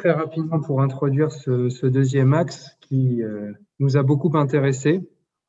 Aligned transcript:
très 0.00 0.12
rapidement 0.12 0.60
pour 0.60 0.80
introduire 0.80 1.30
ce, 1.30 1.86
deuxième 1.86 2.32
axe 2.32 2.74
qui 2.80 3.22
euh, 3.22 3.52
nous 3.80 3.98
a 3.98 4.02
beaucoup 4.02 4.34
intéressé 4.34 5.06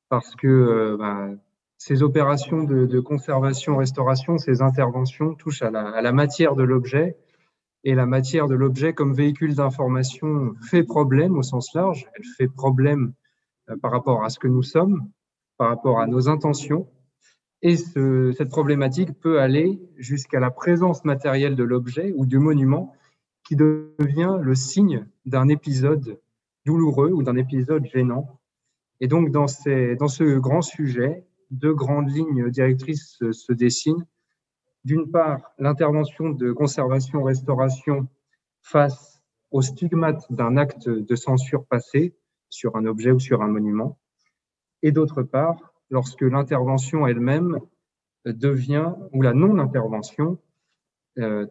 parce 0.10 0.36
que 0.36 0.48
euh, 0.48 0.98
ben, 1.00 1.38
ces 1.78 2.04
opérations 2.04 2.66
de, 2.66 3.00
conservation-restauration, 3.00 4.38
ces 4.38 4.62
interventions 4.62 5.36
touchent 5.36 5.62
à 5.62 5.72
la, 5.72 6.12
matière 6.12 6.56
de 6.56 6.64
l'objet 6.64 7.16
et 7.86 7.96
la 7.96 8.06
matière 8.06 8.50
de 8.50 8.56
l'objet 8.56 8.92
comme 8.92 9.14
véhicule 9.14 9.56
d'information 9.56 10.54
fait 10.70 10.84
problème 10.84 11.38
au 11.38 11.44
sens 11.44 11.74
large, 11.74 12.10
elle 12.14 12.26
fait 12.38 12.50
problème 12.50 13.14
euh, 13.70 13.78
par 13.82 13.92
rapport 13.92 14.26
à 14.26 14.30
ce 14.30 14.38
que 14.38 14.50
nous 14.50 14.64
sommes, 14.64 15.10
par 15.56 15.70
rapport 15.70 16.02
à 16.02 16.08
nos 16.08 16.28
intentions. 16.28 16.90
Et 17.62 17.78
cette 17.78 18.50
problématique 18.50 19.18
peut 19.22 19.40
aller 19.40 19.80
jusqu'à 19.96 20.42
la 20.42 20.52
présence 20.52 21.06
matérielle 21.06 21.56
de 21.56 21.64
l'objet 21.64 22.12
ou 22.18 22.26
du 22.26 22.40
monument 22.40 22.94
qui 23.52 23.58
devient 23.58 24.38
le 24.42 24.56
signe 24.56 25.06
d'un 25.26 25.50
épisode 25.50 26.22
douloureux 26.66 27.12
ou 27.12 27.22
d'un 27.22 27.36
épisode 27.36 27.86
gênant. 27.86 28.40
Et 29.02 29.10
donc, 29.10 29.30
dans, 29.30 29.48
ce 29.48 30.38
grand 30.38 30.62
sujet, 30.62 31.26
deux 31.50 31.74
grandes 31.74 32.10
lignes 32.10 32.50
directrices 32.50 33.20
se, 33.20 33.52
dessinent. 33.52 34.06
D'une 34.86 35.12
part, 35.12 35.52
l'intervention 35.60 36.30
de 36.30 36.54
conservation-restauration 36.54 38.08
face 38.62 39.22
au 39.52 39.62
stigmate 39.62 40.32
d'un 40.32 40.56
acte 40.56 40.88
de 40.88 41.16
censure 41.18 41.66
passé 41.66 42.16
sur 42.50 42.78
un 42.78 42.86
objet 42.86 43.12
ou 43.12 43.20
sur 43.20 43.42
un 43.42 43.50
monument. 43.50 44.00
Et 44.82 44.94
d'autre 44.94 45.24
part, 45.24 45.74
lorsque 45.90 46.22
l'intervention 46.22 47.06
elle-même 47.06 47.60
devient, 48.24 48.94
ou 49.12 49.22
la 49.22 49.34
non-intervention, 49.34 50.40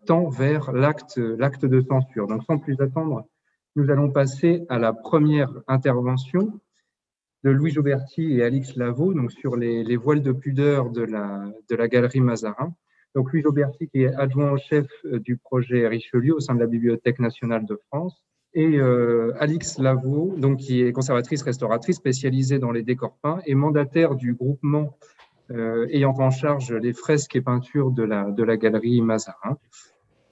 tend 0.06 0.28
vers 0.28 0.72
l'acte 0.72 1.18
de 1.18 1.80
censure. 1.80 2.26
Donc, 2.26 2.42
sans 2.44 2.58
plus 2.58 2.80
attendre, 2.80 3.26
nous 3.76 3.90
allons 3.90 4.10
passer 4.10 4.64
à 4.68 4.78
la 4.78 4.92
première 4.92 5.52
intervention 5.68 6.60
de 7.44 7.50
Louis 7.50 7.70
Joberti 7.70 8.34
et 8.34 8.42
Alix 8.42 8.76
Lavaux 8.76 9.14
donc 9.14 9.32
sur 9.32 9.56
les, 9.56 9.96
voiles 9.96 10.22
de 10.22 10.32
pudeur 10.32 10.90
de 10.90 11.02
la, 11.02 11.88
galerie 11.88 12.20
Mazarin. 12.20 12.74
Donc, 13.14 13.32
Louis 13.32 13.42
Joberti, 13.42 13.88
qui 13.88 14.02
est 14.02 14.14
adjoint 14.14 14.52
au 14.52 14.58
chef 14.58 14.86
euh, 15.04 15.18
du 15.18 15.36
projet 15.36 15.88
Richelieu 15.88 16.34
au 16.34 16.40
sein 16.40 16.54
de 16.54 16.60
la 16.60 16.68
Bibliothèque 16.68 17.18
nationale 17.18 17.66
de 17.66 17.76
France, 17.88 18.22
et 18.54 18.78
euh, 18.78 19.32
Alix 19.40 19.78
Lavaux, 19.78 20.34
donc, 20.36 20.58
qui 20.58 20.82
est 20.82 20.92
conservatrice 20.92 21.42
restauratrice 21.42 21.96
spécialisée 21.96 22.60
dans 22.60 22.70
les 22.70 22.84
décors 22.84 23.16
peints 23.20 23.40
et 23.46 23.56
mandataire 23.56 24.14
du 24.14 24.34
groupement 24.34 24.84
euh, 24.84 25.29
ayant 25.50 26.14
en 26.18 26.30
charge 26.30 26.72
les 26.72 26.92
fresques 26.92 27.36
et 27.36 27.40
peintures 27.40 27.90
de 27.90 28.02
la, 28.02 28.30
de 28.30 28.42
la 28.42 28.56
galerie 28.56 29.00
Mazarin. 29.00 29.56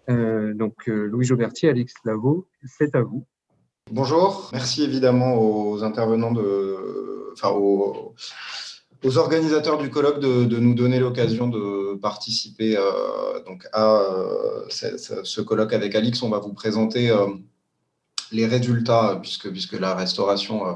Euh, 0.08 0.54
donc, 0.54 0.88
euh, 0.88 1.06
Louis 1.06 1.24
Joberti, 1.24 1.68
Alix 1.68 1.92
Lavaux, 2.04 2.48
c'est 2.64 2.94
à 2.94 3.02
vous. 3.02 3.26
Bonjour, 3.90 4.50
merci 4.52 4.82
évidemment 4.82 5.34
aux 5.40 5.82
intervenants, 5.82 6.32
de, 6.32 7.32
enfin 7.32 7.50
aux, 7.50 8.14
aux 9.04 9.18
organisateurs 9.18 9.78
du 9.78 9.90
colloque 9.90 10.20
de, 10.20 10.44
de 10.44 10.58
nous 10.58 10.74
donner 10.74 10.98
l'occasion 10.98 11.48
de 11.48 11.96
participer 11.96 12.76
donc 13.46 13.66
à 13.72 14.02
ce, 14.68 15.24
ce, 15.24 15.40
colloque 15.40 15.72
avec 15.72 15.94
Alix. 15.94 16.22
On 16.22 16.28
va 16.28 16.38
vous 16.38 16.52
présenter 16.52 17.10
les 18.32 18.46
résultats, 18.46 19.20
puisque, 19.22 19.78
la 19.78 19.94
restauration, 19.94 20.66
euh, 20.66 20.72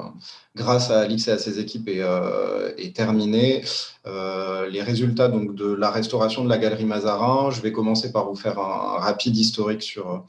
grâce 0.56 0.91
à 0.91 1.00
Alix 1.00 1.28
et 1.28 1.33
à 1.33 1.39
ses 1.39 1.59
équipes, 1.59 1.89
est, 1.89 2.00
euh, 2.00 2.70
terminée. 2.94 3.64
Euh, 4.06 4.69
les 4.69 4.83
résultats 4.83 5.28
donc, 5.28 5.55
de 5.55 5.72
la 5.72 5.91
restauration 5.91 6.44
de 6.44 6.48
la 6.48 6.59
galerie 6.59 6.84
Mazarin, 6.84 7.50
je 7.50 7.61
vais 7.61 7.72
commencer 7.72 8.12
par 8.12 8.28
vous 8.28 8.36
faire 8.36 8.59
un, 8.59 8.98
rapide 8.98 9.36
historique 9.36 9.83
sur 9.83 10.25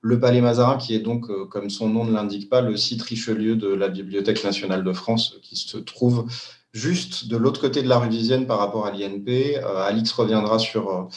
le 0.00 0.20
Palais 0.20 0.40
Mazarin, 0.40 0.76
qui 0.76 0.94
est 0.94 1.00
donc, 1.00 1.26
comme 1.48 1.70
son 1.70 1.88
nom 1.88 2.04
ne 2.04 2.12
l'indique 2.12 2.48
pas, 2.48 2.60
le 2.60 2.76
site 2.76 3.02
Richelieu 3.02 3.56
de 3.56 3.68
la 3.68 3.88
Bibliothèque 3.88 4.44
nationale 4.44 4.84
de 4.84 4.92
France, 4.92 5.36
qui 5.42 5.56
se 5.56 5.76
trouve 5.78 6.26
juste 6.72 7.28
de 7.28 7.36
l'autre 7.36 7.60
côté 7.60 7.82
de 7.82 7.88
la 7.88 7.98
rue 7.98 8.08
Vivienne 8.08 8.46
par 8.46 8.58
rapport 8.58 8.86
à 8.86 8.92
l'INP. 8.92 9.56
Alix 9.86 10.12
reviendra 10.12 10.58
sur 10.58 11.08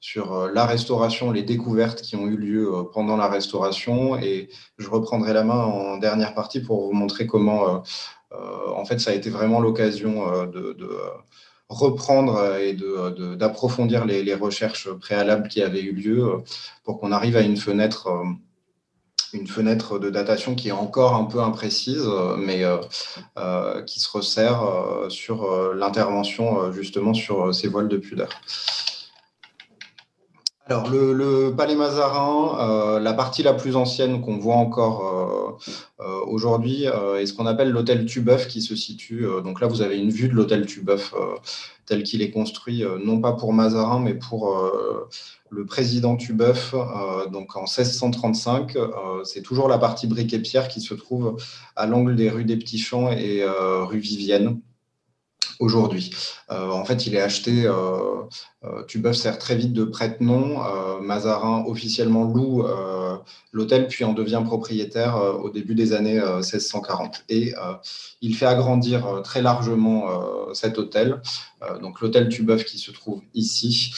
sur 0.00 0.34
euh, 0.34 0.50
la 0.52 0.64
restauration, 0.64 1.30
les 1.30 1.42
découvertes 1.42 2.00
qui 2.00 2.16
ont 2.16 2.26
eu 2.26 2.36
lieu 2.36 2.74
euh, 2.74 2.82
pendant 2.82 3.16
la 3.16 3.28
restauration. 3.28 4.18
Et 4.18 4.48
je 4.78 4.88
reprendrai 4.88 5.32
la 5.34 5.44
main 5.44 5.62
en 5.62 5.98
dernière 5.98 6.34
partie 6.34 6.60
pour 6.60 6.86
vous 6.86 6.92
montrer 6.92 7.26
comment, 7.26 7.82
euh, 8.32 8.70
en 8.74 8.84
fait, 8.84 8.98
ça 8.98 9.10
a 9.10 9.14
été 9.14 9.30
vraiment 9.30 9.60
l'occasion 9.60 10.46
de, 10.46 10.76
reprendre 11.68 12.56
et 12.56 12.76
d'approfondir 13.36 14.04
les, 14.04 14.34
recherches 14.34 14.90
préalables 14.94 15.46
qui 15.46 15.62
avaient 15.62 15.82
eu 15.82 15.92
lieu 15.92 16.38
pour 16.82 16.98
qu'on 16.98 17.12
arrive 17.12 17.36
à 17.36 17.42
une 17.42 17.56
fenêtre, 17.56 18.08
une 19.32 19.46
fenêtre 19.46 20.00
de 20.00 20.10
datation 20.10 20.56
qui 20.56 20.70
est 20.70 20.72
encore 20.72 21.14
un 21.14 21.26
peu 21.26 21.40
imprécise, 21.40 22.10
mais 22.38 22.64
qui 23.86 24.00
se 24.00 24.08
resserre 24.10 24.60
sur 25.10 25.72
l'intervention 25.74 26.72
justement 26.72 27.14
sur 27.14 27.54
ces 27.54 27.68
voiles 27.68 27.88
de 27.88 27.98
pudeur. 27.98 28.30
Alors, 30.70 30.88
le, 30.88 31.52
Palais 31.56 31.74
Mazarin, 31.74 32.56
euh, 32.60 33.00
la 33.00 33.12
partie 33.12 33.42
la 33.42 33.54
plus 33.54 33.74
ancienne 33.74 34.20
qu'on 34.20 34.38
voit 34.38 34.54
encore 34.54 35.58
euh, 35.98 36.04
euh, 36.04 36.24
aujourd'hui 36.28 36.84
est 36.84 37.26
ce 37.26 37.34
qu'on 37.34 37.46
appelle 37.46 37.70
l'hôtel 37.70 38.06
Tubeuf 38.06 38.46
qui 38.46 38.62
se 38.62 38.76
situe. 38.76 39.26
donc 39.42 39.60
là, 39.60 39.66
vous 39.66 39.82
avez 39.82 39.98
une 39.98 40.10
vue 40.10 40.28
de 40.28 40.34
l'hôtel 40.34 40.66
Tubeuf 40.66 41.12
tel 41.86 42.04
qu'il 42.04 42.22
est 42.22 42.30
construit, 42.30 42.84
non 43.04 43.20
pas 43.20 43.32
pour 43.32 43.52
Mazarin, 43.52 43.98
mais 43.98 44.14
pour 44.14 44.56
le 45.50 45.66
président 45.66 46.14
Tubeuf. 46.16 46.72
donc 47.32 47.56
en 47.56 47.62
1635, 47.62 48.78
c'est 49.24 49.42
toujours 49.42 49.66
la 49.66 49.78
partie 49.78 50.06
brique 50.06 50.32
et 50.32 50.38
pierre 50.38 50.68
qui 50.68 50.80
se 50.80 50.94
trouve 50.94 51.36
à 51.74 51.86
l'angle 51.86 52.14
des 52.14 52.30
rues 52.30 52.44
des 52.44 52.56
Petits 52.56 52.78
Champs 52.78 53.10
et 53.10 53.44
rue 53.44 53.98
Vivienne 53.98 54.60
aujourd'hui. 55.60 56.10
Euh, 56.50 56.70
en 56.70 56.84
fait, 56.84 57.06
il 57.06 57.14
est 57.14 57.20
acheté, 57.20 57.66
euh, 57.66 58.22
euh 58.64 58.82
Tubeuf 58.88 59.14
sert 59.14 59.38
très 59.38 59.54
vite 59.54 59.72
de 59.72 59.84
prête-nom. 59.84 60.62
Euh, 60.64 61.00
Mazarin 61.00 61.64
officiellement 61.66 62.24
loue 62.24 62.64
l'hôtel, 63.52 63.88
puis 63.88 64.04
en 64.04 64.12
devient 64.12 64.42
propriétaire 64.44 65.16
au 65.42 65.50
début 65.50 65.74
des 65.74 65.92
années 65.92 66.20
1640. 66.20 67.24
Et 67.28 67.52
il 68.20 68.34
fait 68.34 68.46
agrandir 68.46 69.20
très 69.24 69.42
largement 69.42 70.06
cet 70.54 70.78
hôtel. 70.78 71.20
donc 71.82 72.00
l'hôtel 72.00 72.28
Tubeuf 72.28 72.64
qui 72.64 72.78
se 72.78 72.90
trouve 72.92 73.22
ici. 73.34 73.92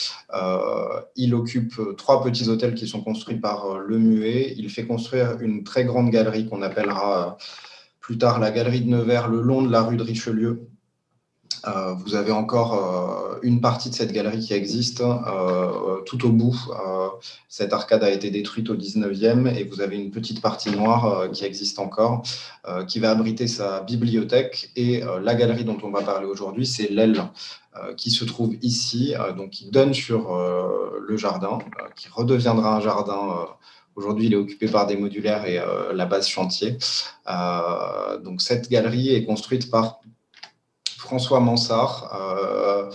il 1.16 1.34
occupe 1.34 1.74
trois 1.96 2.22
petits 2.22 2.48
hôtels 2.48 2.74
qui 2.74 2.88
sont 2.88 3.02
construits 3.02 3.38
par 3.38 3.78
Le 3.78 3.98
Muet. 3.98 4.54
Il 4.56 4.70
fait 4.70 4.86
construire 4.86 5.38
une 5.40 5.64
très 5.64 5.84
grande 5.84 6.10
galerie 6.10 6.46
qu'on 6.48 6.62
appellera 6.62 7.36
plus 8.00 8.18
tard 8.18 8.40
la 8.40 8.50
galerie 8.50 8.80
de 8.80 8.88
Nevers 8.88 9.28
le 9.28 9.40
long 9.40 9.62
de 9.62 9.70
la 9.70 9.82
rue 9.82 9.96
de 9.96 10.02
Richelieu 10.02 10.71
euh, 11.66 11.94
vous 11.94 12.14
avez 12.16 12.32
encore 12.32 12.74
euh, 12.74 13.38
une 13.42 13.60
partie 13.60 13.88
de 13.88 13.94
cette 13.94 14.12
galerie 14.12 14.40
qui 14.40 14.52
existe 14.52 15.00
euh, 15.00 16.00
tout 16.06 16.26
au 16.26 16.30
bout. 16.30 16.56
cette 17.48 17.72
arcade 17.72 18.02
a 18.02 18.10
été 18.10 18.30
détruite 18.30 18.68
au 18.70 18.76
19e 18.76 19.46
et 19.54 19.64
vous 19.64 19.80
avez 19.80 19.96
une 19.96 20.10
petite 20.10 20.40
partie 20.40 20.70
noire 20.70 21.30
qui 21.32 21.44
existe 21.44 21.78
encore, 21.78 22.22
qui 22.88 22.98
va 22.98 23.10
abriter 23.10 23.46
sa 23.46 23.80
bibliothèque. 23.82 24.70
Et 24.76 25.02
la 25.22 25.34
galerie 25.34 25.64
dont 25.64 25.78
on 25.82 25.90
va 25.90 26.02
parler 26.02 26.26
aujourd'hui, 26.26 26.66
c'est 26.66 26.88
l'aile 26.90 27.22
qui 27.96 28.10
se 28.10 28.24
trouve 28.24 28.54
ici, 28.62 29.14
donc 29.36 29.50
qui 29.50 29.70
donne 29.70 29.94
sur 29.94 30.34
le 30.34 31.16
jardin, 31.16 31.58
qui 31.96 32.08
redeviendra 32.08 32.76
un 32.76 32.80
jardin. 32.80 33.46
Aujourd'hui, 33.94 34.26
il 34.26 34.32
est 34.32 34.36
occupé 34.36 34.66
par 34.66 34.86
des 34.86 34.96
modulaires 34.96 35.46
et 35.46 35.60
la 35.94 36.06
base 36.06 36.26
chantier. 36.26 36.78
donc, 38.24 38.42
cette 38.42 38.68
galerie 38.68 39.14
est 39.14 39.24
construite 39.24 39.70
par 39.70 40.00
François 41.12 41.40
Mansart. 41.40 42.10
Euh, 42.18 42.90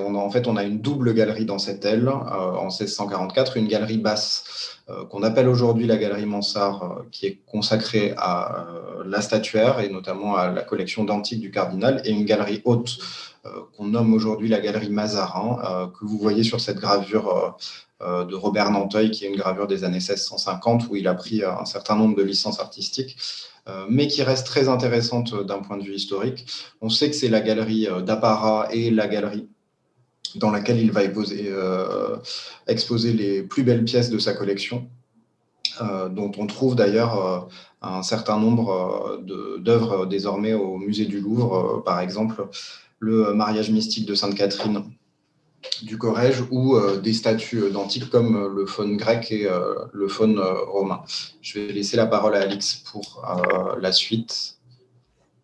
on 0.00 0.14
en 0.14 0.30
fait, 0.30 0.46
on 0.46 0.56
a 0.56 0.64
une 0.64 0.80
double 0.80 1.12
galerie 1.12 1.44
dans 1.44 1.58
cette 1.58 1.84
aile 1.84 2.08
euh, 2.08 2.10
en 2.10 2.68
1644, 2.68 3.58
une 3.58 3.68
galerie 3.68 3.98
basse 3.98 4.78
euh, 4.88 5.04
qu'on 5.04 5.22
appelle 5.22 5.48
aujourd'hui 5.48 5.86
la 5.86 5.98
galerie 5.98 6.24
Mansart, 6.24 7.02
qui 7.10 7.26
est 7.26 7.40
consacrée 7.46 8.14
à 8.16 8.66
la 9.04 9.20
statuaire 9.20 9.80
et 9.80 9.90
notamment 9.90 10.34
à 10.36 10.50
la 10.50 10.62
collection 10.62 11.04
d'antiques 11.04 11.40
du 11.40 11.50
cardinal, 11.50 12.00
et 12.06 12.10
une 12.10 12.24
galerie 12.24 12.62
haute 12.64 12.96
qu'on 13.76 13.84
nomme 13.84 14.14
aujourd'hui 14.14 14.48
la 14.48 14.60
galerie 14.60 14.90
Mazarin, 14.90 15.90
que 15.98 16.06
vous 16.06 16.18
voyez 16.18 16.44
sur 16.44 16.60
cette 16.60 16.78
gravure 16.78 17.56
de 18.00 18.34
Robert 18.34 18.70
Nanteuil, 18.70 19.10
qui 19.10 19.24
est 19.24 19.28
une 19.28 19.36
gravure 19.36 19.66
des 19.66 19.84
années 19.84 19.98
1650, 19.98 20.88
où 20.88 20.96
il 20.96 21.06
a 21.06 21.14
pris 21.14 21.44
un 21.44 21.64
certain 21.64 21.96
nombre 21.96 22.16
de 22.16 22.22
licences 22.22 22.60
artistiques. 22.60 23.16
Euh, 23.68 23.84
mais 23.90 24.06
qui 24.06 24.22
reste 24.22 24.46
très 24.46 24.68
intéressante 24.68 25.34
euh, 25.34 25.44
d'un 25.44 25.58
point 25.58 25.76
de 25.76 25.82
vue 25.82 25.94
historique. 25.94 26.46
On 26.80 26.88
sait 26.88 27.10
que 27.10 27.16
c'est 27.16 27.28
la 27.28 27.40
galerie 27.40 27.86
euh, 27.86 28.00
d'apparat 28.00 28.68
et 28.72 28.90
la 28.90 29.08
galerie 29.08 29.46
dans 30.36 30.50
laquelle 30.50 30.78
il 30.78 30.92
va 30.92 31.02
exposer, 31.04 31.52
les 33.14 33.42
plus 33.42 33.62
belles 33.62 33.84
pièces 33.84 34.10
de 34.10 34.18
sa 34.18 34.34
collection, 34.34 34.86
dont 35.80 36.30
on 36.36 36.46
trouve 36.46 36.76
d'ailleurs 36.76 37.48
un 37.80 38.02
certain 38.02 38.38
nombre 38.38 39.22
d'œuvres 39.58 40.04
désormais 40.04 40.52
au 40.52 40.76
musée 40.76 41.06
du 41.06 41.18
Louvre, 41.18 41.82
par 41.82 42.00
exemple 42.00 42.46
le 42.98 43.32
mariage 43.32 43.70
mystique 43.70 44.04
de 44.04 44.14
Sainte 44.14 44.34
Catherine 44.34 44.84
du 45.82 45.98
Corrège 45.98 46.44
ou 46.50 46.78
des 47.02 47.12
statues 47.12 47.70
d'antiques 47.70 48.10
comme 48.10 48.54
le 48.54 48.66
faune 48.66 48.96
grec 48.96 49.30
et 49.32 49.48
le 49.92 50.08
faune 50.08 50.38
romain. 50.40 51.02
Je 51.40 51.58
vais 51.58 51.72
laisser 51.72 51.96
la 51.96 52.06
parole 52.06 52.36
à 52.36 52.42
Alix 52.42 52.74
pour 52.74 53.24
la 53.80 53.92
suite. 53.92 54.57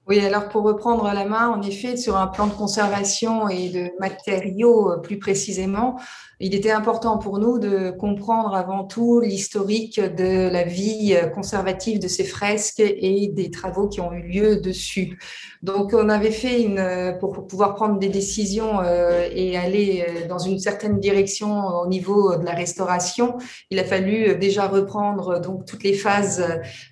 Oui, 0.06 0.20
alors 0.20 0.50
pour 0.50 0.64
reprendre 0.64 1.04
la 1.04 1.24
main, 1.24 1.48
en 1.48 1.62
effet, 1.62 1.96
sur 1.96 2.18
un 2.18 2.26
plan 2.26 2.46
de 2.46 2.52
conservation 2.52 3.48
et 3.48 3.70
de 3.70 3.90
matériaux 4.00 5.00
plus 5.02 5.18
précisément, 5.18 5.98
il 6.40 6.54
était 6.54 6.72
important 6.72 7.16
pour 7.16 7.38
nous 7.38 7.58
de 7.58 7.90
comprendre 7.90 8.54
avant 8.54 8.84
tout 8.84 9.20
l'historique 9.20 10.00
de 10.00 10.50
la 10.50 10.64
vie 10.64 11.16
conservative 11.34 12.00
de 12.00 12.08
ces 12.08 12.24
fresques 12.24 12.80
et 12.80 13.28
des 13.28 13.50
travaux 13.50 13.88
qui 13.88 14.00
ont 14.00 14.12
eu 14.12 14.20
lieu 14.20 14.56
dessus. 14.56 15.18
Donc, 15.62 15.94
on 15.94 16.10
avait 16.10 16.32
fait 16.32 16.60
une, 16.60 17.16
pour 17.20 17.46
pouvoir 17.46 17.74
prendre 17.74 17.98
des 17.98 18.10
décisions 18.10 18.80
euh, 18.80 19.26
et 19.32 19.56
aller 19.56 20.04
euh, 20.06 20.28
dans 20.28 20.38
une 20.38 20.58
certaine 20.58 21.00
direction 21.00 21.66
au 21.66 21.86
niveau 21.86 22.36
de 22.36 22.44
la 22.44 22.52
restauration, 22.52 23.38
il 23.70 23.78
a 23.78 23.84
fallu 23.84 24.36
déjà 24.36 24.66
reprendre 24.66 25.40
donc 25.40 25.64
toutes 25.64 25.84
les 25.84 25.94
phases 25.94 26.44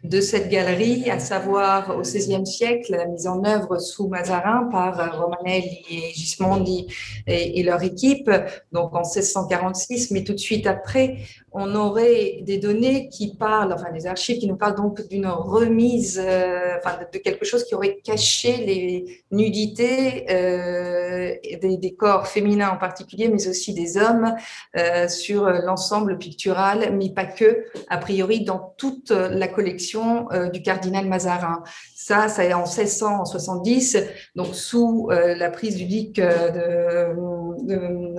de 0.04 0.20
cette 0.22 0.48
galerie, 0.48 1.10
à 1.10 1.18
savoir 1.18 1.94
au 1.98 2.00
XVIe 2.00 2.46
siècle, 2.46 3.01
mise 3.06 3.26
en 3.26 3.44
œuvre 3.44 3.78
sous 3.78 4.08
Mazarin 4.08 4.69
par 4.70 5.20
Romanelli 5.20 5.84
et 5.90 6.12
Gismondi 6.14 6.87
et, 7.26 7.60
et 7.60 7.62
leur 7.62 7.82
équipe, 7.82 8.31
donc 8.72 8.94
en 8.94 9.04
16 9.04 9.32
146, 9.32 10.10
mais 10.10 10.25
tout 10.25 10.32
de 10.32 10.38
suite 10.38 10.66
après, 10.66 11.19
on 11.54 11.75
aurait 11.75 12.38
des 12.43 12.58
données 12.58 13.08
qui 13.08 13.37
parlent, 13.37 13.72
enfin 13.72 13.93
des 13.93 14.06
archives 14.06 14.38
qui 14.38 14.46
nous 14.46 14.56
parlent 14.56 14.75
donc 14.75 15.06
d'une 15.08 15.26
remise, 15.26 16.20
euh, 16.22 16.78
enfin 16.78 16.99
de 17.12 17.19
quelque 17.19 17.44
chose 17.44 17.64
qui 17.64 17.75
aurait 17.75 17.99
caché 18.02 18.56
les 18.58 19.22
nudités 19.31 20.26
euh, 20.31 21.34
des, 21.60 21.94
corps 21.94 22.26
féminins 22.26 22.70
en 22.70 22.78
particulier, 22.78 23.28
mais 23.28 23.46
aussi 23.49 23.75
des 23.75 23.99
hommes 23.99 24.34
euh, 24.78 25.08
sur 25.08 25.49
l'ensemble 25.49 26.16
pictural, 26.16 26.96
mais 26.96 27.10
pas 27.10 27.26
que, 27.26 27.64
a 27.88 27.98
priori 27.98 28.44
dans 28.44 28.75
toute 28.78 29.10
la 29.10 29.46
collection 29.46 30.28
du 30.52 30.62
cardinal 30.62 31.06
Mazarin. 31.06 31.62
Ça, 31.94 32.28
ça 32.28 32.44
est 32.44 32.55
en 32.55 32.64
1670, 32.64 33.98
donc 34.34 34.55
sous 34.55 35.08
la 35.10 35.50
prise 35.50 35.76
du 35.76 35.84
duc, 35.84 36.16
de, 36.16 37.12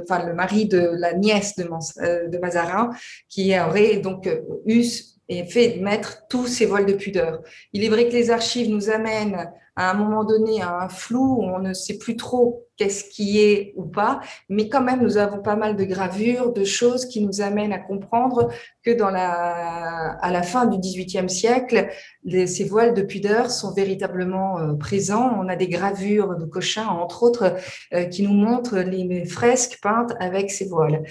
enfin 0.01 0.25
le 0.25 0.33
mari 0.33 0.67
de 0.67 0.91
la 0.93 1.13
nièce 1.13 1.55
de, 1.55 1.63
de 2.29 2.37
Mazarin 2.37 2.91
qui 3.33 3.59
aurait 3.59 3.97
donc 3.97 4.27
euh, 4.27 4.41
eu 4.67 4.83
et 5.29 5.43
fait 5.45 5.77
mettre 5.77 6.27
tous 6.29 6.47
ces 6.47 6.65
voiles 6.65 6.85
de 6.85 6.93
pudeur. 6.93 7.41
Il 7.71 7.83
est 7.83 7.89
vrai 7.89 8.07
que 8.07 8.13
les 8.13 8.29
archives 8.29 8.69
nous 8.69 8.89
amènent 8.89 9.49
à 9.75 9.89
un 9.89 9.95
moment 9.95 10.23
donné 10.23 10.61
à 10.61 10.81
un 10.81 10.89
flou 10.89 11.37
où 11.39 11.43
on 11.43 11.57
ne 11.57 11.73
sait 11.73 11.97
plus 11.97 12.15
trop 12.15 12.67
qu'est-ce 12.77 13.05
qui 13.05 13.39
est 13.39 13.73
ou 13.75 13.85
pas, 13.85 14.19
mais 14.49 14.69
quand 14.69 14.81
même 14.81 15.01
nous 15.01 15.17
avons 15.17 15.41
pas 15.41 15.55
mal 15.55 15.75
de 15.75 15.83
gravures, 15.83 16.53
de 16.53 16.63
choses 16.63 17.05
qui 17.07 17.21
nous 17.21 17.41
amènent 17.41 17.73
à 17.73 17.79
comprendre 17.79 18.49
que 18.83 18.91
dans 18.91 19.09
la, 19.09 20.11
à 20.21 20.31
la 20.31 20.43
fin 20.43 20.67
du 20.67 20.77
XVIIIe 20.77 21.29
siècle, 21.29 21.89
ces 22.27 22.65
voiles 22.65 22.93
de 22.93 23.01
pudeur 23.01 23.49
sont 23.49 23.73
véritablement 23.73 24.59
euh, 24.59 24.73
présents. 24.73 25.39
On 25.39 25.47
a 25.47 25.55
des 25.55 25.69
gravures 25.69 26.35
de 26.35 26.45
Cochin, 26.45 26.85
entre 26.85 27.23
autres, 27.23 27.55
euh, 27.95 28.05
qui 28.05 28.21
nous 28.21 28.33
montrent 28.33 28.77
les 28.77 29.25
fresques 29.25 29.79
peintes 29.81 30.13
avec 30.19 30.51
ces 30.51 30.65
voiles. 30.67 31.03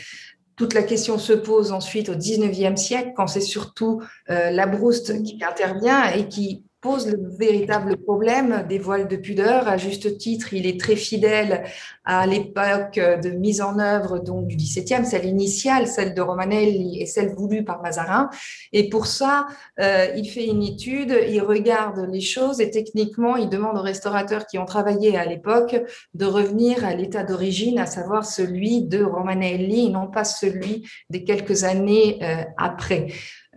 Toute 0.57 0.75
la 0.75 0.83
question 0.83 1.19
se 1.19 1.33
pose 1.33 1.73
ensuite 1.73 2.09
au 2.09 2.15
19e 2.15 2.77
siècle, 2.77 3.13
quand 3.17 3.27
c'est 3.27 3.41
surtout 3.41 4.03
euh, 4.31 4.51
la 4.51 4.67
brouste 4.67 5.23
qui 5.23 5.43
intervient 5.43 6.13
et 6.13 6.29
qui 6.29 6.65
pose 6.83 7.07
le 7.07 7.17
véritable 7.39 7.97
problème 7.97 8.67
des 8.69 8.79
voiles 8.79 9.07
de 9.07 9.17
pudeur. 9.17 9.69
À 9.69 9.77
juste 9.77 10.19
titre, 10.19 10.53
il 10.53 10.67
est 10.67 10.79
très 10.79 10.97
fidèle 10.97 11.63
à 12.05 12.27
l'époque 12.27 12.97
de 12.97 13.31
mise 13.31 13.63
en 13.63 13.79
œuvre 13.79 14.19
donc 14.19 14.49
du 14.49 14.57
XVIIe, 14.57 15.07
celle 15.07 15.25
initiale, 15.25 15.87
celle 15.87 16.13
de 16.13 16.21
Romanelli 16.21 17.01
et 17.01 17.07
celle 17.07 17.35
voulue 17.35 17.65
par 17.65 17.81
Mazarin. 17.83 18.29
Et 18.73 18.89
pour 18.89 19.07
ça, 19.07 19.47
euh, 19.81 20.09
il 20.17 20.29
fait 20.29 20.47
une 20.47 20.65
étude, 20.65 21.17
il 21.29 21.41
regarde 21.41 22.01
les 22.11 22.21
choses 22.21 22.61
et 22.61 22.71
techniquement, 22.71 23.37
il 23.37 23.49
demande 23.49 23.79
aux 23.79 23.83
restaurateurs 23.83 24.47
qui 24.47 24.59
ont 24.59 24.67
travaillé 24.67 25.17
à 25.17 25.25
l'époque 25.25 25.81
de 26.15 26.25
revenir 26.25 26.85
à 26.85 26.95
l'état 26.95 27.23
d'origine, 27.23 27.79
à 27.79 27.87
savoir 27.87 28.25
celui 28.25 28.83
de 28.83 29.05
Romanelli, 29.05 29.89
non 29.91 30.09
pas 30.09 30.25
celui 30.25 30.89
des 31.11 31.23
quelques 31.23 31.63
années 31.63 32.19
euh, 32.23 32.43
après. 32.59 33.07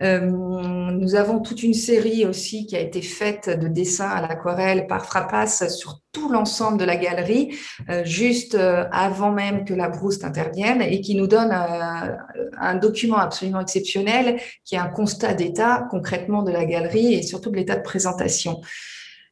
Euh, 0.02 0.20
nous 0.20 1.14
avons 1.14 1.40
toute 1.40 1.62
une 1.62 1.72
série 1.72 2.26
aussi 2.26 2.66
qui 2.66 2.76
a 2.76 2.80
été 2.80 3.00
faite 3.00 3.48
de 3.48 3.66
dessins 3.66 4.08
à 4.08 4.20
l'aquarelle 4.20 4.86
par 4.86 5.06
Frappas 5.06 5.68
sur 5.70 6.00
tout 6.12 6.30
l'ensemble 6.30 6.76
de 6.76 6.84
la 6.84 6.96
galerie, 6.96 7.56
euh, 7.88 8.04
juste 8.04 8.54
euh, 8.54 8.84
avant 8.92 9.32
même 9.32 9.64
que 9.64 9.72
la 9.72 9.88
brousse 9.88 10.22
intervienne, 10.22 10.82
et 10.82 11.00
qui 11.00 11.14
nous 11.14 11.26
donne 11.26 11.50
un 11.50 12.74
document 12.74 13.16
absolument 13.16 13.60
exceptionnel 13.60 14.38
qui 14.64 14.74
est 14.74 14.78
un 14.78 14.88
constat 14.88 15.32
d'état 15.32 15.86
concrètement 15.90 16.42
de 16.42 16.52
la 16.52 16.66
galerie 16.66 17.14
et 17.14 17.22
surtout 17.22 17.50
de 17.50 17.56
l'état 17.56 17.76
de 17.76 17.82
présentation. 17.82 18.60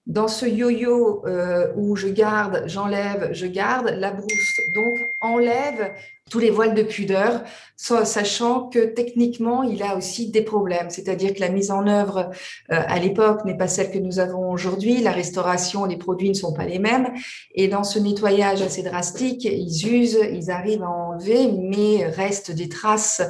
Dans 0.07 0.29
ce 0.29 0.45
yo-yo 0.45 1.25
où 1.77 1.97
je 1.97 2.09
garde, 2.09 2.65
j'enlève, 2.67 3.31
je 3.33 3.47
garde, 3.47 3.95
la 3.97 4.11
brousse 4.11 4.61
donc 4.75 4.99
enlève 5.23 5.93
tous 6.31 6.39
les 6.39 6.51
voiles 6.51 6.75
de 6.75 6.83
pudeur, 6.83 7.43
sachant 7.77 8.69
que 8.69 8.79
techniquement, 8.79 9.63
il 9.63 9.83
a 9.83 9.97
aussi 9.97 10.31
des 10.31 10.43
problèmes. 10.43 10.89
C'est-à-dire 10.89 11.35
que 11.35 11.41
la 11.41 11.51
mise 11.51 11.71
en 11.71 11.87
œuvre 11.87 12.31
euh, 12.73 12.81
à 12.87 12.99
l'époque 12.99 13.45
n'est 13.45 13.57
pas 13.57 13.69
celle 13.69 13.91
que 13.91 13.99
nous 13.99 14.19
avons 14.19 14.51
aujourd'hui. 14.51 15.03
La 15.03 15.11
restauration, 15.11 15.85
les 15.85 15.99
produits 15.99 16.31
ne 16.31 16.35
sont 16.35 16.55
pas 16.55 16.65
les 16.65 16.79
mêmes. 16.79 17.13
Et 17.55 17.69
dans 17.69 17.85
ce 17.85 17.99
nettoyage 17.99 18.63
assez 18.63 18.83
drastique, 18.83 19.45
ils 19.45 19.87
usent, 19.87 20.19
ils 20.33 20.51
arrivent 20.51 20.83
à 20.83 20.89
enlever, 20.89 21.53
mais 21.53 22.07
restent 22.07 22.53
des 22.53 22.69
traces 22.69 23.23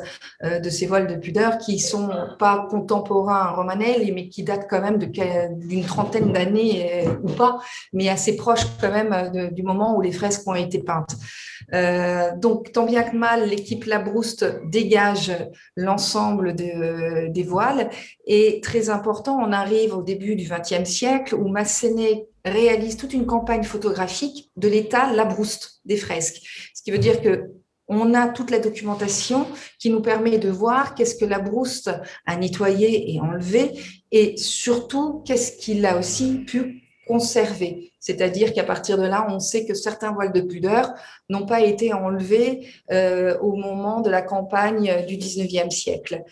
euh, 0.44 0.60
de 0.60 0.70
ces 0.70 0.86
voiles 0.86 1.08
de 1.08 1.16
pudeur 1.16 1.58
qui 1.58 1.80
sont 1.80 2.10
pas 2.38 2.66
contemporains 2.70 3.40
à 3.40 3.50
Romanelli, 3.52 4.12
mais 4.12 4.28
qui 4.28 4.44
datent 4.44 4.68
quand 4.70 4.80
même 4.80 4.98
d'une 4.98 5.84
trentaine 5.84 6.32
d'années 6.32 7.06
euh, 7.06 7.10
ou 7.24 7.32
pas, 7.32 7.58
mais 7.92 8.08
assez 8.08 8.36
proches 8.36 8.66
quand 8.80 8.92
même 8.92 9.50
du 9.52 9.62
moment 9.62 9.96
où 9.96 10.00
les 10.00 10.12
fresques 10.12 10.46
ont 10.46 10.54
été 10.54 10.78
peintes. 10.78 11.16
Donc, 11.72 12.72
tant 12.72 12.86
bien 12.86 13.02
que 13.02 13.16
mal, 13.16 13.48
l'équipe 13.48 13.84
Labrouste 13.84 14.46
dégage 14.70 15.32
l'ensemble 15.76 16.54
des 16.54 17.46
voiles. 17.46 17.90
Et 18.26 18.60
très 18.62 18.90
important, 18.90 19.38
on 19.40 19.52
arrive 19.52 19.96
au 19.96 20.02
début 20.02 20.36
du 20.36 20.48
XXe 20.48 20.88
siècle 20.88 21.34
où 21.34 21.48
Massenet 21.48 22.26
réalise 22.44 22.96
toute 22.96 23.14
une 23.14 23.26
campagne 23.26 23.64
photographique 23.64 24.50
de 24.56 24.68
l'état 24.68 25.12
Labrouste 25.12 25.80
des 25.84 25.96
fresques. 25.96 26.42
Ce 26.74 26.82
qui 26.82 26.90
veut 26.90 26.98
dire 26.98 27.22
que 27.22 27.50
on 27.88 28.14
a 28.14 28.28
toute 28.28 28.50
la 28.50 28.58
documentation 28.58 29.46
qui 29.78 29.90
nous 29.90 30.00
permet 30.00 30.38
de 30.38 30.48
voir 30.48 30.94
qu'est-ce 30.94 31.16
que 31.16 31.24
la 31.24 31.38
brouste 31.38 31.90
a 32.26 32.36
nettoyé 32.36 33.12
et 33.12 33.20
enlevé 33.20 33.72
et 34.10 34.36
surtout 34.36 35.22
qu'est-ce 35.26 35.58
qu'il 35.58 35.84
a 35.84 35.98
aussi 35.98 36.38
pu 36.38 36.83
conserver. 37.06 37.92
C'est-à-dire 38.00 38.52
qu'à 38.52 38.64
partir 38.64 38.98
de 38.98 39.06
là, 39.06 39.26
on 39.30 39.40
sait 39.40 39.64
que 39.64 39.74
certains 39.74 40.12
voiles 40.12 40.32
de 40.32 40.40
pudeur 40.40 40.92
n'ont 41.28 41.46
pas 41.46 41.60
été 41.60 41.92
enlevés 41.92 42.68
euh, 42.90 43.38
au 43.38 43.56
moment 43.56 44.00
de 44.00 44.10
la 44.10 44.22
campagne 44.22 45.04
du 45.06 45.16
19e 45.16 45.70
siècle. 45.70 46.22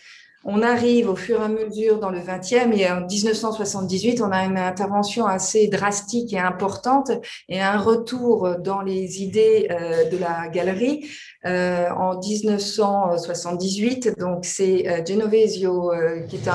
On 0.45 0.61
arrive 0.61 1.09
au 1.09 1.15
fur 1.15 1.39
et 1.39 1.45
à 1.45 1.47
mesure 1.47 1.99
dans 1.99 2.09
le 2.09 2.19
20e 2.19 2.73
et 2.73 2.91
en 2.91 3.05
1978, 3.05 4.21
on 4.21 4.31
a 4.31 4.43
une 4.43 4.57
intervention 4.57 5.25
assez 5.25 5.67
drastique 5.67 6.33
et 6.33 6.39
importante 6.39 7.11
et 7.47 7.61
un 7.61 7.77
retour 7.77 8.57
dans 8.59 8.81
les 8.81 9.23
idées 9.23 9.69
euh, 9.71 10.09
de 10.09 10.17
la 10.17 10.49
galerie 10.49 11.07
euh, 11.45 11.89
en 11.91 12.19
1978. 12.19 14.19
Donc, 14.19 14.43
c'est 14.43 14.85
euh, 14.89 15.05
Genovesio, 15.05 15.93
qui 16.27 16.35
est 16.35 16.49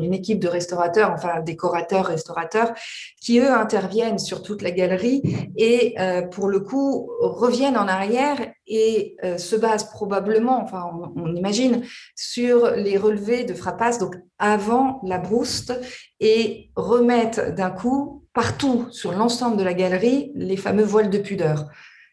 une 0.00 0.14
équipe 0.14 0.40
de 0.40 0.48
restaurateurs, 0.48 1.12
enfin 1.12 1.40
décorateurs, 1.40 2.06
restaurateurs, 2.06 2.72
qui 3.20 3.38
eux 3.38 3.52
interviennent 3.52 4.18
sur 4.18 4.42
toute 4.42 4.62
la 4.62 4.72
galerie 4.72 5.22
et 5.56 5.94
pour 6.32 6.48
le 6.48 6.60
coup 6.60 7.10
reviennent 7.20 7.76
en 7.76 7.88
arrière 7.88 8.38
et 8.68 9.16
se 9.38 9.56
basent 9.56 9.90
probablement, 9.90 10.62
enfin 10.62 10.84
on, 10.92 11.12
on, 11.22 11.34
imagine, 11.34 11.82
sur 12.14 12.70
les 12.72 12.96
relevés 12.96 13.44
de 13.44 13.54
Frappas, 13.54 13.98
donc 13.98 14.14
avant 14.38 15.00
la 15.04 15.18
brouste, 15.18 15.72
et 16.20 16.70
remettent 16.76 17.54
d'un 17.54 17.70
coup 17.70 18.24
partout 18.34 18.86
sur 18.90 19.12
l'ensemble 19.12 19.56
de 19.56 19.64
la 19.64 19.74
galerie 19.74 20.32
les 20.34 20.56
fameux 20.56 20.84
voiles 20.84 21.10
de 21.10 21.18
pudeur 21.18 21.68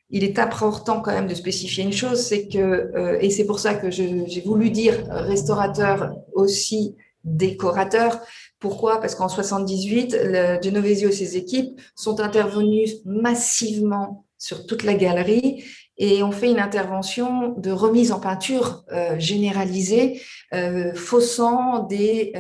il 0.09 0.24
est 0.24 0.39
important 0.39 1.01
quand 1.01 1.12
même 1.12 1.27
de 1.27 1.33
spécifier 1.33 1.83
une 1.83 1.93
chose, 1.93 2.21
c'est 2.21 2.47
que, 2.47 2.57
euh, 2.57 3.17
et 3.21 3.29
c'est 3.29 3.45
pour 3.45 3.59
ça 3.59 3.74
que 3.74 3.89
j'ai 3.89 4.41
voulu 4.45 4.69
dire 4.69 5.05
restaurateur 5.09 6.13
aussi 6.33 6.95
décorateur. 7.24 8.19
Pourquoi? 8.59 9.01
Parce 9.01 9.15
qu'en 9.15 9.29
78, 9.29 10.15
le 10.21 10.62
Genovesio 10.62 11.09
et 11.09 11.12
ses 11.12 11.38
équipes 11.38 11.81
sont 11.95 12.19
intervenus 12.19 12.97
massivement 13.03 14.25
sur 14.38 14.67
toute 14.67 14.83
la 14.83 14.93
galerie 14.93 15.63
et 15.98 16.24
ont 16.24 16.32
fait 16.32 16.52
une 16.52 16.60
intervention 16.60 17.56
de 17.58 17.72
remise 17.72 18.12
en 18.12 18.20
peinture 18.20 18.84
euh, 18.92 19.18
généralisée, 19.18 20.22
euh, 20.54 20.94
faussant 20.94 21.84
des, 21.84 22.34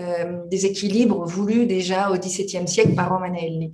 des 0.47 0.65
équilibres 0.65 1.25
voulus 1.25 1.65
déjà 1.65 2.11
au 2.11 2.17
XVIIe 2.17 2.67
siècle 2.67 2.95
par 2.95 3.09
Romanelli. 3.09 3.71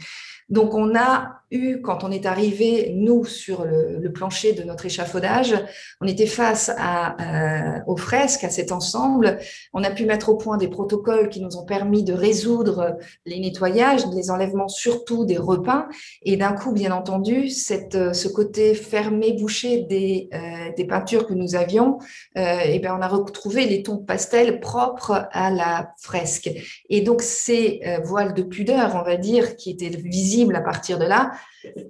Donc, 0.49 0.73
on 0.73 0.95
a 0.95 1.40
eu, 1.51 1.81
quand 1.81 2.03
on 2.03 2.11
est 2.11 2.25
arrivé, 2.25 2.91
nous, 2.95 3.25
sur 3.25 3.65
le, 3.65 4.11
plancher 4.11 4.51
de 4.51 4.63
notre 4.63 4.85
échafaudage, 4.85 5.55
on 6.01 6.07
était 6.07 6.25
face 6.25 6.69
à, 6.77 7.15
euh, 7.21 7.79
aux 7.87 7.95
fresques, 7.95 8.43
à 8.43 8.49
cet 8.49 8.71
ensemble. 8.71 9.37
On 9.73 9.83
a 9.83 9.89
pu 9.89 10.05
mettre 10.05 10.29
au 10.29 10.35
point 10.35 10.57
des 10.57 10.67
protocoles 10.67 11.29
qui 11.29 11.39
nous 11.39 11.55
ont 11.55 11.63
permis 11.63 12.03
de 12.03 12.13
résoudre 12.13 12.97
les 13.25 13.39
nettoyages, 13.39 14.01
les 14.13 14.31
enlèvements 14.31 14.67
surtout 14.67 15.23
des 15.25 15.37
repas. 15.37 15.87
Et 16.23 16.35
d'un 16.35 16.51
coup, 16.51 16.73
bien 16.73 16.91
entendu, 16.91 17.49
cette, 17.49 18.13
ce 18.13 18.27
côté 18.27 18.73
fermé, 18.73 19.33
bouché 19.33 19.83
des, 19.83 20.29
euh, 20.33 20.71
des 20.75 20.85
peintures 20.85 21.27
que 21.27 21.33
nous 21.33 21.55
avions, 21.55 21.99
euh, 22.37 22.59
et 22.59 22.79
bien 22.79 22.95
on 22.95 23.01
a 23.01 23.07
retrouvé 23.07 23.65
les 23.65 23.83
tons 23.83 23.97
pastel 23.97 24.59
propres 24.59 25.27
à 25.31 25.51
la 25.51 25.93
fresque. 25.97 26.49
Et 26.89 27.01
donc, 27.01 27.21
ces 27.21 27.81
euh, 27.85 27.99
voiles 28.03 28.33
de 28.33 28.43
pudeur, 28.43 28.95
on 28.95 29.03
va 29.03 29.17
dire, 29.17 29.55
qui 29.55 29.71
étaient 29.71 29.89
visibles 29.89 30.55
à 30.55 30.61
partir 30.61 30.99
de 30.99 31.05
là, 31.05 31.31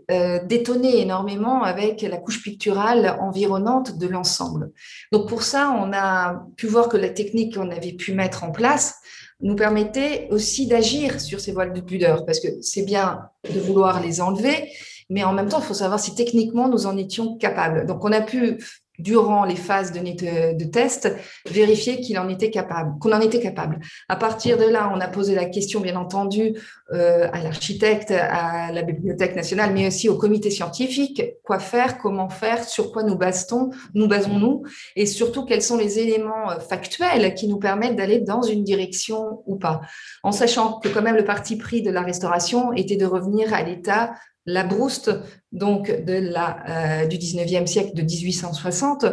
euh, 0.09 0.43
détonner 0.45 0.99
énormément 1.01 1.63
avec 1.63 2.01
la 2.01 2.17
couche 2.17 2.43
picturale 2.43 3.17
environnante 3.21 3.97
de 3.97 4.07
l'ensemble. 4.07 4.71
Donc 5.11 5.29
pour 5.29 5.43
ça, 5.43 5.73
on 5.77 5.93
a 5.93 6.43
pu 6.57 6.67
voir 6.67 6.89
que 6.89 6.97
la 6.97 7.09
technique 7.09 7.55
qu'on 7.55 7.69
avait 7.69 7.93
pu 7.93 8.13
mettre 8.13 8.43
en 8.43 8.51
place 8.51 8.95
nous 9.41 9.55
permettait 9.55 10.27
aussi 10.29 10.67
d'agir 10.67 11.19
sur 11.19 11.39
ces 11.39 11.51
voiles 11.51 11.73
de 11.73 11.81
pudeur, 11.81 12.25
parce 12.25 12.39
que 12.39 12.47
c'est 12.61 12.83
bien 12.83 13.21
de 13.53 13.59
vouloir 13.59 14.01
les 14.01 14.21
enlever, 14.21 14.69
mais 15.09 15.23
en 15.23 15.33
même 15.33 15.49
temps, 15.49 15.59
il 15.59 15.65
faut 15.65 15.73
savoir 15.73 15.99
si 15.99 16.15
techniquement 16.15 16.69
nous 16.69 16.85
en 16.85 16.95
étions 16.95 17.37
capables. 17.37 17.85
Donc 17.85 18.05
on 18.05 18.11
a 18.11 18.21
pu 18.21 18.63
durant 19.01 19.45
les 19.45 19.55
phases 19.55 19.91
de, 19.91 20.65
test, 20.65 21.13
vérifier 21.49 22.01
qu'il 22.01 22.17
en 22.19 22.29
était 22.29 22.49
capable, 22.49 22.97
qu'on 22.99 23.11
en 23.11 23.21
était 23.21 23.39
capable. 23.39 23.79
À 24.09 24.15
partir 24.15 24.57
de 24.57 24.65
là, 24.65 24.91
on 24.93 24.99
a 24.99 25.07
posé 25.07 25.35
la 25.35 25.45
question, 25.45 25.79
bien 25.79 25.95
entendu, 25.95 26.53
euh, 26.93 27.27
à 27.31 27.41
l'architecte, 27.41 28.11
à 28.11 28.71
la 28.71 28.81
Bibliothèque 28.81 29.35
nationale, 29.35 29.71
mais 29.73 29.87
aussi 29.87 30.09
au 30.09 30.17
comité 30.17 30.49
scientifique, 30.49 31.23
quoi 31.43 31.59
faire, 31.59 31.97
comment 31.97 32.29
faire, 32.29 32.63
sur 32.63 32.91
quoi 32.91 33.03
nous 33.03 33.15
basons-nous, 33.15 34.63
et 34.95 35.05
surtout 35.05 35.45
quels 35.45 35.61
sont 35.61 35.77
les 35.77 35.99
éléments 35.99 36.51
euh, 36.51 36.59
factuels 36.59 37.33
qui 37.35 37.47
nous 37.47 37.59
permettent 37.59 37.95
d'aller 37.95 38.19
dans 38.19 38.41
une 38.41 38.63
direction 38.63 39.41
ou 39.45 39.55
pas, 39.55 39.81
en 40.23 40.31
sachant 40.31 40.79
que 40.79 40.89
quand 40.89 41.01
même 41.01 41.15
le 41.15 41.25
parti 41.25 41.57
pris 41.57 41.81
de 41.81 41.91
la 41.91 42.01
restauration 42.01 42.73
était 42.73 42.97
de 42.97 43.05
revenir 43.05 43.53
à 43.53 43.63
l'état 43.63 44.13
la 44.45 44.63
brouste 44.63 45.11
donc 45.51 45.91
de 46.05 46.13
la, 46.13 47.03
euh, 47.03 47.05
du 47.07 47.17
19e 47.17 47.67
siècle 47.67 47.93
de 47.93 48.01
1860, 48.01 49.05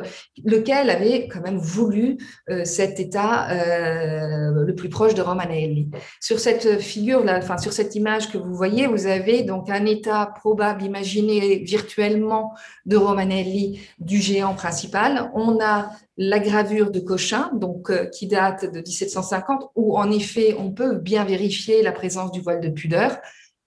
lequel 0.45 0.89
avait 0.89 1.27
quand 1.27 1.41
même 1.41 1.59
voulu 1.59 2.17
euh, 2.49 2.65
cet 2.65 3.01
état 3.01 3.51
euh, 3.51 4.65
le 4.65 4.75
plus 4.75 4.89
proche 4.89 5.15
de 5.15 5.23
Romanelli. 5.23 5.91
Sur 6.21 6.39
cette 6.39 6.81
figure, 6.81 7.25
enfin 7.29 7.59
sur 7.59 7.73
cette 7.73 7.95
image 7.97 8.31
que 8.31 8.39
vous 8.39 8.55
voyez, 8.55 8.87
vous 8.87 9.07
avez 9.07 9.43
donc 9.43 9.69
un 9.69 9.85
état 9.85 10.33
probable 10.39 10.85
imaginé 10.85 11.59
virtuellement 11.59 12.55
de 12.87 12.97
Romanelli 12.97 13.81
du 13.99 14.19
géant 14.19 14.55
principal. 14.55 15.31
On 15.35 15.59
a 15.61 15.91
la 16.17 16.39
gravure 16.39 16.91
de 16.91 17.01
Cochin, 17.01 17.51
donc 17.55 17.93
qui 18.11 18.29
date 18.29 18.65
de 18.65 18.79
1750, 18.79 19.71
où 19.75 19.99
en 19.99 20.11
effet 20.11 20.57
on 20.59 20.71
peut 20.71 20.97
bien 20.97 21.25
vérifier 21.25 21.83
la 21.83 21.93
présence 21.93 22.31
du 22.33 22.41
voile 22.41 22.61
de 22.61 22.69
pudeur 22.69 23.19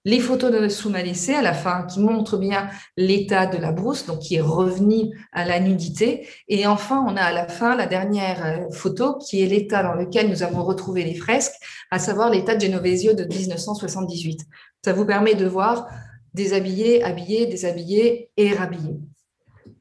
les 0.04 0.18
photos 0.18 0.50
de 0.50 0.68
Soumalessé 0.68 1.34
à 1.34 1.42
la 1.42 1.52
fin 1.52 1.84
qui 1.84 2.00
montrent 2.00 2.36
bien 2.36 2.68
l'état 2.96 3.46
de 3.46 3.58
la 3.58 3.72
brousse, 3.72 4.06
donc 4.06 4.20
qui 4.20 4.34
est 4.34 4.40
revenu 4.40 5.16
à 5.32 5.44
la 5.44 5.60
nudité. 5.60 6.28
Et 6.48 6.66
enfin, 6.66 7.04
on 7.06 7.16
a 7.16 7.22
à 7.22 7.32
la 7.32 7.46
fin 7.46 7.76
la 7.76 7.86
dernière 7.86 8.44
euh, 8.44 8.70
photo 8.72 9.18
qui 9.18 9.42
est 9.42 9.46
l'état 9.46 9.82
dans 9.82 9.94
lequel 9.94 10.28
nous 10.28 10.42
avons 10.42 10.64
retrouvé 10.64 11.04
les 11.04 11.14
fresques, 11.14 11.54
à 11.90 11.98
savoir 11.98 12.30
l'état 12.30 12.56
de 12.56 12.60
Genovesio 12.60 13.12
de 13.12 13.24
1978. 13.24 14.40
Ça 14.84 14.92
vous 14.92 15.06
permet 15.06 15.34
de 15.34 15.46
voir 15.46 15.88
déshabillé, 16.34 17.04
habillé, 17.04 17.46
déshabillé 17.46 18.30
et 18.36 18.52
rhabillé. 18.54 18.96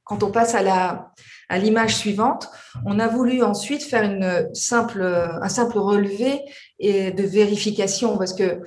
Quand 0.04 0.24
on 0.24 0.32
passe 0.32 0.54
à 0.54 0.62
la, 0.62 1.14
à 1.50 1.58
l'image 1.58 1.96
suivante, 1.96 2.50
on 2.86 3.00
a 3.00 3.08
voulu 3.08 3.42
ensuite 3.44 3.82
faire 3.82 4.04
une 4.04 4.54
simple, 4.54 5.02
un 5.04 5.50
simple 5.50 5.78
relevé 5.78 6.42
et 6.80 7.12
de 7.12 7.24
vérification 7.24 8.18
parce 8.18 8.34
que 8.34 8.62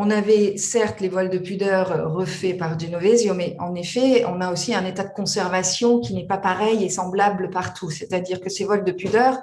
on 0.00 0.10
avait 0.10 0.56
certes 0.56 1.00
les 1.00 1.08
voiles 1.08 1.28
de 1.28 1.38
pudeur 1.38 2.12
refaits 2.14 2.56
par 2.56 2.78
Genovesio, 2.78 3.34
mais 3.34 3.56
en 3.58 3.74
effet, 3.74 4.24
on 4.26 4.40
a 4.40 4.52
aussi 4.52 4.72
un 4.72 4.84
état 4.84 5.02
de 5.02 5.12
conservation 5.12 5.98
qui 5.98 6.14
n'est 6.14 6.26
pas 6.26 6.38
pareil 6.38 6.84
et 6.84 6.88
semblable 6.88 7.50
partout. 7.50 7.90
C'est-à-dire 7.90 8.40
que 8.40 8.48
ces 8.48 8.64
voiles 8.64 8.84
de 8.84 8.92
pudeur 8.92 9.42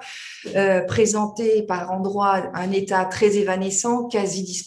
euh, 0.56 0.80
présentaient 0.84 1.64
par 1.64 1.92
endroits 1.92 2.44
un 2.54 2.72
état 2.72 3.04
très 3.04 3.36
évanescent, 3.36 4.08
quasi, 4.08 4.66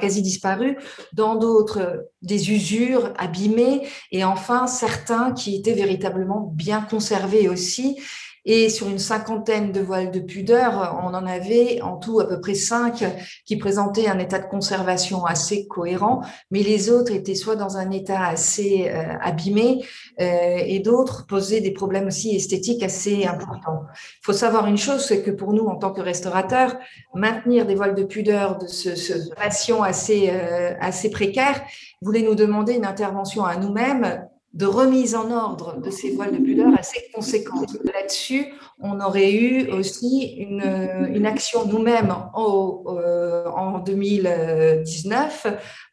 quasi 0.00 0.22
disparu, 0.22 0.78
dans 1.12 1.34
d'autres 1.34 2.08
des 2.22 2.52
usures 2.52 3.12
abîmées, 3.18 3.82
et 4.12 4.24
enfin 4.24 4.68
certains 4.68 5.32
qui 5.32 5.56
étaient 5.56 5.72
véritablement 5.72 6.52
bien 6.54 6.82
conservés 6.82 7.48
aussi 7.48 7.98
et 8.46 8.68
sur 8.68 8.88
une 8.88 9.00
cinquantaine 9.00 9.72
de 9.72 9.80
voiles 9.80 10.12
de 10.12 10.20
pudeur, 10.20 10.96
on 11.02 11.08
en 11.08 11.26
avait 11.26 11.82
en 11.82 11.96
tout 11.96 12.20
à 12.20 12.28
peu 12.28 12.40
près 12.40 12.54
cinq 12.54 13.04
qui 13.44 13.56
présentaient 13.56 14.06
un 14.06 14.20
état 14.20 14.38
de 14.38 14.46
conservation 14.46 15.24
assez 15.24 15.66
cohérent, 15.66 16.22
mais 16.52 16.62
les 16.62 16.88
autres 16.88 17.12
étaient 17.12 17.34
soit 17.34 17.56
dans 17.56 17.76
un 17.76 17.90
état 17.90 18.24
assez 18.24 18.88
euh, 18.88 19.18
abîmé 19.20 19.84
euh, 20.20 20.58
et 20.64 20.78
d'autres 20.78 21.26
posaient 21.26 21.60
des 21.60 21.72
problèmes 21.72 22.06
aussi 22.06 22.36
esthétiques 22.36 22.84
assez 22.84 23.26
importants. 23.26 23.82
Il 24.22 24.24
faut 24.24 24.32
savoir 24.32 24.66
une 24.66 24.78
chose, 24.78 25.04
c'est 25.04 25.22
que 25.22 25.32
pour 25.32 25.52
nous, 25.52 25.66
en 25.66 25.74
tant 25.74 25.90
que 25.90 26.00
restaurateurs, 26.00 26.76
maintenir 27.14 27.66
des 27.66 27.74
voiles 27.74 27.96
de 27.96 28.04
pudeur 28.04 28.58
de 28.58 28.68
ce, 28.68 28.94
ce 28.94 29.34
patient 29.34 29.82
assez, 29.82 30.30
euh, 30.30 30.74
assez 30.80 31.10
précaire 31.10 31.62
voulait 32.00 32.22
nous 32.22 32.36
demander 32.36 32.74
une 32.74 32.86
intervention 32.86 33.44
à 33.44 33.56
nous-mêmes 33.56 34.24
de 34.56 34.64
remise 34.64 35.14
en 35.14 35.30
ordre 35.30 35.80
de 35.82 35.90
ces 35.90 36.12
voiles 36.12 36.32
de 36.32 36.42
pudeur 36.42 36.72
assez 36.78 37.10
conséquentes. 37.14 37.76
Là-dessus, 37.84 38.54
on 38.80 39.00
aurait 39.00 39.32
eu 39.32 39.70
aussi 39.70 40.34
une, 40.38 41.26
action 41.26 41.66
nous-mêmes 41.66 42.14
euh, 42.36 43.50
en 43.50 43.80
2019 43.80 45.46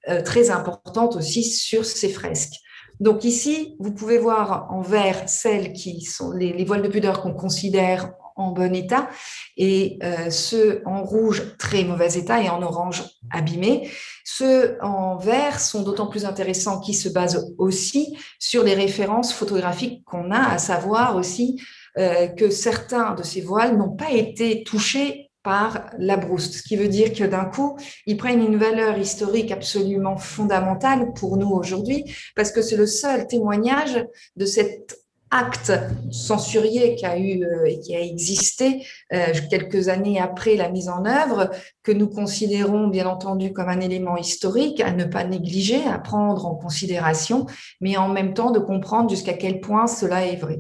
euh, 0.07 0.21
très 0.21 0.49
importante 0.49 1.17
aussi 1.17 1.43
sur 1.43 1.83
ces 1.83 2.07
fresques. 2.07 2.55
Donc 3.01 3.25
ici, 3.25 3.75
vous 3.79 3.91
pouvez 3.91 4.17
voir 4.17 4.67
en 4.71 4.81
vert 4.81 5.27
celles 5.27 5.73
qui 5.73 6.01
sont 6.01 6.31
les 6.31 6.63
voiles 6.63 6.83
de 6.83 6.87
pudeur 6.87 7.21
qu'on 7.21 7.33
considère 7.33 8.13
en 8.35 8.51
bon 8.51 8.73
état 8.73 9.09
et 9.57 9.97
euh, 10.03 10.29
ceux 10.29 10.81
en 10.85 11.03
rouge 11.03 11.55
très 11.57 11.83
mauvais 11.83 12.13
état 12.13 12.41
et 12.41 12.49
en 12.49 12.61
orange 12.61 13.03
abîmés. 13.31 13.89
Ceux 14.23 14.77
en 14.81 15.17
vert 15.17 15.59
sont 15.59 15.83
d'autant 15.83 16.07
plus 16.07 16.25
intéressants 16.25 16.79
qu'ils 16.79 16.95
se 16.95 17.09
basent 17.09 17.53
aussi 17.57 18.17
sur 18.39 18.63
les 18.63 18.73
références 18.73 19.33
photographiques 19.33 20.03
qu'on 20.05 20.31
a, 20.31 20.53
à 20.53 20.57
savoir 20.57 21.15
aussi 21.15 21.61
euh, 21.97 22.27
que 22.27 22.49
certains 22.49 23.13
de 23.15 23.23
ces 23.23 23.41
voiles 23.41 23.77
n'ont 23.77 23.95
pas 23.95 24.11
été 24.11 24.63
touchés 24.63 25.29
par 25.43 25.89
la 25.97 26.15
brousse, 26.15 26.51
ce 26.51 26.63
qui 26.63 26.77
veut 26.77 26.87
dire 26.87 27.13
que 27.13 27.25
d'un 27.25 27.45
coup, 27.45 27.77
ils 28.05 28.15
prennent 28.15 28.43
une 28.43 28.57
valeur 28.57 28.97
historique 28.97 29.51
absolument 29.51 30.15
fondamentale 30.15 31.11
pour 31.13 31.35
nous 31.35 31.49
aujourd'hui, 31.49 32.05
parce 32.35 32.51
que 32.51 32.61
c'est 32.61 32.77
le 32.77 32.87
seul 32.87 33.27
témoignage 33.27 34.05
de 34.37 34.45
cette 34.45 35.02
acte 35.33 35.73
censurier 36.11 36.95
qui 36.95 37.05
a 37.05 37.17
eu 37.17 37.43
euh, 37.43 37.65
et 37.65 37.79
qui 37.79 37.95
a 37.95 38.01
existé 38.01 38.85
euh, 39.11 39.33
quelques 39.49 39.89
années 39.89 40.19
après 40.19 40.55
la 40.55 40.69
mise 40.69 40.89
en 40.89 41.05
œuvre, 41.05 41.49
que 41.81 41.91
nous 41.91 42.07
considérons 42.07 42.87
bien 42.87 43.07
entendu 43.07 43.51
comme 43.51 43.67
un 43.67 43.81
élément 43.81 44.15
historique 44.15 44.79
à 44.79 44.91
ne 44.91 45.05
pas 45.05 45.23
négliger, 45.23 45.83
à 45.87 45.97
prendre 45.97 46.45
en 46.45 46.55
considération, 46.55 47.47
mais 47.81 47.97
en 47.97 48.09
même 48.09 48.33
temps 48.33 48.51
de 48.51 48.59
comprendre 48.59 49.09
jusqu'à 49.09 49.33
quel 49.33 49.59
point 49.59 49.87
cela 49.87 50.25
est 50.25 50.35
vrai. 50.35 50.59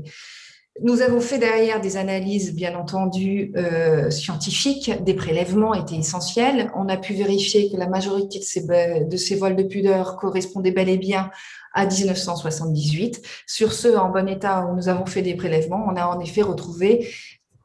Nous 0.81 1.01
avons 1.01 1.21
fait 1.21 1.37
derrière 1.37 1.81
des 1.81 1.97
analyses, 1.97 2.55
bien 2.55 2.75
entendu, 2.75 3.53
euh, 3.55 4.09
scientifiques. 4.09 4.91
Des 5.03 5.13
prélèvements 5.13 5.75
étaient 5.75 5.95
essentiels. 5.95 6.71
On 6.75 6.89
a 6.89 6.97
pu 6.97 7.13
vérifier 7.13 7.71
que 7.71 7.77
la 7.77 7.87
majorité 7.87 8.39
de 8.39 9.17
ces, 9.17 9.35
voiles 9.35 9.55
de 9.55 9.63
pudeur 9.63 10.15
correspondaient 10.15 10.71
bel 10.71 10.89
et 10.89 10.97
bien 10.97 11.29
à 11.75 11.85
1978. 11.85 13.21
Sur 13.45 13.71
ceux 13.71 13.99
en 13.99 14.09
bon 14.09 14.27
état 14.27 14.65
où 14.65 14.75
nous 14.75 14.89
avons 14.89 15.05
fait 15.05 15.21
des 15.21 15.35
prélèvements, 15.35 15.85
on 15.87 15.95
a 15.95 16.07
en 16.07 16.19
effet 16.19 16.41
retrouvé 16.41 17.07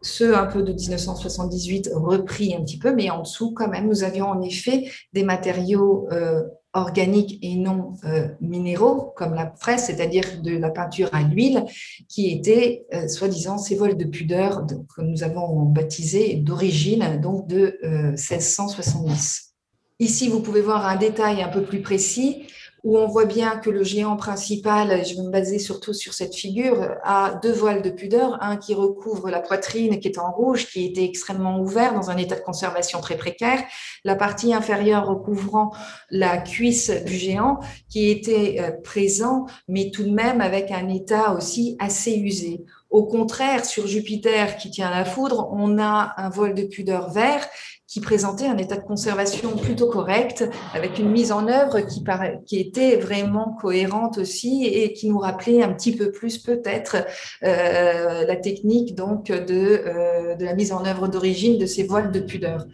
ceux 0.02 0.36
un 0.36 0.46
peu 0.46 0.62
de 0.62 0.72
1978 0.72 1.90
repris 1.94 2.54
un 2.54 2.60
petit 2.62 2.78
peu, 2.78 2.94
mais 2.94 3.10
en 3.10 3.22
dessous, 3.22 3.52
quand 3.52 3.68
même, 3.68 3.88
nous 3.88 4.04
avions 4.04 4.28
en 4.28 4.42
effet 4.42 4.90
des 5.14 5.24
matériaux 5.24 6.08
euh, 6.12 6.42
organiques 6.74 7.38
et 7.42 7.56
non 7.56 7.94
euh, 8.04 8.28
minéraux, 8.40 9.12
comme 9.16 9.34
la 9.34 9.52
fraise, 9.58 9.84
c'est-à-dire 9.84 10.24
de 10.42 10.56
la 10.56 10.70
peinture 10.70 11.08
à 11.12 11.22
l'huile, 11.22 11.64
qui 12.08 12.30
étaient, 12.30 12.86
euh, 12.94 13.08
soi-disant, 13.08 13.58
ces 13.58 13.74
vols 13.74 13.96
de 13.96 14.04
pudeur 14.04 14.66
que 14.66 15.02
nous 15.02 15.22
avons 15.22 15.62
baptisés 15.62 16.34
d'origine, 16.34 17.20
donc 17.20 17.46
de 17.46 17.78
1670. 17.82 19.54
Ici, 20.00 20.28
vous 20.28 20.40
pouvez 20.40 20.60
voir 20.60 20.86
un 20.86 20.96
détail 20.96 21.42
un 21.42 21.48
peu 21.48 21.62
plus 21.62 21.82
précis 21.82 22.44
où 22.84 22.96
on 22.96 23.06
voit 23.06 23.24
bien 23.24 23.56
que 23.56 23.70
le 23.70 23.82
géant 23.82 24.16
principal, 24.16 25.04
je 25.04 25.16
vais 25.16 25.22
me 25.22 25.30
baser 25.30 25.58
surtout 25.58 25.92
sur 25.92 26.14
cette 26.14 26.34
figure, 26.34 26.96
a 27.02 27.38
deux 27.42 27.52
voiles 27.52 27.82
de 27.82 27.90
pudeur, 27.90 28.38
un 28.42 28.56
qui 28.56 28.74
recouvre 28.74 29.30
la 29.30 29.40
poitrine 29.40 29.98
qui 29.98 30.08
est 30.08 30.18
en 30.18 30.30
rouge, 30.30 30.66
qui 30.66 30.86
était 30.86 31.04
extrêmement 31.04 31.60
ouvert 31.60 31.94
dans 31.94 32.10
un 32.10 32.16
état 32.16 32.36
de 32.36 32.40
conservation 32.40 33.00
très 33.00 33.16
précaire, 33.16 33.62
la 34.04 34.14
partie 34.14 34.54
inférieure 34.54 35.06
recouvrant 35.06 35.72
la 36.10 36.38
cuisse 36.38 36.90
du 36.90 37.14
géant 37.14 37.58
qui 37.88 38.10
était 38.10 38.56
euh, 38.60 38.70
présent, 38.82 39.46
mais 39.66 39.90
tout 39.90 40.04
de 40.04 40.10
même 40.10 40.40
avec 40.40 40.70
un 40.70 40.88
état 40.88 41.32
aussi 41.32 41.76
assez 41.78 42.14
usé. 42.14 42.64
Au 42.90 43.04
contraire, 43.04 43.66
sur 43.66 43.86
Jupiter 43.86 44.56
qui 44.56 44.70
tient 44.70 44.90
la 44.90 45.04
foudre, 45.04 45.50
on 45.52 45.78
a 45.78 46.14
un 46.16 46.30
voile 46.30 46.54
de 46.54 46.62
pudeur 46.62 47.10
vert 47.10 47.46
qui 47.88 48.00
présentait 48.00 48.46
un 48.46 48.58
état 48.58 48.76
de 48.76 48.84
conservation 48.84 49.56
plutôt 49.56 49.88
correct, 49.88 50.44
avec 50.74 50.98
une 50.98 51.10
mise 51.10 51.32
en 51.32 51.48
œuvre 51.48 51.80
qui, 51.80 52.58
était 52.58 52.96
vraiment 52.96 53.56
cohérente 53.60 54.18
aussi 54.18 54.66
et 54.66 54.92
qui 54.92 55.08
nous 55.08 55.18
rappelait 55.18 55.62
un 55.62 55.72
petit 55.72 55.96
peu 55.96 56.12
plus 56.12 56.36
peut-être 56.36 57.06
euh, 57.42 58.26
la 58.26 58.36
technique 58.36 58.94
donc 58.94 59.28
de, 59.28 59.82
euh, 59.86 60.34
de 60.34 60.44
la 60.44 60.54
mise 60.54 60.72
en 60.72 60.84
œuvre 60.84 61.08
d'origine 61.08 61.56
de 61.56 61.64
ces 61.64 61.84
voiles 61.84 62.12
de 62.12 62.20
pudeur. 62.20 62.66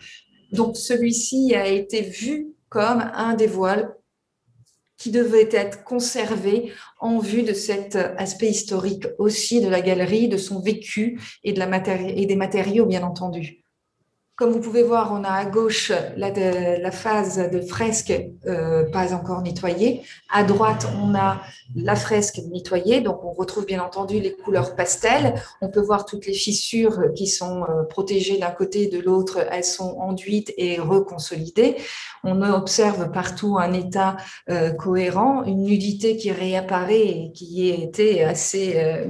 Donc 0.50 0.76
celui-ci 0.76 1.54
a 1.54 1.68
été 1.68 2.00
vu 2.00 2.49
comme 2.68 3.09
un 3.14 3.35
des 3.35 3.47
voiles 3.47 3.94
qui 4.97 5.12
devait 5.12 5.49
être 5.52 5.85
conservé 5.85 6.73
en 6.99 7.18
vue 7.18 7.42
de 7.42 7.52
cet 7.52 7.94
aspect 7.94 8.49
historique 8.49 9.06
aussi 9.18 9.61
de 9.61 9.68
la 9.68 9.80
galerie, 9.80 10.28
de 10.28 10.38
son 10.38 10.61
vécu 10.61 11.21
et, 11.44 11.52
de 11.52 11.62
et 12.18 12.26
des 12.26 12.37
matériaux, 12.37 12.87
bien 12.87 13.02
entendu. 13.04 13.63
Comme 14.37 14.50
vous 14.50 14.61
pouvez 14.61 14.83
voir, 14.83 15.12
on 15.12 15.23
a 15.23 15.31
à 15.31 15.45
gauche 15.45 15.93
la, 16.17 16.91
phase 16.91 17.38
de 17.53 17.61
fresque 17.61 18.12
euh, 18.47 18.83
pas 18.91 19.14
encore 19.14 19.43
nettoyée. 19.43 20.03
À 20.29 20.43
droite, 20.43 20.88
on 21.00 21.14
a 21.14 21.41
la 21.76 21.95
fresque 21.95 22.41
nettoyée. 22.50 23.00
Donc, 23.00 23.23
on 23.23 23.33
retrouve 23.33 23.64
bien 23.64 23.81
entendu 23.81 24.19
les 24.19 24.35
couleurs 24.35 24.75
pastel. 24.75 25.35
On 25.61 25.69
peut 25.69 25.81
voir 25.81 26.05
toutes 26.05 26.26
les 26.26 26.35
fissures 26.35 27.12
qui 27.14 27.29
sont 27.29 27.62
euh, 27.62 27.85
protégées 27.85 28.38
d'un 28.38 28.50
côté 28.50 28.83
et 28.83 28.88
de 28.88 29.00
l'autre. 29.00 29.38
Elles 29.53 29.62
sont 29.62 29.99
enduites 30.00 30.53
et 30.57 30.81
reconsolidées. 30.81 31.76
On 32.25 32.43
observe 32.43 33.12
partout 33.12 33.57
un 33.57 33.73
état 33.73 34.17
euh, 34.50 34.73
cohérent, 34.73 35.45
une 35.45 35.62
nudité 35.62 36.17
qui 36.17 36.33
réapparaît 36.33 37.07
et 37.07 37.33
qui 37.33 37.69
était 37.69 38.25
assez 38.25 39.07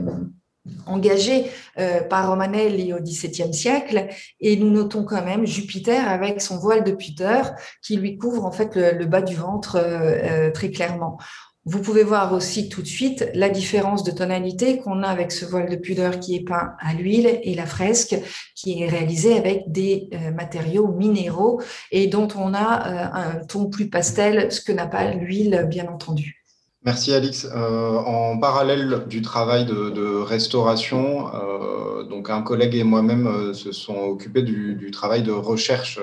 engagé 0.86 1.46
euh, 1.78 2.02
par 2.02 2.28
Romanelli 2.28 2.92
au 2.92 3.00
XVIIe 3.00 3.52
siècle, 3.52 4.08
et 4.40 4.56
nous 4.56 4.70
notons 4.70 5.04
quand 5.04 5.24
même 5.24 5.46
Jupiter 5.46 6.08
avec 6.08 6.40
son 6.40 6.58
voile 6.58 6.84
de 6.84 6.92
pudeur 6.92 7.52
qui 7.82 7.96
lui 7.96 8.16
couvre 8.16 8.44
en 8.44 8.52
fait 8.52 8.74
le, 8.76 9.04
bas 9.04 9.22
du 9.22 9.34
ventre 9.34 9.76
euh, 9.76 10.48
euh, 10.48 10.50
très 10.50 10.70
clairement. 10.70 11.18
Vous 11.66 11.80
pouvez 11.80 12.04
voir 12.04 12.34
aussi 12.34 12.68
tout 12.68 12.82
de 12.82 12.86
suite 12.86 13.30
la 13.32 13.48
différence 13.48 14.04
de 14.04 14.10
tonalité 14.10 14.80
qu'on 14.80 15.02
a 15.02 15.08
avec 15.08 15.32
ce 15.32 15.46
voile 15.46 15.70
de 15.70 15.76
pudeur 15.76 16.20
qui 16.20 16.36
est 16.36 16.44
peint 16.44 16.74
à 16.78 16.92
l'huile 16.92 17.40
et 17.42 17.54
la 17.54 17.64
fresque 17.64 18.16
qui 18.54 18.82
est 18.82 18.86
réalisée 18.86 19.38
avec 19.38 19.72
des 19.72 20.10
matériaux 20.34 20.88
minéraux 20.88 21.62
et 21.90 22.06
dont 22.06 22.28
on 22.36 22.52
a 22.52 23.14
un 23.14 23.44
ton 23.46 23.70
plus 23.70 23.88
pastel, 23.88 24.52
ce 24.52 24.60
que 24.60 24.72
n'a 24.72 24.86
pas 24.86 25.10
l'huile 25.12 25.66
bien 25.70 25.88
entendu. 25.88 26.43
Merci 26.84 27.14
Alix. 27.14 27.46
Euh, 27.46 27.96
en 27.96 28.36
parallèle 28.36 29.04
du 29.08 29.22
travail 29.22 29.64
de, 29.64 30.20
restauration, 30.20 31.28
euh, 31.34 32.02
donc 32.02 32.28
un 32.28 32.42
collègue 32.42 32.74
et 32.74 32.84
moi-même 32.84 33.26
euh, 33.26 33.54
se 33.54 33.72
sont 33.72 33.96
occupés 34.02 34.42
du, 34.42 34.90
travail 34.90 35.22
de 35.22 35.32
recherche 35.32 35.98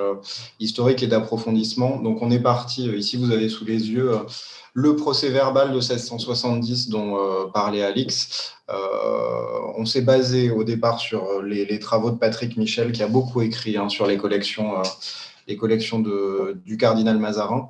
historique 0.59 1.03
et 1.03 1.07
d'approfondissement. 1.07 2.01
Donc 2.01 2.23
on 2.23 2.31
est 2.31 2.39
parti, 2.39 2.87
ici 2.89 3.15
vous 3.15 3.31
avez 3.31 3.47
sous 3.47 3.63
les 3.63 3.91
yeux 3.91 4.11
le 4.73 4.95
procès 4.95 5.29
verbal 5.29 5.69
de 5.69 5.75
1670 5.75 6.89
dont 6.89 7.15
parlait 7.53 7.83
Alix. 7.83 8.55
on 9.77 9.85
s'est 9.85 10.01
basé 10.01 10.49
au 10.49 10.63
départ 10.63 10.99
sur 10.99 11.41
les, 11.43 11.79
travaux 11.79 12.09
de 12.09 12.17
Patrick 12.17 12.57
Michel 12.57 12.91
qui 12.91 13.03
a 13.03 13.07
beaucoup 13.07 13.41
écrit 13.41 13.77
hein, 13.77 13.87
sur 13.87 14.07
les 14.07 14.17
collections, 14.17 14.81
les 15.47 15.57
collections 15.57 15.99
de, 15.99 16.57
du 16.65 16.77
cardinal 16.77 17.17
Mazarin. 17.19 17.69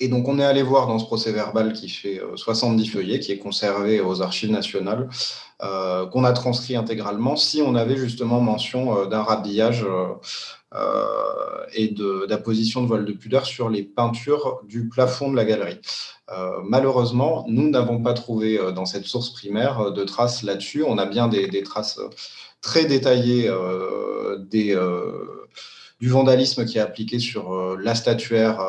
Et 0.00 0.08
donc, 0.08 0.28
on 0.28 0.38
est 0.38 0.44
allé 0.44 0.62
voir 0.62 0.86
dans 0.86 0.98
ce 0.98 1.04
procès 1.04 1.32
verbal 1.32 1.72
qui 1.72 1.88
fait 1.88 2.20
70 2.34 2.88
euh, 2.88 2.92
feuillets, 2.92 3.20
qui 3.20 3.32
est 3.32 3.38
conservé 3.38 4.00
aux 4.00 4.22
archives 4.22 4.50
nationales, 4.50 5.08
euh, 5.62 6.06
qu'on 6.06 6.24
a 6.24 6.32
transcrit 6.32 6.76
intégralement, 6.76 7.36
si 7.36 7.62
on 7.62 7.74
avait 7.74 7.96
justement 7.96 8.40
mention 8.40 8.98
euh, 8.98 9.06
d'un 9.06 9.22
rhabillage 9.22 9.86
et 11.74 11.94
d'apposition 12.28 12.80
de, 12.80 12.84
de 12.84 12.88
voile 12.88 13.04
de 13.06 13.12
pudeur 13.12 13.46
sur 13.46 13.70
les 13.70 13.82
peintures 13.82 14.60
du 14.68 14.88
plafond 14.88 15.30
de 15.30 15.36
la 15.36 15.46
galerie. 15.46 15.80
malheureusement, 16.64 17.46
nous 17.48 17.70
n'avons 17.70 18.02
pas 18.02 18.12
trouvé 18.12 18.60
dans 18.74 18.84
cette 18.84 19.06
source 19.06 19.30
primaire 19.30 19.90
de 19.92 20.04
traces 20.04 20.42
là-dessus. 20.42 20.84
On 20.86 20.98
a 20.98 21.06
bien 21.06 21.28
des, 21.28 21.46
des 21.48 21.62
traces 21.62 21.98
très 22.60 22.84
détaillées 22.84 23.50
des, 24.50 24.76
du 26.00 26.08
vandalisme 26.08 26.64
qui 26.64 26.78
est 26.78 26.80
appliqué 26.80 27.18
sur 27.18 27.76
la 27.78 27.94
statuaire 27.94 28.60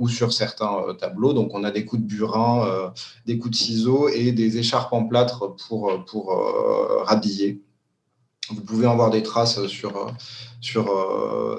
ou 0.00 0.08
sur 0.08 0.32
certains 0.32 0.82
euh, 0.88 0.94
tableaux. 0.94 1.32
Donc, 1.32 1.54
on 1.54 1.62
a 1.62 1.70
des 1.70 1.84
coups 1.84 2.02
de 2.02 2.06
burin, 2.06 2.66
euh, 2.66 2.88
des 3.26 3.38
coups 3.38 3.56
de 3.56 3.62
ciseaux 3.62 4.08
et 4.08 4.32
des 4.32 4.56
écharpes 4.56 4.92
en 4.92 5.04
plâtre 5.04 5.54
pour, 5.68 6.04
pour 6.06 6.32
euh, 6.32 7.02
rhabiller. 7.04 7.62
Vous 8.48 8.62
pouvez 8.62 8.86
en 8.86 8.96
voir 8.96 9.10
des 9.10 9.22
traces 9.22 9.66
sur, 9.66 10.12
sur 10.60 10.94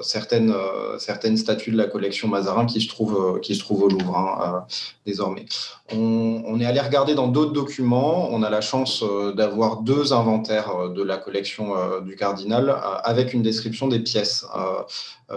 certaines, 0.02 0.54
certaines 0.98 1.36
statues 1.36 1.72
de 1.72 1.76
la 1.76 1.86
collection 1.86 2.28
Mazarin 2.28 2.66
qui 2.66 2.80
se 2.80 2.88
trouvent, 2.88 3.40
qui 3.40 3.54
se 3.54 3.60
trouvent 3.60 3.84
au 3.84 3.88
Louvre 3.88 4.16
hein, 4.16 4.64
désormais. 5.06 5.44
On, 5.92 6.60
est 6.60 6.64
allé 6.64 6.80
regarder 6.80 7.14
dans 7.14 7.28
d'autres 7.28 7.52
documents. 7.52 8.28
On 8.30 8.42
a 8.42 8.50
la 8.50 8.60
chance 8.60 9.04
d'avoir 9.34 9.78
deux 9.78 10.12
inventaires 10.12 10.90
de 10.90 11.02
la 11.02 11.16
collection 11.16 11.74
du 12.02 12.14
cardinal 12.16 12.76
avec 13.02 13.34
une 13.34 13.42
description 13.42 13.88
des 13.88 13.98
pièces 13.98 14.46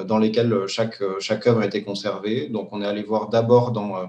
dans 0.05 0.17
lesquelles 0.17 0.65
chaque, 0.67 1.01
chaque 1.19 1.47
œuvre 1.47 1.63
était 1.63 1.83
conservée. 1.83 2.47
Donc 2.47 2.69
on 2.71 2.81
est 2.81 2.87
allé 2.87 3.03
voir 3.03 3.29
d'abord 3.29 3.71
dans 3.71 3.97
euh, 3.97 4.05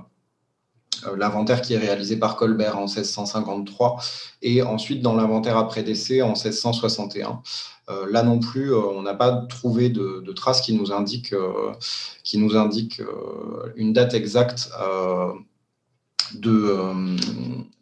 l'inventaire 1.17 1.63
qui 1.63 1.75
est 1.75 1.79
réalisé 1.79 2.17
par 2.17 2.37
Colbert 2.37 2.79
en 2.79 2.87
1653 2.87 4.01
et 4.43 4.63
ensuite 4.63 5.03
dans 5.03 5.15
l'inventaire 5.15 5.57
après 5.57 5.83
décès 5.83 6.23
en 6.23 6.33
1661. 6.33 7.43
Euh, 7.89 8.07
là 8.11 8.23
non 8.23 8.41
plus, 8.41 8.73
euh, 8.73 8.81
on 8.81 9.03
n'a 9.03 9.15
pas 9.15 9.33
trouvé 9.49 9.91
de, 9.91 10.33
traces 10.33 10.61
qui 10.61 10.75
nous 10.75 10.93
indiquent, 10.93 11.35
qui 12.25 12.39
nous 12.39 12.57
indique, 12.57 13.01
une 13.77 13.93
date 13.93 14.15
exacte 14.15 14.71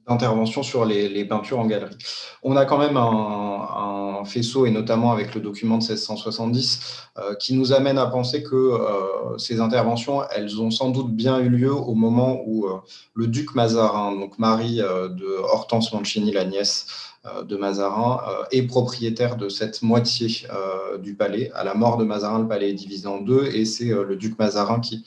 d'intervention 0.09 0.63
sur 0.63 0.85
les, 0.85 1.25
peintures 1.25 1.59
en 1.59 1.67
galerie. 1.67 1.97
On 2.43 2.57
a 2.57 2.65
quand 2.65 2.79
même 2.79 2.97
un, 2.97 4.23
faisceau, 4.25 4.65
et 4.65 4.71
notamment 4.71 5.13
avec 5.13 5.35
le 5.35 5.41
document 5.43 5.77
de 5.77 5.83
1670, 5.83 6.81
euh, 7.19 7.35
qui 7.35 7.53
nous 7.53 7.75
amène 7.75 7.99
à 7.99 8.07
penser 8.07 8.43
que 8.43 8.55
euh, 8.57 9.37
ces 9.37 9.61
interventions, 9.61 10.23
elles 10.35 10.63
ont 10.63 10.71
sans 10.71 10.89
doute 10.89 11.11
bien 11.11 11.41
eu 11.41 11.51
lieu 11.51 11.75
au 11.75 11.95
moment 11.95 12.41
où 12.47 12.65
euh, 12.65 12.79
le 13.13 13.27
duc 13.27 13.55
Mazarin, 13.55 14.17
donc 14.17 14.39
Marie 14.39 14.77
de 14.77 15.27
Hortense 15.43 15.93
Mancini, 15.93 16.33
la 16.33 16.47
nièce 16.47 16.87
de 17.47 17.57
Mazarin, 17.57 18.21
est 18.51 18.63
propriétaire 18.63 19.37
de 19.37 19.51
cette 19.51 19.83
moitié 19.83 20.47
du 21.03 21.15
palais. 21.15 21.51
À 21.55 21.65
la 21.65 21.75
mort 21.75 21.99
de 21.99 22.05
Mazarin, 22.05 22.39
le 22.39 22.49
palais 22.49 22.71
est 22.71 22.75
divisé 22.75 23.07
en 23.07 23.19
deux, 23.19 23.47
et 23.47 23.67
c'est 23.67 23.87
le 23.87 24.17
duc 24.17 24.39
Mazarin 24.39 24.81
qui 24.81 25.05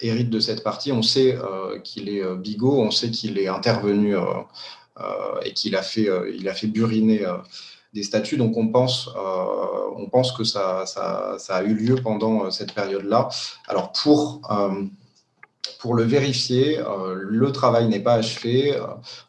hérite 0.00 0.30
de 0.30 0.40
cette 0.40 0.62
partie. 0.62 0.92
On 0.92 1.02
sait 1.02 1.36
qu'il 1.84 2.08
est 2.08 2.36
bigot, 2.36 2.80
on 2.80 2.90
sait 2.90 3.10
qu'il 3.10 3.38
est 3.38 3.48
intervenu 3.48 4.16
et 5.44 5.52
qu'il 5.52 5.76
a 5.76 5.82
fait, 5.82 6.08
a 6.08 6.54
fait 6.54 6.66
buriner 6.66 7.24
des 7.92 8.02
statuts. 8.02 8.36
Donc 8.36 8.56
on 8.56 8.68
pense, 8.68 9.08
euh, 9.16 9.94
on 9.96 10.08
pense 10.08 10.32
que 10.32 10.44
ça, 10.44 10.86
ça, 10.86 11.36
ça, 11.38 11.56
a 11.56 11.62
eu 11.62 11.74
lieu 11.74 11.96
pendant 11.96 12.44
euh, 12.44 12.50
cette 12.50 12.72
période-là. 12.72 13.28
Alors 13.66 13.92
pour 13.92 14.40
euh, 14.50 14.84
pour 15.80 15.94
le 15.94 16.04
vérifier, 16.04 16.78
euh, 16.78 17.14
le 17.16 17.52
travail 17.52 17.88
n'est 17.88 18.00
pas 18.00 18.14
achevé. 18.14 18.76
Euh, 18.76 18.82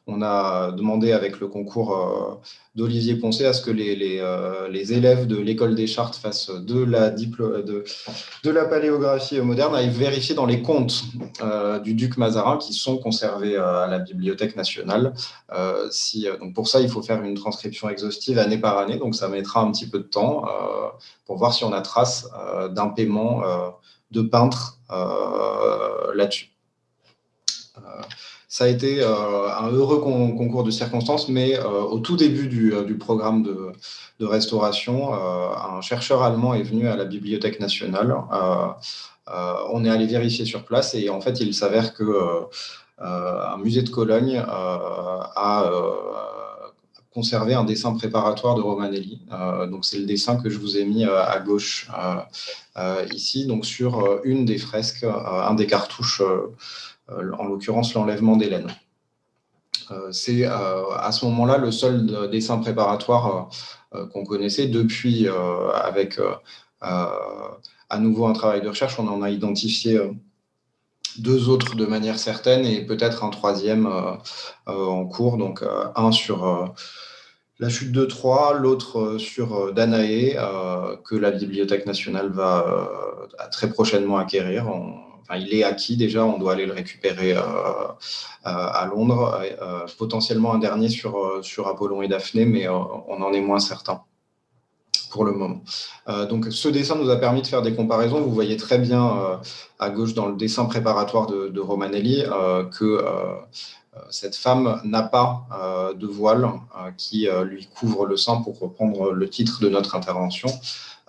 on 0.07 0.21
a 0.21 0.71
demandé 0.71 1.13
avec 1.13 1.39
le 1.39 1.47
concours 1.47 1.95
euh, 1.95 2.35
d'Olivier 2.75 3.15
Poncé 3.15 3.45
à 3.45 3.53
ce 3.53 3.61
que 3.61 3.71
les, 3.71 4.93
élèves 4.93 5.27
de 5.27 5.37
l'école 5.37 5.75
des 5.75 5.87
chartes 5.87 6.15
fassent 6.15 6.49
de 6.51 6.83
la, 6.83 8.65
paléographie 8.65 9.39
moderne, 9.39 9.75
aillent 9.75 9.89
vérifier 9.89 10.35
dans 10.35 10.45
les 10.45 10.61
comptes 10.61 11.03
du 11.83 11.93
duc 11.93 12.17
Mazarin 12.17 12.57
qui 12.57 12.73
sont 12.73 12.97
conservés 12.97 13.55
à 13.57 13.87
la 13.87 13.99
Bibliothèque 13.99 14.55
nationale. 14.55 15.13
donc 15.49 16.53
pour 16.53 16.67
ça, 16.67 16.79
il 16.81 16.89
faut 16.89 17.01
faire 17.01 17.21
une 17.21 17.35
transcription 17.35 17.89
exhaustive 17.89 18.39
année 18.39 18.57
par 18.57 18.77
année, 18.77 18.97
donc 18.97 19.15
ça 19.15 19.27
mettra 19.27 19.61
un 19.61 19.71
petit 19.71 19.87
peu 19.87 19.99
de 19.99 20.03
temps 20.03 20.45
pour 21.25 21.37
voir 21.37 21.53
si 21.53 21.63
on 21.63 21.73
a 21.73 21.81
trace 21.81 22.29
d'un 22.73 22.87
paiement 22.87 23.41
de 24.11 24.21
peintres 24.21 24.77
euh, 24.80 24.80
là-dessus. 26.13 26.51
Euh, 27.77 28.01
ça 28.47 28.65
a 28.65 28.67
été 28.67 29.01
euh, 29.01 29.49
un 29.49 29.71
heureux 29.71 30.01
concours 30.01 30.63
de 30.63 30.71
circonstances, 30.71 31.29
mais 31.29 31.57
au 31.59 31.99
tout 31.99 32.17
début 32.17 32.47
du, 32.47 32.97
programme 32.97 33.43
de, 33.43 34.25
restauration, 34.25 35.13
un 35.13 35.79
chercheur 35.81 36.21
allemand 36.21 36.53
est 36.53 36.63
venu 36.63 36.87
à 36.87 36.95
la 36.95 37.05
Bibliothèque 37.05 37.59
nationale 37.59 38.15
on 39.73 39.85
est 39.85 39.89
allé 39.89 40.07
vérifier 40.07 40.43
sur 40.43 40.65
place 40.65 40.93
et 40.95 41.09
en 41.09 41.21
fait, 41.21 41.39
il 41.39 41.53
s'avère 41.53 41.93
que 41.93 42.03
un 42.99 43.57
musée 43.57 43.83
de 43.83 43.89
Cologne 43.89 44.43
a 44.45 46.40
conservé 47.13 47.53
un 47.53 47.63
dessin 47.63 47.93
préparatoire 47.93 48.55
de 48.55 48.61
Romanelli. 48.61 49.21
donc, 49.69 49.85
c'est 49.85 49.99
le 49.99 50.05
dessin 50.05 50.37
que 50.37 50.49
je 50.49 50.57
vous 50.57 50.77
ai 50.77 50.85
mis 50.85 51.03
à 51.03 51.39
gauche 51.39 51.89
ici, 53.11 53.45
donc 53.45 53.65
sur 53.65 54.21
une 54.23 54.45
des 54.45 54.57
fresques, 54.57 55.03
un 55.03 55.53
des 55.53 55.67
cartouches, 55.67 56.21
en 57.09 57.43
l'occurrence 57.43 57.93
l'enlèvement 57.93 58.37
d'Hélène. 58.37 58.67
c'est 60.11 60.45
à 60.45 61.11
ce 61.11 61.25
moment-là 61.25 61.57
le 61.57 61.71
seul 61.71 62.29
dessin 62.31 62.59
préparatoire 62.59 63.49
euh, 63.93 64.05
qu'on 64.07 64.23
connaissait. 64.23 64.67
Depuis, 64.67 65.27
euh, 65.27 65.69
avec 65.73 66.17
euh, 66.17 66.33
à 66.79 67.99
nouveau 67.99 68.25
un 68.25 68.33
travail 68.33 68.61
de 68.61 68.69
recherche, 68.69 68.97
on 68.99 69.07
en 69.07 69.21
a 69.21 69.29
identifié 69.29 69.99
deux 71.19 71.49
autres 71.49 71.75
de 71.75 71.85
manière 71.85 72.19
certaine 72.19 72.65
et 72.65 72.85
peut-être 72.85 73.23
un 73.23 73.29
troisième 73.29 73.89
en 74.65 75.05
cours. 75.05 75.37
Donc 75.37 75.63
un 75.95 76.11
sur 76.11 76.73
la 77.59 77.69
chute 77.69 77.91
de 77.91 78.05
Troyes, 78.05 78.53
l'autre 78.53 79.17
sur 79.17 79.73
Danaé, 79.73 80.37
que 81.03 81.15
la 81.15 81.31
Bibliothèque 81.31 81.85
nationale 81.85 82.29
va 82.29 82.65
très 83.51 83.69
prochainement 83.69 84.17
acquérir 84.17 84.65
il 85.37 85.53
est 85.53 85.63
acquis 85.63 85.97
déjà, 85.97 86.25
on 86.25 86.37
doit 86.37 86.53
aller 86.53 86.65
le 86.65 86.73
récupérer 86.73 87.33
euh, 87.33 87.41
euh, 87.41 87.93
à 88.43 88.85
Londres. 88.85 89.41
Euh, 89.61 89.85
potentiellement 89.97 90.53
un 90.53 90.59
dernier 90.59 90.89
sur, 90.89 91.39
sur 91.43 91.67
Apollon 91.67 92.01
et 92.01 92.07
Daphné, 92.07 92.45
mais 92.45 92.67
on 92.67 93.21
en 93.21 93.33
est 93.33 93.41
moins 93.41 93.59
certain 93.59 94.03
le 95.19 95.31
moment. 95.31 95.61
donc, 96.29 96.47
ce 96.51 96.67
dessin 96.67 96.95
nous 96.95 97.09
a 97.09 97.17
permis 97.17 97.41
de 97.41 97.47
faire 97.47 97.61
des 97.61 97.75
comparaisons. 97.75 98.21
Vous 98.21 98.33
voyez 98.33 98.57
très 98.57 98.77
bien 98.77 99.39
à 99.79 99.89
gauche 99.89 100.13
dans 100.13 100.27
le 100.27 100.35
dessin 100.35 100.65
préparatoire 100.65 101.27
de, 101.27 101.59
Romanelli 101.59 102.23
que 102.77 103.03
cette 104.09 104.35
femme 104.35 104.81
n'a 104.83 105.03
pas 105.03 105.47
de 105.95 106.07
voile 106.07 106.49
qui 106.97 107.27
lui 107.43 107.67
couvre 107.67 108.05
le 108.05 108.17
sein, 108.17 108.41
pour 108.41 108.59
reprendre 108.59 109.11
le 109.11 109.29
titre 109.29 109.59
de 109.61 109.69
notre 109.69 109.95
intervention. 109.95 110.49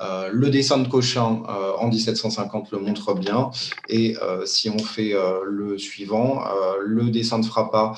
Euh, 0.03 0.31
le 0.33 0.51
dessin 0.51 0.79
de 0.79 0.89
Cochin 0.89 1.43
euh, 1.49 1.73
en 1.79 1.89
1750 1.89 2.73
le 2.73 2.79
montre 2.79 3.15
bien. 3.15 3.51
Et 3.89 4.17
euh, 4.21 4.45
si 4.47 4.69
on 4.69 4.79
fait 4.79 5.15
le 5.45 5.79
suivant, 5.79 6.43
le 6.81 7.11
dessin 7.11 7.39
de 7.39 7.45
Frappa, 7.45 7.93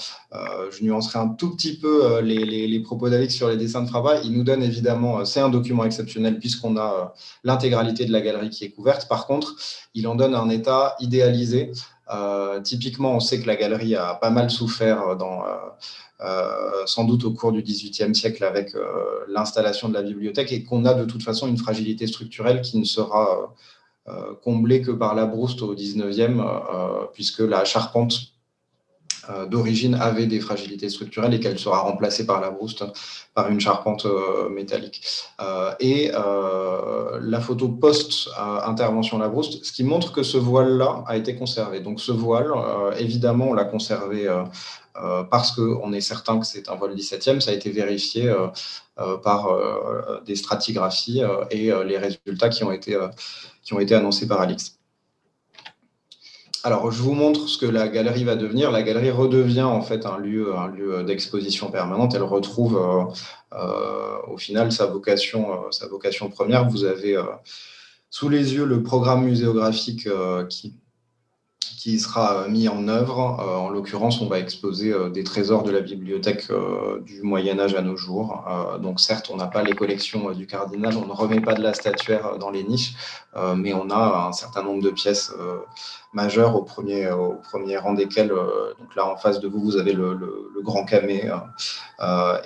je 0.70 0.84
nuancerai 0.84 1.18
un 1.18 1.28
tout 1.28 1.54
petit 1.54 1.78
peu 1.78 2.20
les, 2.20 2.80
propos 2.80 3.08
d'Alex 3.08 3.34
sur 3.34 3.48
les 3.48 3.56
dessins 3.56 3.82
de 3.82 3.88
Frappa. 3.88 4.20
Il 4.24 4.32
nous 4.32 4.44
donne 4.44 4.62
évidemment, 4.62 5.24
c'est 5.24 5.40
un 5.40 5.48
document 5.48 5.84
exceptionnel 5.84 6.38
puisqu'on 6.38 6.76
a 6.76 7.14
l'intégralité 7.44 8.04
de 8.04 8.12
la 8.12 8.20
galerie 8.20 8.50
qui 8.50 8.64
est 8.64 8.70
couverte. 8.70 9.08
Par 9.08 9.26
contre, 9.26 9.54
il 9.94 10.06
en 10.06 10.14
donne 10.14 10.34
un 10.34 10.48
état 10.50 10.96
idéalisé. 11.00 11.72
typiquement, 12.62 13.16
on 13.16 13.20
sait 13.20 13.40
que 13.40 13.46
la 13.46 13.56
galerie 13.56 13.96
a 13.96 14.14
pas 14.14 14.30
mal 14.30 14.50
souffert 14.50 15.16
dans, 15.16 15.42
sans 16.86 17.04
doute 17.04 17.24
au 17.24 17.32
cours 17.32 17.52
du 17.52 17.62
XVIIIe 17.62 18.14
siècle 18.14 18.44
avec 18.44 18.74
euh, 18.74 19.24
l'installation 19.28 19.88
de 19.88 19.94
la 19.94 20.02
bibliothèque 20.02 20.52
et 20.52 20.62
qu'on 20.62 20.84
a 20.84 20.94
de 20.94 21.04
toute 21.04 21.22
façon 21.22 21.48
une 21.48 21.58
fragilité 21.58 22.06
structurelle 22.06 22.60
qui 22.60 22.78
ne 22.78 22.84
sera 22.84 23.54
euh, 24.08 24.34
comblée 24.42 24.82
que 24.82 24.90
par 24.90 25.14
la 25.14 25.26
brouste 25.26 25.62
au 25.62 25.74
XIXe, 25.74 26.40
puisque 27.12 27.40
la 27.40 27.64
charpente 27.64 28.33
d'origine 29.50 29.94
avait 29.94 30.26
des 30.26 30.40
fragilités 30.40 30.88
structurelles 30.88 31.34
et 31.34 31.40
qu'elle 31.40 31.58
sera 31.58 31.80
remplacée 31.80 32.26
par 32.26 32.40
la 32.40 32.50
brouste 32.50 32.84
par 33.34 33.48
une 33.48 33.60
charpente 33.60 34.06
métallique. 34.50 35.02
et 35.80 36.10
la 36.12 37.40
photo 37.40 37.68
post-intervention 37.68 39.18
la 39.18 39.28
brouste, 39.28 39.64
ce 39.64 39.72
qui 39.72 39.84
montre 39.84 40.12
que 40.12 40.22
ce 40.22 40.36
voile-là 40.36 41.04
a 41.06 41.16
été 41.16 41.34
conservé. 41.36 41.80
Donc 41.80 42.00
ce 42.00 42.12
voile, 42.12 42.52
évidemment, 42.98 43.48
on 43.48 43.54
l'a 43.54 43.64
conservé 43.64 44.28
euh, 44.96 45.24
parce 45.24 45.50
qu'on 45.50 45.92
est 45.92 46.00
certain 46.00 46.38
que 46.38 46.46
c'est 46.46 46.68
un 46.68 46.76
vol 46.76 46.94
17e, 46.94 47.40
ça 47.40 47.50
a 47.50 47.54
été 47.54 47.70
vérifié 47.70 48.28
euh, 48.28 48.46
euh, 49.00 49.16
par 49.16 49.48
des 50.24 50.36
stratigraphies 50.36 51.22
et 51.50 51.72
les 51.84 51.98
résultats 51.98 52.48
qui 52.48 52.62
ont 52.62 52.70
été, 52.70 52.96
qui 53.62 53.74
ont 53.74 53.80
été 53.80 53.94
annoncés 53.94 54.28
par 54.28 54.40
Alix. 54.40 54.73
Alors, 56.66 56.90
je 56.90 57.02
vous 57.02 57.12
montre 57.12 57.46
ce 57.46 57.58
que 57.58 57.66
la 57.66 57.88
galerie 57.88 58.24
va 58.24 58.36
devenir. 58.36 58.70
La 58.70 58.82
galerie 58.82 59.10
redevient 59.10 59.62
en 59.62 59.82
fait 59.82 60.06
un 60.06 60.16
lieu, 60.16 60.56
un 60.56 60.68
lieu 60.68 61.04
d'exposition 61.04 61.70
permanente. 61.70 62.14
Elle 62.14 62.22
retrouve 62.22 62.82
au 64.26 64.38
final 64.38 64.72
sa 64.72 64.86
vocation, 64.86 65.70
sa 65.70 65.86
vocation 65.88 66.30
première. 66.30 66.66
Vous 66.70 66.84
avez 66.84 67.22
sous 68.08 68.30
les 68.30 68.54
yeux 68.54 68.64
le 68.64 68.82
programme 68.82 69.24
muséographique 69.24 70.08
qui 70.48 70.74
qui 71.84 72.00
sera 72.00 72.36
euh, 72.38 72.48
mis 72.48 72.66
en 72.66 72.88
œuvre. 72.88 73.38
Euh, 73.40 73.56
en 73.56 73.68
l'occurrence, 73.68 74.22
on 74.22 74.26
va 74.26 74.38
exposer 74.38 74.90
euh, 74.90 75.10
des 75.10 75.22
trésors 75.22 75.64
de 75.64 75.70
la 75.70 75.80
bibliothèque 75.80 76.50
du 77.04 77.20
Moyen 77.20 77.60
Âge 77.60 77.74
à 77.74 77.82
nos 77.82 77.96
jours. 77.96 78.42
donc 78.80 79.00
certes, 79.00 79.30
on 79.30 79.36
n'a 79.36 79.46
pas 79.46 79.62
les 79.62 79.74
collections 79.74 80.30
du 80.30 80.46
cardinal, 80.46 80.96
on 80.96 81.06
ne 81.06 81.12
remet 81.12 81.40
pas 81.40 81.54
de 81.54 81.62
la 81.62 81.74
statuaire 81.74 82.38
dans 82.38 82.50
les 82.50 82.62
niches, 82.62 82.94
mais 83.56 83.74
on 83.74 83.90
a 83.90 84.28
un 84.28 84.32
certain 84.32 84.62
nombre 84.62 84.82
de 84.82 84.90
pièces 84.90 85.32
majeures 86.12 86.54
au 86.56 86.62
premier, 86.62 87.08
rang 87.76 87.94
desquelles, 87.94 88.28
donc 88.28 88.94
là 88.96 89.06
en 89.06 89.16
face 89.16 89.40
de 89.40 89.48
vous, 89.48 89.60
vous 89.60 89.76
avez 89.76 89.92
le, 89.92 90.18
Grand 90.62 90.84
Camé 90.84 91.30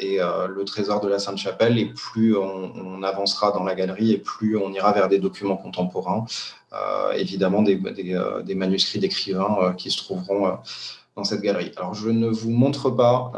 et 0.01 0.18
le 0.18 0.62
trésor 0.64 1.01
de 1.01 1.09
la 1.09 1.18
Sainte-Chapelle. 1.18 1.79
Et 1.79 1.87
plus 1.87 2.37
on, 2.37 3.03
avancera 3.03 3.53
dans 3.53 3.62
la 3.62 3.74
galerie 3.74 4.12
et 4.12 4.18
plus 4.18 4.57
on 4.57 4.72
ira 4.72 4.92
vers 4.92 5.09
des 5.09 5.18
documents 5.18 5.57
contemporains. 5.57 6.24
Euh, 6.74 7.12
évidemment 7.12 7.62
des, 7.62 7.81
euh, 8.14 8.42
des, 8.42 8.54
manuscrits 8.54 8.98
d'écrivains 8.98 9.57
euh, 9.62 9.72
qui 9.72 9.90
se 9.90 9.96
trouveront 9.96 10.59
dans 11.16 11.24
cette 11.24 11.40
galerie. 11.40 11.72
Alors, 11.78 11.94
je 11.94 12.11
ne 12.11 12.28
vous 12.28 12.50
montre 12.50 12.90
pas 12.90 13.33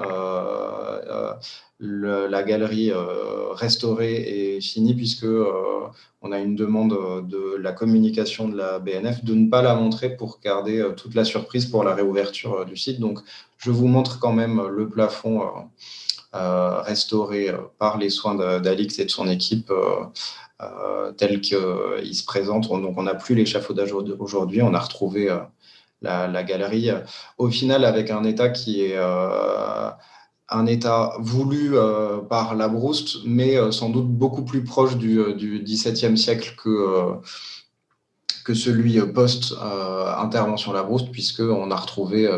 la 1.78 2.42
galerie 2.42 2.92
restaurée 3.52 4.56
et 4.56 4.60
finie, 4.60 4.94
puisque 4.94 5.26
on 6.22 6.32
a 6.32 6.38
une 6.40 6.56
demande 6.56 7.26
de 7.28 7.56
la 7.56 7.72
communication 7.72 8.48
de 8.48 8.56
la 8.56 8.80
BNF 8.80 9.24
de 9.24 9.34
ne 9.34 9.48
pas 9.48 9.62
la 9.62 9.74
montrer 9.74 10.16
pour 10.16 10.40
garder 10.44 10.86
toute 10.96 11.14
la 11.14 11.24
surprise 11.24 11.66
pour 11.66 11.84
la 11.84 11.94
réouverture 11.94 12.66
du 12.66 12.76
site. 12.76 13.00
Donc, 13.00 13.20
je 13.58 13.70
vous 13.70 13.86
montre 13.86 14.18
quand 14.18 14.32
même 14.32 14.60
le 14.66 14.88
plafond 14.88 15.42
restauré 16.32 17.50
par 17.78 17.96
les 17.96 18.10
soins 18.10 18.34
d'Alix 18.60 18.98
et 18.98 19.04
de 19.06 19.10
son 19.10 19.26
équipe 19.28 19.72
tel 21.16 21.40
qu'il 21.40 22.14
se 22.14 22.24
présente. 22.24 22.68
Donc, 22.68 22.96
on 22.96 23.02
n'a 23.02 23.14
plus 23.14 23.34
l'échafaudage 23.34 23.92
aujourd'hui, 23.92 24.62
on 24.62 24.74
a 24.74 24.78
retrouvé 24.78 25.30
euh, 25.30 25.38
la, 26.02 26.42
galerie. 26.42 26.90
Au 27.38 27.48
final, 27.50 27.84
avec 27.84 28.10
un 28.10 28.24
état 28.24 28.48
qui 28.48 28.82
est 28.82 28.96
euh, 28.96 29.90
un 30.48 30.66
état 30.66 31.14
voulu 31.20 31.74
par 32.28 32.54
la 32.56 32.68
Brouste, 32.68 33.18
mais 33.24 33.56
sans 33.70 33.90
doute 33.90 34.08
beaucoup 34.08 34.44
plus 34.44 34.64
proche 34.64 34.96
du, 34.96 35.62
XVIIe 35.64 36.18
siècle 36.18 36.56
que, 36.56 37.14
que 38.44 38.54
celui 38.54 39.00
post-intervention 39.12 40.72
la 40.72 40.82
Brouste, 40.82 41.12
puisqu'on 41.12 41.70
a 41.70 41.76
retrouvé 41.76 42.28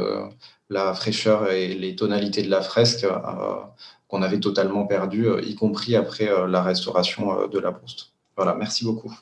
la 0.68 0.92
fraîcheur 0.92 1.50
et 1.50 1.68
les 1.68 1.96
tonalités 1.96 2.42
de 2.42 2.50
la 2.50 2.60
fresque 2.60 3.06
qu'on 4.08 4.20
avait 4.20 4.40
totalement 4.40 4.86
perdues, 4.86 5.28
y 5.42 5.54
compris 5.54 5.96
après 5.96 6.28
la 6.48 6.62
restauration 6.62 7.46
de 7.46 7.58
la 7.58 7.70
Brouste. 7.70 8.11
Voilà, 8.36 8.54
merci 8.54 8.84
beaucoup. 8.84 9.12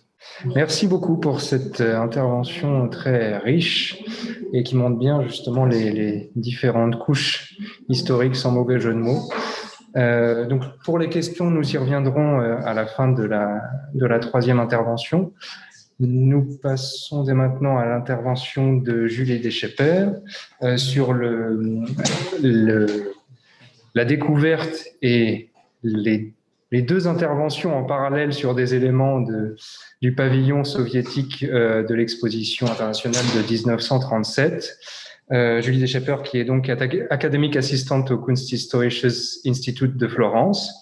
Merci 0.55 0.87
beaucoup 0.87 1.16
pour 1.16 1.40
cette 1.40 1.81
euh, 1.81 2.01
intervention 2.01 2.88
très 2.88 3.38
riche 3.38 4.03
et 4.53 4.62
qui 4.62 4.77
montre 4.77 4.99
bien 4.99 5.23
justement 5.23 5.64
les, 5.64 6.31
différentes 6.37 6.99
couches 6.99 7.57
historiques 7.88 8.37
sans 8.37 8.53
mauvais 8.53 8.79
jeu 8.79 8.92
de 8.92 8.99
mots. 8.99 9.29
Euh, 9.96 10.46
donc 10.46 10.62
pour 10.85 10.99
les 10.99 11.09
questions, 11.09 11.51
nous 11.51 11.68
y 11.75 11.77
reviendrons 11.79 12.40
euh, 12.40 12.57
à 12.64 12.75
la 12.75 12.87
fin 12.87 13.09
de 13.09 13.25
la, 13.25 13.61
de 13.94 14.07
la 14.07 14.18
troisième 14.18 14.61
intervention. 14.61 15.33
Nous 15.99 16.59
passons 16.62 17.25
dès 17.25 17.35
maintenant 17.35 17.77
à 17.77 17.85
l'intervention 17.85 18.75
de 18.75 19.07
Julie 19.07 19.38
Deschepper 19.38 20.07
sur 20.77 21.12
le, 21.12 21.85
la 23.94 24.05
découverte 24.07 24.87
et 25.03 25.51
les 25.83 26.33
les 26.70 26.83
deux 26.83 27.09
interventions 27.09 27.76
en 27.76 27.85
parallèle 27.85 28.33
sur 28.33 28.54
des 28.54 28.74
éléments 28.74 29.20
de, 29.20 29.56
du 30.00 30.14
pavillon 30.14 30.64
soviétique 30.64 31.44
euh, 31.44 31.83
de 31.83 31.94
l'exposition 31.94 32.66
internationale 32.66 33.24
de 33.35 33.42
1937. 33.42 34.78
Euh, 35.33 35.61
Julie 35.61 35.78
Deschapper, 35.78 36.16
qui 36.24 36.38
est 36.38 36.44
donc 36.44 36.68
académique 36.68 37.56
assistante 37.56 38.11
au 38.11 38.18
Kunsthistorisches 38.18 39.06
Institut 39.46 39.88
de 39.88 40.09
Florence, 40.09 40.72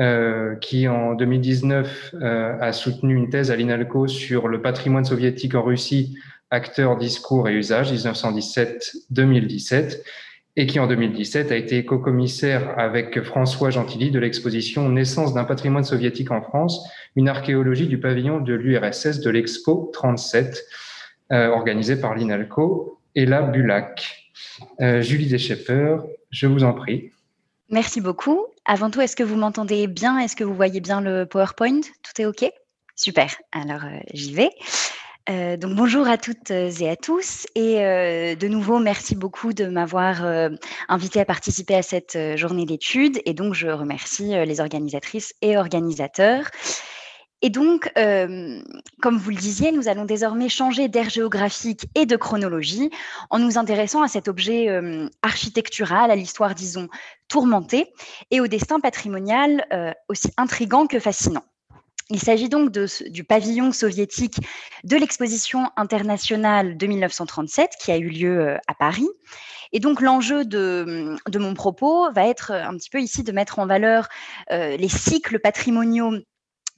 euh, 0.00 0.56
qui 0.56 0.88
en 0.88 1.14
2019 1.14 2.14
euh, 2.14 2.58
a 2.60 2.72
soutenu 2.72 3.14
une 3.14 3.30
thèse 3.30 3.52
à 3.52 3.56
l'INALCO 3.56 4.08
sur 4.08 4.48
le 4.48 4.60
patrimoine 4.60 5.04
soviétique 5.04 5.54
en 5.54 5.62
Russie, 5.62 6.18
acteurs, 6.50 6.96
discours 6.96 7.48
et 7.48 7.54
usages, 7.54 7.92
1917-2017 7.92 10.00
et 10.56 10.66
qui 10.66 10.78
en 10.78 10.86
2017 10.86 11.50
a 11.52 11.56
été 11.56 11.84
co-commissaire 11.84 12.78
avec 12.78 13.22
François 13.22 13.70
Gentilly 13.70 14.10
de 14.10 14.18
l'exposition 14.18 14.88
Naissance 14.88 15.34
d'un 15.34 15.44
patrimoine 15.44 15.84
soviétique 15.84 16.30
en 16.30 16.42
France, 16.42 16.88
une 17.16 17.28
archéologie 17.28 17.88
du 17.88 17.98
pavillon 17.98 18.40
de 18.40 18.54
l'URSS 18.54 19.20
de 19.20 19.30
l'Expo 19.30 19.90
37. 19.92 20.64
organisé 21.30 21.96
par 21.96 22.14
l'INALCO 22.14 23.00
et 23.14 23.26
la 23.26 23.42
BULAC. 23.42 24.32
Julie 25.00 25.26
Deschepper, 25.26 25.96
je 26.30 26.46
vous 26.46 26.64
en 26.64 26.72
prie. 26.72 27.10
Merci 27.70 28.00
beaucoup. 28.00 28.46
Avant 28.64 28.90
tout, 28.90 29.00
est-ce 29.00 29.16
que 29.16 29.22
vous 29.22 29.36
m'entendez 29.36 29.86
bien? 29.86 30.18
Est-ce 30.18 30.36
que 30.36 30.44
vous 30.44 30.54
voyez 30.54 30.80
bien 30.80 31.00
le 31.00 31.26
PowerPoint? 31.26 31.80
Tout 31.80 32.22
est 32.22 32.26
OK? 32.26 32.44
Super. 32.94 33.34
Alors, 33.52 33.82
j'y 34.12 34.32
vais. 34.32 34.50
Euh, 35.30 35.56
donc 35.56 35.74
bonjour 35.74 36.06
à 36.06 36.18
toutes 36.18 36.50
et 36.50 36.90
à 36.90 36.96
tous 36.96 37.46
et 37.54 37.82
euh, 37.82 38.34
de 38.34 38.46
nouveau 38.46 38.78
merci 38.78 39.16
beaucoup 39.16 39.54
de 39.54 39.64
m'avoir 39.64 40.22
euh, 40.22 40.50
invité 40.88 41.18
à 41.18 41.24
participer 41.24 41.74
à 41.74 41.82
cette 41.82 42.18
journée 42.36 42.66
d'études 42.66 43.22
et 43.24 43.32
donc 43.32 43.54
je 43.54 43.68
remercie 43.68 44.34
les 44.44 44.60
organisatrices 44.60 45.32
et 45.40 45.56
organisateurs. 45.56 46.50
Et 47.40 47.50
donc, 47.50 47.92
comme 47.94 49.18
vous 49.18 49.28
le 49.28 49.36
disiez, 49.36 49.70
nous 49.70 49.88
allons 49.88 50.06
désormais 50.06 50.48
changer 50.48 50.88
d'aire 50.88 51.10
géographique 51.10 51.84
et 51.94 52.06
de 52.06 52.16
chronologie 52.16 52.88
en 53.28 53.38
nous 53.38 53.58
intéressant 53.58 54.00
à 54.00 54.08
cet 54.08 54.28
objet 54.28 54.68
architectural, 55.20 56.10
à 56.10 56.16
l'histoire, 56.16 56.54
disons, 56.54 56.88
tourmentée 57.28 57.92
et 58.30 58.40
au 58.40 58.46
destin 58.46 58.80
patrimonial 58.80 59.66
aussi 60.08 60.30
intrigant 60.38 60.86
que 60.86 60.98
fascinant. 60.98 61.44
Il 62.10 62.20
s'agit 62.20 62.48
donc 62.48 62.70
du 62.70 63.24
pavillon 63.24 63.72
soviétique 63.72 64.36
de 64.84 64.96
l'exposition 64.96 65.70
internationale 65.76 66.76
de 66.76 66.86
1937 66.86 67.72
qui 67.80 67.92
a 67.92 67.96
eu 67.96 68.08
lieu 68.08 68.40
euh, 68.40 68.56
à 68.66 68.74
Paris. 68.74 69.08
Et 69.72 69.80
donc 69.80 70.00
l'enjeu 70.00 70.44
de, 70.44 71.16
mon 71.34 71.54
propos 71.54 72.12
va 72.12 72.28
être 72.28 72.52
un 72.52 72.76
petit 72.76 72.90
peu 72.90 73.00
ici 73.00 73.24
de 73.24 73.32
mettre 73.32 73.58
en 73.58 73.66
valeur 73.66 74.08
euh, 74.52 74.76
les 74.76 74.88
cycles 74.88 75.40
patrimoniaux 75.40 76.12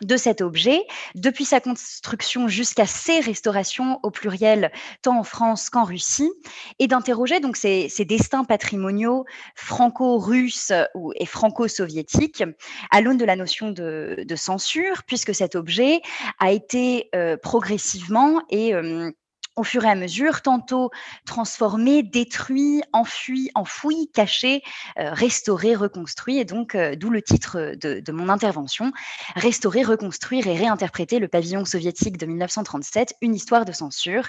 de 0.02 0.16
cet 0.16 0.40
objet, 0.40 0.82
depuis 1.14 1.44
sa 1.44 1.60
construction 1.60 2.48
jusqu'à 2.48 2.86
ses 2.86 3.20
restaurations 3.20 3.98
au 4.02 4.10
pluriel, 4.10 4.70
tant 5.02 5.18
en 5.18 5.24
France 5.24 5.70
qu'en 5.70 5.84
Russie, 5.84 6.30
et 6.78 6.86
d'interroger 6.86 7.40
donc 7.40 7.56
ces, 7.56 7.88
destins 8.06 8.44
patrimoniaux 8.44 9.24
franco-russes 9.54 10.72
et 11.14 11.26
franco-soviétiques 11.26 12.44
à 12.90 13.00
l'aune 13.00 13.16
de 13.16 13.24
la 13.24 13.36
notion 13.36 13.70
de, 13.70 14.26
censure, 14.36 15.02
puisque 15.04 15.34
cet 15.34 15.54
objet 15.54 16.02
a 16.38 16.52
été 16.52 17.08
euh, 17.14 17.36
progressivement 17.38 18.42
et 18.50 18.74
euh, 18.74 19.10
au 19.56 19.64
fur 19.64 19.84
et 19.84 19.88
à 19.88 19.94
mesure, 19.94 20.42
tantôt 20.42 20.90
transformé, 21.24 22.02
détruit, 22.02 22.82
enfui, 22.92 23.50
enfoui, 23.54 24.10
caché, 24.12 24.62
euh, 24.98 25.12
restauré, 25.12 25.74
reconstruit. 25.74 26.38
Et 26.38 26.44
donc, 26.44 26.74
euh, 26.74 26.94
d'où 26.94 27.08
le 27.10 27.22
titre 27.22 27.74
de, 27.80 28.12
mon 28.12 28.28
intervention, 28.28 28.92
Restaurer, 29.34 29.82
reconstruire 29.82 30.46
et 30.46 30.56
réinterpréter 30.56 31.18
le 31.18 31.28
pavillon 31.28 31.64
soviétique 31.64 32.18
de 32.18 32.26
1937, 32.26 33.14
une 33.22 33.34
histoire 33.34 33.64
de 33.64 33.72
censure, 33.72 34.28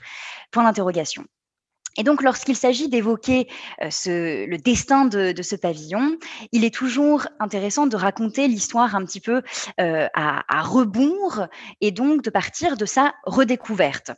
point 0.51 0.63
d'interrogation. 0.63 1.25
Et 1.97 2.03
donc, 2.03 2.21
lorsqu'il 2.21 2.55
s'agit 2.55 2.89
d'évoquer 2.89 3.49
euh, 3.81 3.89
le 4.05 4.57
destin 4.57 5.05
de, 5.05 5.31
de, 5.31 5.41
ce 5.41 5.55
pavillon, 5.55 6.17
il 6.51 6.63
est 6.63 6.73
toujours 6.73 7.27
intéressant 7.39 7.87
de 7.87 7.97
raconter 7.97 8.47
l'histoire 8.47 8.95
un 8.95 9.03
petit 9.03 9.21
peu 9.21 9.41
à, 9.77 10.03
à 10.13 10.61
rebours 10.61 11.47
et 11.81 11.91
donc 11.91 12.21
de 12.21 12.29
partir 12.29 12.77
de 12.77 12.85
sa 12.85 13.13
redécouverte. 13.25 14.11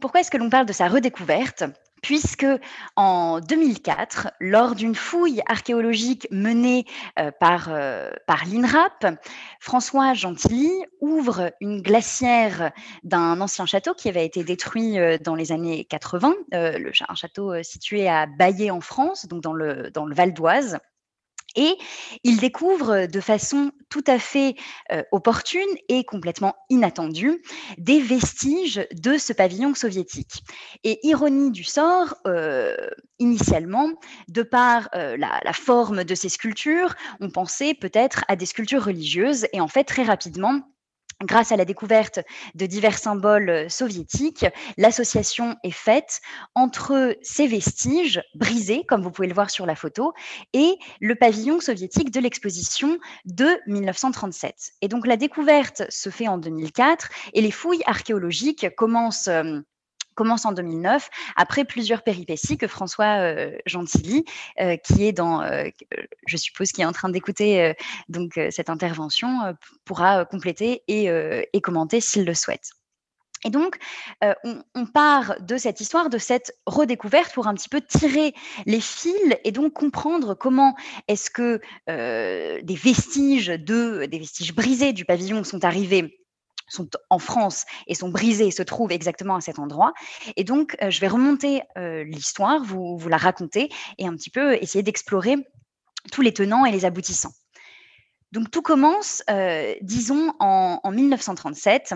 Pourquoi 0.00 0.20
est-ce 0.20 0.30
que 0.30 0.36
l'on 0.36 0.50
parle 0.50 0.66
de 0.66 0.72
sa 0.74 0.88
redécouverte? 0.88 1.64
Puisque 2.02 2.46
en 2.94 3.40
2004, 3.40 4.28
lors 4.40 4.74
d'une 4.74 4.94
fouille 4.94 5.40
archéologique 5.48 6.28
menée 6.30 6.84
euh, 7.18 7.30
par, 7.40 7.68
euh, 7.70 8.10
par 8.26 8.44
l'INRAP, 8.44 9.18
François 9.58 10.12
Gentilly 10.12 10.70
ouvre 11.00 11.50
une 11.60 11.80
glacière 11.80 12.70
d'un 13.02 13.40
ancien 13.40 13.64
château 13.64 13.94
qui 13.94 14.10
avait 14.10 14.26
été 14.26 14.44
détruit 14.44 14.98
euh, 14.98 15.16
dans 15.18 15.34
les 15.34 15.50
années 15.50 15.86
80, 15.86 16.34
le, 16.52 16.92
un 17.08 17.14
château 17.14 17.62
situé 17.62 18.06
à 18.08 18.26
Baillé 18.26 18.70
en 18.70 18.82
France, 18.82 19.26
donc 19.26 19.42
dans 19.42 19.54
le, 19.54 19.90
dans 19.90 20.04
le 20.04 20.14
Val 20.14 20.34
d'Oise. 20.34 20.78
Et 21.56 21.76
il 22.22 22.38
découvre 22.38 23.06
de 23.06 23.20
façon 23.20 23.72
tout 23.88 24.04
à 24.06 24.18
fait 24.18 24.54
opportune 25.10 25.60
et 25.88 26.04
complètement 26.04 26.54
inattendue 26.68 27.42
des 27.78 28.00
vestiges 28.00 28.86
de 28.92 29.16
ce 29.16 29.32
pavillon 29.32 29.74
soviétique. 29.74 30.44
Et 30.84 30.98
ironie 31.06 31.50
du 31.50 31.64
sort, 31.64 32.14
initialement, 33.18 33.90
de 34.28 34.42
par 34.42 34.90
la, 34.92 35.52
forme 35.52 36.04
de 36.04 36.14
ces 36.14 36.28
sculptures, 36.28 36.94
on 37.20 37.30
pensait 37.30 37.74
peut-être 37.74 38.24
à 38.28 38.36
des 38.36 38.46
sculptures 38.46 38.84
religieuses 38.84 39.46
et 39.52 39.60
en 39.60 39.68
fait 39.68 39.84
très 39.84 40.02
rapidement, 40.02 40.60
Grâce 41.24 41.50
à 41.50 41.56
la 41.56 41.64
découverte 41.64 42.20
de 42.54 42.66
divers 42.66 42.98
symboles 42.98 43.48
euh, 43.48 43.68
soviétiques, 43.70 44.44
l'association 44.76 45.56
est 45.64 45.70
faite 45.70 46.20
entre 46.54 47.16
ces 47.22 47.46
vestiges 47.46 48.22
brisés, 48.34 48.84
comme 48.86 49.00
vous 49.00 49.10
pouvez 49.10 49.26
le 49.26 49.32
voir 49.32 49.48
sur 49.48 49.64
la 49.64 49.76
photo, 49.76 50.12
et 50.52 50.76
le 51.00 51.14
pavillon 51.14 51.58
soviétique 51.58 52.10
de 52.10 52.20
l'exposition 52.20 52.98
de 53.24 53.48
1937. 53.66 54.72
Et 54.82 54.88
donc 54.88 55.06
la 55.06 55.16
découverte 55.16 55.84
se 55.88 56.10
fait 56.10 56.28
en 56.28 56.36
2004 56.36 57.08
et 57.32 57.40
les 57.40 57.50
fouilles 57.50 57.82
archéologiques 57.86 58.66
commencent 58.76 59.28
euh, 59.28 59.60
commence 60.16 60.44
en 60.44 60.52
2009, 60.52 61.08
après 61.36 61.64
plusieurs 61.64 62.02
péripéties 62.02 62.58
que 62.58 62.66
François 62.66 63.20
euh, 63.20 63.56
Gentilly, 63.66 64.24
euh, 64.60 64.76
qui 64.76 65.06
est 65.06 65.12
dans, 65.12 65.42
euh, 65.42 65.68
je 66.26 66.36
suppose, 66.36 66.72
qui 66.72 66.82
est 66.82 66.84
en 66.84 66.92
train 66.92 67.08
d'écouter 67.08 67.74
donc 68.08 68.40
cette 68.50 68.70
intervention, 68.70 69.54
pourra 69.84 70.24
compléter 70.24 70.82
et, 70.88 71.60
commenter 71.60 72.00
s'il 72.00 72.24
le 72.24 72.34
souhaite. 72.34 72.70
Et 73.44 73.50
donc, 73.50 73.76
on, 74.22 74.62
on, 74.74 74.86
part 74.86 75.36
de 75.40 75.56
cette 75.56 75.80
histoire, 75.80 76.08
de 76.08 76.18
cette 76.18 76.56
redécouverte 76.66 77.34
pour 77.34 77.46
un 77.46 77.54
petit 77.54 77.68
peu 77.68 77.80
tirer 77.80 78.34
les 78.64 78.80
fils 78.80 79.14
et 79.44 79.52
donc 79.52 79.74
comprendre 79.74 80.34
comment 80.34 80.74
est-ce 81.06 81.30
que 81.30 81.60
des 81.86 82.74
vestiges 82.74 83.48
de, 83.48 84.06
des 84.06 84.18
vestiges 84.18 84.54
brisés 84.54 84.92
du 84.92 85.04
pavillon 85.04 85.44
sont 85.44 85.64
arrivés 85.64 86.25
sont 86.68 86.88
en 87.10 87.18
France 87.18 87.64
et 87.86 87.94
sont 87.94 88.08
brisés, 88.08 88.50
se 88.50 88.62
trouvent 88.62 88.92
exactement 88.92 89.36
à 89.36 89.40
cet 89.40 89.58
endroit. 89.58 89.92
Et 90.36 90.44
donc, 90.44 90.76
euh, 90.82 90.90
je 90.90 91.00
vais 91.00 91.08
remonter 91.08 91.62
euh, 91.78 92.04
l'histoire, 92.04 92.62
vous, 92.62 92.98
la 93.08 93.16
raconter 93.16 93.70
et 93.98 94.06
un 94.06 94.14
petit 94.14 94.30
peu 94.30 94.54
essayer 94.54 94.82
d'explorer 94.82 95.36
tous 96.12 96.22
les 96.22 96.32
tenants 96.32 96.64
et 96.64 96.72
les 96.72 96.84
aboutissants. 96.84 97.32
Donc, 98.32 98.50
tout 98.50 98.62
commence, 98.62 99.22
euh, 99.30 99.74
disons, 99.82 100.32
en, 100.40 100.80
en 100.82 100.90
1937 100.90 101.94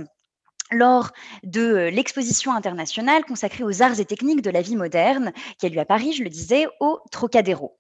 lors 0.73 1.11
de 1.43 1.89
l'exposition 1.93 2.53
internationale 2.53 3.25
consacrée 3.25 3.65
aux 3.65 3.83
arts 3.83 3.99
et 3.99 4.05
techniques 4.05 4.43
de 4.43 4.51
la 4.51 4.63
vie 4.63 4.77
moderne, 4.77 5.33
qui 5.59 5.67
a 5.67 5.69
lieu 5.69 5.81
à 5.81 5.85
Paris, 5.85 6.13
je 6.13 6.23
le 6.23 6.31
disais, 6.31 6.67
au 6.79 7.01
Trocadéro. 7.11 7.80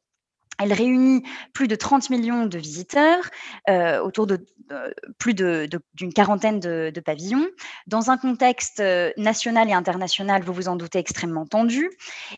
Elle 0.62 0.72
réunit 0.72 1.22
plus 1.52 1.68
de 1.68 1.74
30 1.74 2.10
millions 2.10 2.46
de 2.46 2.58
visiteurs 2.58 3.30
euh, 3.68 4.00
autour 4.00 4.26
de 4.26 4.44
euh, 4.72 4.90
plus 5.18 5.34
d'une 5.34 6.12
quarantaine 6.14 6.60
de, 6.60 6.92
de, 6.94 7.00
pavillons, 7.00 7.48
dans 7.86 8.10
un 8.10 8.16
contexte 8.16 8.80
euh, 8.80 9.10
national 9.16 9.68
et 9.68 9.72
international, 9.72 10.42
vous 10.42 10.52
vous 10.52 10.68
en 10.68 10.76
doutez, 10.76 10.98
extrêmement 10.98 11.46
tendu. 11.46 11.90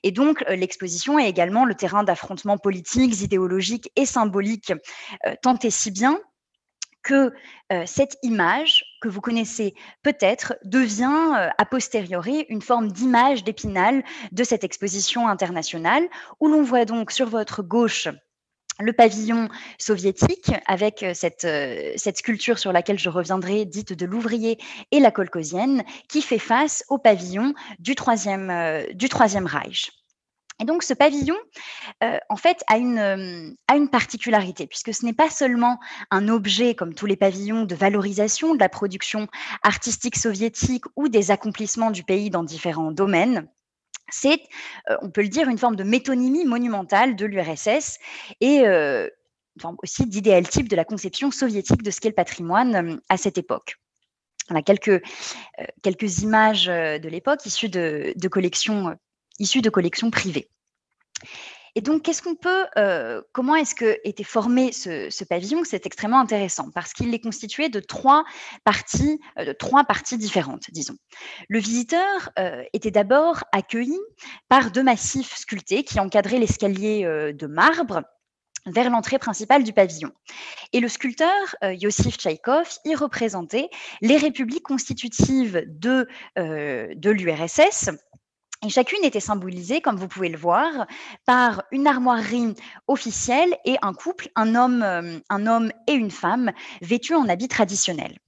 Et 0.03 0.13
donc, 0.13 0.45
l'exposition 0.49 1.19
est 1.19 1.29
également 1.29 1.65
le 1.65 1.75
terrain 1.75 2.05
d'affrontements 2.05 2.59
politiques, 2.59 3.21
idéologiques 3.21 3.91
et 3.97 4.07
symboliques, 4.07 4.73
tant 5.43 5.59
et 5.59 5.71
si 5.71 5.91
bien 5.91 6.19
que 7.03 7.33
euh, 7.73 7.83
cette 7.87 8.17
image 8.23 8.85
que 9.01 9.09
vous 9.09 9.21
connaissez 9.21 9.75
peut-être 10.03 10.55
devient 10.65 11.35
euh, 11.37 11.49
a 11.57 11.65
posteriori 11.65 12.47
une 12.49 12.63
forme 12.63 12.91
d'image 12.91 13.45
d'épinal 13.45 14.05
de 14.31 14.45
cette 14.45 14.65
exposition 14.65 15.29
internationale 15.29 16.05
où 16.41 16.49
l'on 16.49 16.63
voit 16.63 16.85
donc 16.85 17.11
sur 17.11 17.29
votre 17.29 17.63
gauche 17.63 18.09
le 18.81 18.93
pavillon 18.93 19.49
soviétique 19.79 20.51
avec 20.67 21.03
euh, 21.03 21.13
cette, 21.15 21.47
cette, 21.97 22.19
sculpture 22.19 22.59
sur 22.59 22.73
laquelle 22.73 22.99
je 22.99 23.11
reviendrai, 23.11 23.65
dite 23.65 23.93
de 23.93 24.07
l'ouvrier 24.07 24.59
et 24.91 25.01
la 25.01 25.11
colcosienne, 25.11 25.85
qui 26.09 26.23
fait 26.23 26.39
face 26.39 26.85
au 26.89 26.99
pavillon 26.99 27.55
du 27.79 27.95
Troisième, 27.95 28.87
du 28.95 29.09
troisième 29.09 29.47
Reich. 29.47 30.02
Et 30.61 30.65
donc, 30.65 30.83
ce 30.83 30.95
pavillon, 30.95 31.37
euh, 32.05 32.19
en 32.29 32.37
fait, 32.37 32.63
a 32.69 32.79
une, 32.79 32.99
euh, 32.99 33.51
a 33.69 33.87
particularité, 33.89 34.67
puisque 34.67 34.95
ce 34.95 35.05
n'est 35.05 35.13
pas 35.13 35.31
seulement 35.31 35.79
un 36.11 36.29
objet, 36.29 36.75
comme 36.75 36.95
tous 36.95 37.07
les 37.07 37.17
pavillons, 37.17 37.65
de 37.65 37.75
valorisation 37.75 38.55
de 38.55 38.61
la 38.61 38.69
production 38.69 39.29
artistique 39.63 40.17
soviétique 40.17 40.85
ou 40.97 41.09
des 41.09 41.31
accomplissements 41.31 41.91
du 41.91 42.05
pays 42.05 42.31
dans 42.31 42.45
différents 42.45 42.93
domaines. 42.93 43.49
C'est, 44.11 44.41
euh, 44.91 44.97
on 45.01 45.11
peut 45.11 45.23
le 45.23 45.29
dire, 45.29 45.49
une 45.49 45.59
forme 45.59 45.77
de 45.77 45.85
métonymie 45.85 46.45
monumentale 46.45 47.17
de 47.17 47.25
l'URSS 47.27 47.99
et 48.41 48.65
une 48.65 49.77
aussi 49.83 50.07
d'idéal 50.07 50.49
type 50.49 50.69
de 50.69 50.77
la 50.77 50.85
conception 50.85 51.31
soviétique 51.31 51.83
de 51.83 51.91
ce 51.91 52.01
qu'est 52.01 52.09
le 52.09 52.15
patrimoine 52.15 53.01
à 53.09 53.17
cette 53.17 53.39
époque. 53.39 53.77
On 54.51 54.55
a 54.55 54.63
quelques, 54.63 55.03
quelques 55.83 56.21
images 56.21 56.67
de 56.67 57.09
l'époque 57.09 57.47
issues 57.47 57.69
de 57.69 58.29
collections 58.29 58.97
issus 59.39 59.63
de 59.63 59.71
collections 59.71 60.11
privées. 60.11 60.49
Et 61.75 61.81
donc, 61.81 62.03
qu'est-ce 62.03 62.21
qu'on 62.21 62.35
peut, 62.35 62.67
euh, 62.77 63.23
comment 63.33 63.55
est-ce 63.55 63.75
que 63.75 63.99
était 64.05 64.25
formé 64.25 64.73
ce, 64.73 65.25
pavillon? 65.25 65.63
C'est 65.65 65.87
extrêmement 65.87 66.21
intéressant 66.21 66.71
parce 66.75 66.93
qu'il 66.93 67.15
est 67.15 67.21
constitué 67.21 67.71
de 67.71 67.81
trois 67.81 68.25
parties, 68.65 69.21
euh, 69.39 69.55
trois 69.55 69.85
parties 69.85 70.19
différentes, 70.19 70.71
disons. 70.71 70.97
Le 71.49 71.59
visiteur 71.59 72.31
euh, 72.39 72.63
était 72.75 72.91
d'abord 72.91 73.45
accueilli 73.53 73.99
par 74.49 74.71
deux 74.71 74.83
massifs 74.83 75.35
sculptés 75.35 75.83
qui 75.83 75.99
encadraient 75.99 76.39
l'escalier 76.39 77.05
de 77.05 77.47
marbre 77.47 78.03
vers 78.67 78.91
l'entrée 78.91 79.19
principale 79.19 79.65
du 79.65 79.73
pavillon. 79.73 80.13
Et 80.73 80.81
le 80.81 80.89
sculpteur 80.89 81.33
Yossif 81.63 82.17
Tchaïkov 82.17 82.69
y 82.85 82.95
représentait 82.95 83.69
les 84.01 84.17
républiques 84.17 84.63
constitutives 84.63 85.65
de, 85.67 86.07
de 86.37 87.11
l'URSS 87.11 87.91
chacune 88.69 89.05
était 89.05 89.21
symbolisée, 89.21 89.81
comme 89.81 89.97
vous 89.97 90.09
pouvez 90.09 90.29
le 90.29 90.39
voir, 90.39 90.87
par 91.27 91.63
une 91.73 91.87
armoirie 91.87 92.55
officielle 92.87 93.57
et 93.65 93.77
un 93.83 93.93
couple, 93.93 94.29
un 94.37 94.55
homme, 94.55 94.83
euh, 94.83 95.19
un 95.31 95.47
homme 95.47 95.73
et 95.87 95.93
une 95.93 96.11
femme, 96.11 96.53
vêtus 96.81 97.15
en 97.15 97.29
habits 97.29 97.49
traditionnels. 97.49 98.19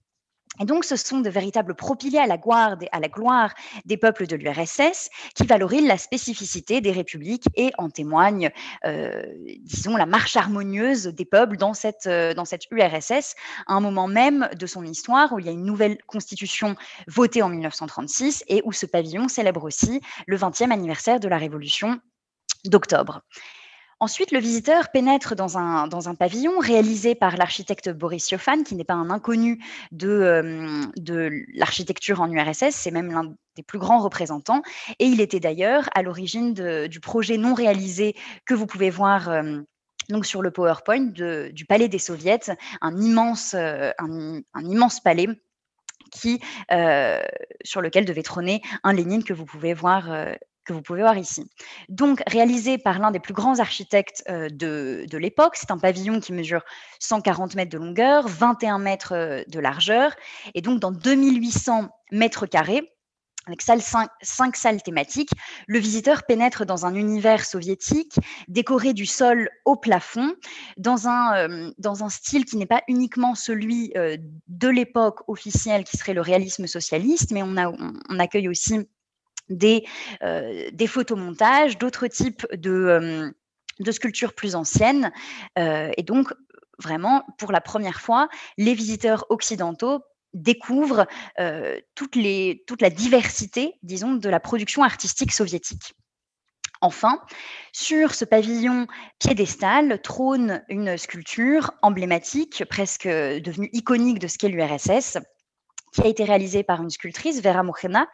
Et 0.61 0.65
donc, 0.65 0.85
ce 0.85 0.97
sont 0.97 1.21
de 1.21 1.31
véritables 1.31 1.75
propylées 1.75 2.19
à 2.19 2.27
la, 2.27 2.39
gloire 2.39 2.77
des, 2.77 2.89
à 2.93 3.01
la 3.01 3.09
gloire 3.09 3.53
des 3.85 3.97
peuples 3.97 4.27
de 4.27 4.37
l'URSS 4.37 5.11
qui 5.35 5.47
valorisent 5.47 5.87
la 5.87 5.99
spécificité 5.99 6.81
des 6.81 6.93
républiques 6.93 7.47
et 7.57 7.73
en 7.79 7.91
témoignent, 7.91 8.51
euh, 8.85 9.25
disons, 9.61 9.97
la 9.97 10.07
marche 10.07 10.37
harmonieuse 10.37 11.07
des 11.07 11.25
peuples 11.25 11.57
dans 11.57 11.75
cette, 11.75 12.07
euh, 12.07 12.35
dans 12.35 12.45
cette 12.45 12.67
URSS, 12.71 13.35
à 13.67 13.75
un 13.75 13.81
moment 13.81 14.07
même 14.07 14.49
de 14.57 14.67
son 14.67 14.85
histoire 14.85 15.33
où 15.33 15.39
il 15.39 15.47
y 15.47 15.49
a 15.49 15.53
une 15.53 15.65
nouvelle 15.65 15.99
constitution 16.07 16.77
votée 17.09 17.43
en 17.43 17.49
1936 17.49 18.45
et 18.49 18.63
où 18.65 18.73
ce 18.73 18.87
pavillon 18.87 19.29
célèbre 19.29 19.65
aussi 19.65 20.01
le 20.27 20.37
20e 20.37 20.71
anniversaire 20.71 21.19
de 21.21 21.29
la 21.29 21.39
révolution 21.39 22.01
d'octobre. 22.65 23.23
Ensuite, 24.05 24.33
le 24.33 24.39
visiteur 24.39 24.91
pénètre 24.91 25.35
dans 25.35 25.57
un, 25.57 26.15
pavillon 26.15 26.59
réalisé 26.59 27.15
par 27.15 27.39
l'architecte 27.39 27.89
Boris 27.89 28.31
Yofan, 28.31 28.63
qui 28.63 28.75
n'est 28.75 28.85
pas 28.85 28.93
un 28.93 29.09
inconnu 29.09 29.65
de, 29.93 30.09
euh, 31.09 31.45
l'architecture 31.55 32.21
en 32.21 32.31
URSS, 32.31 32.73
c'est 32.73 32.91
même 32.91 33.11
l'un 33.11 33.35
des 33.57 33.63
plus 33.63 33.79
grands 33.79 34.01
représentants. 34.01 34.61
Et 34.99 35.07
il 35.07 35.23
était 35.23 35.41
d'ailleurs 35.41 35.89
à 35.95 36.03
l'origine 36.03 36.53
du 36.53 37.01
projet 37.01 37.39
non 37.39 37.55
réalisé 37.55 38.15
que 38.45 38.53
vous 38.53 38.67
pouvez 38.67 38.91
voir. 38.91 39.31
Euh, 39.31 39.63
donc 40.11 40.27
sur 40.27 40.43
le 40.43 40.51
PowerPoint 40.51 41.07
du 41.55 41.65
Palais 41.65 41.89
des 41.89 41.99
Soviets, 41.99 42.55
un 42.83 43.01
immense, 43.01 43.55
euh, 43.55 43.91
un, 43.99 44.43
immense 44.63 45.01
palais 45.01 45.29
qui, 46.13 46.43
sur 47.65 47.81
lequel 47.81 48.05
devait 48.05 48.23
trôner 48.23 48.61
un 48.83 48.93
Lénine 48.93 49.25
que 49.25 49.33
vous 49.33 49.47
pouvez 49.47 49.73
voir 49.73 50.11
que 50.65 50.73
vous 50.73 50.83
pouvez 50.83 51.03
voir 51.03 51.17
ici. 51.17 51.49
Donc, 51.89 52.23
réalisé 52.27 52.79
par 52.79 52.99
l'un 52.99 53.11
des 53.11 53.21
plus 53.21 53.35
grands 53.35 53.59
architectes 53.61 54.25
euh, 54.29 54.49
de, 54.49 55.05
de 55.09 55.19
l'époque, 55.19 55.57
c'est 55.57 55.71
un 55.71 55.79
pavillon 55.79 56.21
qui 56.21 56.33
mesure 56.33 56.63
140 57.01 57.55
mètres 57.55 57.71
de 57.71 57.79
longueur, 57.79 58.27
21 58.27 58.79
mètres 58.79 59.15
euh, 59.15 59.43
de 59.47 59.61
largeur, 59.61 60.15
et 60.55 60.63
donc 60.63 60.81
dans 60.81 60.91
2800 60.93 61.89
mètres 62.13 62.47
carrés, 62.47 62.91
avec 63.47 63.61
cinq, 63.61 64.57
salles 64.57 64.83
thématiques, 64.83 65.29
le 65.67 65.79
visiteur 65.79 66.23
pénètre 66.23 66.65
dans 66.65 66.87
un 66.87 66.95
univers 66.95 67.45
soviétique 67.45 68.17
décoré 68.49 68.95
du 68.95 69.05
sol 69.05 69.51
au 69.67 69.77
plafond, 69.77 70.35
dans 70.79 71.09
un, 71.09 71.37
euh, 71.37 71.71
dans 71.77 72.05
un 72.05 72.09
style 72.09 72.47
qui 72.47 72.57
n'est 72.57 72.65
pas 72.65 72.81
uniquement 72.89 73.35
celui 73.35 73.93
de 74.49 74.69
l'époque 74.69 75.29
officielle 75.29 75.85
qui 75.85 75.99
serait 75.99 76.15
le 76.15 76.23
réalisme 76.23 76.67
socialiste, 76.67 77.33
mais 77.33 77.43
on 77.43 78.19
accueille 78.19 78.49
aussi 78.49 78.89
des, 79.49 79.85
euh, 80.23 80.71
des 80.73 80.87
photomontages, 80.87 81.79
d'autres 81.79 82.07
types 82.07 82.47
de, 82.53 82.71
euh, 82.71 83.93
sculptures 83.93 84.35
plus 84.35 84.55
anciennes. 84.55 85.13
Euh, 85.59 85.91
et 85.97 86.03
donc, 86.03 86.33
vraiment, 86.79 87.25
pour 87.39 87.53
la 87.53 87.61
première 87.61 88.01
fois, 88.01 88.29
les 88.57 88.75
visiteurs 88.75 89.27
occidentaux 89.31 90.01
découvrent 90.33 91.07
toute 91.95 92.17
la 92.17 92.91
diversité, 92.91 93.75
disons, 93.85 94.15
de 94.15 94.29
la 94.29 94.41
production 94.41 94.83
artistique 94.83 95.31
soviétique. 95.31 95.95
Enfin, 96.81 97.21
sur 97.73 98.15
ce 98.15 98.25
pavillon 98.25 98.89
piédestal 99.21 100.03
trône 100.03 100.65
une 100.69 100.99
sculpture 100.99 101.71
emblématique, 101.83 102.65
presque 102.69 103.07
devenue 103.07 103.71
iconique 103.73 104.19
de 104.19 104.27
ce 104.27 104.37
qu'est 104.37 104.49
l'URSS, 104.49 105.19
qui 105.95 106.03
a 106.03 106.07
été 106.07 106.25
réalisée 106.25 106.65
par 106.65 106.83
une 106.83 106.91
sculptrice, 106.91 107.41
Vera 107.41 107.63
Mojena. 107.63 108.09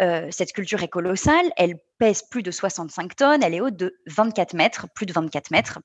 Euh, 0.00 0.28
cette 0.30 0.50
sculpture 0.50 0.82
est 0.82 0.88
colossale, 0.88 1.50
elle 1.56 1.76
pèse 1.98 2.22
plus 2.22 2.42
de 2.42 2.50
65 2.50 3.16
tonnes, 3.16 3.42
elle 3.42 3.54
est 3.54 3.60
haute 3.60 3.76
de 3.76 3.96
24 4.06 4.54
mètres, 4.54 4.86
plus 4.94 5.06
de 5.06 5.12
24 5.12 5.50
mètres. 5.50 5.80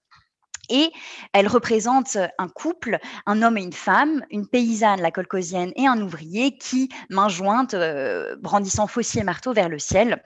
Et 0.69 0.91
elle 1.33 1.47
représente 1.47 2.17
un 2.37 2.47
couple, 2.47 2.99
un 3.25 3.41
homme 3.41 3.57
et 3.57 3.63
une 3.63 3.73
femme, 3.73 4.23
une 4.29 4.47
paysanne, 4.47 5.01
la 5.01 5.11
colcosienne, 5.11 5.71
et 5.75 5.87
un 5.87 5.99
ouvrier 5.99 6.57
qui, 6.57 6.89
main 7.09 7.29
jointe, 7.29 7.73
euh, 7.73 8.35
brandissant 8.39 8.85
faucille 8.85 9.21
et 9.21 9.23
marteau 9.23 9.53
vers 9.53 9.69
le 9.69 9.79
ciel, 9.79 10.21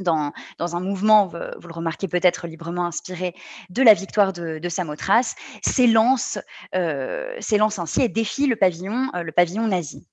dans, 0.00 0.32
dans, 0.58 0.74
un 0.74 0.80
mouvement, 0.80 1.26
vous 1.26 1.68
le 1.68 1.72
remarquez 1.72 2.08
peut-être 2.08 2.48
librement 2.48 2.86
inspiré 2.86 3.32
de 3.70 3.80
la 3.82 3.94
victoire 3.94 4.32
de, 4.32 4.58
de 4.58 4.68
Samothrace, 4.68 5.36
s'élance, 5.62 6.38
euh, 6.74 7.38
ainsi 7.78 8.02
et 8.02 8.08
défie 8.08 8.46
le 8.46 8.56
pavillon, 8.56 9.10
le 9.14 9.30
pavillon 9.30 9.68
nazi. 9.68 10.08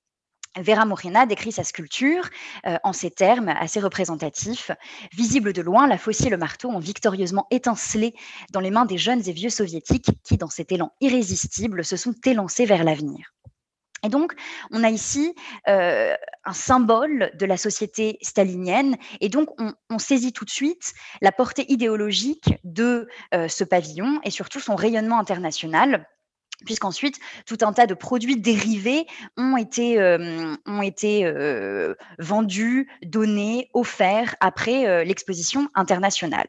Vera 0.58 0.84
Morena 0.84 1.26
décrit 1.26 1.52
sa 1.52 1.64
sculpture 1.64 2.28
euh, 2.66 2.76
en 2.84 2.92
ces 2.92 3.10
termes 3.10 3.48
assez 3.48 3.80
représentatifs. 3.80 4.70
Visible 5.12 5.52
de 5.52 5.62
loin, 5.62 5.86
la 5.86 5.98
faucille 5.98 6.26
et 6.26 6.30
le 6.30 6.36
marteau 6.36 6.68
ont 6.68 6.78
victorieusement 6.78 7.46
étincelé 7.50 8.14
dans 8.52 8.60
les 8.60 8.70
mains 8.70 8.84
des 8.84 8.98
jeunes 8.98 9.22
et 9.26 9.32
vieux 9.32 9.50
soviétiques 9.50 10.10
qui, 10.24 10.36
dans 10.36 10.50
cet 10.50 10.72
élan 10.72 10.92
irrésistible, 11.00 11.84
se 11.84 11.96
sont 11.96 12.14
élancés 12.24 12.66
vers 12.66 12.84
l'avenir. 12.84 13.32
Et 14.04 14.08
donc, 14.08 14.34
on 14.72 14.82
a 14.82 14.90
ici 14.90 15.34
euh, 15.68 16.14
un 16.44 16.52
symbole 16.52 17.30
de 17.38 17.46
la 17.46 17.56
société 17.56 18.18
stalinienne, 18.20 18.96
et 19.20 19.28
donc 19.28 19.48
on, 19.60 19.98
saisit 19.98 20.32
tout 20.32 20.44
de 20.44 20.50
suite 20.50 20.92
la 21.20 21.30
portée 21.30 21.70
idéologique 21.70 22.54
de 22.64 23.06
euh, 23.32 23.46
ce 23.46 23.62
pavillon 23.62 24.20
et 24.24 24.30
surtout 24.30 24.58
son 24.58 24.74
rayonnement 24.74 25.20
international 25.20 26.08
puisqu'ensuite 26.64 27.18
tout 27.46 27.58
un 27.62 27.72
tas 27.72 27.86
de 27.86 27.94
produits 27.94 28.40
dérivés 28.40 29.06
ont 29.36 29.56
été, 29.56 30.00
euh, 30.00 30.54
ont 30.66 30.82
été 30.82 31.24
euh, 31.24 31.94
vendus, 32.18 32.90
donnés, 33.04 33.70
offerts 33.74 34.36
après 34.40 34.86
euh, 34.86 35.04
l'exposition 35.04 35.68
internationale. 35.74 36.46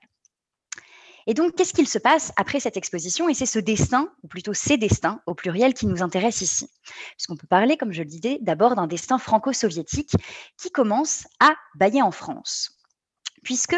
Et 1.25 1.33
donc, 1.33 1.55
qu'est-ce 1.55 1.73
qu'il 1.73 1.87
se 1.87 1.99
passe 1.99 2.33
après 2.35 2.59
cette 2.59 2.75
exposition? 2.75 3.29
Et 3.29 3.33
c'est 3.33 3.45
ce 3.45 3.59
destin, 3.59 4.09
ou 4.23 4.27
plutôt 4.27 4.53
ces 4.53 4.75
destins, 4.75 5.21
au 5.25 5.33
pluriel, 5.33 5.73
qui 5.73 5.87
nous 5.87 6.03
intéresse 6.03 6.41
ici. 6.41 6.69
Puisqu'on 7.15 7.37
peut 7.37 7.47
parler, 7.47 7.77
comme 7.77 7.93
je 7.93 8.01
le 8.01 8.09
disais, 8.09 8.39
d'abord 8.41 8.75
d'un 8.75 8.87
destin 8.87 9.17
franco-soviétique 9.17 10.11
qui 10.57 10.69
commence 10.69 11.25
à 11.39 11.55
bailler 11.75 12.01
en 12.01 12.11
France. 12.11 12.77
Puisque, 13.41 13.77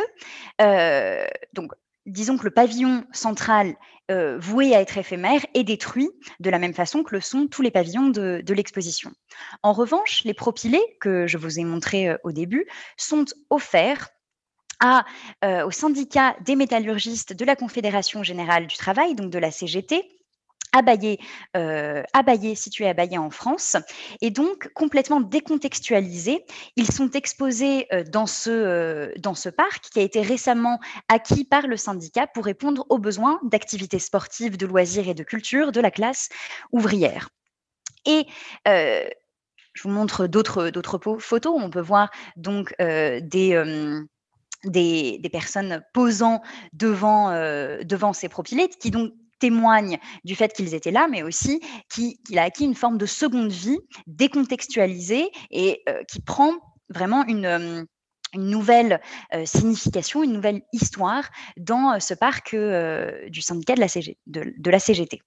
donc, 1.53 1.71
disons 2.05 2.37
que 2.37 2.43
le 2.43 2.51
pavillon 2.51 3.05
central 3.11 3.75
euh, 4.11 4.37
voué 4.37 4.75
à 4.75 4.81
être 4.81 4.97
éphémère 4.97 5.45
est 5.55 5.63
détruit 5.63 6.09
de 6.39 6.49
la 6.49 6.59
même 6.59 6.73
façon 6.73 7.03
que 7.03 7.15
le 7.15 7.21
sont 7.21 7.47
tous 7.47 7.61
les 7.61 7.71
pavillons 7.71 8.09
de, 8.09 8.53
l'exposition. 8.53 9.11
En 9.63 9.73
revanche, 9.73 10.23
les 10.23 10.35
propylées 10.35 10.85
que 11.01 11.25
je 11.25 11.37
vous 11.37 11.59
ai 11.59 11.63
montrés 11.63 12.09
euh, 12.09 12.17
au 12.23 12.31
début 12.31 12.67
sont 12.97 13.25
offerts 13.49 14.09
euh, 15.43 15.65
au 15.65 15.71
syndicat 15.71 16.35
des 16.41 16.55
métallurgistes 16.55 17.33
de 17.33 17.45
la 17.45 17.55
Confédération 17.55 18.21
générale 18.21 18.67
du 18.67 18.75
travail, 18.75 19.15
donc 19.15 19.31
de 19.31 19.39
la 19.39 19.49
CGT, 19.49 20.03
à 20.75 20.81
Baillé, 20.81 21.19
euh, 21.55 22.03
situé 22.55 22.87
à 22.87 22.93
Baillé 22.93 23.17
en 23.17 23.29
France, 23.29 23.77
et 24.21 24.29
donc 24.29 24.69
complètement 24.73 25.21
décontextualisés. 25.21 26.45
Ils 26.75 26.91
sont 26.91 27.09
exposés 27.11 27.87
euh, 27.93 28.03
dans, 28.03 28.27
ce, 28.27 28.49
euh, 28.49 29.13
dans 29.17 29.35
ce 29.35 29.47
parc 29.47 29.85
qui 29.89 29.99
a 29.99 30.01
été 30.01 30.21
récemment 30.21 30.79
acquis 31.07 31.45
par 31.45 31.65
le 31.67 31.77
syndicat 31.77 32.27
pour 32.27 32.43
répondre 32.43 32.85
aux 32.89 32.97
besoins 32.97 33.39
d'activités 33.43 33.99
sportives, 33.99 34.57
de 34.57 34.65
loisirs 34.65 35.07
et 35.07 35.13
de 35.13 35.23
culture 35.23 35.71
de 35.71 35.79
la 35.79 35.91
classe 35.91 36.27
ouvrière. 36.73 37.29
Et 38.05 38.27
je 38.65 39.83
vous 39.83 39.89
montre 39.89 40.27
d'autres 40.27 40.69
photos. 41.19 41.55
On 41.57 41.69
peut 41.69 41.81
voir 41.81 42.11
donc 42.35 42.75
des, 42.77 44.03
des, 44.63 45.29
personnes 45.31 45.83
posant 45.93 46.41
devant, 46.73 47.31
devant 47.83 48.13
ces 48.13 48.29
propylétes 48.29 48.77
qui 48.77 48.91
donc 48.91 49.13
témoigne 49.45 49.99
du 50.23 50.35
fait 50.35 50.51
qu'ils 50.53 50.73
étaient 50.73 50.91
là, 50.91 51.07
mais 51.07 51.21
aussi 51.21 51.61
qu'il 51.93 52.39
a 52.39 52.43
acquis 52.43 52.63
une 52.63 52.73
forme 52.73 52.97
de 52.97 53.05
seconde 53.05 53.51
vie 53.51 53.77
décontextualisée 54.07 55.29
et 55.51 55.83
euh, 55.87 56.03
qui 56.09 56.19
prend 56.19 56.51
vraiment 56.89 57.23
une, 57.27 57.45
euh, 57.45 57.83
nouvelle 58.33 59.01
euh, 59.35 59.45
signification, 59.45 60.23
une 60.23 60.33
nouvelle 60.33 60.61
histoire 60.73 61.29
dans 61.57 61.99
ce 61.99 62.15
parc 62.15 62.55
du 63.29 63.41
syndicat 63.41 63.75
de 63.75 64.71
la, 64.71 64.79
CGT. 64.79 65.21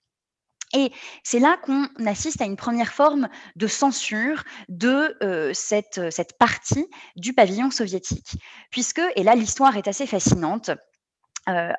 Et 0.75 0.91
c'est 1.23 1.39
là 1.39 1.57
qu'on 1.63 1.87
assiste 2.05 2.43
à 2.43 2.45
une 2.45 2.57
première 2.57 2.93
forme 2.93 3.29
de 3.57 3.67
censure 3.67 4.43
de 4.69 5.17
cette 5.55 6.39
partie 6.39 6.87
du 7.17 7.33
pavillon 7.33 7.71
soviétique. 7.71 8.37
Puisque, 8.71 9.01
et 9.17 9.23
là 9.23 9.35
l'histoire 9.35 9.79
est 9.79 9.89
assez 9.89 10.07
fascinante, 10.07 10.71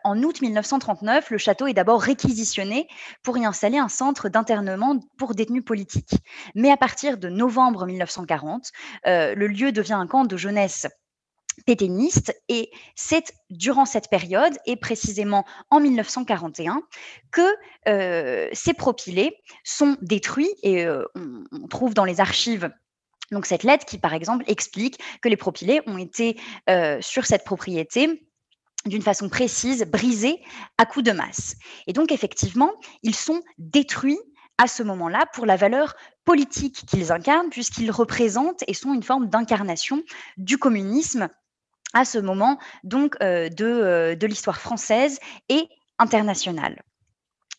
en 0.04 0.24
août 0.24 0.42
1939, 0.42 1.30
le 1.32 1.38
château 1.38 1.68
est 1.68 1.74
d'abord 1.74 2.02
réquisitionné 2.02 2.88
pour 3.24 3.38
y 3.38 3.46
installer 3.46 3.78
un 3.78 3.90
centre 3.90 4.30
d'internement 4.30 5.00
pour 5.18 5.36
détenus 5.36 5.64
politiques. 5.64 6.16
Mais 6.56 6.72
à 6.72 6.78
partir 6.78 7.18
de 7.18 7.30
novembre 7.30 7.86
1940, 7.86 8.72
le 9.06 9.48
lieu 9.48 9.72
devient 9.72 9.94
un 9.94 10.08
camp 10.08 10.26
de 10.26 10.38
jeunesse 10.38 10.88
pétainiste 11.66 12.34
et 12.48 12.72
c'est 12.96 13.34
durant 13.50 13.86
cette 13.86 14.10
période 14.10 14.58
et 14.66 14.76
précisément 14.76 15.46
en 15.70 15.80
1941 15.80 16.82
que 17.32 18.54
ces 18.54 18.74
propylées 18.74 19.36
sont 19.64 19.98
détruits 20.02 20.54
et 20.64 20.88
on, 20.88 21.68
trouve 21.68 21.94
dans 21.94 22.06
les 22.06 22.20
archives 22.20 22.70
donc 23.32 23.46
cette 23.46 23.64
lettre 23.64 23.86
qui 23.86 23.98
par 23.98 24.14
exemple 24.14 24.46
explique 24.48 25.00
que 25.22 25.30
les 25.30 25.38
propylées 25.38 25.82
ont 25.86 25.98
été 25.98 26.40
sur 27.02 27.26
cette 27.26 27.44
propriété 27.44 28.29
d'une 28.86 29.02
façon 29.02 29.30
précise, 29.30 29.86
brisés 29.86 30.42
à 30.78 30.86
coups 30.86 31.06
de 31.06 31.12
masse. 31.12 31.56
Et 31.88 31.94
donc, 31.94 32.12
effectivement, 32.12 32.72
ils 33.04 33.16
sont 33.16 33.42
détruits 33.58 34.20
à 34.58 34.68
ce 34.68 34.84
moment-là 34.84 35.26
pour 35.34 35.46
la 35.46 35.56
valeur 35.56 35.96
politique 36.26 36.86
qu'ils 36.86 37.12
incarnent, 37.12 37.50
puisqu'ils 37.50 37.92
représentent 37.92 38.64
et 38.68 38.74
sont 38.74 38.94
une 38.94 39.04
forme 39.04 39.30
d'incarnation 39.30 40.04
du 40.38 40.58
communisme 40.58 41.30
à 41.94 42.06
ce 42.06 42.20
moment 42.20 42.60
donc 42.84 43.16
euh, 43.22 43.50
euh, 43.62 44.16
de 44.16 44.28
l'histoire 44.28 44.60
française 44.60 45.20
et 45.50 45.68
internationale. 45.98 46.82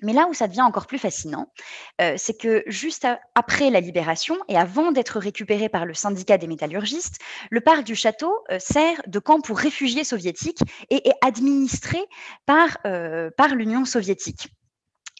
Mais 0.02 0.12
là 0.12 0.26
où 0.28 0.34
ça 0.34 0.48
devient 0.48 0.62
encore 0.62 0.86
plus 0.86 0.98
fascinant, 0.98 1.52
euh, 2.00 2.14
c'est 2.16 2.38
que 2.38 2.62
juste 2.66 3.06
après 3.34 3.70
la 3.70 3.80
libération 3.80 4.36
et 4.48 4.56
avant 4.56 4.92
d'être 4.92 5.18
récupéré 5.18 5.68
par 5.68 5.86
le 5.86 5.94
syndicat 5.94 6.38
des 6.38 6.46
métallurgistes, 6.46 7.18
le 7.50 7.60
parc 7.60 7.84
du 7.84 7.94
château 7.94 8.34
euh, 8.50 8.58
sert 8.58 9.00
de 9.06 9.18
camp 9.18 9.40
pour 9.40 9.58
réfugiés 9.58 10.04
soviétiques 10.04 10.60
et 10.90 11.08
est 11.08 11.14
administré 11.22 11.98
par, 12.46 12.78
euh, 12.86 13.30
l'Union 13.52 13.84
soviétique. 13.84 14.48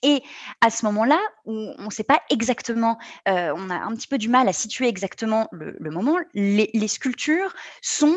Et 0.03 0.23
à 0.61 0.71
ce 0.71 0.87
moment-là, 0.87 1.19
où 1.45 1.53
on 1.53 1.85
ne 1.87 1.91
sait 1.91 2.05
pas 2.05 2.23
exactement, 2.31 2.97
on 3.27 3.71
a 3.71 3.75
un 3.75 3.95
petit 3.95 4.07
peu 4.07 4.19
du 4.19 4.29
mal 4.29 4.49
à 4.49 4.53
situer 4.53 4.89
exactement 4.89 5.49
le, 5.53 5.91
moment, 5.91 6.17
les 6.33 6.89
sculptures 6.89 7.53
sont 7.83 8.17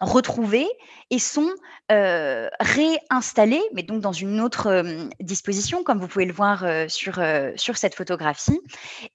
retrouvés 0.00 0.68
et 1.10 1.18
sont 1.18 1.50
réinstallés, 1.88 3.62
mais 3.74 3.82
donc 3.82 4.00
dans 4.00 4.12
une 4.12 4.40
autre 4.40 4.84
disposition, 5.20 5.82
comme 5.82 6.00
vous 6.00 6.08
pouvez 6.08 6.26
le 6.26 6.32
voir 6.32 6.64
sur, 6.88 7.20
sur 7.56 7.76
cette 7.76 7.94
photographie. 7.94 8.60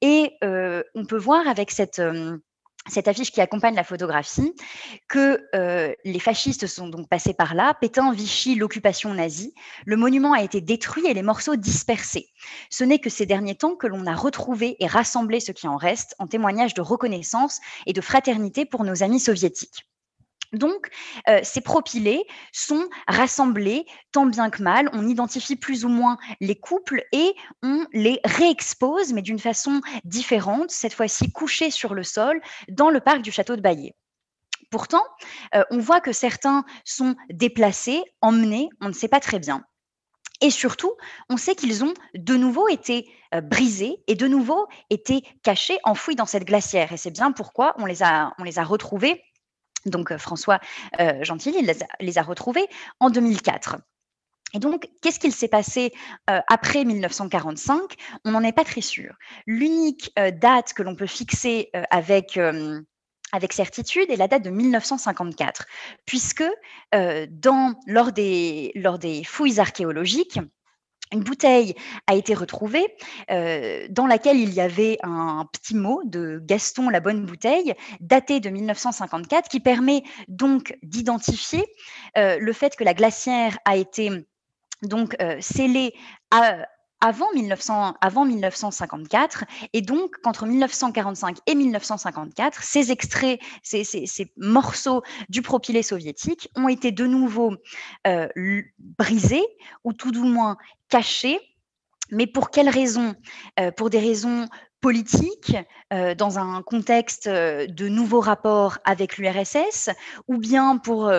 Et 0.01 0.37
on 0.41 1.05
peut 1.05 1.17
voir 1.17 1.47
avec 1.47 1.71
cette 1.71 2.01
cette 2.89 3.07
affiche 3.07 3.31
qui 3.31 3.39
accompagne 3.39 3.75
la 3.75 3.85
photographie, 3.85 4.53
que 5.07 5.41
les 6.03 6.19
fascistes 6.19 6.67
sont 6.67 6.89
donc 6.89 7.07
passés 7.07 7.33
par 7.33 7.55
là, 7.55 7.73
Pétain, 7.79 8.11
Vichy, 8.11 8.55
l'occupation 8.55 9.13
nazie. 9.13 9.53
Le 9.85 9.95
monument 9.95 10.33
a 10.33 10.43
été 10.43 10.59
détruit 10.59 11.05
et 11.07 11.13
les 11.13 11.21
morceaux 11.21 11.55
dispersés. 11.55 12.27
Ce 12.69 12.83
n'est 12.83 12.99
que 12.99 13.09
ces 13.09 13.25
derniers 13.25 13.55
temps 13.55 13.75
que 13.75 13.87
l'on 13.87 14.05
a 14.05 14.15
retrouvé 14.15 14.75
et 14.79 14.87
rassemblé 14.87 15.39
ce 15.39 15.53
qui 15.53 15.67
en 15.67 15.77
reste 15.77 16.15
en 16.19 16.27
témoignage 16.27 16.73
de 16.73 16.81
reconnaissance 16.81 17.61
et 17.85 17.93
de 17.93 18.01
fraternité 18.01 18.65
pour 18.65 18.83
nos 18.83 19.01
amis 19.01 19.21
soviétiques. 19.21 19.87
Donc, 20.53 20.89
euh, 21.27 21.39
ces 21.43 21.61
propylées 21.61 22.25
sont 22.51 22.87
rassemblés 23.07 23.85
tant 24.11 24.25
bien 24.25 24.49
que 24.49 24.61
mal. 24.61 24.89
On 24.93 25.07
identifie 25.07 25.55
plus 25.55 25.83
ou 25.83 25.89
moins 25.89 26.17
les 26.39 26.55
couples 26.55 27.03
et 27.11 27.35
on 27.63 27.85
les 27.91 28.19
réexpose, 28.23 29.13
mais 29.13 29.21
d'une 29.21 29.39
façon 29.39 29.81
différente, 30.03 30.71
cette 30.71 30.93
fois-ci 30.93 31.31
couchés 31.31 31.71
sur 31.71 31.93
le 31.93 32.03
sol, 32.03 32.39
dans 32.69 32.89
le 32.89 32.99
parc 32.99 33.21
du 33.21 33.31
château 33.31 33.55
de 33.55 33.61
Baillet. 33.61 33.95
Pourtant, 34.69 35.03
euh, 35.55 35.63
on 35.69 35.79
voit 35.79 36.01
que 36.01 36.11
certains 36.11 36.65
sont 36.83 37.15
déplacés, 37.29 38.03
emmenés, 38.21 38.69
on 38.81 38.87
ne 38.87 38.93
sait 38.93 39.07
pas 39.07 39.19
très 39.19 39.39
bien. 39.39 39.63
Et 40.41 40.49
surtout, 40.49 40.91
on 41.29 41.37
sait 41.37 41.55
qu'ils 41.55 41.83
ont 41.83 41.93
de 42.15 42.35
nouveau 42.35 42.67
été 42.67 43.07
euh, 43.33 43.41
brisés 43.41 44.03
et 44.07 44.15
de 44.15 44.27
nouveau 44.27 44.67
été 44.89 45.23
cachés, 45.41 45.77
enfouis 45.83 46.15
dans 46.15 46.25
cette 46.25 46.45
glacière. 46.45 46.91
Et 46.91 46.97
c'est 46.97 47.11
bien 47.11 47.31
pourquoi 47.31 47.75
on 47.77 47.85
les 47.85 48.03
a, 48.03 48.33
on 48.39 48.43
les 48.43 48.59
a 48.59 48.63
retrouvés 48.63 49.23
donc 49.85 50.11
euh, 50.11 50.17
François 50.17 50.59
euh, 50.99 51.23
les 52.01 52.17
a, 52.17 52.21
retrouvés 52.21 52.67
en 52.99 53.09
2004. 53.09 53.77
Et 54.55 54.59
donc, 54.59 54.87
qu'est-ce 55.01 55.19
qu'il 55.19 55.33
s'est 55.33 55.47
passé 55.47 55.91
euh, 56.29 56.39
après 56.47 56.85
1945 56.85 57.95
On 58.23 58.31
n'en 58.31 58.43
est 58.43 58.51
pas 58.51 58.63
très 58.63 58.81
sûr. 58.81 59.15
L'unique 59.47 60.11
date 60.15 60.73
que 60.73 60.83
l'on 60.83 60.95
peut 60.95 61.07
fixer 61.07 61.71
avec, 61.89 62.39
avec 63.31 63.51
certitude 63.51 64.11
est 64.11 64.15
la 64.15 64.27
date 64.27 64.43
de 64.43 64.51
1954, 64.51 65.65
puisque 66.05 66.43
lors 66.93 68.11
des 68.11 69.23
fouilles 69.25 69.59
archéologiques, 69.59 70.39
une 71.11 71.23
bouteille 71.23 71.75
a 72.07 72.15
été 72.15 72.33
retrouvée 72.33 72.85
euh, 73.29 73.87
dans 73.89 74.07
laquelle 74.07 74.37
il 74.37 74.53
y 74.53 74.61
avait 74.61 74.97
un 75.03 75.47
petit 75.51 75.75
mot 75.75 76.01
de 76.05 76.39
Gaston 76.43 76.89
la 76.89 76.99
bonne 76.99 77.25
bouteille, 77.25 77.73
daté 77.99 78.39
de 78.39 78.49
1954, 78.49 79.47
qui 79.47 79.59
permet 79.59 80.03
donc 80.27 80.75
d'identifier 80.81 81.63
euh, 82.17 82.37
le 82.39 82.53
fait 82.53 82.75
que 82.75 82.83
la 82.83 82.93
glacière 82.93 83.57
a 83.65 83.77
été 83.77 84.09
donc 84.81 85.15
euh, 85.21 85.37
scellée 85.39 85.93
à, 86.31 86.65
avant, 87.03 87.27
1900, 87.33 87.95
avant 87.99 88.23
1954, 88.23 89.43
et 89.73 89.81
donc 89.81 90.15
qu'entre 90.23 90.45
1945 90.45 91.37
et 91.47 91.53
1954, 91.53 92.63
ces 92.63 92.91
extraits, 92.93 93.41
ces, 93.61 94.31
morceaux 94.37 95.03
du 95.27 95.41
propylé 95.41 95.83
soviétique 95.83 96.49
ont 96.55 96.69
été 96.69 96.93
de 96.93 97.05
nouveau 97.05 97.55
euh, 98.07 98.29
brisés, 98.97 99.43
ou 99.83 99.91
tout 99.91 100.11
du 100.11 100.19
moins 100.19 100.55
cachés. 100.87 101.39
Mais 102.09 102.25
pour 102.25 102.51
quelles 102.51 102.69
raisons? 102.69 103.15
Euh, 103.59 103.71
Pour 103.71 103.89
des 103.89 103.99
raisons 103.99 104.47
politiques, 104.79 105.57
euh, 105.91 106.15
dans 106.15 106.39
un 106.39 106.61
contexte 106.61 107.27
de 107.27 107.87
nouveaux 107.89 108.21
rapports 108.21 108.77
avec 108.85 109.17
l'URSS, 109.17 109.89
ou 110.29 110.37
bien 110.37 110.77
pour 110.77 111.11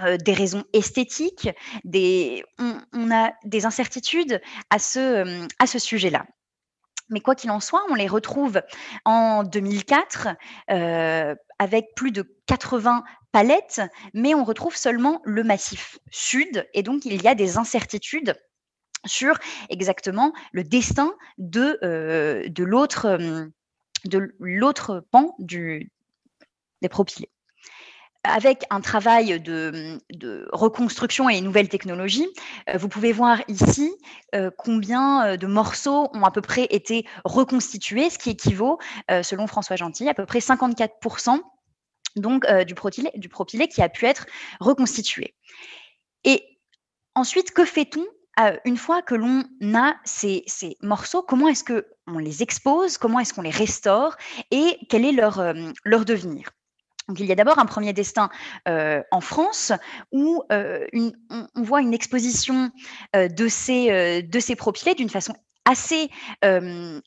des 0.00 0.32
raisons 0.32 0.64
esthétiques, 0.72 1.48
on, 2.58 3.10
a 3.10 3.32
des 3.44 3.66
incertitudes 3.66 4.40
à 4.70 4.78
ce, 4.78 4.98
euh, 4.98 5.46
à 5.58 5.66
ce 5.66 5.78
sujet-là. 5.78 6.26
Mais 7.10 7.20
quoi 7.20 7.34
qu'il 7.34 7.50
en 7.50 7.60
soit, 7.60 7.84
on 7.90 7.94
les 7.94 8.08
retrouve 8.08 8.62
en 9.04 9.44
2004 9.44 10.28
euh, 10.70 11.34
avec 11.58 11.94
plus 11.94 12.12
de 12.12 12.22
80 12.46 13.04
palettes, 13.30 13.82
mais 14.14 14.34
on 14.34 14.44
retrouve 14.44 14.76
seulement 14.76 15.20
le 15.24 15.44
massif 15.44 15.98
sud, 16.10 16.66
et 16.72 16.82
donc 16.82 17.04
il 17.04 17.22
y 17.22 17.28
a 17.28 17.34
des 17.34 17.58
incertitudes 17.58 18.34
sur 19.04 19.38
exactement 19.68 20.32
le 20.52 20.64
destin 20.64 21.14
de, 21.36 21.78
l'autre 24.38 25.04
pan 25.10 25.36
des 25.38 26.88
propylées 26.88 27.30
avec 28.24 28.64
un 28.70 28.80
travail 28.80 29.38
de, 29.38 30.00
reconstruction 30.52 31.28
et 31.28 31.40
nouvelles 31.40 31.68
technologies, 31.68 32.26
euh, 32.70 32.78
vous 32.78 32.88
pouvez 32.88 33.12
voir 33.12 33.42
ici 33.48 33.94
euh, 34.34 34.50
combien 34.56 35.26
euh, 35.26 35.36
de 35.36 35.46
morceaux 35.46 36.08
ont 36.14 36.24
à 36.24 36.30
peu 36.30 36.40
près 36.40 36.64
été 36.70 37.06
reconstitués, 37.24 38.10
ce 38.10 38.18
qui 38.18 38.30
équivaut, 38.30 38.78
selon 39.22 39.46
François 39.46 39.76
Gentil, 39.76 40.08
à 40.08 40.14
peu 40.14 40.26
près 40.26 40.38
54% 40.38 41.40
donc, 42.16 42.46
du, 42.64 42.74
propylé, 42.74 43.68
qui 43.68 43.82
a 43.82 43.88
pu 43.88 44.06
être 44.06 44.26
reconstitué. 44.60 45.34
Et 46.24 46.42
ensuite, 47.14 47.52
que 47.52 47.64
fait-on 47.64 48.04
une 48.64 48.76
fois 48.76 49.02
que 49.02 49.14
l'on 49.14 49.44
a 49.74 49.94
ces, 50.04 50.44
morceaux, 50.80 51.22
comment 51.22 51.48
est-ce 51.48 51.64
qu'on 51.64 52.18
les 52.18 52.42
expose, 52.42 52.98
comment 52.98 53.20
est-ce 53.20 53.34
qu'on 53.34 53.42
les 53.42 53.50
restaure? 53.50 54.16
Et 54.50 54.78
quel 54.88 55.04
est 55.04 55.12
leur 55.12 56.04
devenir? 56.04 56.50
Donc, 57.08 57.20
il 57.20 57.26
y 57.26 57.32
a 57.32 57.34
d'abord 57.34 57.58
un 57.58 57.66
premier 57.66 57.92
destin 57.92 58.30
euh, 58.66 59.02
en 59.10 59.20
France 59.20 59.72
où 60.10 60.42
euh, 60.52 60.86
on, 60.94 61.62
voit 61.62 61.82
une 61.82 61.92
exposition 61.92 62.70
euh, 63.14 63.28
de, 63.28 63.46
ces, 63.48 64.22
de 64.22 64.40
ces 64.40 64.56
propylés 64.56 64.94
d'une 64.94 65.10
façon 65.10 65.34
assez 65.66 66.10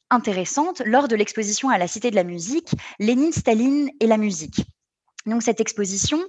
intéressante 0.10 0.82
lors 0.84 1.08
de 1.08 1.16
l'exposition 1.16 1.70
à 1.70 1.78
la 1.78 1.88
Cité 1.88 2.10
de 2.10 2.16
la 2.16 2.24
musique, 2.24 2.72
Lénine, 2.98 3.32
Staline 3.32 3.92
et 4.00 4.08
la 4.08 4.18
musique. 4.18 4.62
Donc 5.28 5.44
cette 5.44 5.60
exposition 5.60 6.20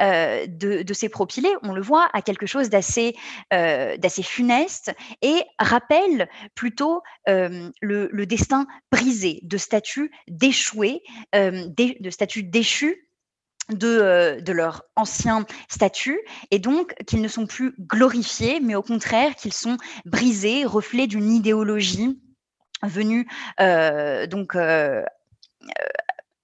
de, 0.00 0.92
ces 0.94 1.10
propylés, 1.10 1.54
on 1.62 1.72
le 1.72 1.82
voit, 1.82 2.08
a 2.14 2.22
quelque 2.22 2.46
chose 2.46 2.70
d'assez 2.70 3.14
funeste 4.22 4.94
et 5.20 5.42
rappelle 5.58 6.26
plutôt 6.54 7.02
le, 7.26 8.24
destin 8.24 8.66
brisé 8.90 9.40
de 9.42 9.58
statues 9.58 10.10
déchouées, 10.26 11.02
de 11.34 12.10
statues 12.10 12.44
déchues 12.44 13.03
euh, 13.72 14.40
de, 14.42 14.52
leur 14.52 14.82
ancien 14.94 15.46
statut 15.70 16.20
et 16.50 16.58
donc 16.58 16.94
qu'ils 17.06 17.22
ne 17.22 17.28
sont 17.28 17.46
plus 17.46 17.74
glorifiés, 17.80 18.60
mais 18.60 18.74
au 18.74 18.82
contraire 18.82 19.34
qu'ils 19.36 19.54
sont 19.54 19.78
brisés, 20.04 20.66
reflets 20.66 21.06
d'une 21.06 21.32
idéologie 21.32 22.20
venue 22.82 23.26
euh, 23.60 24.26
donc 24.26 24.54
euh, 24.54 25.02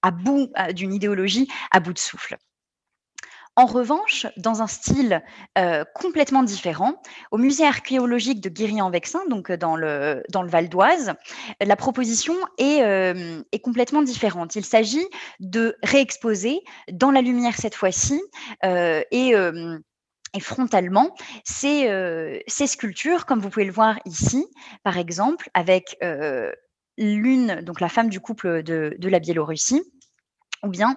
à 0.00 0.10
bout 0.10 0.50
d'une 0.74 0.94
idéologie 0.94 1.46
à 1.70 1.80
bout 1.80 1.92
de 1.92 1.98
souffle. 1.98 2.38
En 3.57 3.66
revanche, 3.66 4.26
dans 4.36 4.62
un 4.62 4.66
style 4.66 5.22
euh, 5.59 5.84
complètement 5.94 6.42
différent, 6.42 7.03
au 7.30 7.36
musée 7.36 7.66
archéologique 7.66 8.40
de 8.40 8.48
Guéry-en-Vexin, 8.48 9.20
donc 9.28 9.53
dans 9.53 9.76
le, 9.76 10.22
dans 10.30 10.42
le 10.42 10.48
Val 10.48 10.68
d'Oise, 10.68 11.14
la 11.61 11.76
proposition 11.76 12.34
est, 12.59 12.78
est 13.53 13.59
complètement 13.59 14.03
différente. 14.03 14.55
Il 14.57 14.64
s'agit 14.64 15.05
de 15.40 15.76
réexposer 15.82 16.61
dans 16.92 17.11
la 17.11 17.20
lumière 17.22 17.57
cette 17.57 17.74
fois-ci 17.74 18.22
et 18.62 19.34
frontalement 20.40 21.14
ces, 21.44 22.42
sculptures, 22.66 23.26
comme 23.26 23.40
vous 23.40 23.51
pouvez 23.51 23.66
le 23.66 23.72
voir 23.72 23.98
ici, 24.07 24.46
par 24.84 24.96
exemple, 24.96 25.51
avec 25.55 25.98
l'une, 26.96 27.61
donc 27.62 27.80
la 27.80 27.88
femme 27.88 28.09
du 28.09 28.20
couple 28.20 28.62
de 28.62 29.09
la 29.09 29.18
Biélorussie, 29.18 29.82
ou 30.62 30.68
bien 30.68 30.96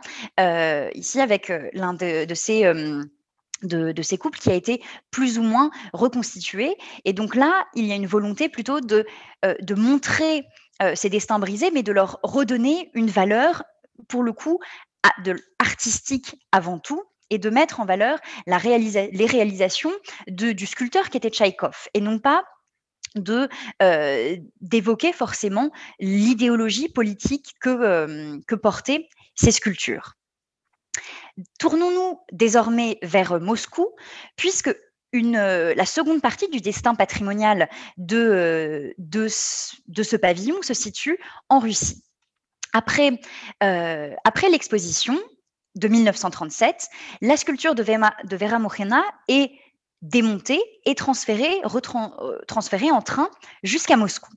ici 0.95 1.19
avec 1.21 1.51
l'un 1.73 1.93
de, 1.93 2.33
ces... 2.33 2.71
De, 3.61 4.01
ces 4.01 4.17
couples 4.17 4.39
qui 4.39 4.49
a 4.49 4.55
été 4.55 4.83
plus 5.09 5.39
ou 5.39 5.43
moins 5.43 5.71
reconstitué. 5.93 6.75
Et 7.05 7.13
donc 7.13 7.33
là, 7.33 7.65
il 7.75 7.85
y 7.85 7.93
a 7.93 7.95
une 7.95 8.07
volonté 8.07 8.49
plutôt 8.49 8.81
de, 8.81 9.05
de 9.43 9.75
montrer 9.75 10.43
ces 10.95 11.09
destins 11.09 11.39
brisés, 11.39 11.71
mais 11.71 11.81
de 11.81 11.93
leur 11.93 12.19
redonner 12.23 12.91
une 12.93 13.09
valeur, 13.09 13.63
pour 14.09 14.21
le 14.21 14.33
coup, 14.33 14.59
artistique 15.59 16.35
avant 16.51 16.77
tout, 16.77 17.03
et 17.29 17.37
de 17.37 17.49
mettre 17.49 17.79
en 17.79 17.85
valeur 17.85 18.19
la 18.47 18.59
les 18.59 19.25
réalisations 19.25 19.93
de, 20.27 20.51
du 20.51 20.65
sculpteur 20.65 21.09
qui 21.09 21.17
était 21.17 21.29
Tchaïkov, 21.29 21.87
et 21.93 22.01
non 22.01 22.19
pas 22.19 22.43
de 23.15 23.47
euh, 23.81 24.35
d'évoquer 24.61 25.13
forcément 25.13 25.71
l'idéologie 25.99 26.89
politique 26.89 27.53
que, 27.61 27.69
euh, 27.69 28.39
que 28.47 28.55
portaient 28.55 29.07
ces 29.35 29.51
sculptures. 29.51 30.13
Tournons-nous 31.59 32.19
désormais 32.31 32.99
vers 33.01 33.39
Moscou, 33.39 33.89
puisque 34.35 34.75
euh, 35.15 35.73
la 35.75 35.85
seconde 35.85 36.21
partie 36.21 36.49
du 36.49 36.59
destin 36.61 36.95
patrimonial 36.95 37.69
de, 37.97 38.93
de, 38.97 39.27
de, 39.87 40.03
ce 40.03 40.15
pavillon 40.15 40.61
se 40.61 40.73
situe 40.73 41.19
en 41.49 41.59
Russie. 41.59 42.03
Après, 42.73 43.19
l'exposition, 44.49 45.19
de 45.75 45.87
1937, 45.87 46.89
la 47.21 47.37
sculpture 47.37 47.75
de, 47.75 47.83
Vera 47.83 48.59
Mojena 48.59 49.03
est 49.27 49.51
démontée 50.01 50.61
et 50.85 50.91
euh, 50.91 52.39
transférée 52.47 52.91
en 52.91 53.01
train 53.01 53.29
jusqu'à 53.63 53.97
Moscou. 53.97 54.31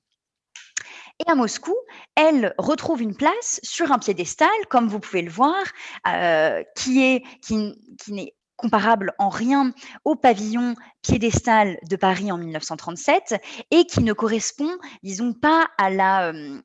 Et 1.18 1.30
à 1.30 1.34
Moscou, 1.34 1.74
elle 2.14 2.54
retrouve 2.58 3.00
une 3.00 3.16
place 3.16 3.58
sur 3.62 3.90
un 3.90 3.98
piédestal, 3.98 4.48
comme 4.68 4.86
vous 4.86 5.00
pouvez 5.00 5.22
le 5.22 5.30
voir, 5.30 5.62
euh, 6.06 6.62
qui 6.76 7.02
est 7.02 7.22
qui, 7.40 7.74
n'est 8.08 8.34
comparable 8.56 9.12
en 9.18 9.28
rien 9.28 9.72
au 10.04 10.14
pavillon 10.14 10.74
piédestal 11.02 11.78
de 11.88 11.96
Paris 11.96 12.32
en 12.32 12.38
1937 12.38 13.34
et 13.70 13.84
qui 13.84 14.02
ne 14.02 14.12
correspond, 14.12 14.78
disons, 15.02 15.32
pas 15.34 15.68
à 15.78 15.90
la, 15.90 16.28
euh, 16.28 16.60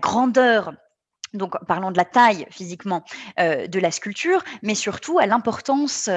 grandeur 0.00 0.72
donc 1.32 1.56
parlons 1.66 1.90
de 1.90 1.96
la 1.96 2.04
taille 2.04 2.46
physiquement 2.50 3.02
euh, 3.40 3.66
de 3.66 3.80
la 3.80 3.90
sculpture, 3.90 4.44
mais 4.62 4.76
surtout 4.76 5.18
à 5.18 5.26
l'importance 5.26 6.08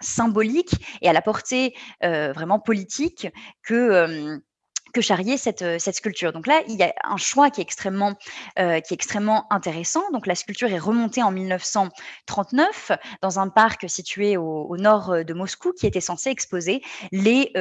symbolique 0.00 0.74
et 1.00 1.08
à 1.08 1.12
la 1.12 1.22
portée 1.22 1.76
vraiment 2.02 2.58
politique 2.58 3.28
que 3.62 4.40
que 4.98 5.02
charriait 5.04 5.36
cette, 5.36 5.64
cette, 5.78 5.94
sculpture. 5.94 6.32
Donc 6.32 6.46
là, 6.46 6.62
il 6.68 6.74
y 6.74 6.82
a 6.82 6.92
un 7.04 7.16
choix 7.16 7.50
qui 7.50 7.60
est 7.60 7.62
extrêmement, 7.62 8.14
qui 8.56 8.62
est 8.62 8.92
extrêmement 8.92 9.46
intéressant. 9.52 10.02
Donc 10.12 10.26
la 10.26 10.34
sculpture 10.34 10.70
est 10.72 10.78
remontée 10.78 11.22
en 11.22 11.30
1939 11.30 12.92
dans 13.22 13.38
un 13.38 13.48
parc 13.48 13.88
situé 13.88 14.36
au, 14.36 14.76
nord 14.76 15.24
de 15.24 15.34
Moscou 15.34 15.72
qui 15.72 15.86
était 15.86 16.00
censé 16.00 16.30
exposer 16.30 16.82
les 17.12 17.52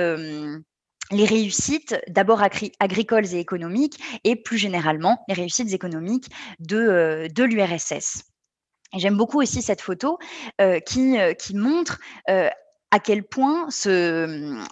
les 1.12 1.26
réussites 1.26 1.96
d'abord 2.08 2.42
agricoles 2.80 3.34
et 3.34 3.40
économiques 3.40 4.00
et 4.24 4.36
plus 4.36 4.58
généralement 4.58 5.24
les 5.28 5.34
réussites 5.34 5.74
économiques 5.74 6.30
de, 6.60 6.78
euh, 6.78 7.28
de 7.28 7.44
l'URSS. 7.44 8.24
J'aime 8.96 9.18
beaucoup 9.18 9.42
aussi 9.42 9.62
cette 9.62 9.82
photo 9.82 10.18
euh, 10.62 10.80
qui, 10.80 11.18
euh, 11.20 11.34
qui 11.34 11.56
montre 11.56 12.00
à 12.92 13.00
quel 13.00 13.24
point 13.24 13.70
ce, 13.70 14.64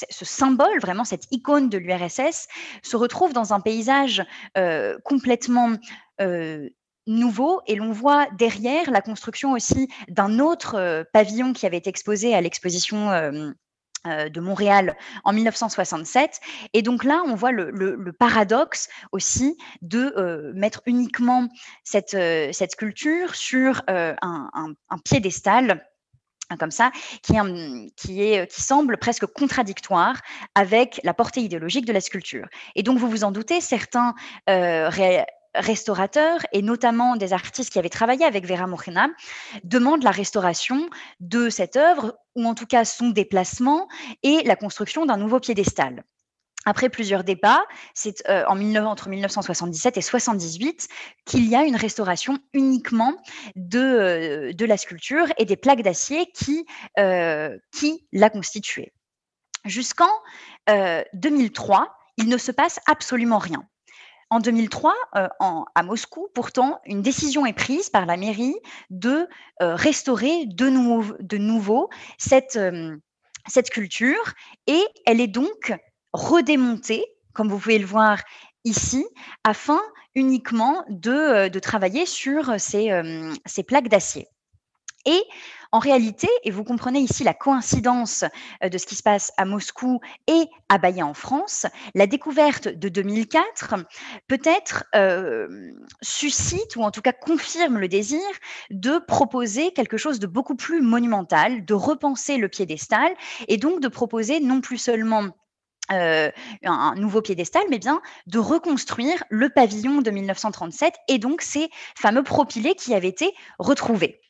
symbole, 0.00 0.80
vraiment 0.80 1.04
cette 1.04 1.26
icône 1.30 1.68
de 1.68 1.78
l'URSS, 1.78 2.48
se 2.82 2.96
retrouve 2.96 3.32
dans 3.32 3.52
un 3.52 3.60
paysage 3.60 4.24
complètement 5.04 5.72
nouveau 7.06 7.60
et 7.66 7.74
l'on 7.74 7.92
voit 7.92 8.26
derrière 8.38 8.90
la 8.90 9.02
construction 9.02 9.52
aussi 9.52 9.88
d'un 10.08 10.38
autre 10.38 11.04
pavillon 11.12 11.52
qui 11.52 11.66
avait 11.66 11.76
été 11.76 11.90
exposé 11.90 12.34
à 12.34 12.40
l'exposition 12.40 13.10
euh, 14.06 14.28
de 14.28 14.38
Montréal 14.38 14.98
en 15.24 15.32
1967. 15.32 16.38
Et 16.74 16.82
donc 16.82 17.04
là, 17.04 17.22
on 17.24 17.34
voit 17.34 17.52
le, 17.52 18.12
paradoxe 18.12 18.90
aussi 19.12 19.56
de 19.80 20.12
euh, 20.18 20.52
mettre 20.54 20.82
uniquement 20.84 21.48
cette, 21.84 22.12
euh, 22.12 22.52
sculpture 22.52 23.34
sur 23.34 23.80
un, 23.88 24.74
piédestal 25.06 25.86
comme 26.58 26.70
ça, 26.70 26.90
qui, 27.22 28.22
est, 28.22 28.50
qui 28.50 28.62
semble 28.62 28.96
presque 28.96 29.26
contradictoire 29.26 30.20
avec 30.54 31.00
la 31.04 31.14
portée 31.14 31.40
idéologique 31.40 31.84
de 31.84 31.92
la 31.92 32.00
sculpture. 32.00 32.46
Et 32.74 32.82
donc, 32.82 32.98
vous 32.98 33.08
vous 33.08 33.24
en 33.24 33.32
doutez, 33.32 33.60
certains 33.60 34.14
restaurateurs 35.54 36.40
et 36.52 36.62
notamment 36.62 37.16
des 37.16 37.32
artistes 37.32 37.72
qui 37.72 37.78
avaient 37.78 37.88
travaillé 37.88 38.24
avec 38.24 38.46
Vera 38.46 38.66
Mojena 38.66 39.08
demandent 39.62 40.02
la 40.02 40.10
restauration 40.10 40.88
de 41.20 41.48
cette 41.48 41.76
œuvre 41.76 42.18
ou 42.34 42.46
en 42.46 42.54
tout 42.54 42.66
cas 42.66 42.84
son 42.84 43.10
déplacement 43.10 43.88
et 44.22 44.42
la 44.44 44.56
construction 44.56 45.06
d'un 45.06 45.16
nouveau 45.16 45.40
piédestal. 45.40 46.04
Après 46.64 46.88
plusieurs 46.88 47.24
débats, 47.24 47.62
c'est 47.94 48.26
euh, 48.28 48.44
en 48.48 48.58
entre 48.84 49.08
1977 49.08 49.96
et 49.96 50.00
78 50.00 50.88
qu'il 51.26 51.48
y 51.48 51.54
a 51.54 51.64
une 51.64 51.76
restauration 51.76 52.38
uniquement 52.52 53.14
de, 53.56 53.78
euh, 53.78 54.52
de 54.52 54.64
la 54.64 54.76
sculpture 54.76 55.26
et 55.38 55.44
des 55.44 55.56
plaques 55.56 55.82
d'acier 55.82 56.26
qui, 56.34 56.66
euh, 56.98 57.56
qui 57.72 58.06
la 58.12 58.30
constituaient. 58.30 58.92
Jusqu'en 59.64 60.10
2003, 61.14 61.96
il 62.18 62.28
ne 62.28 62.36
se 62.36 62.52
passe 62.52 62.80
absolument 62.86 63.38
rien. 63.38 63.66
En 64.30 64.40
2003, 64.40 64.94
euh, 65.16 65.28
à 65.38 65.82
Moscou, 65.82 66.28
pourtant, 66.34 66.80
une 66.84 67.02
décision 67.02 67.46
est 67.46 67.54
prise 67.54 67.88
par 67.88 68.04
la 68.04 68.16
mairie 68.16 68.56
de 68.90 69.26
restaurer 69.60 70.46
de, 70.46 70.68
nouveau 71.38 71.88
cette, 72.18 72.56
euh, 72.56 72.96
cette 73.46 73.66
sculpture 73.66 74.32
et 74.66 74.82
elle 75.06 75.20
est 75.20 75.28
donc 75.28 75.72
redémontée, 76.14 77.04
comme 77.34 77.48
vous 77.48 77.58
pouvez 77.58 77.78
le 77.78 77.86
voir 77.86 78.20
ici, 78.64 79.04
afin 79.42 79.80
uniquement 80.14 80.84
de, 80.88 81.58
travailler 81.58 82.06
sur 82.06 82.54
ces 82.58 83.62
plaques 83.66 83.88
d'acier. 83.88 84.26
Et 85.06 85.22
en 85.70 85.80
réalité, 85.80 86.28
et 86.44 86.50
vous 86.50 86.64
comprenez 86.64 87.00
ici 87.00 87.24
la 87.24 87.34
coïncidence 87.34 88.24
euh, 88.62 88.68
de 88.68 88.78
ce 88.78 88.86
qui 88.86 88.94
se 88.94 89.02
passe 89.02 89.32
à 89.36 89.44
Moscou 89.44 90.00
et 90.28 90.46
à 90.68 90.78
Bahia 90.78 91.04
en 91.04 91.14
France, 91.14 91.66
la 91.94 92.06
découverte 92.06 92.68
de 92.68 92.88
2004 92.88 93.74
peut-être 94.28 94.84
euh, 94.94 95.72
suscite 96.00 96.76
ou 96.76 96.82
en 96.82 96.92
tout 96.92 97.02
cas 97.02 97.12
confirme 97.12 97.78
le 97.78 97.88
désir 97.88 98.22
de 98.70 98.98
proposer 98.98 99.72
quelque 99.72 99.96
chose 99.96 100.20
de 100.20 100.28
beaucoup 100.28 100.54
plus 100.54 100.80
monumental, 100.80 101.64
de 101.64 101.74
repenser 101.74 102.36
le 102.38 102.48
piédestal 102.48 103.12
et 103.48 103.56
donc 103.56 103.80
de 103.80 103.88
proposer 103.88 104.38
non 104.38 104.60
plus 104.60 104.78
seulement 104.78 105.24
euh, 105.92 106.30
un 106.64 106.94
nouveau 106.94 107.20
piédestal, 107.20 107.62
mais 107.68 107.78
bien 107.78 108.00
de 108.26 108.38
reconstruire 108.38 109.22
le 109.28 109.50
pavillon 109.50 110.00
de 110.00 110.10
1937 110.10 110.94
et 111.08 111.18
donc 111.18 111.42
ces 111.42 111.68
fameux 111.94 112.22
propylés 112.22 112.74
qui 112.74 112.94
avaient 112.94 113.08
été 113.08 113.34
retrouvés. 113.58 114.22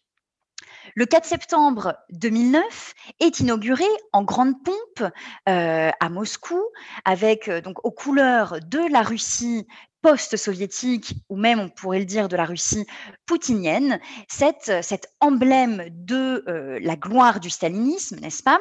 Le 0.96 1.06
4 1.06 1.24
septembre 1.24 1.96
2009 2.10 2.94
est 3.20 3.38
inauguré 3.38 3.84
en 4.12 4.24
grande 4.24 4.54
pompe 4.64 5.12
euh, 5.48 5.90
à 5.98 6.08
Moscou, 6.08 6.60
avec 7.04 7.48
euh, 7.48 7.60
donc 7.60 7.84
aux 7.84 7.92
couleurs 7.92 8.58
de 8.66 8.80
la 8.90 9.02
Russie 9.02 9.68
post-soviétique, 10.02 11.14
ou 11.28 11.36
même 11.36 11.60
on 11.60 11.68
pourrait 11.68 12.00
le 12.00 12.04
dire 12.04 12.28
de 12.28 12.36
la 12.36 12.46
Russie 12.46 12.84
poutinienne, 13.26 14.00
cette, 14.28 14.72
cet 14.82 15.06
emblème 15.20 15.84
de 15.90 16.44
la 16.82 16.96
gloire 16.96 17.40
du 17.40 17.48
stalinisme, 17.48 18.18
n'est-ce 18.20 18.42
pas, 18.42 18.58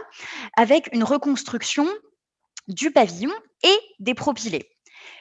avec 0.55 0.87
une 0.93 1.03
reconstruction 1.03 1.85
du 2.67 2.91
pavillon 2.91 3.33
et 3.63 3.77
des 3.99 4.13
propylées. 4.13 4.69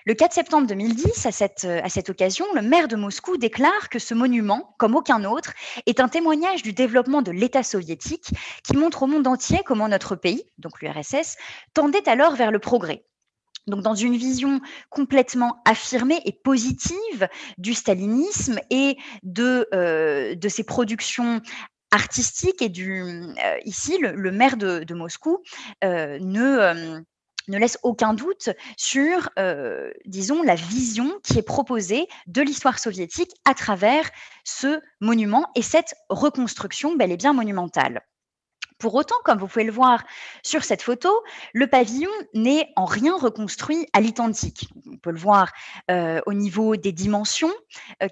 Le 0.04 0.14
4 0.14 0.32
septembre 0.32 0.66
2010, 0.66 1.26
à 1.26 1.32
cette, 1.32 1.64
à 1.64 1.88
cette 1.88 2.10
occasion, 2.10 2.44
le 2.54 2.62
maire 2.62 2.88
de 2.88 2.96
Moscou 2.96 3.36
déclare 3.36 3.88
que 3.88 3.98
ce 3.98 4.14
monument, 4.14 4.74
comme 4.78 4.96
aucun 4.96 5.24
autre, 5.24 5.52
est 5.86 6.00
un 6.00 6.08
témoignage 6.08 6.62
du 6.62 6.72
développement 6.72 7.22
de 7.22 7.30
l'État 7.30 7.62
soviétique 7.62 8.30
qui 8.64 8.76
montre 8.76 9.04
au 9.04 9.06
monde 9.06 9.26
entier 9.26 9.60
comment 9.64 9.88
notre 9.88 10.16
pays, 10.16 10.44
donc 10.58 10.80
l'URSS, 10.82 11.36
tendait 11.72 12.08
alors 12.08 12.34
vers 12.34 12.50
le 12.50 12.58
progrès. 12.58 13.04
Donc, 13.68 13.82
dans 13.82 13.94
une 13.94 14.16
vision 14.16 14.60
complètement 14.90 15.62
affirmée 15.64 16.20
et 16.24 16.32
positive 16.32 17.28
du 17.58 17.74
stalinisme 17.74 18.58
et 18.70 18.96
de, 19.22 19.68
euh, 19.72 20.34
ses 20.48 20.64
productions 20.64 21.40
artistique 21.92 22.62
et 22.62 22.70
du 22.70 23.04
ici 23.66 23.98
le, 23.98 24.30
maire 24.30 24.56
de 24.56 24.94
Moscou 24.94 25.42
ne 25.82 27.02
ne 27.52 27.58
laisse 27.58 27.78
aucun 27.82 28.14
doute 28.14 28.50
sur, 28.76 29.30
disons, 30.06 30.42
la 30.42 30.54
vision 30.54 31.12
qui 31.22 31.38
est 31.38 31.42
proposée 31.42 32.08
de 32.26 32.42
l'histoire 32.42 32.78
soviétique 32.78 33.32
à 33.44 33.54
travers 33.54 34.10
ce 34.44 34.80
monument 35.00 35.46
et 35.54 35.62
cette 35.62 35.94
reconstruction 36.08 36.96
bel 36.96 37.12
et 37.12 37.16
bien 37.16 37.32
monumentale. 37.32 38.02
Pour 38.78 38.96
autant, 38.96 39.14
comme 39.24 39.38
vous 39.38 39.46
pouvez 39.46 39.64
le 39.64 39.70
voir 39.70 40.02
sur 40.42 40.64
cette 40.64 40.82
photo, 40.82 41.08
le 41.52 41.68
pavillon 41.68 42.10
n'est 42.34 42.68
en 42.74 42.84
rien 42.84 43.16
reconstruit 43.16 43.86
à 43.92 44.00
l'identique. 44.00 44.68
On 44.90 44.96
peut 44.96 45.12
le 45.12 45.20
voir 45.20 45.52
au 46.26 46.32
niveau 46.32 46.74
des 46.74 46.90
dimensions 46.90 47.52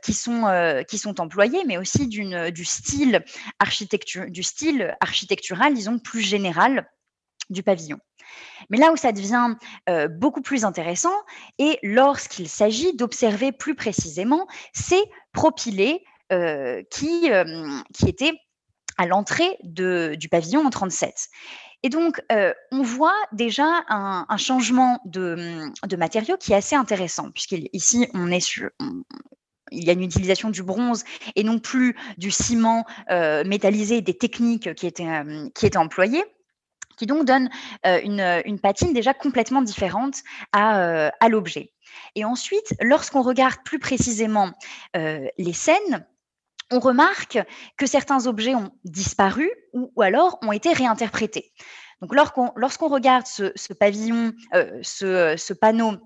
qui, 0.00 0.12
sont, 0.12 0.44
qui 0.86 0.98
sont 0.98 1.20
employées, 1.20 1.64
mais 1.66 1.76
aussi 1.76 2.06
du, 2.06 2.22
style 2.64 3.24
du 4.28 4.42
style 4.44 4.96
architectural, 5.00 5.74
disons, 5.74 5.98
plus 5.98 6.20
général 6.20 6.88
du 7.48 7.64
pavillon. 7.64 7.98
Mais 8.68 8.78
là 8.78 8.92
où 8.92 8.96
ça 8.96 9.12
devient 9.12 9.54
beaucoup 10.10 10.42
plus 10.42 10.64
intéressant, 10.64 11.14
et 11.58 11.78
lorsqu'il 11.82 12.48
s'agit 12.48 12.94
d'observer 12.94 13.52
plus 13.52 13.74
précisément 13.74 14.46
ces 14.72 15.02
propylées 15.32 16.04
qui, 16.90 17.30
qui 17.92 18.08
étaient 18.08 18.34
à 18.98 19.06
l'entrée 19.06 19.56
du 19.62 20.28
pavillon 20.30 20.66
en 20.66 20.70
37. 20.70 21.28
Et 21.82 21.88
donc, 21.88 22.22
on 22.70 22.82
voit 22.82 23.16
déjà 23.32 23.84
un, 23.88 24.36
changement 24.36 25.00
de, 25.06 25.70
de, 25.86 25.96
matériaux 25.96 26.36
qui 26.36 26.52
est 26.52 26.56
assez 26.56 26.76
intéressant, 26.76 27.30
puisqu'ici, 27.30 28.08
il 29.72 29.84
y 29.84 29.90
a 29.90 29.92
une 29.92 30.02
utilisation 30.02 30.50
du 30.50 30.62
bronze 30.62 31.04
et 31.36 31.44
non 31.44 31.58
plus 31.58 31.96
du 32.18 32.30
ciment 32.30 32.84
métallisé, 33.08 34.02
des 34.02 34.16
techniques 34.16 34.74
qui 34.74 34.86
étaient 34.86 35.76
employées 35.76 36.24
qui 37.00 37.06
donc 37.06 37.24
donne 37.24 37.48
une, 37.82 38.58
patine 38.62 38.92
déjà 38.92 39.14
complètement 39.14 39.62
différente 39.62 40.18
à, 40.52 41.28
l'objet. 41.30 41.72
Et 42.14 42.26
ensuite, 42.26 42.74
lorsqu'on 42.82 43.22
regarde 43.22 43.56
plus 43.64 43.78
précisément 43.78 44.50
les 44.94 45.52
scènes, 45.54 46.06
on 46.70 46.78
remarque 46.78 47.38
que 47.78 47.86
certains 47.86 48.26
objets 48.26 48.54
ont 48.54 48.70
disparu 48.84 49.50
ou, 49.72 49.90
alors 50.02 50.38
ont 50.42 50.52
été 50.52 50.74
réinterprétés. 50.74 51.52
Donc, 52.02 52.14
lorsqu'on 52.14 52.88
regarde 52.88 53.26
ce, 53.26 53.72
pavillon, 53.72 54.34
ce, 54.82 55.52
panneau 55.54 55.96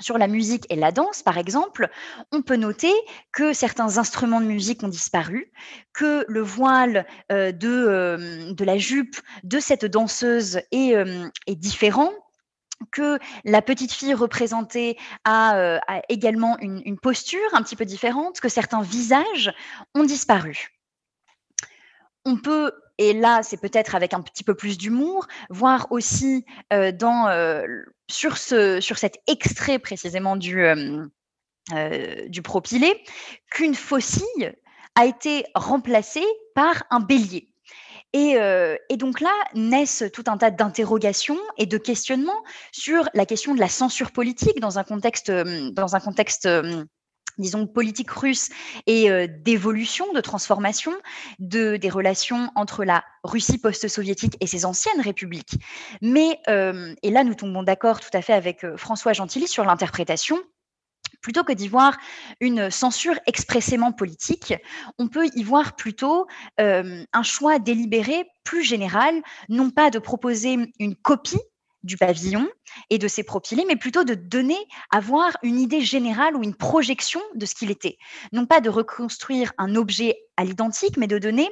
sur 0.00 0.18
la 0.18 0.28
musique 0.28 0.64
et 0.70 0.76
la 0.76 0.92
danse, 0.92 1.22
par 1.22 1.38
exemple, 1.38 1.88
on 2.32 2.42
peut 2.42 2.56
noter 2.56 2.92
que 3.32 3.52
certains 3.52 3.98
instruments 3.98 4.40
de 4.40 4.46
musique 4.46 4.82
ont 4.82 4.88
disparu, 4.88 5.52
que 5.92 6.24
le 6.28 6.40
voile 6.40 7.06
euh, 7.32 7.52
de, 7.52 7.68
euh, 7.68 8.52
de, 8.52 8.64
la 8.64 8.78
jupe 8.78 9.16
de 9.42 9.58
cette 9.58 9.84
danseuse 9.84 10.60
est, 10.70 10.94
euh, 10.94 11.28
est, 11.46 11.56
différent, 11.56 12.12
que 12.92 13.18
la 13.44 13.60
petite 13.60 13.92
fille 13.92 14.14
représentée 14.14 14.96
a, 15.24 15.80
également 16.08 16.56
une, 16.60 16.98
posture 16.98 17.40
un 17.52 17.62
petit 17.62 17.74
peu 17.74 17.84
différente, 17.84 18.40
que 18.40 18.48
certains 18.48 18.82
visages 18.82 19.52
ont 19.96 20.04
disparu. 20.04 20.77
On 22.28 22.36
peut 22.36 22.72
et 22.98 23.12
là, 23.14 23.42
c'est 23.42 23.56
peut-être 23.56 23.94
avec 23.94 24.12
un 24.12 24.20
petit 24.20 24.44
peu 24.44 24.54
plus 24.54 24.76
d'humour, 24.76 25.26
voir 25.50 25.86
aussi 25.90 26.44
sur, 28.08 28.36
ce, 28.36 28.80
sur 28.80 28.98
cet 28.98 29.18
extrait 29.28 29.78
précisément 29.78 30.36
du, 30.36 30.66
du 32.26 32.42
propylé 32.42 33.02
qu'une 33.52 33.76
faucille 33.76 34.52
a 34.96 35.06
été 35.06 35.44
remplacée 35.54 36.26
par 36.56 36.82
un 36.90 36.98
bélier. 36.98 37.48
Et, 38.12 38.36
et, 38.88 38.96
donc 38.96 39.20
là 39.20 39.32
naissent 39.54 40.04
tout 40.12 40.24
un 40.26 40.36
tas 40.36 40.50
d'interrogations 40.50 41.38
et 41.56 41.66
de 41.66 41.78
questionnements 41.78 42.42
sur 42.72 43.08
la 43.14 43.26
question 43.26 43.54
de 43.54 43.60
la 43.60 43.68
censure 43.68 44.10
politique 44.10 44.58
dans 44.58 44.80
un 44.80 44.84
contexte, 44.84 45.30
dans 45.30 45.94
un 45.94 46.00
contexte 46.00 46.48
disons, 47.38 47.66
politique 47.66 48.10
russe 48.10 48.50
et 48.86 49.10
euh, 49.10 49.26
d'évolution, 49.28 50.12
de 50.12 50.20
transformation 50.20 50.92
de, 51.38 51.76
des 51.76 51.88
relations 51.88 52.50
entre 52.54 52.84
la 52.84 53.04
Russie 53.24 53.58
post-soviétique 53.58 54.36
et 54.40 54.46
ses 54.46 54.64
anciennes 54.64 55.00
républiques. 55.00 55.58
Mais, 56.02 56.40
euh, 56.48 56.94
et 57.02 57.10
là, 57.10 57.24
nous 57.24 57.34
tombons 57.34 57.62
d'accord 57.62 58.00
tout 58.00 58.10
à 58.12 58.22
fait 58.22 58.32
avec 58.32 58.64
euh, 58.64 58.76
François 58.76 59.12
Gentilly 59.12 59.48
sur 59.48 59.64
l'interprétation. 59.64 60.38
Plutôt 61.20 61.42
que 61.42 61.52
d'y 61.52 61.66
voir 61.66 61.96
une 62.40 62.70
censure 62.70 63.18
expressément 63.26 63.90
politique, 63.92 64.54
on 64.98 65.08
peut 65.08 65.26
y 65.34 65.42
voir 65.42 65.74
plutôt 65.74 66.28
un 66.58 67.22
choix 67.24 67.58
délibéré 67.58 68.24
plus 68.44 68.62
général, 68.62 69.20
non 69.48 69.70
pas 69.70 69.90
de 69.90 69.98
proposer 69.98 70.56
une 70.78 70.94
copie 70.94 71.40
du 71.82 71.96
pavillon 71.96 72.48
et 72.90 72.98
de 72.98 73.08
ses 73.08 73.22
propylées, 73.22 73.64
mais 73.66 73.76
plutôt 73.76 74.04
de 74.04 74.14
donner, 74.14 74.58
avoir 74.90 75.36
une 75.42 75.60
idée 75.60 75.80
générale 75.80 76.36
ou 76.36 76.42
une 76.42 76.54
projection 76.54 77.20
de 77.34 77.46
ce 77.46 77.54
qu'il 77.54 77.70
était. 77.70 77.98
Non 78.32 78.46
pas 78.46 78.60
de 78.60 78.70
reconstruire 78.70 79.52
un 79.58 79.74
objet 79.76 80.18
à 80.36 80.44
l'identique, 80.44 80.96
mais 80.96 81.06
de 81.06 81.18
donner 81.18 81.48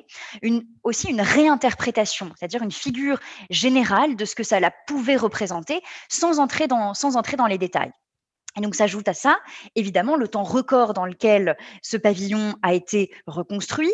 aussi 0.82 1.08
une 1.08 1.20
réinterprétation, 1.20 2.32
c'est-à-dire 2.36 2.62
une 2.62 2.72
figure 2.72 3.18
générale 3.50 4.16
de 4.16 4.24
ce 4.24 4.34
que 4.34 4.44
ça 4.44 4.58
pouvait 4.86 5.16
représenter 5.16 5.80
sans 6.08 6.38
entrer 6.38 6.66
dans, 6.66 6.94
sans 6.94 7.16
entrer 7.16 7.36
dans 7.36 7.46
les 7.46 7.58
détails. 7.58 7.92
Et 8.56 8.62
donc 8.62 8.74
s'ajoute 8.74 9.06
à 9.08 9.14
ça, 9.14 9.38
évidemment, 9.74 10.16
le 10.16 10.28
temps 10.28 10.42
record 10.42 10.94
dans 10.94 11.04
lequel 11.04 11.56
ce 11.82 11.96
pavillon 11.96 12.54
a 12.62 12.72
été 12.74 13.12
reconstruit 13.26 13.92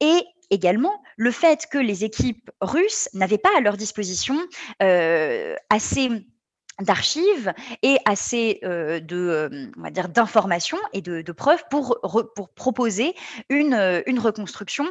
et 0.00 0.24
également 0.50 1.02
le 1.16 1.30
fait 1.30 1.66
que 1.70 1.78
les 1.78 2.04
équipes 2.04 2.50
russes 2.60 3.08
n'avaient 3.14 3.38
pas 3.38 3.50
à 3.56 3.60
leur 3.60 3.76
disposition 3.76 4.36
euh, 4.82 5.54
assez 5.70 6.10
d'archives 6.80 7.52
et 7.82 7.98
assez 8.06 8.60
euh, 8.64 9.00
de, 9.00 9.16
euh, 9.16 9.70
on 9.76 9.82
va 9.82 9.90
dire, 9.90 10.08
d'informations 10.08 10.78
et 10.92 11.02
de, 11.02 11.32
preuves 11.32 11.62
pour, 11.70 11.98
pour 12.34 12.48
proposer 12.50 13.14
une, 13.48 14.02
une 14.06 14.18
reconstruction 14.18 14.86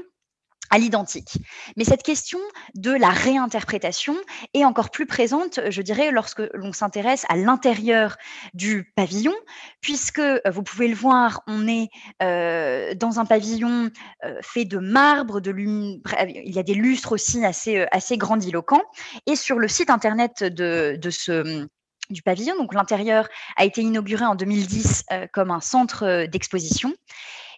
à 0.69 0.77
l'identique. 0.77 1.37
Mais 1.77 1.83
cette 1.83 2.03
question 2.03 2.39
de 2.75 2.91
la 2.91 3.09
réinterprétation 3.09 4.15
est 4.53 4.65
encore 4.65 4.89
plus 4.89 5.05
présente, 5.05 5.59
je 5.69 5.81
dirais, 5.81 6.11
lorsque 6.11 6.41
l'on 6.53 6.73
s'intéresse 6.73 7.25
à 7.29 7.35
l'intérieur 7.35 8.17
du 8.53 8.91
pavillon, 8.95 9.33
puisque 9.81 10.19
euh, 10.19 10.39
vous 10.51 10.63
pouvez 10.63 10.87
le 10.87 10.95
voir, 10.95 11.41
on 11.47 11.67
est 11.67 11.89
euh, 12.21 12.93
dans 12.95 13.19
un 13.19 13.25
pavillon 13.25 13.89
euh, 14.25 14.39
fait 14.41 14.65
de 14.65 14.77
marbre, 14.77 15.39
de 15.39 15.53
il 15.59 16.55
y 16.55 16.59
a 16.59 16.63
des 16.63 16.73
lustres 16.73 17.11
aussi 17.11 17.43
assez, 17.43 17.85
assez 17.91 18.17
grandiloquents, 18.17 18.83
et 19.25 19.35
sur 19.35 19.59
le 19.59 19.67
site 19.67 19.89
internet 19.89 20.43
de, 20.43 20.97
ce 21.09 21.67
du 22.09 22.21
pavillon. 22.21 22.55
Donc 22.57 22.73
l'intérieur 22.73 23.27
a 23.57 23.65
été 23.65 23.81
inauguré 23.81 24.25
en 24.25 24.35
2010 24.35 25.05
comme 25.33 25.51
un 25.51 25.59
centre 25.59 26.25
d'exposition. 26.27 26.93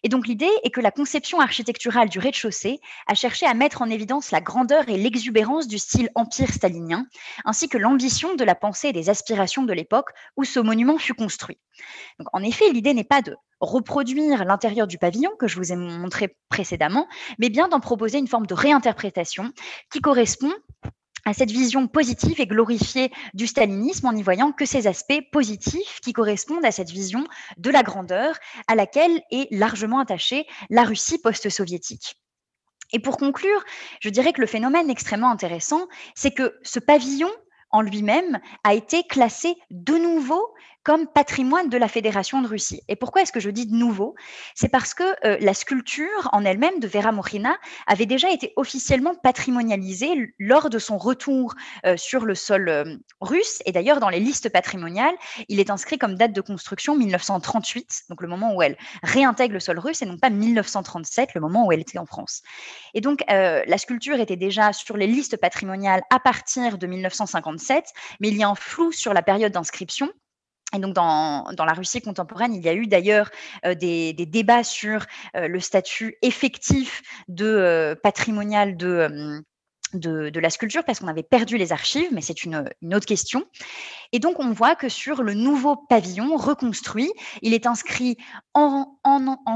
Et 0.04 0.10
donc 0.10 0.28
l'idée 0.28 0.50
est 0.64 0.72
que 0.72 0.82
la 0.82 0.92
conception 0.92 1.40
architecturale 1.40 2.10
du 2.10 2.20
rez-de-chaussée 2.20 2.80
a 3.08 3.14
cherché 3.14 3.46
à 3.46 3.54
mettre 3.54 3.82
en 3.82 3.90
évidence 3.90 4.32
la 4.32 4.42
grandeur 4.42 4.90
et 4.90 4.98
l'exubérance 4.98 5.68
du 5.68 5.78
style 5.78 6.10
empire 6.16 6.52
stalinien, 6.52 7.06
ainsi 7.46 7.70
que 7.70 7.78
l'ambition 7.78 8.36
de 8.36 8.44
la 8.44 8.56
pensée 8.56 8.90
et 8.90 8.94
des 8.94 9.10
aspirations 9.10 9.64
de 9.64 9.74
l'époque 9.74 10.10
où 10.38 10.44
ce 10.44 10.60
monument 10.60 10.98
fut 10.98 11.14
construit. 11.14 11.60
En 12.34 12.42
effet, 12.44 12.72
l'idée 12.72 12.94
n'est 12.94 13.04
pas 13.04 13.22
de 13.22 13.36
reproduire 13.60 14.44
l'intérieur 14.44 14.88
du 14.88 14.98
pavillon 14.98 15.32
que 15.40 15.48
je 15.48 15.58
vous 15.58 15.72
ai 15.72 15.76
montré 15.76 16.36
précédemment, 16.50 17.08
mais 17.38 17.50
bien 17.50 17.68
d'en 17.68 17.80
proposer 17.80 18.18
une 18.18 18.28
forme 18.28 18.48
de 18.48 18.56
réinterprétation 18.56 19.52
qui 19.92 20.02
correspond 20.02 20.52
à 21.26 21.34
cette 21.34 21.52
vision 21.52 21.88
positive 21.88 22.40
et 22.40 22.48
glorifiée 22.48 23.12
du 23.34 23.48
stalinisme 23.48 24.08
en 24.08 24.16
y 24.16 24.24
voyant 24.24 24.52
que 24.52 24.66
ces 24.66 24.88
aspects 24.88 25.22
positifs 25.32 26.00
qui 26.02 26.14
correspondent 26.14 26.66
à 26.66 26.72
cette 26.72 26.90
vision 26.90 27.26
de 27.58 27.70
la 27.70 27.84
grandeur 27.84 28.36
à 28.68 28.76
laquelle 28.76 29.22
est 29.32 29.48
largement 29.52 30.00
attachée 30.00 30.48
la 30.70 30.84
Russie 30.84 31.20
post-soviétique. 31.20 32.16
Et 32.94 33.00
pour 33.00 33.18
conclure, 33.18 33.64
je 34.02 34.10
dirais 34.10 34.34
que 34.34 34.42
le 34.42 34.48
phénomène 34.48 34.90
extrêmement 34.90 35.32
intéressant, 35.32 35.88
c'est 36.16 36.32
que 36.32 36.58
ce 36.64 36.80
pavillon 36.80 37.32
en 37.72 37.82
lui-même 37.82 38.40
a 38.64 38.74
été 38.74 39.04
classé 39.04 39.56
de 39.70 39.94
nouveau 39.94 40.54
comme 40.84 41.08
patrimoine 41.08 41.70
de 41.70 41.78
la 41.78 41.88
Fédération 41.88 42.42
de 42.42 42.48
Russie. 42.48 42.82
Et 42.88 42.96
pourquoi 42.96 43.22
est-ce 43.22 43.32
que 43.32 43.40
je 43.40 43.50
dis 43.50 43.68
de 43.68 43.76
nouveau? 43.76 44.16
C'est 44.56 44.70
parce 44.70 44.94
que 44.94 45.04
euh, 45.26 45.38
la 45.40 45.54
sculpture 45.54 46.30
en 46.32 46.44
elle-même 46.44 46.80
de 46.80 46.88
Vera 46.88 47.12
Mourina 47.12 47.58
avait 47.88 48.06
déjà 48.06 48.32
été 48.32 48.54
officiellement 48.56 49.14
patrimonialisée 49.16 50.34
lors 50.40 50.70
de 50.70 50.80
son 50.80 50.98
retour 50.98 51.54
euh, 51.86 51.98
sur 51.98 52.26
le 52.26 52.36
sol 52.36 52.70
euh, 52.70 52.96
russe. 53.20 53.60
Et 53.66 53.72
d'ailleurs, 53.72 54.00
dans 54.00 54.10
les 54.10 54.20
listes 54.20 54.50
patrimoniales, 54.50 55.16
il 55.50 55.60
est 55.60 55.70
inscrit 55.70 55.98
comme 55.98 56.16
date 56.16 56.34
de 56.34 56.42
construction 56.42 56.98
1938, 56.98 58.04
donc 58.10 58.22
le 58.22 58.28
moment 58.28 58.56
où 58.56 58.62
elle 58.62 58.78
réintègre 59.04 59.54
le 59.54 59.60
sol 59.60 59.78
russe, 59.78 60.02
et 60.02 60.06
non 60.06 60.18
pas 60.18 60.30
1937, 60.30 61.36
le 61.36 61.42
moment 61.42 61.66
où 61.66 61.72
elle 61.72 61.80
était 61.80 62.00
en 62.00 62.06
France. 62.06 62.42
Et 62.94 63.02
donc, 63.02 63.24
la 63.28 63.78
sculpture 63.78 64.20
était 64.20 64.36
déjà 64.36 64.74
sur 64.74 64.98
les 64.98 65.08
listes 65.08 65.38
patrimoniales 65.38 66.02
à 66.10 66.20
partir 66.20 66.78
de 66.78 66.88
1957, 66.88 67.86
mais 68.20 68.30
il 68.30 68.38
y 68.38 68.44
a 68.44 68.50
un 68.50 68.56
flou 68.56 68.92
sur 68.92 69.14
la 69.14 69.22
période 69.22 69.52
d'inscription. 69.52 70.10
Et 70.74 70.80
donc, 70.80 70.94
dans, 70.94 71.46
la 71.58 71.74
Russie 71.74 72.02
contemporaine, 72.02 72.54
il 72.54 72.62
y 72.64 72.70
a 72.70 72.74
eu 72.74 72.88
d'ailleurs 72.88 73.30
des, 73.64 74.14
débats 74.14 74.64
sur 74.64 75.06
le 75.34 75.60
statut 75.60 76.18
effectif 76.22 77.02
de 77.28 78.00
patrimonial 78.02 78.78
de, 78.78 79.44
de, 79.94 80.40
la 80.40 80.50
sculpture 80.50 80.84
parce 80.84 81.00
qu'on 81.00 81.08
avait 81.08 81.24
perdu 81.24 81.58
les 81.58 81.72
archives, 81.72 82.10
mais 82.12 82.22
c'est 82.22 82.44
une, 82.44 82.70
autre 82.94 83.06
question. 83.06 83.44
Et 84.14 84.20
donc, 84.20 84.40
on 84.40 84.52
voit 84.52 84.76
que 84.76 84.90
sur 84.90 85.24
le 85.24 85.34
nouveau 85.34 85.76
pavillon 85.76 86.36
reconstruit, 86.36 87.12
il 87.42 87.54
est 87.54 87.66
inscrit 87.66 88.18
en, 88.54 88.98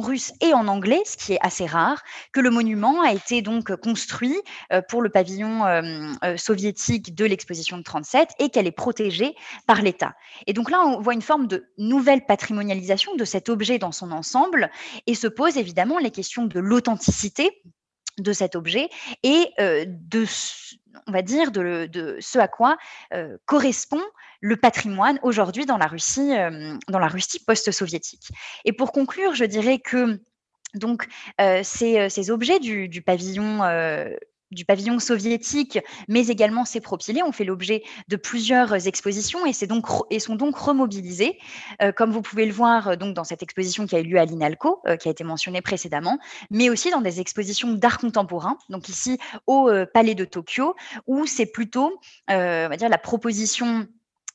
russe 0.01 0.33
et 0.41 0.53
en 0.53 0.67
anglais, 0.67 1.01
ce 1.05 1.17
qui 1.17 1.33
est 1.33 1.39
assez 1.41 1.65
rare, 1.65 2.03
que 2.31 2.39
le 2.39 2.49
monument 2.49 3.01
a 3.01 3.11
été 3.11 3.41
donc 3.41 3.75
construit 3.75 4.35
euh, 4.71 4.81
pour 4.87 5.01
le 5.01 5.09
pavillon 5.09 5.65
euh, 5.65 6.13
euh, 6.23 6.37
soviétique 6.37 7.15
de 7.15 7.25
l'exposition 7.25 7.77
de 7.77 7.83
37 7.83 8.29
et 8.39 8.49
qu'elle 8.49 8.67
est 8.67 8.71
protégée 8.71 9.35
par 9.67 9.81
l'État. 9.81 10.13
Et 10.47 10.53
donc 10.53 10.69
là, 10.69 10.81
on 10.85 11.01
voit 11.01 11.13
une 11.13 11.21
forme 11.21 11.47
de 11.47 11.65
nouvelle 11.77 12.25
patrimonialisation 12.25 13.15
de 13.15 13.25
cet 13.25 13.49
objet 13.49 13.79
dans 13.79 13.91
son 13.91 14.11
ensemble 14.11 14.69
et 15.07 15.15
se 15.15 15.27
pose 15.27 15.57
évidemment 15.57 15.97
les 15.97 16.11
questions 16.11 16.45
de 16.45 16.59
l'authenticité 16.59 17.61
de 18.17 18.33
cet 18.33 18.55
objet 18.55 18.89
et 19.23 19.51
de, 19.59 20.25
on 21.07 21.11
va 21.11 21.21
dire, 21.21 21.51
de, 21.51 22.17
ce 22.19 22.39
à 22.39 22.47
quoi 22.47 22.77
correspond 23.45 24.01
le 24.41 24.57
patrimoine 24.57 25.19
aujourd'hui 25.23 25.65
dans 25.65 25.77
la 25.77 25.87
Russie, 25.87 26.31
dans 26.87 26.99
la 26.99 27.07
Russie 27.07 27.43
post-soviétique. 27.45 28.29
Et 28.63 28.73
pour 28.73 28.91
conclure, 28.91 29.33
je 29.35 29.45
dirais 29.45 29.79
que 29.79 30.19
donc, 30.73 31.07
ces, 31.63 32.31
objets 32.31 32.59
du, 32.59 32.87
du 32.89 33.01
pavillon 33.01 33.61
du 34.55 34.65
pavillon 34.65 34.97
soviétique, 34.97 35.79
mais 36.07 36.27
également 36.27 36.65
ses 36.65 36.81
propylées. 36.81 37.21
Ont 37.21 37.31
fait 37.31 37.43
l'objet 37.43 37.83
de 38.07 38.15
plusieurs 38.15 38.87
expositions 38.87 39.45
et, 39.45 39.53
sont 39.53 40.35
donc 40.35 40.55
remobilisés, 40.55 41.37
euh, 41.81 41.91
comme 41.91 42.11
vous 42.11 42.21
pouvez 42.21 42.45
le 42.45 42.53
voir 42.53 42.87
euh, 42.87 42.95
donc 42.95 43.13
dans 43.13 43.23
cette 43.23 43.43
exposition 43.43 43.85
qui 43.85 43.95
a 43.95 43.99
eu 43.99 44.03
lieu 44.03 44.17
à 44.17 44.25
l'INALCO, 44.25 44.81
euh, 44.87 44.95
qui 44.95 45.07
a 45.07 45.11
été 45.11 45.23
mentionnée 45.23 45.61
précédemment, 45.61 46.17
mais 46.49 46.69
aussi 46.69 46.89
dans 46.89 47.01
des 47.01 47.19
expositions 47.19 47.73
d'art 47.73 47.99
contemporain, 47.99 48.57
donc 48.69 48.89
ici 48.89 49.19
au 49.45 49.69
Palais 49.93 50.15
de 50.15 50.25
Tokyo, 50.25 50.75
où 51.07 51.25
c'est 51.25 51.45
plutôt 51.45 51.99
on 52.29 52.75
dire, 52.77 52.89
la 52.89 52.97
proposition 52.97 53.87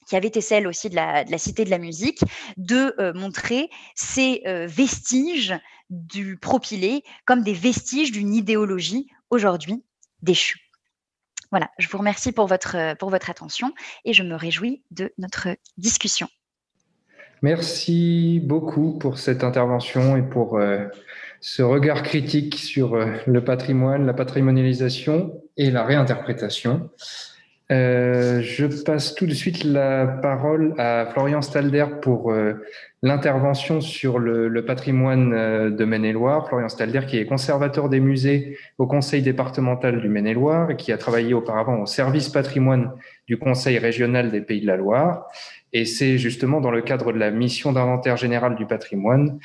qui 0.07 0.17
avait 0.17 0.29
été 0.29 0.41
celle 0.41 0.67
aussi 0.67 0.91
de 0.91 0.97
la, 0.97 1.25
de 1.25 1.31
la 1.31 1.39
Cité 1.39 1.65
de 1.65 1.71
la 1.71 1.79
musique, 1.79 2.21
de 2.57 2.95
montrer 3.15 3.71
ces 3.95 4.43
vestiges 4.67 5.55
du 5.89 6.37
propylé 6.37 7.03
comme 7.25 7.43
des 7.43 7.55
vestiges 7.55 8.13
d'une 8.13 8.35
idéologie 8.35 9.09
aujourd'hui 9.31 9.85
déchu. 10.23 10.71
Voilà, 11.51 11.71
je 11.79 11.89
vous 11.89 11.99
remercie 11.99 12.33
pour 12.33 12.47
votre, 12.47 12.97
pour 12.99 13.11
votre 13.11 13.29
attention 13.29 13.73
et 14.05 14.13
je 14.13 14.23
me 14.23 14.37
réjouis 14.37 14.83
de 14.91 15.13
notre 15.19 15.49
discussion. 15.77 16.29
Merci 17.43 18.41
beaucoup 18.45 18.99
pour 18.99 19.19
cette 19.19 19.43
intervention 19.43 20.17
et 20.17 20.23
pour 20.23 20.59
euh, 20.59 20.87
ce 21.41 21.63
regard 21.63 22.03
critique 22.03 22.57
sur 22.57 22.95
euh, 22.95 23.13
le 23.27 23.43
patrimoine, 23.43 24.07
la 24.07 24.13
patrimonialisation 24.13 25.43
et 25.57 25.71
la 25.71 25.85
réinterprétation. 25.85 26.91
Euh, 27.71 28.43
je 28.43 28.67
passe 28.85 29.15
tout 29.15 29.27
de 29.27 29.33
suite 29.33 29.65
la 29.65 30.07
parole 30.07 30.75
à 30.79 31.07
Florian 31.13 31.41
Stalder 31.41 31.87
pour 32.03 32.33
euh, 32.33 32.55
l'intervention 33.03 33.81
sur 33.81 34.19
le, 34.19 34.65
patrimoine 34.65 35.33
euh, 35.33 35.71
de 35.71 35.85
Maine-et-Loire. 35.85 36.49
Florian 36.49 36.69
Stalder, 36.69 37.03
qui 37.07 37.19
est 37.19 37.27
conservateur 37.27 37.89
des 37.89 38.01
musées 38.01 38.59
au 38.79 38.87
Conseil 38.87 39.23
départemental 39.23 40.01
du 40.01 40.09
Maine-et-Loire 40.09 40.71
et 40.71 40.77
qui 40.77 40.93
a 40.93 40.99
travaillé 40.99 41.33
auparavant 41.33 41.81
au 41.81 41.87
service 41.87 42.29
patrimoine 42.29 42.93
du 43.27 43.39
Conseil 43.39 43.79
régional 43.79 44.31
des 44.31 44.41
Pays 44.41 44.61
de 44.61 44.67
la 44.67 44.77
Loire. 44.77 45.27
Et 45.73 45.85
c'est 45.85 46.19
justement 46.19 46.61
dans 46.61 46.71
le 46.71 46.83
cadre 46.83 47.13
de 47.13 47.19
la 47.19 47.31
mission 47.31 47.73
d'inventaire 47.73 48.17
général 48.17 48.57
du 48.57 48.67
patrimoine 48.67 49.39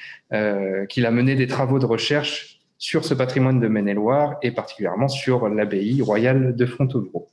qu'il 0.89 1.05
a 1.05 1.11
mené 1.11 1.35
des 1.35 1.45
travaux 1.45 1.77
de 1.77 1.85
recherche 1.85 2.55
sur 2.79 3.05
ce 3.05 3.13
patrimoine 3.13 3.59
de 3.59 3.67
Maine-et-Loire 3.67 4.37
et 4.41 4.51
particulièrement 4.51 5.07
sur 5.07 5.47
l'abbaye 5.49 6.01
royale 6.01 6.55
de 6.55 6.65
Fontevraud. 6.65 7.27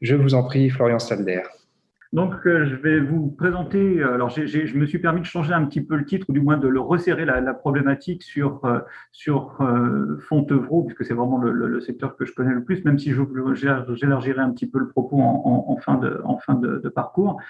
Je 0.00 0.14
vous 0.14 0.34
en 0.34 0.42
prie, 0.42 0.70
Florian 0.70 0.98
Stalder. 0.98 1.42
Donc, 2.14 2.34
euh, 2.46 2.64
je 2.64 2.74
vais 2.74 3.00
vous 3.00 3.30
présenter. 3.32 4.00
Euh, 4.00 4.14
alors, 4.14 4.30
je 4.30 4.78
me 4.78 4.86
suis 4.86 4.98
permis 4.98 5.20
de 5.20 5.26
changer 5.26 5.52
un 5.52 5.66
petit 5.66 5.82
peu 5.82 5.94
le 5.94 6.06
titre, 6.06 6.26
ou 6.30 6.32
du 6.32 6.40
moins 6.40 6.56
de 6.56 6.66
le 6.66 6.80
resserrer 6.80 7.26
la, 7.26 7.52
problématique 7.52 8.22
sur 8.22 8.64
euh, 8.64 8.78
sur 9.12 9.58
Fontevraud, 10.28 10.84
puisque 10.84 11.04
c'est 11.04 11.14
vraiment 11.14 11.38
le, 11.38 11.80
secteur 11.80 12.16
que 12.16 12.24
je 12.24 12.32
connais 12.32 12.54
le 12.54 12.64
plus, 12.64 12.84
même 12.84 12.98
si 12.98 13.12
j'élargirai 13.12 14.40
un 14.40 14.50
petit 14.52 14.66
peu 14.66 14.78
le 14.78 14.88
propos 14.88 15.20
en, 15.20 15.76
fin 15.76 15.96
de 15.96 16.20
en 16.24 16.38
fin 16.38 16.54
de 16.54 16.88
parcours 16.88 17.40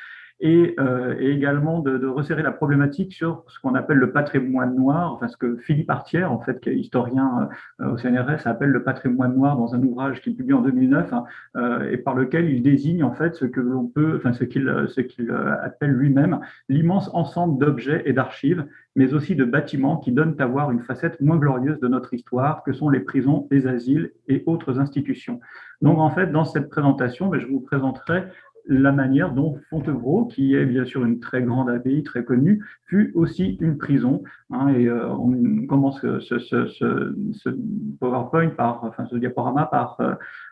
et, 0.40 0.74
euh, 0.78 1.16
et 1.18 1.30
également 1.32 1.80
de, 1.80 1.98
de, 1.98 2.06
resserrer 2.06 2.42
la 2.42 2.52
problématique 2.52 3.12
sur 3.12 3.44
ce 3.48 3.58
qu'on 3.58 3.74
appelle 3.74 3.96
le 3.96 4.12
patrimoine 4.12 4.74
noir, 4.76 5.12
enfin 5.12 5.26
ce 5.26 5.36
que 5.36 5.56
Philippe 5.56 5.90
Artière, 5.90 6.30
en 6.30 6.40
fait, 6.40 6.60
qui 6.60 6.68
est 6.68 6.76
historien 6.76 7.48
euh, 7.80 7.92
au 7.92 7.96
CNRS, 7.96 8.46
appelle 8.46 8.70
le 8.70 8.84
patrimoine 8.84 9.34
noir 9.34 9.56
dans 9.56 9.74
un 9.74 9.82
ouvrage 9.82 10.20
qu'il 10.20 10.36
publie 10.36 10.52
en 10.52 10.62
2009 10.62 11.12
hein, 11.12 11.24
euh, 11.56 11.90
et 11.90 11.96
par 11.96 12.14
lequel 12.14 12.48
il 12.50 12.62
désigne 12.62 13.02
en 13.02 13.12
fait 13.12 13.34
ce 13.34 13.46
que 13.46 13.60
l'on 13.60 13.86
peut, 13.86 14.14
enfin 14.16 14.32
ce 14.32 14.44
qu'il 14.44 14.68
ce 14.88 15.00
qu'il 15.00 15.30
appelle 15.30 15.90
lui-même 15.90 16.40
l'immense 16.68 17.10
ensemble 17.14 17.58
d'objets 17.58 18.02
et 18.06 18.12
d'archives, 18.12 18.64
mais 18.94 19.14
aussi 19.14 19.34
de 19.34 19.44
bâtiments 19.44 19.96
qui 19.96 20.12
donnent 20.12 20.36
à 20.38 20.46
voir 20.46 20.70
une 20.70 20.80
facette 20.80 21.20
moins 21.20 21.36
glorieuse 21.36 21.80
de 21.80 21.88
notre 21.88 22.14
histoire, 22.14 22.62
que 22.62 22.72
sont 22.72 22.90
les 22.90 23.00
prisons, 23.00 23.48
les 23.50 23.66
asiles 23.66 24.12
et 24.28 24.42
autres 24.46 24.78
institutions. 24.78 25.40
Donc 25.82 25.98
en 25.98 26.10
fait, 26.10 26.32
dans 26.32 26.44
cette 26.44 26.68
présentation, 26.68 27.28
ben, 27.28 27.40
je 27.40 27.46
vous 27.46 27.60
présenterai 27.60 28.24
la 28.68 28.92
manière 28.92 29.32
dont 29.32 29.58
Fontevraud, 29.70 30.26
qui 30.26 30.54
est 30.54 30.66
bien 30.66 30.84
sûr 30.84 31.04
une 31.04 31.20
très 31.20 31.42
grande 31.42 31.70
abbaye, 31.70 32.02
très 32.02 32.24
connue, 32.24 32.64
fut 32.86 33.12
aussi 33.14 33.56
une 33.60 33.78
prison. 33.78 34.22
Hein, 34.50 34.68
et 34.68 34.86
euh, 34.86 35.08
on 35.08 35.66
commence 35.66 36.00
ce, 36.00 37.56
PowerPoint 37.98 38.50
par, 38.50 38.84
enfin 38.84 39.06
ce 39.06 39.16
diaporama 39.16 39.66
par 39.66 39.98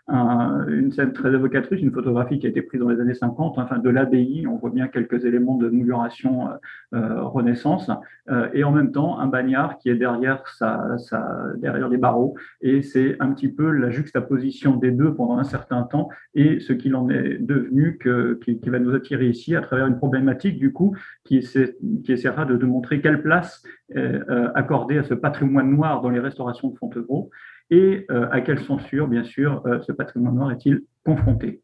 euh, 0.08 0.68
une 0.68 0.92
scène 0.92 1.12
très 1.12 1.32
évocatrice, 1.32 1.80
une 1.80 1.90
photographie 1.90 2.38
qui 2.38 2.46
a 2.46 2.50
été 2.50 2.62
prise 2.62 2.80
dans 2.80 2.88
les 2.88 3.00
années 3.00 3.14
50, 3.14 3.58
enfin 3.58 3.78
de 3.78 3.90
l'abbaye, 3.90 4.46
on 4.46 4.56
voit 4.56 4.70
bien 4.70 4.86
quelques 4.86 5.24
éléments 5.24 5.56
de 5.56 5.68
mouluration 5.68 6.48
euh, 6.48 6.52
euh 6.94 7.22
Renaissance, 7.24 7.90
euh, 8.30 8.48
et 8.54 8.62
en 8.62 8.70
même 8.70 8.92
temps 8.92 9.18
un 9.18 9.26
bagnard 9.26 9.78
qui 9.78 9.88
est 9.88 9.96
derrière, 9.96 10.46
sa, 10.46 10.96
sa, 10.98 11.46
derrière 11.56 11.88
les 11.88 11.96
barreaux, 11.96 12.36
et 12.60 12.82
c'est 12.82 13.16
un 13.18 13.32
petit 13.32 13.48
peu 13.48 13.70
la 13.72 13.90
juxtaposition 13.90 14.76
des 14.76 14.92
deux 14.92 15.12
pendant 15.12 15.38
un 15.38 15.44
certain 15.44 15.82
temps, 15.82 16.08
et 16.34 16.60
ce 16.60 16.72
qu'il 16.72 16.94
en 16.94 17.08
est 17.08 17.38
devenu, 17.38 17.98
que, 17.98 18.38
qui, 18.44 18.60
qui, 18.60 18.70
va 18.70 18.78
nous 18.78 18.94
attirer 18.94 19.26
ici 19.26 19.56
à 19.56 19.60
travers 19.60 19.88
une 19.88 19.96
problématique 19.96 20.58
du 20.58 20.72
coup 20.72 20.96
qui, 21.24 21.40
qui 21.40 22.12
essaiera 22.12 22.44
de, 22.44 22.56
de 22.56 22.66
montrer 22.66 23.00
quelle 23.00 23.22
place 23.22 23.64
euh, 23.94 24.50
accordée 24.56 24.98
à 24.98 25.04
ce 25.04 25.14
patrimoine 25.14 25.70
noir 25.70 26.00
dans 26.00 26.10
les 26.10 26.18
restaurations 26.18 26.70
de 26.70 26.76
Fontevraud, 26.76 27.30
et 27.70 28.06
euh, 28.10 28.28
à 28.30 28.40
quelle 28.40 28.60
censure, 28.60 29.08
bien 29.08 29.24
sûr, 29.24 29.62
euh, 29.66 29.80
ce 29.80 29.92
patrimoine 29.92 30.34
noir 30.34 30.52
est-il 30.52 30.82
confronté? 31.04 31.62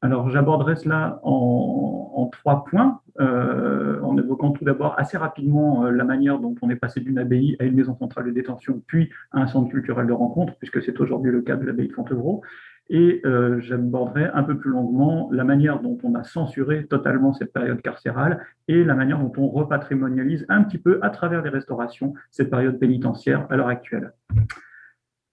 Alors, 0.00 0.30
j'aborderai 0.30 0.76
cela 0.76 1.20
en, 1.24 2.30
trois 2.30 2.64
points, 2.64 3.00
euh, 3.20 4.00
en 4.02 4.16
évoquant 4.16 4.52
tout 4.52 4.64
d'abord 4.64 4.94
assez 4.96 5.16
rapidement 5.16 5.84
la 5.90 6.04
manière 6.04 6.38
dont 6.38 6.54
on 6.62 6.70
est 6.70 6.76
passé 6.76 7.00
d'une 7.00 7.18
abbaye 7.18 7.56
à 7.58 7.64
une 7.64 7.74
maison 7.74 7.96
centrale 7.96 8.26
de 8.26 8.30
détention, 8.30 8.80
puis 8.86 9.10
à 9.32 9.40
un 9.40 9.48
centre 9.48 9.68
culturel 9.70 10.06
de 10.06 10.12
rencontre, 10.12 10.54
puisque 10.58 10.80
c'est 10.82 11.00
aujourd'hui 11.00 11.32
le 11.32 11.42
cas 11.42 11.56
de 11.56 11.66
l'abbaye 11.66 11.88
de 11.88 11.92
Fontevraud. 11.92 12.42
Et 12.90 13.22
j'aborderai 13.58 14.30
un 14.32 14.44
peu 14.44 14.56
plus 14.56 14.70
longuement 14.70 15.28
la 15.32 15.44
manière 15.44 15.80
dont 15.80 15.98
on 16.04 16.14
a 16.14 16.22
censuré 16.22 16.86
totalement 16.86 17.32
cette 17.32 17.52
période 17.52 17.82
carcérale 17.82 18.46
et 18.68 18.84
la 18.84 18.94
manière 18.94 19.18
dont 19.18 19.32
on 19.36 19.48
repatrimonialise 19.48 20.46
un 20.48 20.62
petit 20.62 20.78
peu 20.78 21.00
à 21.02 21.10
travers 21.10 21.42
les 21.42 21.50
restaurations 21.50 22.14
cette 22.30 22.50
période 22.50 22.78
pénitentiaire 22.78 23.46
à 23.50 23.56
l'heure 23.56 23.68
actuelle. 23.68 24.12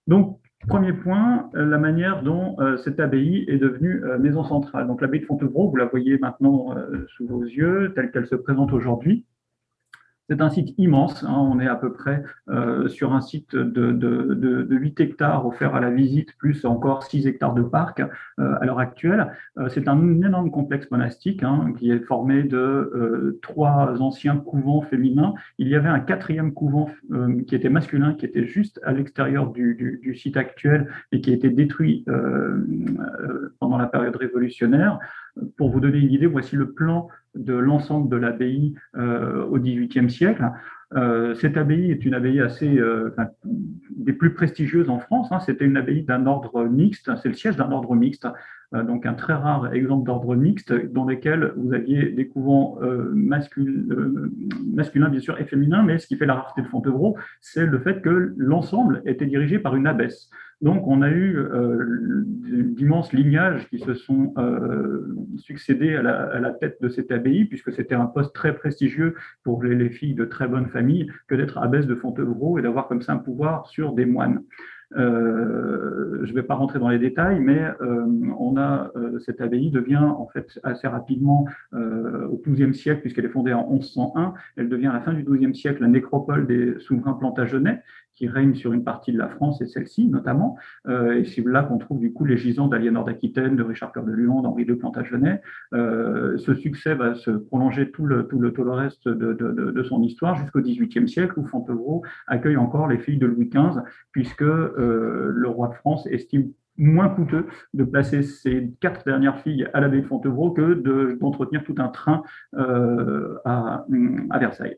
Donc, 0.07 0.39
premier 0.67 0.93
point, 0.93 1.49
euh, 1.55 1.65
la 1.65 1.77
manière 1.77 2.23
dont 2.23 2.55
euh, 2.59 2.77
cette 2.77 2.99
abbaye 2.99 3.45
est 3.47 3.57
devenue 3.57 4.03
euh, 4.03 4.17
maison 4.17 4.43
centrale. 4.43 4.87
Donc, 4.87 5.01
l'abbaye 5.01 5.21
de 5.21 5.25
Fontevraud, 5.25 5.69
vous 5.69 5.75
la 5.75 5.85
voyez 5.85 6.17
maintenant 6.17 6.75
sous 7.15 7.27
vos 7.27 7.43
yeux, 7.43 7.93
telle 7.95 8.11
qu'elle 8.11 8.27
se 8.27 8.35
présente 8.35 8.73
aujourd'hui. 8.73 9.25
C'est 10.29 10.41
un 10.41 10.49
site 10.49 10.73
immense. 10.79 11.23
Hein. 11.23 11.35
on 11.37 11.59
est 11.59 11.67
à 11.67 11.75
peu 11.75 11.93
près 11.93 12.23
euh, 12.49 12.87
sur 12.87 13.13
un 13.13 13.21
site 13.21 13.55
de, 13.55 13.91
de, 13.91 13.91
de, 13.91 14.63
de, 14.63 14.75
8 14.75 14.99
hectares 14.99 15.45
offert 15.45 15.75
à 15.75 15.79
la 15.79 15.91
visite, 15.91 16.35
plus 16.37 16.65
encore 16.65 17.03
6 17.03 17.27
hectares 17.27 17.53
de 17.53 17.61
parc 17.61 17.99
euh, 17.99 18.55
à 18.59 18.65
l'heure 18.65 18.79
actuelle. 18.79 19.31
Euh, 19.59 19.69
c'est 19.69 19.87
un 19.87 20.21
énorme 20.21 20.49
complexe 20.49 20.89
monastique 20.89 21.43
hein, 21.43 21.73
qui 21.77 21.91
est 21.91 21.99
formé 21.99 22.41
de 22.41 23.39
trois 23.43 24.01
anciens 24.01 24.37
couvents 24.37 24.81
féminins. 24.81 25.35
Il 25.59 25.67
y 25.67 25.75
avait 25.75 25.89
un 25.89 25.99
quatrième 25.99 26.53
couvent 26.53 26.89
qui 27.47 27.55
était 27.55 27.69
masculin, 27.69 28.13
qui 28.13 28.25
était 28.25 28.45
juste 28.45 28.79
à 28.83 28.93
l'extérieur 28.93 29.51
du, 29.51 29.75
du, 29.75 29.99
du, 30.01 30.15
site 30.15 30.37
actuel 30.37 30.87
et 31.11 31.21
qui 31.21 31.31
a 31.31 31.33
été 31.33 31.49
détruit 31.49 32.05
pendant 33.59 33.77
la 33.77 33.87
période 33.87 34.15
révolutionnaire. 34.15 34.99
Pour 35.57 35.69
vous 35.69 35.79
donner 35.79 35.99
une 35.99 36.11
idée, 36.11 36.27
voici 36.27 36.55
le 36.55 36.71
plan 36.71 37.09
de 37.35 37.53
l'ensemble 37.53 38.09
de 38.09 38.15
l'abbaye 38.15 38.75
euh, 38.97 39.45
au 39.45 39.59
XVIIIe 39.59 40.09
siècle. 40.09 40.49
Euh, 40.95 41.35
cette 41.35 41.57
abbaye 41.57 41.91
est 41.91 42.05
une 42.05 42.13
abbaye 42.13 42.39
assez 42.41 42.77
euh, 42.77 43.13
des 43.95 44.13
plus 44.13 44.33
prestigieuses 44.33 44.89
en 44.89 44.99
France. 44.99 45.27
Hein. 45.31 45.39
C'était 45.39 45.65
une 45.65 45.77
abbaye 45.77 46.03
d'un 46.03 46.25
ordre 46.25 46.65
mixte, 46.65 47.11
c'est 47.21 47.29
le 47.29 47.35
siège 47.35 47.57
d'un 47.57 47.71
ordre 47.71 47.95
mixte 47.95 48.27
donc 48.73 49.05
un 49.05 49.13
très 49.13 49.33
rare 49.33 49.73
exemple 49.73 50.05
d'ordre 50.05 50.35
mixte 50.35 50.73
dans 50.91 51.05
lequel 51.05 51.53
vous 51.55 51.73
aviez 51.73 52.09
des 52.09 52.27
couvents 52.27 52.79
masculins, 53.13 55.09
bien 55.09 55.19
sûr, 55.19 55.39
et 55.39 55.45
féminins, 55.45 55.83
mais 55.83 55.97
ce 55.97 56.07
qui 56.07 56.17
fait 56.17 56.25
la 56.25 56.35
rareté 56.35 56.61
de 56.61 56.67
Fontevraud, 56.67 57.15
c'est 57.41 57.65
le 57.65 57.79
fait 57.79 58.01
que 58.01 58.33
l'ensemble 58.37 59.01
était 59.05 59.25
dirigé 59.25 59.59
par 59.59 59.75
une 59.75 59.87
abbesse. 59.87 60.29
Donc, 60.61 60.87
on 60.87 61.01
a 61.01 61.09
eu 61.09 61.37
euh, 61.37 62.23
d'immenses 62.25 63.11
lignages 63.11 63.67
qui 63.69 63.79
se 63.79 63.93
sont 63.93 64.33
euh, 64.37 65.05
succédés 65.37 65.95
à 65.95 66.01
la, 66.01 66.51
tête 66.51 66.81
de 66.81 66.87
cette 66.87 67.11
abbaye, 67.11 67.45
puisque 67.45 67.73
c'était 67.73 67.95
un 67.95 68.05
poste 68.05 68.33
très 68.33 68.55
prestigieux 68.55 69.15
pour 69.43 69.61
les, 69.63 69.89
filles 69.89 70.15
de 70.15 70.25
très 70.25 70.47
bonne 70.47 70.67
famille 70.67 71.11
que 71.27 71.35
d'être 71.35 71.57
abbesse 71.57 71.87
de 71.87 71.95
Fontevraud 71.95 72.57
et 72.57 72.61
d'avoir 72.61 72.87
comme 72.87 73.01
ça 73.01 73.13
un 73.13 73.17
pouvoir 73.17 73.67
sur 73.67 73.93
des 73.93 74.05
moines. 74.05 74.41
Euh, 74.95 76.21
je 76.23 76.29
ne 76.29 76.35
vais 76.35 76.43
pas 76.43 76.55
rentrer 76.55 76.79
dans 76.79 76.89
les 76.89 76.99
détails, 76.99 77.39
mais 77.39 77.61
euh, 77.81 78.05
on 78.39 78.57
a 78.57 78.91
euh, 78.95 79.19
cette 79.19 79.41
abbaye 79.41 79.69
devient 79.69 79.97
en 79.97 80.27
fait 80.27 80.59
assez 80.63 80.87
rapidement 80.87 81.45
au 81.73 82.41
XIIe 82.45 82.73
siècle, 82.73 83.01
puisqu'elle 83.01 83.25
est 83.25 83.29
fondée 83.29 83.53
en 83.53 83.69
1101, 83.69 84.33
elle 84.55 84.69
devient 84.69 84.87
à 84.87 84.93
la 84.93 85.01
fin 85.01 85.13
du 85.13 85.23
XIIe 85.23 85.53
siècle 85.53 85.81
la 85.81 85.87
nécropole 85.87 86.47
des 86.47 86.79
souverains 86.79 87.13
plantagenets 87.13 87.81
qui 88.15 88.27
règne 88.27 88.55
sur 88.55 88.73
une 88.73 88.83
partie 88.83 89.11
de 89.11 89.17
la 89.17 89.27
France 89.27 89.61
et 89.61 89.65
celle-ci 89.65 90.07
notamment. 90.07 90.57
Euh, 90.87 91.19
et 91.19 91.25
c'est 91.25 91.45
là 91.45 91.63
qu'on 91.63 91.77
trouve 91.77 91.99
du 91.99 92.13
coup 92.13 92.25
les 92.25 92.37
gisants 92.37 92.67
d'Aliénor 92.67 93.03
d'Aquitaine, 93.03 93.55
de 93.55 93.63
Richard 93.63 93.91
Cœur 93.91 94.03
de 94.03 94.11
Lyon, 94.11 94.41
d'Henri 94.41 94.63
II 94.63 94.75
Plantagenet. 94.75 95.41
Euh, 95.73 96.37
ce 96.37 96.53
succès 96.53 96.95
va 96.95 97.15
se 97.15 97.31
prolonger 97.31 97.91
tout 97.91 98.05
le, 98.05 98.27
tout 98.27 98.39
le, 98.39 98.51
tout 98.51 98.63
le 98.63 98.71
reste 98.71 99.07
de, 99.07 99.33
de, 99.33 99.83
son 99.83 100.01
histoire 100.01 100.35
jusqu'au 100.35 100.61
XVIIIe 100.61 101.07
siècle 101.07 101.39
où 101.39 101.45
Fontevraud 101.45 102.01
accueille 102.27 102.57
encore 102.57 102.87
les 102.87 102.97
filles 102.97 103.17
de 103.17 103.27
Louis 103.27 103.49
XV, 103.49 103.81
puisque 104.11 104.41
euh, 104.41 105.31
le 105.31 105.47
roi 105.47 105.67
de 105.67 105.75
France 105.75 106.07
estime 106.07 106.51
moins 106.77 107.07
coûteux 107.07 107.45
de 107.73 107.83
placer 107.83 108.23
ces 108.23 108.71
quatre 108.81 109.05
dernières 109.05 109.39
filles 109.39 109.67
à 109.73 109.79
l'abbaye 109.79 110.01
de 110.01 110.07
Fontevraud 110.07 110.51
que 110.51 110.73
d'entretenir 111.19 111.63
tout 111.63 111.75
un 111.77 111.87
train 111.87 112.23
à, 112.53 113.85
à 114.29 114.39
Versailles. 114.39 114.77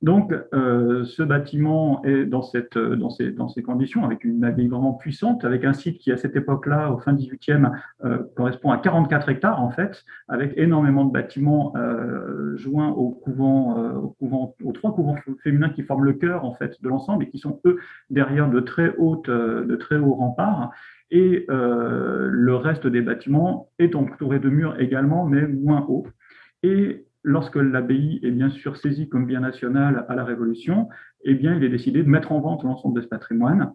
Donc, 0.00 0.32
euh, 0.54 1.04
ce 1.04 1.24
bâtiment 1.24 2.04
est 2.04 2.24
dans, 2.24 2.42
cette, 2.42 2.78
dans, 2.78 3.10
ces, 3.10 3.32
dans 3.32 3.48
ces 3.48 3.62
conditions, 3.62 4.04
avec 4.04 4.22
une 4.22 4.44
abbaye 4.44 4.68
vraiment 4.68 4.92
puissante, 4.92 5.44
avec 5.44 5.64
un 5.64 5.72
site 5.72 5.98
qui, 5.98 6.12
à 6.12 6.16
cette 6.16 6.36
époque-là, 6.36 6.92
au 6.92 6.98
fin 6.98 7.12
18e, 7.12 7.72
euh, 8.04 8.18
correspond 8.36 8.70
à 8.70 8.78
44 8.78 9.28
hectares, 9.28 9.60
en 9.60 9.70
fait, 9.70 10.04
avec 10.28 10.52
énormément 10.56 11.04
de 11.04 11.10
bâtiments 11.10 11.72
euh, 11.76 12.56
joints 12.56 12.90
au 12.90 13.10
couvent, 13.10 13.76
euh, 13.76 13.92
au 13.94 14.08
couvent, 14.10 14.54
aux 14.62 14.72
trois 14.72 14.94
couvents 14.94 15.16
féminins 15.42 15.70
qui 15.70 15.82
forment 15.82 16.04
le 16.04 16.12
cœur, 16.12 16.44
en 16.44 16.54
fait, 16.54 16.80
de 16.80 16.88
l'ensemble 16.88 17.24
et 17.24 17.28
qui 17.28 17.38
sont, 17.38 17.60
eux, 17.64 17.78
derrière 18.08 18.48
de 18.48 18.60
très, 18.60 18.94
hautes, 18.98 19.28
de 19.28 19.76
très 19.76 19.96
hauts 19.96 20.14
remparts. 20.14 20.70
Et 21.10 21.46
le 21.48 22.54
reste 22.54 22.86
des 22.86 23.00
bâtiments 23.00 23.70
est 23.78 23.94
entouré 23.94 24.38
de 24.38 24.50
murs 24.50 24.78
également, 24.78 25.24
mais 25.24 25.46
moins 25.46 25.84
hauts. 25.88 26.06
Et 26.62 27.07
lorsque 27.22 27.56
l'abbaye 27.56 28.20
est 28.22 28.30
bien 28.30 28.50
sûr 28.50 28.76
saisie 28.76 29.08
comme 29.08 29.26
bien 29.26 29.40
national 29.40 30.06
à 30.08 30.14
la 30.14 30.24
Révolution, 30.24 30.88
eh 31.24 31.34
bien, 31.34 31.54
il 31.54 31.64
est 31.64 31.68
décidé 31.68 32.02
de 32.02 32.08
mettre 32.08 32.32
en 32.32 32.40
vente 32.40 32.62
l'ensemble 32.64 32.96
de 32.96 33.02
ce 33.02 33.08
patrimoine. 33.08 33.72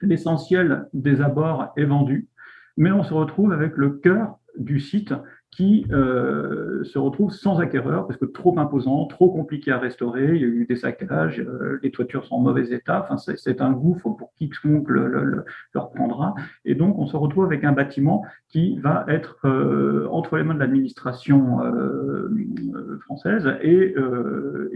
L'essentiel 0.00 0.88
des 0.92 1.20
abords 1.20 1.72
est 1.76 1.84
vendu, 1.84 2.28
mais 2.76 2.92
on 2.92 3.02
se 3.02 3.14
retrouve 3.14 3.52
avec 3.52 3.76
le 3.76 3.90
cœur 3.90 4.38
du 4.58 4.80
site 4.80 5.12
qui 5.50 5.86
euh, 5.90 6.84
se 6.84 6.98
retrouve 6.98 7.32
sans 7.32 7.58
acquéreur 7.58 8.06
parce 8.06 8.18
que 8.18 8.26
trop 8.26 8.58
imposant, 8.58 9.06
trop 9.06 9.30
compliqué 9.30 9.72
à 9.72 9.78
restaurer. 9.78 10.36
Il 10.36 10.40
y 10.40 10.44
a 10.44 10.46
eu 10.46 10.66
des 10.66 10.76
saccages, 10.76 11.40
euh, 11.40 11.80
les 11.82 11.90
toitures 11.90 12.24
sont 12.24 12.36
en 12.36 12.40
mauvais 12.40 12.70
état. 12.70 13.06
Enfin, 13.08 13.16
c'est 13.16 13.60
un 13.60 13.72
gouffre 13.72 14.10
pour 14.10 14.32
quiconque 14.34 14.88
le, 14.88 15.08
le, 15.08 15.24
le, 15.24 15.44
reprendra. 15.80 16.34
Et 16.64 16.74
donc, 16.74 16.98
on 16.98 17.06
se 17.06 17.16
retrouve 17.16 17.44
avec 17.44 17.64
un 17.64 17.72
bâtiment 17.72 18.24
qui 18.48 18.78
va 18.78 19.04
être 19.08 19.38
euh, 19.46 20.06
entre 20.10 20.36
les 20.36 20.44
mains 20.44 20.54
de 20.54 20.60
l'administration 20.60 21.58
française 23.00 23.48
et, 23.62 23.94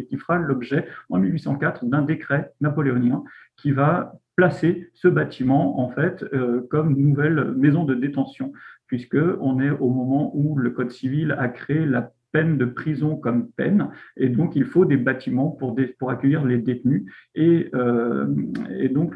qui 0.09 0.17
fera 0.17 0.39
l'objet 0.39 0.87
en 1.11 1.19
1804 1.19 1.85
d'un 1.85 2.03
décret 2.03 2.53
napoléonien 2.61 3.23
qui 3.57 3.71
va 3.71 4.15
placer 4.37 4.91
ce 4.95 5.09
bâtiment 5.09 5.81
en 5.81 5.91
fait 5.91 6.25
comme 6.71 6.97
nouvelle 6.97 7.53
maison 7.53 7.85
de 7.85 7.95
détention 7.95 8.53
puisqu'on 8.93 9.59
est 9.59 9.71
au 9.71 9.89
moment 9.89 10.37
où 10.37 10.55
le 10.55 10.69
Code 10.69 10.91
civil 10.91 11.35
a 11.39 11.49
créé 11.49 11.87
la 11.87 12.13
peine 12.31 12.59
de 12.59 12.67
prison 12.67 13.17
comme 13.17 13.49
peine, 13.49 13.89
et 14.19 14.29
donc 14.29 14.55
il 14.55 14.67
faut 14.67 14.85
des 14.85 14.99
bâtiments 14.99 15.49
pour, 15.49 15.75
accueillir 16.11 16.45
les 16.45 16.59
détenus. 16.59 17.11
Et, 17.35 17.71
euh, 17.75 18.27
donc 18.91 19.15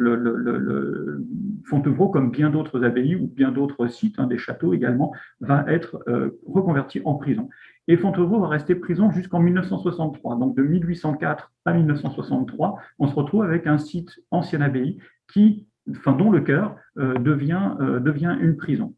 Fontevraud, 1.66 2.08
comme 2.08 2.30
bien 2.30 2.48
d'autres 2.48 2.84
abbayes 2.84 3.16
ou 3.16 3.26
bien 3.26 3.52
d'autres 3.52 3.86
sites, 3.88 4.18
hein, 4.18 4.26
des 4.26 4.38
châteaux 4.38 4.72
également, 4.72 5.12
va 5.40 5.66
être 5.68 6.02
euh, 6.08 6.30
reconverti 6.46 7.02
en 7.04 7.16
prison. 7.16 7.50
Et 7.86 7.98
Fontevraud 7.98 8.40
va 8.40 8.48
rester 8.48 8.76
prison 8.76 9.10
jusqu'en 9.10 9.40
1963. 9.40 10.36
Donc 10.36 10.56
de 10.56 10.62
1804 10.62 11.52
à 11.66 11.74
1963, 11.74 12.76
on 12.98 13.08
se 13.08 13.14
retrouve 13.14 13.42
avec 13.42 13.66
un 13.66 13.76
site 13.76 14.20
ancienne 14.30 14.62
abbaye 14.62 14.96
qui, 15.30 15.66
dont 15.86 16.30
le 16.30 16.40
cœur 16.40 16.76
euh, 16.96 17.18
devient 17.18 18.38
une 18.40 18.56
prison. 18.56 18.94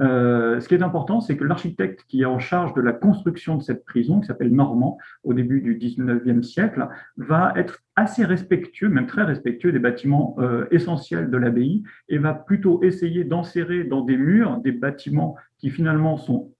Euh, 0.00 0.60
ce 0.60 0.68
qui 0.68 0.74
est 0.74 0.82
important, 0.82 1.20
c'est 1.20 1.36
que 1.36 1.44
l'architecte 1.44 2.04
qui 2.08 2.22
est 2.22 2.26
en 2.26 2.38
charge 2.38 2.72
de 2.74 2.80
la 2.80 2.92
construction 2.92 3.56
de 3.56 3.62
cette 3.62 3.84
prison, 3.84 4.20
qui 4.20 4.26
s'appelle 4.26 4.52
Normand, 4.52 4.98
au 5.22 5.34
début 5.34 5.60
du 5.60 5.76
19e 5.76 6.42
siècle, 6.42 6.88
va 7.16 7.52
être 7.56 7.80
assez 7.94 8.24
respectueux, 8.24 8.88
même 8.88 9.06
très 9.06 9.22
respectueux 9.22 9.70
des 9.70 9.78
bâtiments 9.78 10.34
euh, 10.38 10.66
essentiels 10.70 11.30
de 11.30 11.36
l'abbaye, 11.36 11.82
et 12.08 12.18
va 12.18 12.32
plutôt 12.32 12.82
essayer 12.82 13.24
d'enserrer 13.24 13.84
dans 13.84 14.00
des 14.00 14.16
murs 14.16 14.58
des 14.58 14.72
bâtiments 14.72 15.36
qui 15.62 15.70
finalement 15.70 16.16
sont 16.16 16.52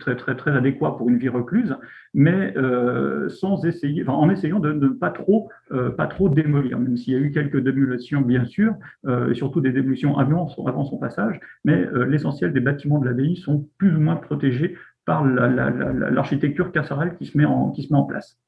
très 0.00 0.16
très 0.16 0.34
très 0.34 0.52
adéquats 0.52 0.92
pour 0.92 1.10
une 1.10 1.18
vie 1.18 1.28
recluse, 1.28 1.76
mais 2.14 2.56
euh, 2.56 3.28
sans 3.28 3.66
essayer, 3.66 4.08
en 4.08 4.30
essayant 4.30 4.58
de, 4.58 4.72
ne 4.72 4.88
pas 4.88 5.10
trop 5.10 5.50
euh, 5.70 5.90
pas 5.90 6.06
trop 6.06 6.30
démolir, 6.30 6.78
même 6.78 6.96
s'il 6.96 7.12
y 7.12 7.16
a 7.16 7.20
eu 7.20 7.30
quelques 7.30 7.62
démolitions 7.62 8.22
bien 8.22 8.46
sûr, 8.46 8.74
euh, 9.06 9.30
et 9.30 9.34
surtout 9.34 9.60
des 9.60 9.70
démolitions 9.70 10.16
avant, 10.16 10.48
avant 10.66 10.84
son 10.86 10.96
passage, 10.96 11.38
mais 11.66 11.86
l'essentiel 12.06 12.54
des 12.54 12.60
bâtiments 12.60 12.98
de 12.98 13.04
l'abbaye 13.04 13.36
sont 13.36 13.68
plus 13.76 13.94
ou 13.94 14.00
moins 14.00 14.16
protégés 14.16 14.78
par 15.04 15.26
l'architecture 15.26 16.64
la, 16.64 16.68
la, 16.68 16.72
carcérale 16.72 17.16
qui 17.16 17.26
se 17.26 17.36
met 17.36 17.44
en 17.44 17.70
qui 17.70 17.82
se 17.82 17.92
met 17.92 17.98
en 17.98 18.04
place. 18.04 18.38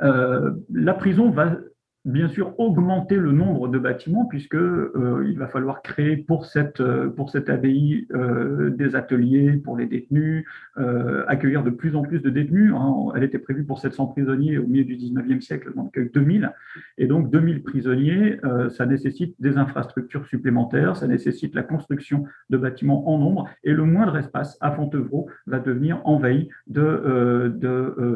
La 0.00 0.94
prison 0.94 1.30
va 1.30 1.58
bien 2.04 2.28
sûr 2.28 2.54
augmenter 2.60 3.16
le 3.16 3.32
nombre 3.32 3.68
de 3.68 3.78
bâtiments 3.78 4.26
puisque 4.26 4.54
euh, 4.54 5.24
il 5.26 5.38
va 5.38 5.48
falloir 5.48 5.80
créer 5.80 6.18
pour 6.18 6.44
cette 6.44 6.80
euh, 6.80 7.08
pour 7.08 7.30
cette 7.30 7.48
abbaye 7.48 8.06
euh, 8.12 8.70
des 8.70 8.94
ateliers 8.94 9.52
pour 9.52 9.76
les 9.76 9.86
détenus, 9.86 10.44
euh, 10.76 11.24
accueillir 11.28 11.62
de 11.62 11.70
plus 11.70 11.96
en 11.96 12.02
plus 12.02 12.20
de 12.20 12.28
détenus. 12.28 12.72
Hein. 12.74 12.94
Elle 13.16 13.24
était 13.24 13.38
prévue 13.38 13.64
pour 13.64 13.78
700 13.78 14.08
prisonniers 14.08 14.58
au 14.58 14.66
milieu 14.66 14.84
du 14.84 14.96
19e 14.96 15.40
siècle, 15.40 15.72
donc 15.74 15.98
2000 15.98 16.52
et 16.98 17.06
donc 17.06 17.30
2000 17.30 17.62
prisonniers, 17.62 18.38
euh, 18.44 18.68
ça 18.68 18.84
nécessite 18.84 19.34
des 19.40 19.56
infrastructures 19.56 20.26
supplémentaires, 20.26 20.96
ça 20.96 21.06
nécessite 21.06 21.54
la 21.54 21.62
construction 21.62 22.24
de 22.50 22.58
bâtiments 22.58 23.08
en 23.08 23.18
nombre 23.18 23.48
et 23.62 23.72
le 23.72 23.84
moindre 23.84 24.16
espace 24.18 24.58
à 24.60 24.72
Fontevraud 24.72 25.28
va 25.46 25.58
devenir 25.58 26.00
envahi 26.04 26.48
de 26.66 27.52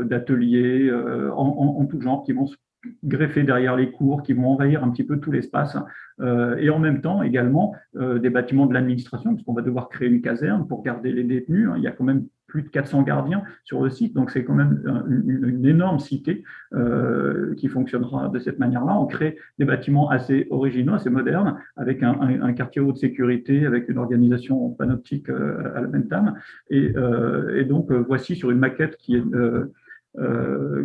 d'ateliers 0.05 0.93
en, 0.93 1.37
en, 1.37 1.81
en, 1.81 1.87
tout 1.87 2.01
genre 2.01 2.25
qui 2.25 2.33
vont 2.33 2.47
se 2.47 2.57
greffés 3.05 3.43
derrière 3.43 3.77
les 3.77 3.91
cours, 3.91 4.23
qui 4.23 4.33
vont 4.33 4.49
envahir 4.49 4.85
un 4.85 4.91
petit 4.91 5.05
peu 5.05 5.19
tout 5.19 5.31
l'espace, 5.31 5.77
euh, 6.21 6.57
et 6.57 6.71
en 6.71 6.79
même 6.79 7.01
temps 7.01 7.23
également 7.23 7.75
euh, 7.97 8.19
des 8.19 8.31
bâtiments 8.31 8.67
de 8.67 8.75
l'administration, 8.75 9.35
puisqu'on 9.35 9.55
va 9.55 9.63
devoir 9.63 9.89
créer 9.89 10.09
une 10.09 10.21
caserne 10.21 10.67
pour 10.67 10.83
garder 10.83 11.13
les 11.13 11.25
détenus. 11.25 11.69
Il 11.77 11.83
y 11.83 11.87
a 11.87 11.93
quand 11.93 12.05
même 12.05 12.27
plus 12.49 12.63
de 12.63 12.69
400 12.69 13.03
gardiens 13.03 13.43
sur 13.63 13.83
le 13.83 13.91
site, 13.91 14.15
donc 14.15 14.31
c'est 14.31 14.43
quand 14.43 14.55
même 14.55 14.83
une, 15.09 15.45
une 15.45 15.67
énorme 15.67 15.99
cité 15.99 16.45
euh, 16.75 17.55
qui 17.57 17.69
fonctionnera 17.69 18.29
de 18.31 18.39
cette 18.39 18.59
manière-là. 18.59 18.99
On 18.99 19.07
crée 19.07 19.37
des 19.59 19.67
bâtiments 19.67 20.09
assez 20.09 20.49
originaux, 20.51 20.95
assez 20.95 21.11
modernes, 21.11 21.59
avec 21.77 22.03
un, 22.03 22.53
quartier 22.55 22.81
haut 22.81 22.93
de 22.93 22.97
sécurité, 22.97 23.67
avec 23.67 23.89
une 23.89 23.99
organisation 23.99 24.71
panoptique 24.71 25.29
euh, 25.29 25.77
à 25.77 25.83
la 25.83 25.89
même 25.89 26.09
table. 26.09 26.33
Et, 26.71 26.93
euh, 26.97 27.61
et 27.61 27.65
donc 27.65 27.93
voici 27.93 28.35
sur 28.35 28.51
une 28.51 28.59
maquette 28.59 28.97
qui 28.97 29.17
est 29.17 29.35
euh, 29.35 29.73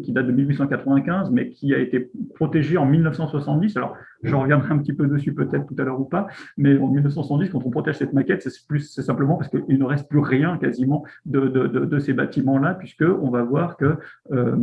qui 0.03 0.11
date 0.11 0.27
de 0.27 0.31
1895, 0.31 1.31
mais 1.31 1.49
qui 1.49 1.73
a 1.73 1.79
été 1.79 2.11
protégé 2.35 2.77
en 2.77 2.85
1970. 2.85 3.77
Alors, 3.77 3.97
je 4.23 4.35
reviendrai 4.35 4.73
un 4.73 4.77
petit 4.77 4.93
peu 4.93 5.07
dessus 5.07 5.33
peut-être 5.33 5.65
tout 5.67 5.75
à 5.77 5.83
l'heure 5.83 5.99
ou 5.99 6.05
pas, 6.05 6.27
mais 6.57 6.77
en 6.77 6.87
1970, 6.87 7.49
quand 7.49 7.65
on 7.65 7.69
protège 7.69 7.97
cette 7.97 8.13
maquette, 8.13 8.41
c'est 8.41 8.67
plus, 8.67 8.79
c'est 8.79 9.01
simplement 9.01 9.35
parce 9.35 9.49
qu'il 9.49 9.77
ne 9.77 9.83
reste 9.83 10.09
plus 10.09 10.19
rien 10.19 10.57
quasiment 10.57 11.03
de, 11.25 11.99
ces 11.99 12.13
bâtiments-là, 12.13 12.73
puisque 12.73 13.03
on 13.03 13.29
va 13.29 13.43
voir 13.43 13.77
que 13.77 13.97
euh, 14.31 14.55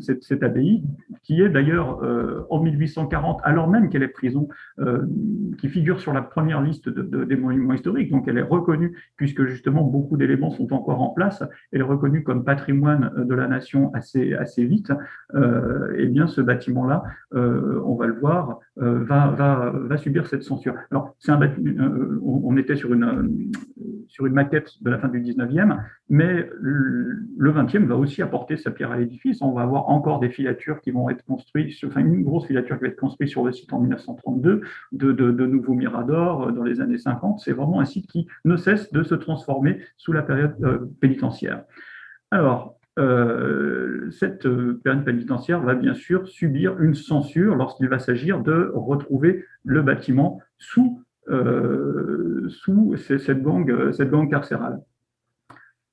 cette, 0.00 0.22
cette, 0.22 0.42
abbaye, 0.42 0.84
qui 1.22 1.42
est 1.42 1.48
d'ailleurs 1.48 2.02
euh, 2.02 2.46
en 2.50 2.62
1840, 2.62 3.40
alors 3.44 3.68
même 3.68 3.88
qu'elle 3.88 4.02
est 4.02 4.08
prison, 4.08 4.48
euh, 4.78 5.06
qui 5.58 5.68
figure 5.68 6.00
sur 6.00 6.12
la 6.12 6.22
première 6.22 6.62
liste 6.62 6.88
des 6.88 7.36
monuments 7.36 7.74
historiques, 7.74 8.10
donc 8.10 8.28
elle 8.28 8.38
est 8.38 8.42
reconnue 8.42 8.96
puisque 9.16 9.44
justement 9.44 9.82
beaucoup 9.82 10.16
d'éléments 10.16 10.50
sont 10.50 10.72
encore 10.72 11.00
en 11.00 11.10
place, 11.10 11.42
elle 11.72 11.80
est 11.80 11.84
reconnue 11.84 12.22
comme 12.22 12.44
patrimoine 12.44 13.12
de 13.16 13.34
la 13.34 13.48
nation 13.48 13.92
assez 13.94 14.34
assez 14.34 14.64
vite. 14.64 14.92
et 15.34 15.38
eh 15.98 16.06
bien, 16.06 16.26
ce 16.26 16.40
bâtiment-là, 16.40 17.02
on 17.32 17.94
va 17.94 18.06
le 18.06 18.14
voir 18.14 18.60
va, 18.76 19.72
va, 19.72 19.96
subir 19.96 20.26
cette 20.26 20.42
censure. 20.42 20.74
Alors, 20.90 21.14
c'est 21.18 21.32
un, 21.32 21.40
on, 22.22 22.56
était 22.56 22.76
sur 22.76 22.92
une, 22.92 23.50
sur 24.08 24.26
une 24.26 24.34
maquette 24.34 24.82
de 24.82 24.90
la 24.90 24.98
fin 24.98 25.08
du 25.08 25.20
19e, 25.20 25.78
mais 26.08 26.48
le 26.60 27.52
20e 27.52 27.86
va 27.86 27.96
aussi 27.96 28.22
apporter 28.22 28.56
sa 28.56 28.70
pierre 28.70 28.90
à 28.90 28.98
l'édifice. 28.98 29.40
On 29.40 29.52
va 29.52 29.62
avoir 29.62 29.88
encore 29.88 30.20
des 30.20 30.28
filatures 30.28 30.80
qui 30.80 30.90
vont 30.90 31.08
être 31.08 31.24
construites, 31.24 31.76
enfin 31.84 32.00
une 32.00 32.22
grosse 32.22 32.46
filature 32.46 32.76
qui 32.76 32.82
va 32.82 32.88
être 32.88 33.00
construite 33.00 33.30
sur 33.30 33.44
le 33.44 33.52
site 33.52 33.72
en 33.72 33.80
1932, 33.80 34.60
de, 34.92 35.12
de, 35.12 35.30
de 35.30 35.46
nouveaux 35.46 35.74
miradors 35.74 36.52
dans 36.52 36.64
les 36.64 36.80
années 36.80 36.98
50. 36.98 37.40
C'est 37.40 37.52
vraiment 37.52 37.80
un 37.80 37.86
site 37.86 38.06
qui 38.06 38.26
ne 38.44 38.56
cesse 38.56 38.92
de 38.92 39.02
se 39.02 39.14
transformer 39.14 39.80
sous 39.96 40.12
la 40.12 40.22
période 40.22 40.56
pénitentiaire. 41.00 41.64
Alors, 42.30 42.75
euh, 42.98 44.10
cette 44.10 44.46
euh, 44.46 44.80
période 44.82 45.04
pénitentiaire 45.04 45.60
va 45.60 45.74
bien 45.74 45.92
sûr 45.92 46.26
subir 46.26 46.80
une 46.80 46.94
censure 46.94 47.54
lorsqu'il 47.54 47.88
va 47.88 47.98
s'agir 47.98 48.40
de 48.40 48.70
retrouver 48.74 49.44
le 49.64 49.82
bâtiment 49.82 50.40
sous, 50.58 51.02
euh, 51.28 52.48
sous 52.48 52.96
cette, 52.96 53.42
gang, 53.42 53.92
cette 53.92 54.10
gang 54.10 54.30
carcérale. 54.30 54.80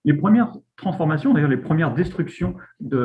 Les 0.05 0.13
premières 0.13 0.53
transformations, 0.77 1.33
d'ailleurs 1.33 1.49
les 1.49 1.57
premières 1.57 1.93
destructions 1.93 2.55
d'éléments 2.79 3.03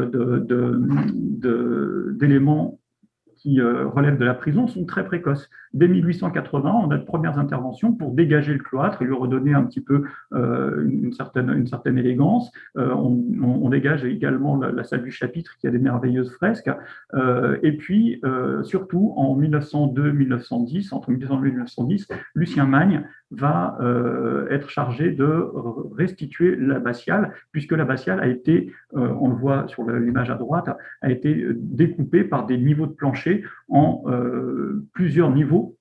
qui 3.39 3.61
euh, 3.61 3.86
relèvent 3.86 4.18
de 4.18 4.24
la 4.24 4.34
prison 4.34 4.66
sont 4.66 4.84
très 4.84 5.05
précoces. 5.05 5.49
Dès 5.72 5.89
1880, 5.89 6.70
on 6.84 6.91
a 6.91 6.99
de 6.99 7.05
premières 7.05 7.39
interventions 7.39 7.93
pour 7.93 8.12
dégager 8.12 8.53
le 8.53 8.59
cloître 8.59 9.01
et 9.01 9.05
lui 9.05 9.14
redonner 9.14 9.55
un 9.55 9.64
petit 9.64 9.80
peu 9.80 10.05
euh, 10.32 10.84
une, 10.89 11.12
certaine, 11.12 11.99
élégance. 11.99 12.51
Euh, 12.76 12.93
on, 12.95 13.68
dégage 13.68 14.05
également 14.05 14.57
la, 14.57 14.82
salle 14.82 15.03
du 15.03 15.11
chapitre 15.11 15.55
qui 15.59 15.66
a 15.66 15.70
des 15.70 15.78
merveilleuses 15.78 16.32
fresques. 16.32 16.70
et 17.62 17.72
puis, 17.76 18.22
surtout, 18.62 19.12
en 19.16 19.39
1902-1910, 19.39 20.95
entre 20.95 21.11
1902 21.11 21.49
et 21.49 21.51
1910, 21.51 22.09
Lucien 22.34 22.64
Magne 22.64 23.05
va 23.31 23.76
euh, 23.81 24.49
être 24.49 24.70
chargé 24.70 25.11
de 25.11 25.47
restituer 25.97 26.57
l'abbatiale, 26.57 27.33
puisque 27.53 27.72
l'abbatiale 27.72 28.20
a 28.20 28.26
été, 28.26 28.72
euh, 28.97 29.09
on 29.20 29.29
le 29.29 29.35
voit 29.35 29.68
sur 29.68 29.89
l'image 29.89 30.31
à 30.31 30.35
droite, 30.35 30.70
a 31.03 31.11
été 31.11 31.47
découpée 31.55 32.24
par 32.24 32.47
des 32.47 32.57
niveaux 32.57 32.87
de 32.87 32.93
plancher 32.93 33.45
en 33.68 34.03
euh, 34.07 34.85
plusieurs 34.95 35.31
niveaux 35.31 35.76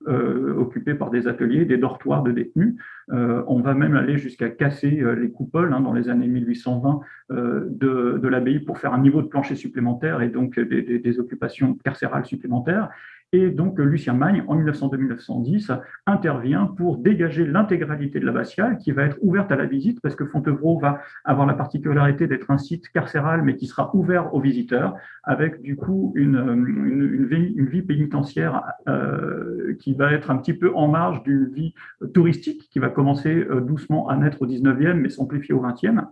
occupés 0.57 0.93
par 0.93 1.09
des 1.09 1.27
ateliers, 1.27 1.65
des 1.65 1.77
dortoirs 1.77 2.23
de 2.23 2.31
détenus. 2.31 2.75
on 3.09 3.61
va 3.61 3.73
même 3.73 3.95
aller 3.95 4.17
jusqu'à 4.17 4.49
casser 4.49 5.03
les 5.17 5.31
coupoles 5.31 5.73
hein, 5.73 5.81
dans 5.81 5.93
les 5.93 6.09
années 6.09 6.27
1820 6.27 6.99
de, 7.29 8.19
de 8.21 8.27
l'abbaye 8.27 8.59
pour 8.59 8.77
faire 8.77 8.93
un 8.93 8.99
niveau 8.99 9.21
de 9.21 9.27
plancher 9.27 9.55
supplémentaire 9.55 10.21
et 10.21 10.29
donc 10.29 10.57
des, 10.59 10.99
des 10.99 11.19
occupations 11.19 11.73
carcérales 11.75 12.25
supplémentaires. 12.25 12.89
Et 13.33 13.49
donc, 13.49 13.77
Lucien 13.77 14.13
Magne, 14.13 14.45
en 14.47 14.57
1902-1910, 14.57 15.77
intervient 16.05 16.65
pour 16.65 16.97
dégager 16.97 17.45
l'intégralité 17.45 18.21
de 18.21 18.25
l'abbatiale 18.25 18.77
qui 18.77 18.93
va 18.93 19.03
être 19.03 19.17
ouverte 19.21 19.51
à 19.51 19.57
la 19.57 19.65
visite 19.65 19.99
parce 19.99 20.15
que 20.15 20.25
Fontevraud 20.25 20.79
va 20.79 21.01
avoir 21.25 21.45
la 21.45 21.53
particularité 21.53 22.27
d'être 22.27 22.49
un 22.51 22.57
site 22.57 22.87
carcéral 22.89 23.41
mais 23.41 23.57
qui 23.57 23.67
sera 23.67 23.93
ouvert 23.93 24.33
aux 24.33 24.39
visiteurs 24.39 24.95
avec 25.23 25.61
du 25.61 25.75
coup 25.75 26.13
une, 26.15 26.37
une, 26.37 27.65
vie, 27.65 27.81
pénitentiaire 27.81 28.63
euh, 28.87 29.75
qui 29.77 29.93
va 29.93 30.13
être 30.13 30.31
un 30.31 30.37
petit 30.37 30.53
peu 30.53 30.73
en 30.73 30.87
marge 30.87 31.21
d'une 31.23 31.47
vie 31.47 31.73
touristique 32.13 32.69
qui 32.71 32.79
va 32.79 32.89
commencer 32.89 33.45
euh, 33.49 33.59
doucement 33.59 34.07
à 34.07 34.15
naître 34.15 34.41
au 34.41 34.47
19e 34.47 34.93
mais 34.93 35.09
s'amplifier 35.09 35.53
au 35.53 35.61
20e. 35.61 36.05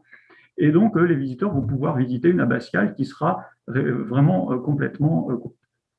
Et 0.58 0.72
donc, 0.72 0.98
euh, 0.98 1.04
les 1.04 1.16
visiteurs 1.16 1.54
vont 1.54 1.66
pouvoir 1.66 1.96
visiter 1.96 2.28
une 2.28 2.42
abbatiale 2.42 2.94
qui 2.94 3.06
sera 3.06 3.46
vraiment 3.68 4.60
complètement 4.60 5.28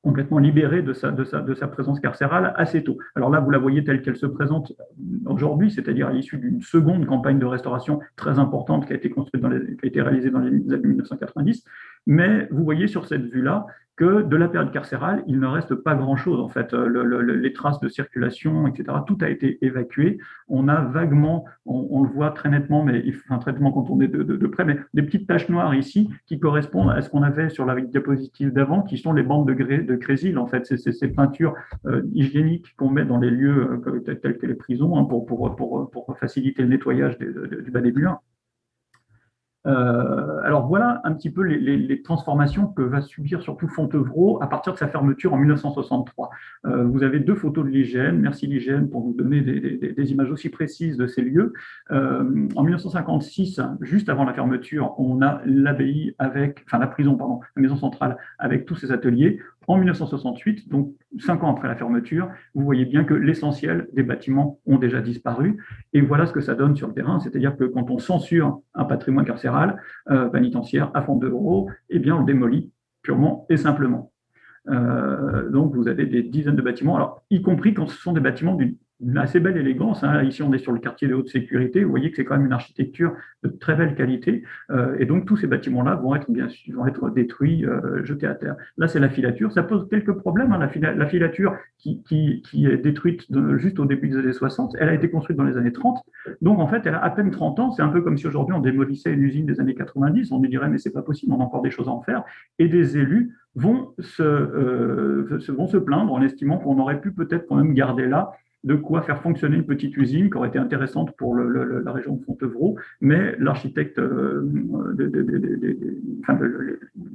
complètement 0.01 0.39
libérée 0.39 0.81
de 0.81 0.93
sa, 0.93 1.11
de, 1.11 1.23
sa, 1.23 1.41
de 1.41 1.53
sa 1.53 1.67
présence 1.67 1.99
carcérale 1.99 2.53
assez 2.55 2.83
tôt. 2.83 2.97
Alors 3.15 3.29
là, 3.29 3.39
vous 3.39 3.49
la 3.49 3.57
voyez 3.57 3.83
telle 3.83 4.01
qu'elle 4.01 4.15
se 4.15 4.25
présente 4.25 4.73
aujourd'hui, 5.25 5.71
c'est-à-dire 5.71 6.07
à, 6.07 6.13
l'issue 6.13 6.37
d'une 6.37 6.61
seconde 6.61 7.05
campagne 7.05 7.39
de 7.39 7.45
restauration 7.45 7.99
très 8.15 8.39
importante 8.39 8.85
qui 8.87 8.93
a 8.93 8.95
été 8.95 9.09
construite 9.09 9.41
dans 9.41 9.49
les, 9.49 9.75
qui 9.75 9.85
a 9.85 9.87
été 9.87 10.01
réalisée 10.01 10.29
dans 10.29 10.39
les 10.39 10.49
années 10.73 10.87
1990. 10.87 11.63
Mais 12.05 12.47
vous 12.51 12.63
voyez 12.63 12.87
sur 12.87 13.05
cette 13.05 13.25
vue-là 13.25 13.65
que 13.97 14.21
de 14.21 14.37
la 14.37 14.47
période 14.47 14.71
carcérale, 14.71 15.23
il 15.25 15.39
ne 15.39 15.47
reste 15.47 15.73
pas 15.73 15.95
grand-chose. 15.95 16.39
En 16.39 16.47
fait, 16.47 16.71
les 16.73 17.51
traces 17.51 17.79
de 17.79 17.89
circulation, 17.89 18.67
etc., 18.67 18.99
tout 19.07 19.17
a 19.21 19.29
été 19.29 19.57
évacué. 19.65 20.19
On 20.47 20.67
a 20.67 20.81
vaguement, 20.81 21.45
on, 21.65 22.03
le 22.03 22.09
voit 22.09 22.29
très 22.29 22.49
nettement, 22.49 22.83
mais 22.83 23.01
il 23.03 23.13
faut 23.13 23.33
un 23.33 23.39
traitement 23.39 23.71
quand 23.71 23.89
on 23.89 23.99
est 23.99 24.07
de, 24.07 24.47
près, 24.47 24.65
mais 24.65 24.77
des 24.93 25.01
petites 25.01 25.27
taches 25.27 25.49
noires 25.49 25.73
ici 25.73 26.09
qui 26.27 26.39
correspondent 26.39 26.91
à 26.91 27.01
ce 27.01 27.09
qu'on 27.09 27.23
avait 27.23 27.49
sur 27.49 27.65
la 27.65 27.79
diapositive 27.81 28.53
d'avant, 28.53 28.83
qui 28.83 28.99
sont 28.99 29.13
les 29.13 29.23
bandes 29.23 29.47
de, 29.47 29.53
gré, 29.53 29.79
de 29.79 29.95
crésil. 29.95 30.37
En 30.37 30.45
fait, 30.45 30.67
c'est 30.67 30.77
ces 30.77 31.07
peintures 31.07 31.55
euh, 31.87 32.03
hygiéniques 32.13 32.75
qu'on 32.77 32.91
met 32.91 33.03
dans 33.03 33.17
les 33.17 33.31
lieux 33.31 33.81
euh, 33.87 33.99
tels 33.99 34.37
que 34.37 34.45
les 34.45 34.55
prisons 34.55 34.95
hein, 34.97 35.05
pour, 35.05 36.15
faciliter 36.19 36.61
le 36.61 36.69
nettoyage 36.69 37.17
du 37.17 37.71
bas 37.71 37.81
des 37.81 37.91
murs. 37.91 38.21
Euh, 39.67 40.41
alors 40.43 40.67
voilà 40.67 41.01
un 41.03 41.13
petit 41.13 41.29
peu 41.29 41.41
les, 41.41 42.01
transformations 42.01 42.67
que 42.67 42.81
va 42.81 43.01
subir 43.01 43.41
surtout 43.41 43.67
Fontevraud 43.67 44.41
à 44.41 44.47
partir 44.47 44.73
de 44.73 44.77
sa 44.77 44.87
fermeture 44.87 45.33
en 45.33 45.37
1963. 45.37 46.29
Euh, 46.65 46.83
vous 46.85 47.03
avez 47.03 47.19
deux 47.19 47.35
photos 47.35 47.65
de 47.65 47.69
l'IGN. 47.69 48.13
Merci 48.13 48.47
l'IGN 48.47 48.87
pour 48.87 49.01
vous 49.01 49.13
donner 49.13 49.41
des, 49.41 50.11
images 50.11 50.31
aussi 50.31 50.49
précises 50.49 50.95
de 50.95 51.07
ces 51.07 51.21
lieux. 51.21 51.53
Euh, 51.91 52.47
en 52.55 52.63
1956, 52.63 53.61
juste 53.81 54.09
avant 54.09 54.23
la 54.23 54.33
fermeture, 54.33 54.95
on 54.99 55.21
a 55.21 55.41
l'abbaye 55.45 56.15
avec, 56.17 56.63
enfin 56.65 56.77
la 56.77 56.87
prison, 56.87 57.17
la 57.55 57.61
maison 57.61 57.75
centrale 57.75 58.17
avec 58.39 58.65
tous 58.65 58.75
ses 58.75 58.91
ateliers. 58.91 59.39
En 59.67 59.77
1968, 59.77 60.69
donc 60.69 60.93
cinq 61.19 61.43
ans 61.43 61.51
après 61.51 61.67
la 61.67 61.75
fermeture, 61.75 62.29
vous 62.55 62.63
voyez 62.63 62.85
bien 62.85 63.03
que 63.03 63.13
l'essentiel 63.13 63.89
des 63.91 64.03
bâtiments 64.03 64.59
ont 64.65 64.77
déjà 64.77 65.01
disparu. 65.01 65.57
Et 65.91 65.99
voilà 65.99 66.25
ce 66.25 66.31
que 66.31 66.39
ça 66.39 66.55
donne 66.55 66.75
sur 66.77 66.87
le 66.87 66.93
terrain, 66.93 67.19
c'est-à-dire 67.19 67.57
que 67.57 67.65
quand 67.65 67.91
on 67.91 67.99
censure 67.99 68.61
un 68.73 68.85
patrimoine 68.85 69.25
carcéral, 69.25 69.81
euh, 70.09 70.29
pénitentiaire 70.29 70.89
à 70.93 71.01
fond 71.01 71.17
d'euros, 71.17 71.69
eh 71.89 71.99
bien 71.99 72.15
on 72.15 72.19
le 72.19 72.25
démolit 72.25 72.71
purement 73.01 73.45
et 73.49 73.57
simplement. 73.57 74.13
Euh, 74.69 75.49
donc 75.49 75.75
vous 75.75 75.89
avez 75.89 76.05
des 76.05 76.23
dizaines 76.23 76.55
de 76.55 76.61
bâtiments, 76.61 76.95
alors 76.95 77.23
y 77.29 77.41
compris 77.41 77.73
quand 77.73 77.87
ce 77.87 77.97
sont 77.97 78.13
des 78.13 78.21
bâtiments 78.21 78.55
d'une 78.55 78.75
une 78.99 79.17
assez 79.17 79.39
belle 79.39 79.57
élégance. 79.57 80.03
Hein. 80.03 80.23
Ici, 80.23 80.41
on 80.41 80.51
est 80.53 80.57
sur 80.57 80.71
le 80.71 80.79
quartier 80.79 81.07
de 81.07 81.13
haute 81.13 81.29
sécurité. 81.29 81.83
Vous 81.83 81.89
voyez 81.89 82.09
que 82.09 82.15
c'est 82.17 82.25
quand 82.25 82.37
même 82.37 82.47
une 82.47 82.53
architecture 82.53 83.13
de 83.43 83.49
très 83.49 83.75
belle 83.75 83.95
qualité. 83.95 84.43
Euh, 84.71 84.95
et 84.99 85.05
donc, 85.05 85.25
tous 85.25 85.37
ces 85.37 85.47
bâtiments-là 85.47 85.95
vont 85.95 86.15
être 86.15 86.31
bien 86.31 86.49
sûr 86.49 86.75
vont 86.77 86.87
être 86.87 87.09
détruits, 87.09 87.65
euh, 87.65 88.03
jetés 88.03 88.27
à 88.27 88.35
terre. 88.35 88.55
Là, 88.77 88.87
c'est 88.87 88.99
la 88.99 89.09
filature. 89.09 89.51
Ça 89.51 89.63
pose 89.63 89.87
quelques 89.89 90.13
problèmes. 90.13 90.51
Hein. 90.51 90.59
La, 90.59 91.07
filature 91.07 91.55
qui, 91.77 92.01
qui, 92.03 92.41
qui, 92.41 92.65
est 92.65 92.77
détruite 92.77 93.25
juste 93.57 93.79
au 93.79 93.85
début 93.85 94.09
des 94.09 94.17
années 94.17 94.33
60, 94.33 94.75
elle 94.79 94.89
a 94.89 94.93
été 94.93 95.09
construite 95.09 95.37
dans 95.37 95.43
les 95.43 95.57
années 95.57 95.71
30. 95.71 96.03
Donc, 96.41 96.59
en 96.59 96.67
fait, 96.67 96.81
elle 96.85 96.95
a 96.95 97.03
à 97.03 97.09
peine 97.09 97.31
30 97.31 97.59
ans. 97.59 97.71
C'est 97.71 97.83
un 97.83 97.89
peu 97.89 98.01
comme 98.01 98.17
si 98.17 98.27
aujourd'hui 98.27 98.55
on 98.55 98.59
démolissait 98.59 99.13
une 99.13 99.23
usine 99.23 99.45
des 99.45 99.59
années 99.59 99.75
90. 99.75 100.31
On 100.31 100.39
nous 100.39 100.47
dirait, 100.47 100.69
mais 100.69 100.77
c'est 100.77 100.93
pas 100.93 101.01
possible, 101.01 101.33
on 101.33 101.39
a 101.39 101.43
encore 101.43 101.61
des 101.61 101.71
choses 101.71 101.87
à 101.87 101.91
en 101.91 102.01
faire. 102.01 102.23
Et 102.59 102.67
des 102.67 102.97
élus 102.97 103.35
vont 103.55 103.93
se, 103.99 104.23
euh, 104.23 105.39
vont 105.49 105.67
se 105.67 105.77
plaindre 105.77 106.13
en 106.13 106.21
estimant 106.21 106.57
qu'on 106.57 106.77
aurait 106.79 107.01
pu 107.01 107.11
peut-être 107.11 107.47
quand 107.47 107.55
même 107.55 107.73
garder 107.73 108.07
là 108.07 108.31
de 108.63 108.75
quoi 108.75 109.01
faire 109.01 109.21
fonctionner 109.21 109.55
une 109.55 109.65
petite 109.65 109.95
usine 109.97 110.29
qui 110.29 110.37
aurait 110.37 110.49
été 110.49 110.57
intéressante 110.57 111.15
pour 111.15 111.35
la 111.35 111.91
région 111.91 112.15
de 112.15 112.23
Fontevraud, 112.23 112.77
mais 113.01 113.35
l'architecte 113.39 113.99
euh, 113.99 114.41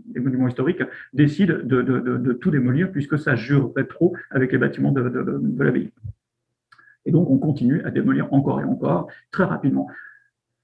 des 0.06 0.20
monuments 0.20 0.48
historiques 0.48 0.82
décide 1.12 1.66
de, 1.66 2.32
tout 2.32 2.50
démolir 2.50 2.90
puisque 2.90 3.18
ça 3.18 3.34
jurerait 3.34 3.86
trop 3.86 4.14
avec 4.30 4.52
les 4.52 4.58
bâtiments 4.58 4.92
de, 4.92 5.02
de 5.02 5.62
l'abbaye. 5.64 5.90
Et 7.04 7.10
donc, 7.10 7.28
on 7.30 7.38
continue 7.38 7.82
à 7.82 7.90
démolir 7.90 8.32
encore 8.32 8.60
et 8.60 8.64
encore 8.64 9.08
très 9.30 9.44
rapidement. 9.44 9.88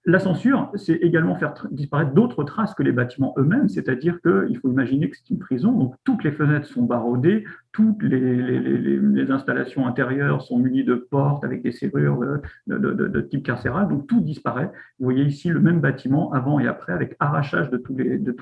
La 0.04 0.18
censure, 0.18 0.70
c'est 0.74 0.94
également 0.94 1.34
faire 1.34 1.52
disparaître 1.70 2.14
d'autres 2.14 2.42
traces 2.44 2.72
que 2.72 2.82
les 2.82 2.92
bâtiments 2.92 3.34
eux-mêmes, 3.36 3.68
c'est-à-dire 3.68 4.20
qu'il 4.22 4.56
faut 4.56 4.70
imaginer 4.70 5.10
que 5.10 5.16
c'est 5.16 5.28
une 5.28 5.38
prison, 5.38 5.72
donc 5.72 5.94
toutes 6.04 6.24
les 6.24 6.32
fenêtres 6.32 6.66
sont 6.66 6.84
barodées, 6.84 7.44
toutes 7.72 8.02
les, 8.02 9.30
installations 9.30 9.86
intérieures 9.86 10.42
sont 10.42 10.58
munies 10.58 10.84
de 10.84 10.94
portes 10.94 11.44
avec 11.44 11.62
des 11.62 11.70
serrures 11.72 12.20
de, 12.66 13.20
type 13.20 13.44
carcéral, 13.44 13.88
donc 13.88 14.06
tout 14.06 14.20
disparaît. 14.20 14.70
Vous 14.98 15.04
voyez 15.04 15.24
ici 15.24 15.48
le 15.50 15.60
même 15.60 15.80
bâtiment 15.80 16.32
avant 16.32 16.58
et 16.58 16.66
après 16.66 16.92
avec 16.92 17.14
arrachage 17.20 17.70
de 17.70 17.76
tous 17.76 17.94
les, 17.94 18.18
de 18.18 18.34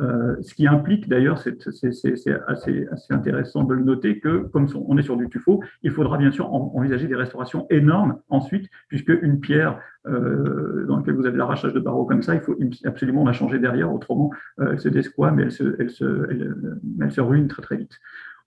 euh, 0.00 0.36
ce 0.40 0.54
qui 0.54 0.66
implique 0.66 1.08
d'ailleurs, 1.08 1.38
c'est 1.38 1.58
assez, 1.66 2.86
assez 2.90 3.12
intéressant 3.12 3.64
de 3.64 3.74
le 3.74 3.84
noter, 3.84 4.18
que 4.18 4.44
comme 4.52 4.66
on 4.88 4.96
est 4.96 5.02
sur 5.02 5.16
du 5.16 5.28
tuffeau, 5.28 5.62
il 5.82 5.90
faudra 5.90 6.16
bien 6.16 6.32
sûr 6.32 6.52
envisager 6.52 7.06
des 7.06 7.16
restaurations 7.16 7.66
énormes 7.70 8.18
ensuite, 8.28 8.68
puisque 8.88 9.12
une 9.22 9.40
pierre 9.40 9.78
euh, 10.06 10.84
dans 10.86 10.98
laquelle 10.98 11.14
vous 11.14 11.26
avez 11.26 11.38
l'arrachage 11.38 11.72
de 11.72 11.80
barreaux 11.80 12.04
comme 12.04 12.22
ça, 12.22 12.34
il 12.34 12.40
faut 12.40 12.56
absolument 12.84 13.24
la 13.24 13.32
changer 13.32 13.58
derrière, 13.58 13.92
autrement 13.92 14.30
euh, 14.60 14.72
elle 14.72 14.80
se 14.80 14.88
desquoie, 14.88 15.30
mais 15.30 15.44
elle 15.44 15.52
se, 15.52 15.76
elle, 15.78 15.90
se, 15.90 16.28
elle 17.00 17.10
se 17.10 17.20
ruine 17.20 17.48
très 17.48 17.62
très 17.62 17.76
vite. 17.76 17.98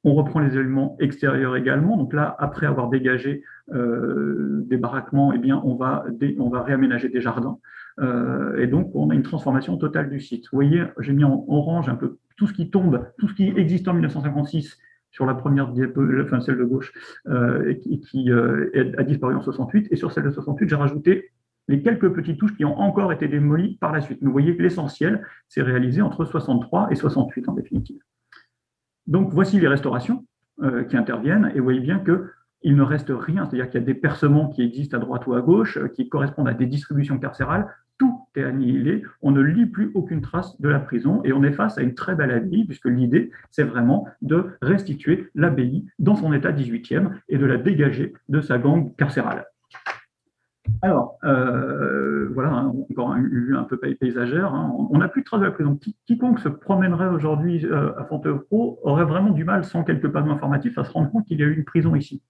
On 0.03 0.13
reprend 0.13 0.39
les 0.39 0.55
éléments 0.55 0.95
extérieurs 0.99 1.55
également. 1.55 1.97
Donc 1.97 2.13
là, 2.13 2.35
après 2.39 2.65
avoir 2.65 2.89
dégagé 2.89 3.43
euh, 3.73 4.63
des 4.67 4.77
baraquements, 4.77 5.33
eh 5.33 5.39
bien, 5.39 5.61
on 5.65 5.75
va, 5.75 6.05
on 6.37 6.49
va 6.49 6.61
réaménager 6.61 7.09
des 7.09 7.19
jardins. 7.19 7.57
Euh, 7.99 8.57
et 8.57 8.67
donc, 8.67 8.91
on 8.93 9.09
a 9.09 9.15
une 9.15 9.23
transformation 9.23 9.75
totale 9.77 10.09
du 10.09 10.19
site. 10.19 10.45
Vous 10.51 10.57
voyez, 10.57 10.83
j'ai 10.99 11.13
mis 11.13 11.23
en 11.23 11.43
orange 11.47 11.89
un 11.89 11.95
peu 11.95 12.19
tout 12.37 12.45
ce 12.45 12.53
qui 12.53 12.69
tombe, 12.69 13.05
tout 13.17 13.27
ce 13.27 13.33
qui 13.33 13.49
existe 13.49 13.87
en 13.87 13.93
1956 13.93 14.77
sur 15.09 15.25
la 15.25 15.33
première 15.33 15.71
diapo, 15.71 16.03
enfin 16.21 16.39
celle 16.41 16.57
de 16.57 16.63
gauche, 16.63 16.93
et 17.67 17.79
qui, 17.79 18.31
a 18.31 19.03
disparu 19.03 19.33
en 19.33 19.41
68. 19.41 19.87
Et 19.89 19.95
sur 19.95 20.11
celle 20.11 20.25
de 20.25 20.29
68, 20.29 20.69
j'ai 20.69 20.75
rajouté 20.75 21.31
les 21.67 21.81
quelques 21.81 22.11
petites 22.13 22.39
touches 22.39 22.55
qui 22.55 22.65
ont 22.65 22.77
encore 22.79 23.11
été 23.11 23.27
démolies 23.27 23.77
par 23.79 23.91
la 23.91 24.01
suite. 24.01 24.19
vous 24.21 24.31
voyez 24.31 24.55
que 24.55 24.61
l'essentiel 24.61 25.25
s'est 25.47 25.61
réalisé 25.61 26.01
entre 26.01 26.25
63 26.25 26.89
et 26.91 26.95
68 26.95 27.49
en 27.49 27.53
définitive. 27.53 28.01
Donc 29.05 29.31
voici 29.31 29.59
les 29.59 29.67
restaurations 29.67 30.25
qui 30.89 30.97
interviennent 30.97 31.51
et 31.53 31.59
vous 31.59 31.65
voyez 31.65 31.79
bien 31.79 31.99
que 31.99 32.31
il 32.63 32.75
ne 32.75 32.81
reste 32.81 33.11
rien, 33.11 33.45
c'est-à-dire 33.45 33.69
qu'il 33.69 33.79
y 33.79 33.83
a 33.83 33.85
des 33.85 33.93
percements 33.93 34.49
qui 34.49 34.61
existent 34.61 34.97
à 34.97 34.99
droite 34.99 35.27
ou 35.27 35.33
à 35.33 35.41
gauche, 35.41 35.77
euh, 35.77 35.87
qui 35.87 36.09
correspondent 36.09 36.49
à 36.49 36.53
des 36.53 36.65
distributions 36.65 37.19
carcérales, 37.19 37.67
tout 37.97 38.19
est 38.35 38.43
annihilé, 38.43 39.03
on 39.21 39.31
ne 39.31 39.41
lit 39.41 39.65
plus 39.65 39.91
aucune 39.95 40.21
trace 40.21 40.59
de 40.61 40.69
la 40.69 40.79
prison 40.79 41.21
et 41.23 41.33
on 41.33 41.43
est 41.43 41.51
face 41.51 41.77
à 41.77 41.81
une 41.81 41.95
très 41.95 42.15
belle 42.15 42.31
abbaye, 42.31 42.65
puisque 42.65 42.85
l'idée, 42.85 43.31
c'est 43.49 43.63
vraiment 43.63 44.07
de 44.21 44.51
restituer 44.61 45.29
l'abbaye 45.33 45.87
dans 45.97 46.15
son 46.15 46.31
état 46.33 46.51
18e 46.51 47.09
et 47.29 47.37
de 47.37 47.45
la 47.45 47.57
dégager 47.57 48.13
de 48.29 48.41
sa 48.41 48.59
gangue 48.59 48.95
carcérale. 48.97 49.45
Alors, 50.81 51.17
euh, 51.23 52.29
voilà, 52.33 52.49
hein, 52.49 52.73
encore 52.91 53.11
un, 53.11 53.23
un 53.55 53.63
peu 53.63 53.77
paysagère, 53.77 54.53
hein. 54.53 54.73
on 54.91 54.97
n'a 54.97 55.07
plus 55.07 55.21
de 55.21 55.25
traces 55.25 55.39
de 55.39 55.45
la 55.45 55.51
prison. 55.51 55.79
Quiconque 56.05 56.39
se 56.39 56.49
promènerait 56.49 57.07
aujourd'hui 57.07 57.65
euh, 57.65 57.97
à 57.97 58.05
Fontevraud 58.05 58.79
aurait 58.83 59.05
vraiment 59.05 59.31
du 59.31 59.43
mal, 59.43 59.63
sans 59.63 59.83
quelques 59.83 60.09
panneaux 60.09 60.31
informatifs, 60.31 60.77
à 60.77 60.83
se 60.83 60.91
rendre 60.91 61.11
compte 61.11 61.25
qu'il 61.25 61.39
y 61.39 61.43
a 61.43 61.45
eu 61.45 61.55
une 61.55 61.65
prison 61.65 61.95
ici. 61.95 62.21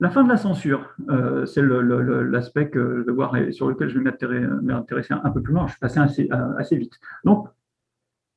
La 0.00 0.08
fin 0.08 0.24
de 0.24 0.30
la 0.30 0.38
censure, 0.38 0.94
euh, 1.10 1.44
c'est 1.44 1.62
l'aspect 1.62 2.70
que 2.70 3.10
voir 3.10 3.36
sur 3.50 3.68
lequel 3.68 3.90
je 3.90 3.98
vais 3.98 4.40
m'intéresser 4.62 5.12
un 5.12 5.30
peu 5.30 5.42
plus 5.42 5.52
loin. 5.52 5.66
Je 5.66 5.72
suis 5.72 5.80
passé 5.80 6.00
assez, 6.00 6.28
assez, 6.58 6.76
vite. 6.78 6.94
Donc, 7.24 7.48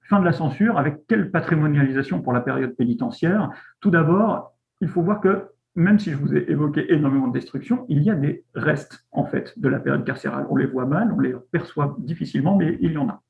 fin 0.01 0.19
de 0.19 0.25
la 0.25 0.33
censure, 0.33 0.77
avec 0.77 1.07
quelle 1.07 1.31
patrimonialisation 1.31 2.21
pour 2.21 2.33
la 2.33 2.41
période 2.41 2.75
pénitentiaire? 2.75 3.49
Tout 3.79 3.91
d'abord, 3.91 4.57
il 4.81 4.89
faut 4.89 5.01
voir 5.01 5.21
que 5.21 5.45
même 5.75 5.99
si 5.99 6.11
je 6.11 6.17
vous 6.17 6.35
ai 6.35 6.49
évoqué 6.49 6.93
énormément 6.93 7.27
de 7.27 7.33
destruction, 7.33 7.85
il 7.89 8.03
y 8.03 8.11
a 8.11 8.15
des 8.15 8.45
restes 8.53 9.05
en 9.11 9.25
fait 9.25 9.57
de 9.57 9.69
la 9.69 9.79
période 9.79 10.05
carcérale. 10.05 10.45
On 10.49 10.55
les 10.55 10.67
voit 10.67 10.85
mal, 10.85 11.11
on 11.11 11.19
les 11.19 11.33
perçoit 11.51 11.95
difficilement, 11.99 12.55
mais 12.55 12.77
il 12.79 12.91
y 12.91 12.97
en 12.97 13.09
a. 13.09 13.22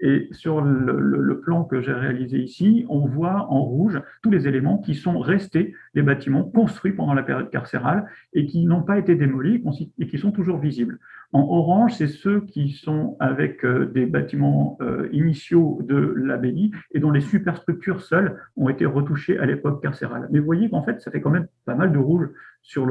Et 0.00 0.28
sur 0.32 0.62
le, 0.62 1.40
plan 1.40 1.64
que 1.64 1.80
j'ai 1.80 1.92
réalisé 1.92 2.38
ici, 2.38 2.84
on 2.88 3.06
voit 3.06 3.46
en 3.50 3.62
rouge 3.62 4.00
tous 4.22 4.30
les 4.30 4.48
éléments 4.48 4.78
qui 4.78 4.94
sont 4.94 5.18
restés 5.18 5.74
des 5.94 6.02
bâtiments 6.02 6.44
construits 6.44 6.92
pendant 6.92 7.14
la 7.14 7.22
période 7.22 7.50
carcérale 7.50 8.06
et 8.32 8.46
qui 8.46 8.66
n'ont 8.66 8.82
pas 8.82 8.98
été 8.98 9.14
démolis 9.14 9.62
et 9.98 10.06
qui 10.06 10.18
sont 10.18 10.32
toujours 10.32 10.58
visibles. 10.58 10.98
En 11.32 11.42
orange, 11.42 11.94
c'est 11.94 12.08
ceux 12.08 12.40
qui 12.40 12.70
sont 12.70 13.16
avec 13.20 13.64
euh, 13.64 13.86
des 13.86 14.04
bâtiments 14.04 14.76
euh, 14.80 15.08
initiaux 15.12 15.78
de 15.82 16.12
l'abbaye 16.16 16.72
et 16.92 16.98
dont 16.98 17.12
les 17.12 17.20
superstructures 17.20 18.00
seules 18.00 18.36
ont 18.56 18.68
été 18.68 18.84
retouchées 18.84 19.38
à 19.38 19.46
l'époque 19.46 19.80
carcérale. 19.80 20.28
Mais 20.32 20.40
vous 20.40 20.44
voyez 20.44 20.68
qu'en 20.68 20.82
fait, 20.82 21.00
ça 21.00 21.10
fait 21.12 21.20
quand 21.20 21.30
même 21.30 21.46
pas 21.66 21.76
mal 21.76 21.92
de 21.92 21.98
rouge 21.98 22.28
sur 22.62 22.84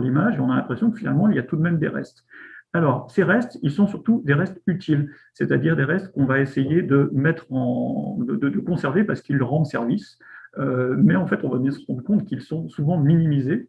l'image 0.00 0.36
et 0.36 0.40
on 0.40 0.50
a 0.50 0.56
l'impression 0.56 0.90
que 0.90 0.98
finalement, 0.98 1.30
il 1.30 1.36
y 1.36 1.38
a 1.38 1.42
tout 1.42 1.56
de 1.56 1.62
même 1.62 1.78
des 1.78 1.88
restes. 1.88 2.24
Alors, 2.74 3.10
ces 3.10 3.22
restes, 3.22 3.58
ils 3.62 3.70
sont 3.70 3.86
surtout 3.86 4.22
des 4.26 4.34
restes 4.34 4.60
utiles, 4.66 5.10
c'est-à-dire 5.32 5.74
des 5.74 5.84
restes 5.84 6.12
qu'on 6.12 6.26
va 6.26 6.40
essayer 6.40 6.82
de 6.82 7.08
mettre 7.12 7.50
en, 7.50 8.18
conserver 8.66 9.04
parce 9.04 9.22
qu'ils 9.22 9.42
rendent 9.42 9.66
service. 9.66 10.18
Euh, 10.58 10.94
mais 10.98 11.16
en 11.16 11.26
fait, 11.26 11.44
on 11.44 11.48
va 11.48 11.58
bien 11.58 11.70
se 11.70 11.80
rendre 11.86 12.02
compte 12.02 12.24
qu'ils 12.26 12.42
sont 12.42 12.68
souvent 12.68 12.98
minimisés 12.98 13.68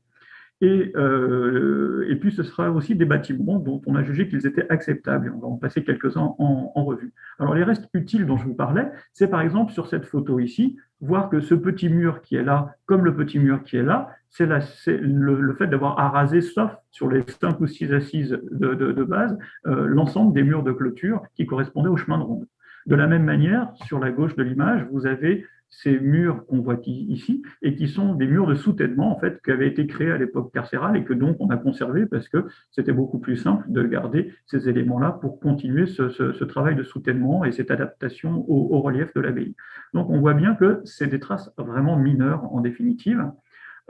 et, 0.61 0.91
euh, 0.97 2.05
et, 2.09 2.17
puis, 2.17 2.31
ce 2.31 2.43
sera 2.43 2.69
aussi 2.69 2.95
des 2.95 3.05
bâtiments 3.05 3.59
dont 3.59 3.81
on 3.85 3.95
a 3.95 4.03
jugé 4.03 4.27
qu'ils 4.27 4.45
étaient 4.45 4.69
acceptables. 4.69 5.31
On 5.35 5.39
va 5.39 5.47
en 5.47 5.55
passer 5.55 5.83
quelques-uns 5.83 6.35
en, 6.37 6.83
revue. 6.83 7.13
Alors, 7.39 7.55
les 7.55 7.63
restes 7.63 7.87
utiles 7.93 8.25
dont 8.25 8.37
je 8.37 8.45
vous 8.45 8.55
parlais, 8.55 8.89
c'est 9.13 9.29
par 9.29 9.41
exemple 9.41 9.71
sur 9.71 9.87
cette 9.87 10.05
photo 10.05 10.39
ici, 10.39 10.77
voir 10.99 11.29
que 11.29 11.39
ce 11.39 11.55
petit 11.55 11.87
mur 11.87 12.21
qui 12.21 12.35
est 12.35 12.43
là, 12.43 12.75
comme 12.85 13.05
le 13.05 13.15
petit 13.15 13.39
mur 13.39 13.63
qui 13.63 13.77
est 13.77 13.83
là, 13.83 14.09
c'est 14.29 14.47
le, 14.47 15.53
fait 15.57 15.67
d'avoir 15.67 15.97
arasé, 15.97 16.41
sauf 16.41 16.71
sur 16.91 17.09
les 17.09 17.23
cinq 17.27 17.61
ou 17.61 17.67
six 17.67 17.93
assises 17.93 18.37
de 18.51 19.03
base, 19.03 19.37
euh, 19.65 19.87
l'ensemble 19.87 20.33
des 20.33 20.43
murs 20.43 20.63
de 20.63 20.73
clôture 20.73 21.23
qui 21.35 21.45
correspondaient 21.45 21.89
au 21.89 21.97
chemin 21.97 22.17
de 22.17 22.23
ronde. 22.23 22.47
De 22.85 22.95
la 22.95 23.07
même 23.07 23.23
manière, 23.23 23.71
sur 23.85 23.99
la 23.99 24.11
gauche 24.11 24.35
de 24.35 24.43
l'image, 24.43 24.85
vous 24.91 25.05
avez 25.05 25.45
ces 25.69 25.99
murs 25.99 26.45
qu'on 26.47 26.61
voit 26.61 26.79
ici 26.85 27.43
et 27.61 27.75
qui 27.75 27.87
sont 27.87 28.15
des 28.15 28.27
murs 28.27 28.47
de 28.47 28.55
soutènement 28.55 29.15
en 29.15 29.19
fait 29.19 29.41
qui 29.43 29.51
avaient 29.51 29.67
été 29.67 29.85
créés 29.87 30.11
à 30.11 30.17
l'époque 30.17 30.51
carcérale 30.51 30.97
et 30.97 31.03
que 31.03 31.13
donc 31.13 31.37
on 31.39 31.49
a 31.49 31.57
conservé 31.57 32.05
parce 32.05 32.27
que 32.27 32.45
c'était 32.71 32.91
beaucoup 32.91 33.19
plus 33.19 33.37
simple 33.37 33.65
de 33.69 33.83
garder 33.83 34.33
ces 34.47 34.67
éléments-là 34.67 35.11
pour 35.21 35.39
continuer 35.39 35.85
ce, 35.85 36.43
travail 36.43 36.75
de 36.75 36.83
soutènement 36.83 37.45
et 37.45 37.51
cette 37.51 37.71
adaptation 37.71 38.45
au, 38.49 38.79
relief 38.81 39.13
de 39.13 39.21
l'abbaye. 39.21 39.55
Donc 39.93 40.09
on 40.09 40.19
voit 40.19 40.33
bien 40.33 40.55
que 40.55 40.81
c'est 40.85 41.07
des 41.07 41.19
traces 41.19 41.51
vraiment 41.57 41.97
mineures 41.97 42.51
en 42.53 42.61
définitive. 42.61 43.23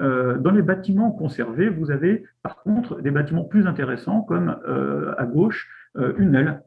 Euh, 0.02 0.38
dans 0.38 0.52
les 0.52 0.62
bâtiments 0.62 1.12
conservés, 1.12 1.70
vous 1.70 1.92
avez 1.92 2.24
par 2.44 2.58
contre 2.58 3.02
des 3.02 3.12
bâtiments 3.12 3.44
plus 3.44 3.68
intéressants 3.68 4.22
comme 4.22 4.58
euh, 4.68 5.14
à 5.18 5.26
gauche 5.26 5.70
euh, 5.98 6.14
une 6.18 6.36
aile 6.36 6.62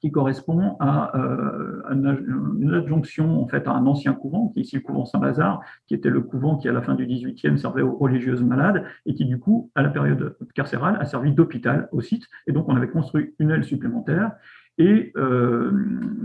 qui 0.00 0.10
correspond 0.10 0.76
à, 0.80 1.16
euh, 1.16 1.82
une 1.90 2.74
adjonction 2.74 3.42
en 3.42 3.46
fait 3.46 3.66
à 3.66 3.72
un 3.72 3.86
ancien 3.86 4.12
couvent, 4.12 4.48
qui 4.48 4.60
est 4.60 4.62
ici 4.62 4.76
le 4.76 4.82
couvent 4.82 5.04
Saint-Lazare, 5.04 5.60
qui 5.86 5.94
était 5.94 6.10
le 6.10 6.20
couvent 6.20 6.56
qui 6.56 6.68
à 6.68 6.72
la 6.72 6.82
fin 6.82 6.94
du 6.94 7.06
XVIIIe 7.06 7.58
servait 7.58 7.82
aux 7.82 7.96
religieuses 7.96 8.42
malades 8.42 8.84
et 9.06 9.14
qui 9.14 9.24
du 9.24 9.38
coup 9.38 9.70
à 9.74 9.82
la 9.82 9.88
période 9.88 10.36
carcérale 10.54 10.96
a 11.00 11.04
servi 11.04 11.32
d'hôpital 11.32 11.88
au 11.92 12.00
site. 12.00 12.26
Et 12.46 12.52
donc 12.52 12.68
on 12.68 12.76
avait 12.76 12.90
construit 12.90 13.34
une 13.38 13.50
aile 13.50 13.64
supplémentaire 13.64 14.32
et 14.78 15.12
euh, 15.16 15.70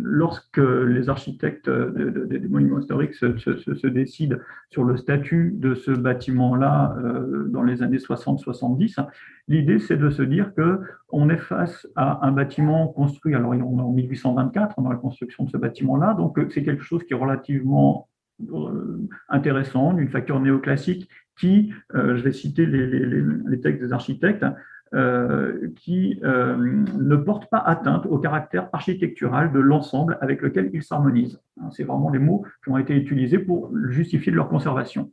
lorsque 0.04 0.58
les 0.58 1.08
architectes 1.08 1.70
des 1.70 2.40
monuments 2.40 2.80
historiques 2.80 3.14
se, 3.14 3.88
décident 3.88 4.38
sur 4.70 4.84
le 4.84 4.98
statut 4.98 5.54
de 5.56 5.74
ce 5.74 5.92
bâtiment-là 5.92 6.98
euh, 6.98 7.48
dans 7.48 7.64
les 7.64 7.82
années 7.82 7.98
60-70, 7.98 9.06
l'idée 9.48 9.80
c'est 9.80 9.96
de 9.96 10.10
se 10.10 10.22
dire 10.22 10.52
qu'on 10.54 11.30
est 11.30 11.38
face 11.38 11.88
à 11.96 12.28
un 12.28 12.32
bâtiment 12.34 12.90
construit, 12.90 13.36
alors 13.36 13.52
on 13.52 13.80
est 13.80 13.82
en 13.82 13.92
1824 13.92 14.82
dans 14.82 14.90
la 14.90 14.98
construction 14.98 15.46
de 15.46 15.50
ce 15.50 15.58
bâtiment-là, 15.58 16.14
donc 16.14 16.38
c'est 16.50 16.64
quelque 16.64 16.84
chose 16.84 17.06
qui 17.06 17.14
est 17.14 17.18
relativement 17.18 18.10
euh, 18.54 19.08
intéressant, 19.30 19.94
d'une 19.94 20.10
facture 20.10 20.42
néoclassique 20.42 21.10
qui, 21.40 21.74
je 21.94 22.22
vais 22.22 22.34
citer 22.34 22.66
les, 22.66 23.62
textes 23.62 23.82
des 23.82 23.94
architectes, 23.94 24.44
euh, 24.44 24.50
qui 24.94 26.20
euh, 26.24 26.58
ne 26.58 27.16
porte 27.16 27.50
pas 27.50 27.60
atteinte 27.60 28.06
au 28.06 28.18
caractère 28.18 28.70
architectural 28.74 29.54
de 29.54 29.60
l'ensemble 29.60 30.18
avec 30.22 30.42
lequel 30.42 30.70
ils 30.74 30.84
s'harmonisent. 30.84 31.40
Hein, 31.62 31.70
c'est 31.72 31.84
vraiment 31.84 32.10
les 32.10 32.20
mots 32.20 32.44
qui 32.64 32.72
ont 32.72 32.78
été 32.78 32.96
utilisés 32.96 33.40
pour 33.40 33.72
justifier 33.90 34.32
de 34.32 34.38
leur 34.38 34.50
conservation. 34.50 35.12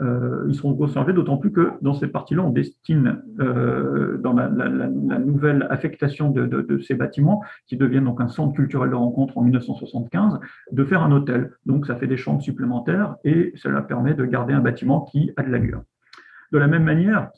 Euh, 0.00 0.46
ils 0.48 0.54
seront 0.54 0.74
conservés 0.74 1.12
d'autant 1.12 1.36
plus 1.38 1.50
que 1.50 1.72
dans 1.82 1.92
cette 1.92 2.12
partie-là, 2.12 2.42
on 2.42 2.50
destine, 2.50 3.20
dans 3.36 4.32
la, 4.32 4.48
nouvelle 5.18 5.66
affectation 5.68 6.30
de, 6.30 6.46
de, 6.46 6.78
ces 6.78 6.94
bâtiments, 6.94 7.42
qui 7.66 7.76
deviennent 7.76 8.04
donc 8.04 8.20
un 8.20 8.28
centre 8.28 8.54
culturel 8.54 8.90
de 8.90 8.94
rencontre 8.94 9.36
en 9.36 9.42
1975, 9.42 10.38
de 10.72 10.84
faire 10.84 11.02
un 11.02 11.12
hôtel. 11.12 11.52
Donc 11.66 11.86
ça 11.86 11.96
fait 11.96 12.06
des 12.06 12.16
chambres 12.16 12.40
supplémentaires 12.40 13.16
et 13.24 13.52
cela 13.56 13.82
permet 13.82 14.14
de 14.14 14.24
garder 14.24 14.54
un 14.54 14.60
bâtiment 14.60 15.02
qui 15.02 15.32
a 15.36 15.42
de 15.42 15.50
l'allure. 15.50 15.82
De 16.50 16.58
la 16.58 16.66
même 16.66 16.84
manière, 16.84 17.30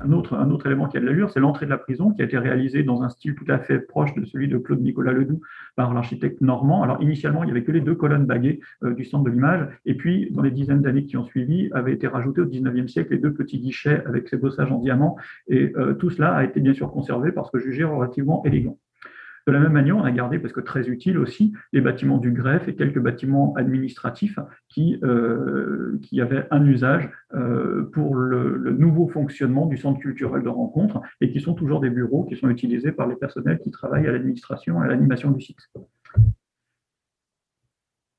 un 0.00 0.12
autre 0.12 0.66
élément 0.66 0.86
qui 0.86 0.96
a 0.96 1.00
de 1.00 1.06
l'allure, 1.06 1.30
c'est 1.30 1.40
l'entrée 1.40 1.66
de 1.66 1.70
la 1.70 1.78
prison 1.78 2.12
qui 2.12 2.22
a 2.22 2.24
été 2.24 2.38
réalisée 2.38 2.84
dans 2.84 3.02
un 3.02 3.08
style 3.08 3.34
tout 3.34 3.44
à 3.48 3.58
fait 3.58 3.80
proche 3.80 4.14
de 4.14 4.24
celui 4.24 4.48
de 4.48 4.58
Claude 4.58 4.80
Nicolas 4.80 5.12
Ledoux 5.12 5.40
par 5.74 5.92
l'architecte 5.92 6.40
normand. 6.40 6.82
Alors 6.82 7.02
initialement, 7.02 7.42
il 7.42 7.46
n'y 7.46 7.52
avait 7.52 7.64
que 7.64 7.72
les 7.72 7.80
deux 7.80 7.96
colonnes 7.96 8.26
baguées 8.26 8.60
euh, 8.84 8.94
du 8.94 9.04
centre 9.04 9.24
de 9.24 9.30
l'image, 9.30 9.66
et 9.86 9.94
puis 9.94 10.30
dans 10.30 10.42
les 10.42 10.52
dizaines 10.52 10.82
d'années 10.82 11.04
qui 11.04 11.16
ont 11.16 11.24
suivi, 11.24 11.68
avaient 11.72 11.92
été 11.92 12.06
rajoutés 12.06 12.40
au 12.40 12.46
19e 12.46 12.86
siècle 12.86 13.12
les 13.12 13.18
deux 13.18 13.32
petits 13.32 13.58
guichets 13.58 14.04
avec 14.06 14.28
ces 14.28 14.36
bossages 14.36 14.70
en 14.70 14.78
diamant, 14.78 15.16
et 15.48 15.72
euh, 15.76 15.94
tout 15.94 16.10
cela 16.10 16.34
a 16.34 16.44
été 16.44 16.60
bien 16.60 16.74
sûr 16.74 16.90
conservé 16.92 17.32
parce 17.32 17.50
que 17.50 17.58
jugé 17.58 17.84
relativement 17.84 18.44
élégant. 18.44 18.78
De 19.46 19.52
la 19.52 19.58
même 19.58 19.72
manière, 19.72 19.96
on 19.96 20.04
a 20.04 20.10
gardé, 20.12 20.38
parce 20.38 20.52
que 20.52 20.60
très 20.60 20.88
utile 20.88 21.18
aussi, 21.18 21.52
les 21.72 21.80
bâtiments 21.80 22.18
du 22.18 22.30
greffe 22.30 22.68
et 22.68 22.76
quelques 22.76 23.00
bâtiments 23.00 23.54
administratifs 23.56 24.38
qui, 24.68 24.98
euh, 25.02 25.98
qui 26.02 26.20
avaient 26.20 26.46
un 26.50 26.64
usage 26.64 27.10
euh, 27.34 27.84
pour 27.92 28.14
le, 28.14 28.56
le, 28.56 28.72
nouveau 28.72 29.08
fonctionnement 29.08 29.66
du 29.66 29.76
centre 29.76 29.98
culturel 29.98 30.42
de 30.42 30.48
rencontre 30.48 31.00
et 31.20 31.30
qui 31.30 31.40
sont 31.40 31.54
toujours 31.54 31.80
des 31.80 31.90
bureaux 31.90 32.24
qui 32.24 32.36
sont 32.36 32.48
utilisés 32.48 32.92
par 32.92 33.08
les 33.08 33.16
personnels 33.16 33.58
qui 33.58 33.70
travaillent 33.70 34.06
à 34.06 34.12
l'administration 34.12 34.82
et 34.82 34.86
à 34.86 34.88
l'animation 34.88 35.30
du 35.30 35.40
site. 35.40 35.58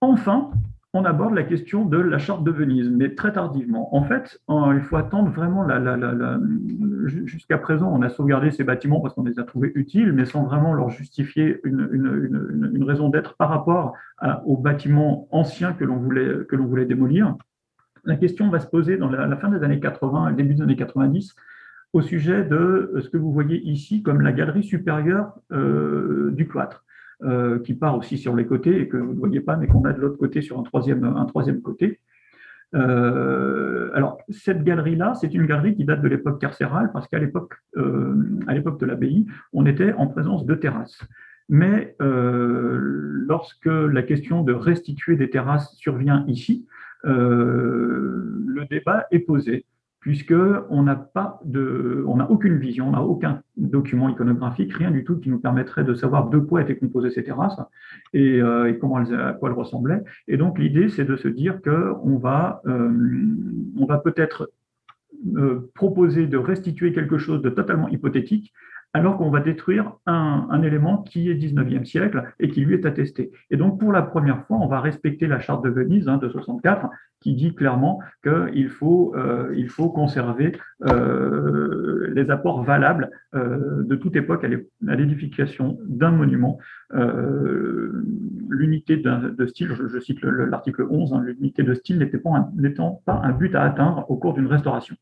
Enfin, 0.02 0.52
on 0.96 1.06
aborde 1.06 1.34
la 1.34 1.44
question 1.44 1.86
de 1.86 1.98
la 1.98 2.20
charte 2.20 2.44
de 2.44 2.52
Venise, 2.52 2.90
mais 2.92 3.16
très 3.16 3.34
tardivement. 3.34 3.96
En 3.96 4.04
fait, 4.04 4.40
il 4.48 4.82
faut 4.82 4.96
attendre 4.96 5.32
vraiment 5.32 5.68
jusqu'à 7.06 7.58
présent, 7.58 7.92
on 7.92 8.04
a 8.04 8.10
sauvegardé 8.10 8.52
ces 8.52 8.64
bâtiments 8.64 9.02
parce 9.02 9.16
qu'on 9.16 9.24
les 9.24 9.40
a 9.40 9.44
trouvés 9.44 9.72
utiles, 9.74 10.14
mais 10.14 10.26
sans 10.26 10.44
vraiment 10.44 10.74
leur 10.74 10.92
justifier 10.92 11.60
une, 11.64 12.84
raison 12.84 13.10
d'être 13.10 13.36
par 13.38 13.50
rapport 13.50 13.94
aux 14.46 14.58
bâtiments 14.58 15.28
anciens 15.32 15.74
que 15.74 15.84
l'on 15.84 15.98
voulait, 15.98 16.46
que 16.48 16.56
l'on 16.56 16.66
voulait 16.66 16.86
démolir. 16.86 17.36
La 18.06 18.16
question 18.16 18.50
va 18.50 18.60
se 18.60 18.68
poser 18.68 18.98
dans 18.98 19.10
la, 19.10 19.38
fin 19.38 19.50
des 19.50 19.64
années 19.64 19.80
80, 19.80 20.30
le 20.30 20.36
début 20.36 20.54
des 20.54 20.62
années 20.62 20.76
90, 20.76 21.36
au 21.94 22.02
sujet 22.02 22.44
de 22.44 23.00
ce 23.02 23.10
que 23.10 23.18
vous 23.18 23.32
voyez 23.32 23.60
ici 23.62 24.04
comme 24.04 24.22
la 24.22 24.32
galerie 24.32 24.64
supérieure 24.64 25.34
euh, 25.52 26.30
du 26.34 26.48
cloître. 26.48 26.83
Euh, 27.24 27.60
qui 27.60 27.74
part 27.74 27.98
aussi 27.98 28.18
sur 28.18 28.36
les 28.36 28.46
côtés 28.46 28.82
et 28.82 28.90
que 28.90 28.98
vous 28.98 29.14
ne 29.14 29.18
voyez 29.18 29.40
pas, 29.40 29.56
mais 29.56 29.68
qu'on 29.68 29.86
a 29.86 29.94
de 29.94 30.02
l'autre 30.02 30.18
côté 30.18 30.42
sur 30.42 30.60
un 30.60 30.64
troisième, 30.64 31.06
un 31.06 31.26
troisième 31.26 31.62
côté. 31.62 32.02
alors, 32.74 34.18
cette 34.30 34.64
galerie-là, 34.64 35.14
c'est 35.14 35.34
une 35.34 35.46
galerie 35.46 35.76
qui 35.76 35.86
date 35.86 36.02
de 36.02 36.08
l'époque 36.08 36.42
carcérale, 36.42 36.92
parce 36.92 37.08
qu'à 37.08 37.20
l'époque, 37.20 37.54
à 38.48 38.54
l'époque 38.54 38.80
de 38.80 38.86
l'abbaye, 38.86 39.26
on 39.54 39.66
était 39.66 39.94
en 39.94 40.08
présence 40.08 40.46
de 40.46 40.56
terrasses. 40.56 41.00
Mais 41.48 41.96
lorsque 42.00 43.68
la 43.68 44.02
question 44.02 44.42
de 44.42 44.54
restituer 44.54 45.16
des 45.16 45.30
terrasses 45.30 45.76
survient 45.76 46.26
ici, 46.28 46.66
le 47.04 48.66
débat 48.70 49.06
est 49.12 49.20
posé 49.20 49.66
puisqu'on 50.04 50.84
n'a 50.84 50.96
pas 50.98 51.40
de, 51.46 52.04
on 52.10 52.18
n'a 52.18 52.30
aucune 52.30 52.58
vision, 52.58 52.90
on 52.90 52.92
n'a 52.92 53.02
aucun 53.02 53.42
document 53.56 54.10
iconographique, 54.10 54.74
rien 54.74 54.92
du 54.92 55.06
tout 55.06 55.18
qui 55.18 55.30
nous 55.30 55.40
permettrait 55.40 55.86
de 55.86 55.94
savoir 55.94 56.30
de 56.30 56.40
quoi 56.40 56.62
étaient 56.62 56.76
composées 56.76 57.10
ces 57.10 57.24
terrasses 57.24 57.58
et, 58.14 58.42
euh, 58.42 58.74
comment 58.82 59.00
elles, 59.00 59.16
à 59.16 59.32
quoi 59.32 59.50
elles 59.50 59.56
ressemblaient. 59.56 60.04
Et 60.28 60.36
donc 60.36 60.60
l'idée, 60.60 60.90
c'est 60.90 61.06
de 61.06 61.16
se 61.16 61.30
dire 61.30 61.62
qu'on 61.62 62.18
va, 62.18 62.62
euh, 62.66 62.92
on 63.80 63.86
va 63.86 63.98
peut-être 63.98 64.52
euh, 65.38 65.72
proposer 65.74 66.28
de 66.28 66.38
restituer 66.38 66.92
quelque 66.92 67.18
chose 67.18 67.42
de 67.42 67.50
totalement 67.50 67.88
hypothétique 67.88 68.52
alors 68.94 69.18
qu'on 69.18 69.32
va 69.32 69.40
détruire 69.40 69.94
un, 70.06 70.62
élément 70.62 71.00
qui 71.00 71.30
est 71.30 71.36
19e 71.36 71.84
siècle 71.84 72.24
et 72.40 72.50
qui 72.50 72.62
lui 72.62 72.76
est 72.76 72.86
attesté. 72.86 73.32
Et 73.50 73.58
donc, 73.58 73.80
pour 73.80 73.92
la 73.92 74.04
première 74.04 74.46
fois, 74.46 74.58
on 74.58 74.68
va 74.68 74.80
respecter 74.80 75.26
la 75.26 75.40
charte 75.40 75.64
de 75.64 75.70
Venise 75.70 76.08
hein, 76.08 76.18
de 76.18 76.30
64 76.30 76.90
qui 77.20 77.34
dit 77.34 77.56
clairement 77.56 78.00
qu'il 78.22 78.70
faut, 78.70 79.16
euh, 79.16 79.68
faut 79.70 79.90
conserver 79.90 80.52
euh, 80.86 82.12
les 82.14 82.30
apports 82.30 82.64
valables 82.64 83.10
euh, 83.34 83.84
de 83.84 83.96
toute 83.96 84.16
époque 84.16 84.44
à 84.44 84.96
l'édification 84.96 85.80
d'un 85.88 86.12
monument. 86.12 86.60
l'unité 88.50 88.98
de 88.98 89.46
style, 89.48 89.74
je, 89.74 90.00
cite 90.00 90.22
l'article 90.22 90.86
11, 90.90 91.14
hein, 91.14 91.24
l'unité 91.26 91.64
de 91.64 91.74
style 91.74 91.98
n'étant 92.56 93.02
pas 93.06 93.20
un 93.24 93.32
but 93.32 93.56
à 93.56 93.64
atteindre 93.64 94.06
au 94.10 94.18
cours 94.18 94.34
d'une 94.34 94.48
restauration. 94.48 94.96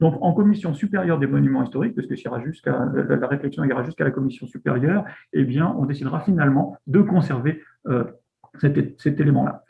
Donc, 0.00 0.16
en 0.20 0.32
commission 0.32 0.74
supérieure 0.74 1.18
des 1.18 1.26
monuments 1.26 1.62
historiques, 1.62 1.94
parce 1.94 2.06
que 2.06 2.14
jusqu'à, 2.14 2.86
la 2.94 3.26
réflexion 3.26 3.64
ira 3.64 3.82
jusqu'à 3.82 4.04
la 4.04 4.10
commission 4.10 4.46
supérieure, 4.46 5.04
eh 5.32 5.44
bien, 5.44 5.74
on 5.78 5.86
décidera 5.86 6.20
finalement 6.20 6.76
de 6.86 7.00
conserver 7.00 7.62
euh, 7.88 8.04
cet, 8.58 9.20
élément-là. 9.20 9.64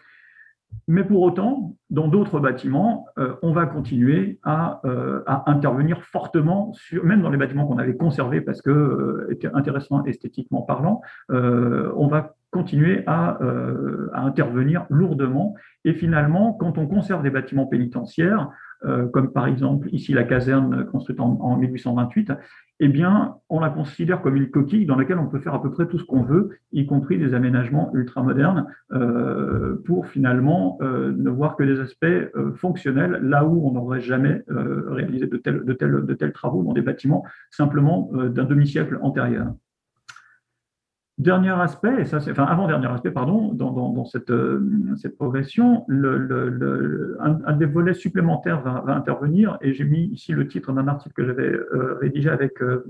Mais 0.89 1.05
pour 1.05 1.23
autant, 1.23 1.77
dans 1.91 2.07
d'autres 2.09 2.39
bâtiments, 2.39 3.07
euh, 3.19 3.35
on 3.43 3.53
va 3.53 3.67
continuer 3.67 4.39
euh, 4.47 5.23
à, 5.27 5.51
intervenir 5.51 6.03
fortement, 6.03 6.73
sur, 6.75 7.05
même 7.05 7.23
dans 7.23 7.31
les 7.31 7.39
bâtiments 7.39 7.67
qu'on 7.67 7.79
avait 7.79 7.97
conservés 7.97 8.41
parce 8.41 8.63
que 8.63 9.29
étaient 9.31 9.51
intéressants 9.53 10.05
esthétiquement 10.05 10.63
parlant, 10.63 11.01
on 11.29 12.09
va 12.09 12.35
continuer 12.51 13.03
à, 13.07 13.39
intervenir 14.13 14.87
lourdement. 14.91 15.55
Et 15.85 15.93
finalement, 15.93 16.53
quand 16.53 16.79
on 16.79 16.87
conserve 16.87 17.23
des 17.23 17.31
bâtiments 17.31 17.67
pénitentiaires, 17.67 18.49
euh, 18.49 18.53
comme 19.13 19.33
par 19.33 19.47
exemple 19.47 19.89
ici 19.93 20.13
la 20.13 20.25
caserne 20.25 20.87
construite 20.87 21.21
en, 21.21 21.57
1828, 21.57 22.33
eh 22.81 22.89
bien, 22.89 23.37
on 23.49 23.59
la 23.59 23.71
considère 23.71 24.21
comme 24.21 24.37
une 24.37 24.51
coquille 24.51 24.85
dans 24.85 24.97
laquelle 24.97 25.19
on 25.19 25.27
peut 25.27 25.39
faire 25.39 25.55
à 25.55 25.63
peu 25.63 25.71
près 25.71 25.87
tout 25.87 25.99
ce 25.99 26.05
qu'on 26.05 26.23
veut, 26.23 26.51
y 26.73 26.87
compris 26.87 27.19
des 27.19 27.33
aménagements 27.33 27.91
ultramodernes, 27.95 28.67
euh, 28.93 29.77
pour 29.87 30.07
finalement 30.07 30.79
euh, 30.83 31.13
ne 31.17 31.31
voir 31.31 31.57
que 31.57 31.65
des 31.65 31.81
aspects 31.81 32.07
fonctionnels, 32.57 33.19
là 33.23 33.45
où 33.47 33.67
on 33.67 33.73
n'aurait 33.73 34.01
jamais 34.01 34.45
réalisé 34.49 35.27
de 35.27 35.37
tels 36.15 36.33
travaux 36.33 36.63
dans 36.63 36.73
des 36.73 36.83
bâtiments 36.83 37.25
simplement 37.51 38.11
d'un 38.13 38.45
demi-siècle 38.45 38.99
antérieur. 39.01 39.55
Dernier 41.19 41.53
aspect, 41.53 42.03
et 42.03 42.05
ça 42.05 42.19
enfin 42.19 42.45
avant-dernier 42.45 42.89
aspect, 42.89 43.11
pardon, 43.11 43.55
dans, 43.55 44.05
cette, 44.05 44.31
euh, 44.31 44.61
cette, 44.97 45.17
progression, 45.17 45.83
le, 45.89 47.17
un, 47.21 47.57
des 47.57 47.65
volets 47.65 47.95
supplémentaires 47.95 48.61
va, 48.61 48.95
intervenir, 48.95 49.57
et 49.63 49.73
j'ai 49.73 49.85
mis 49.85 50.09
ici 50.09 50.33
le 50.33 50.47
titre 50.47 50.73
d'un 50.75 50.89
article 50.89 51.15
que 51.15 51.25
j'avais 51.25 51.49
euh, 51.49 51.97
rédigé 52.03 52.29
avec 52.29 52.61
euh, 52.61 52.85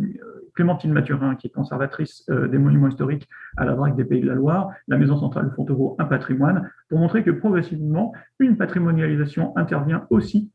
Clémentine 0.56 0.92
Mathurin, 0.92 1.36
qui 1.36 1.46
est 1.46 1.50
conservatrice 1.50 2.28
des 2.28 2.58
monuments 2.58 2.88
historiques 2.88 3.28
à 3.56 3.64
la 3.64 3.74
DRAC 3.74 3.94
des 3.94 4.04
Pays 4.04 4.22
de 4.22 4.26
la 4.26 4.34
Loire, 4.34 4.70
la 4.88 4.98
Maison 4.98 5.16
centrale 5.16 5.50
de 5.50 5.54
Fontevraud, 5.54 5.94
un 6.00 6.06
patrimoine, 6.06 6.68
pour 6.88 6.98
montrer 6.98 7.22
que 7.22 7.30
progressivement, 7.30 8.12
une 8.40 8.56
patrimonialisation 8.56 9.56
intervient 9.56 10.04
aussi 10.10 10.50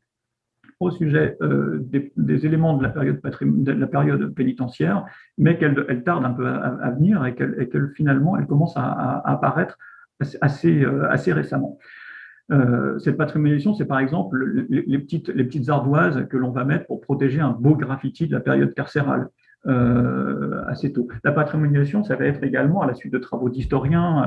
au 0.82 0.90
sujet 0.90 1.36
euh, 1.42 1.78
des, 2.16 2.46
éléments 2.46 2.76
de 2.76 2.82
la 2.82 3.86
période, 3.86 4.34
pénitentiaire, 4.34 5.04
mais 5.38 5.56
qu'elle 5.58 5.84
elle 5.88 6.04
tarde 6.04 6.24
un 6.24 6.32
peu 6.32 6.46
à, 6.46 6.90
venir 6.90 7.24
et 7.24 7.34
qu'elle 7.34 7.90
finalement 7.94 8.36
elle 8.36 8.46
commence 8.46 8.76
à, 8.76 9.22
apparaître 9.24 9.78
assez, 10.40 10.84
euh, 10.84 11.08
récemment. 11.28 11.78
Euh, 12.50 12.98
cette 12.98 13.16
patrimonialisation, 13.16 13.74
c'est 13.74 13.86
par 13.86 14.00
exemple 14.00 14.66
les 14.68 14.98
petites 14.98 15.68
ardoises 15.68 16.26
que 16.28 16.36
l'on 16.36 16.50
va 16.50 16.64
mettre 16.64 16.86
pour 16.86 17.00
protéger 17.00 17.40
un 17.40 17.52
beau 17.52 17.76
graffiti 17.76 18.26
de 18.26 18.32
la 18.32 18.40
période 18.40 18.74
carcérale. 18.74 19.28
Euh, 19.68 20.64
assez 20.66 20.92
tôt. 20.92 21.06
La 21.22 21.30
patrimonialisation, 21.30 22.02
ça 22.02 22.16
va 22.16 22.24
être 22.24 22.42
également 22.42 22.82
à 22.82 22.86
la 22.86 22.94
suite 22.94 23.12
de 23.12 23.18
travaux 23.18 23.48
d'historiens. 23.48 24.26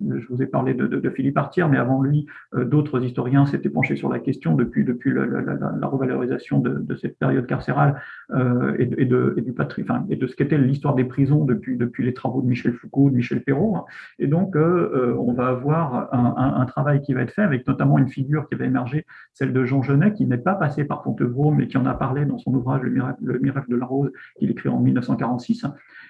Je 0.00 0.26
vous 0.28 0.40
ai 0.40 0.46
parlé 0.46 0.72
de, 0.72 1.10
Philippe 1.10 1.36
Artière, 1.36 1.68
mais 1.68 1.76
avant 1.76 2.00
lui, 2.00 2.26
euh, 2.54 2.64
d'autres 2.64 3.04
historiens 3.04 3.44
s'étaient 3.44 3.68
penchés 3.68 3.94
sur 3.94 4.08
la 4.08 4.20
question 4.20 4.54
depuis, 4.54 4.84
depuis 4.84 5.12
la, 5.12 5.86
revalorisation 5.86 6.60
de, 6.60 6.94
cette 6.94 7.18
période 7.18 7.46
carcérale 7.46 8.00
euh, 8.30 8.74
et, 8.78 8.86
de, 8.86 9.34
du 9.36 9.54
et 10.08 10.16
de 10.16 10.26
ce 10.26 10.34
qu'était 10.34 10.56
l'histoire 10.56 10.94
des 10.94 11.04
prisons 11.04 11.44
depuis, 11.44 11.76
depuis 11.76 12.04
les 12.04 12.14
travaux 12.14 12.40
de 12.40 12.46
Michel 12.46 12.72
Foucault, 12.72 13.10
de 13.10 13.16
Michel 13.16 13.42
Perrault. 13.42 13.84
Et 14.18 14.28
donc, 14.28 14.56
on 14.56 15.32
va 15.34 15.48
avoir 15.48 16.08
un, 16.14 16.64
travail 16.64 17.02
qui 17.02 17.12
va 17.12 17.20
être 17.20 17.32
fait 17.32 17.42
avec 17.42 17.66
notamment 17.66 17.98
une 17.98 18.08
figure 18.08 18.48
qui 18.48 18.54
va 18.54 18.64
émerger, 18.64 19.04
celle 19.34 19.52
de 19.52 19.64
Jean 19.64 19.82
Genet, 19.82 20.14
qui 20.14 20.24
n'est 20.24 20.38
pas 20.38 20.54
passé 20.54 20.84
par 20.84 21.04
Fontevraud, 21.04 21.50
mais 21.50 21.68
qui 21.68 21.76
en 21.76 21.84
a 21.84 21.94
parlé 21.94 22.24
dans 22.24 22.38
son 22.38 22.54
ouvrage 22.54 22.80
Le 22.82 22.90
miracle, 22.90 23.18
le 23.22 23.38
miracle 23.38 23.70
de 23.70 23.76
la 23.76 23.86
rose, 23.86 24.10
qu'il 24.38 24.53
écrit 24.54 24.68
en 24.68 24.80
1946. 24.80 25.66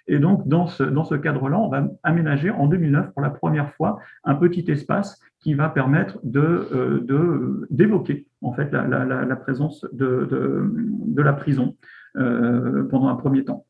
Et 0.06 0.18
donc, 0.18 0.46
dans 0.46 0.66
ce, 0.66 0.82
dans 0.82 1.04
ce 1.04 1.14
cadre-là, 1.14 1.58
on 1.58 1.68
va 1.68 1.88
aménager 2.02 2.50
en 2.50 2.66
2009 2.66 3.12
pour 3.12 3.22
la 3.22 3.30
première 3.30 3.72
fois 3.74 3.98
un 4.24 4.34
petit 4.34 4.70
espace 4.70 5.18
qui 5.40 5.54
va 5.54 5.68
permettre 5.68 6.18
de, 6.22 7.02
de, 7.04 7.66
d'évoquer 7.70 8.26
en 8.42 8.52
fait 8.52 8.70
la, 8.72 8.86
la, 8.86 9.36
présence 9.36 9.86
de, 9.92 10.28
de, 10.30 11.22
la 11.22 11.32
prison 11.32 11.76
euh, 12.16 12.84
pendant 12.84 13.08
un 13.08 13.16
premier 13.16 13.44
temps. 13.44 13.66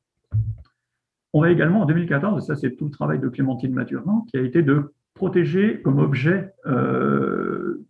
On 1.33 1.41
va 1.41 1.51
également 1.51 1.83
en 1.83 1.87
2014, 1.87 2.43
et 2.43 2.47
ça 2.47 2.55
c'est 2.55 2.77
tout 2.77 2.85
le 2.85 2.91
travail 2.91 3.19
de 3.19 3.29
Clémentine 3.29 3.73
Mathurin, 3.73 4.25
qui 4.29 4.37
a 4.37 4.43
été 4.43 4.63
de 4.63 4.93
protéger 5.15 5.81
comme 5.83 5.99
objet 5.99 6.53
euh, 6.67 7.85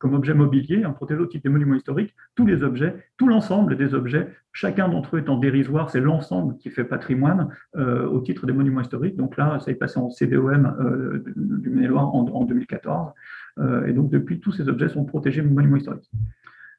comme 0.00 0.14
objet 0.14 0.32
mobilier, 0.32 0.84
en 0.86 0.92
protéger 0.92 1.20
au 1.20 1.26
titre 1.26 1.44
des 1.44 1.50
monuments 1.50 1.76
historiques, 1.76 2.16
tous 2.34 2.46
les 2.46 2.64
objets, 2.64 2.96
tout 3.18 3.28
l'ensemble 3.28 3.76
des 3.76 3.94
objets, 3.94 4.28
chacun 4.52 4.88
d'entre 4.88 5.16
eux 5.16 5.20
étant 5.20 5.36
dérisoire, 5.36 5.90
c'est 5.90 6.00
l'ensemble 6.00 6.56
qui 6.56 6.70
fait 6.70 6.84
patrimoine 6.84 7.50
euh, 7.76 8.06
au 8.08 8.20
titre 8.20 8.46
des 8.46 8.54
monuments 8.54 8.80
historiques. 8.80 9.16
Donc 9.16 9.36
là, 9.36 9.60
ça 9.60 9.70
est 9.70 9.74
passé 9.74 10.00
en 10.00 10.08
CDOM 10.08 10.74
euh, 10.80 11.22
du 11.36 11.68
Maine-et-Loire 11.68 12.14
en, 12.14 12.44
2014. 12.44 13.12
Euh, 13.58 13.86
et 13.86 13.92
donc 13.92 14.10
depuis, 14.10 14.40
tous 14.40 14.52
ces 14.52 14.70
objets 14.70 14.88
sont 14.88 15.04
protégés 15.04 15.42
monuments 15.42 15.76
historiques. 15.76 16.10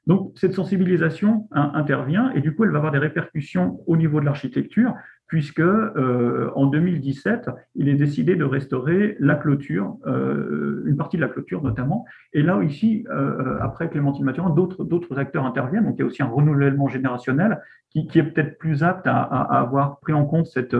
Donc 0.08 0.32
cette 0.36 0.56
sensibilisation 0.56 1.48
hein, 1.52 1.72
intervient 1.76 2.32
et 2.32 2.42
du 2.42 2.56
coup, 2.56 2.64
elle 2.64 2.72
va 2.72 2.78
avoir 2.78 2.92
des 2.92 2.98
répercussions 2.98 3.82
au 3.86 3.98
niveau 3.98 4.20
de 4.20 4.26
l'architecture, 4.26 4.96
puisque 5.32 5.62
euh, 5.62 6.52
en 6.56 6.66
2017, 6.66 7.50
il 7.76 7.88
est 7.88 7.96
décidé 7.96 8.36
de 8.36 8.44
restaurer 8.44 9.16
la 9.18 9.36
clôture, 9.36 9.96
euh, 10.06 10.84
une 10.86 10.98
partie 10.98 11.16
de 11.16 11.22
la 11.22 11.30
clôture 11.30 11.64
notamment. 11.64 12.06
Et 12.34 12.44
là, 12.44 12.62
ici, 12.62 13.06
euh, 13.10 13.58
après 13.62 13.90
Clémentine 13.90 14.26
Mathurin, 14.26 14.50
d'autres 14.50 15.18
acteurs 15.18 15.46
interviennent. 15.46 15.86
Donc, 15.86 15.96
il 15.98 16.02
y 16.02 16.04
a 16.04 16.06
aussi 16.06 16.22
un 16.22 16.28
renouvellement 16.28 16.90
générationnel 16.90 17.62
qui, 17.92 18.10
est 18.14 18.24
peut-être 18.24 18.58
plus 18.58 18.84
apte 18.84 19.08
à, 19.08 19.22
avoir 19.22 20.02
pris 20.02 20.12
en 20.12 20.26
compte 20.26 20.48
cette, 20.48 20.76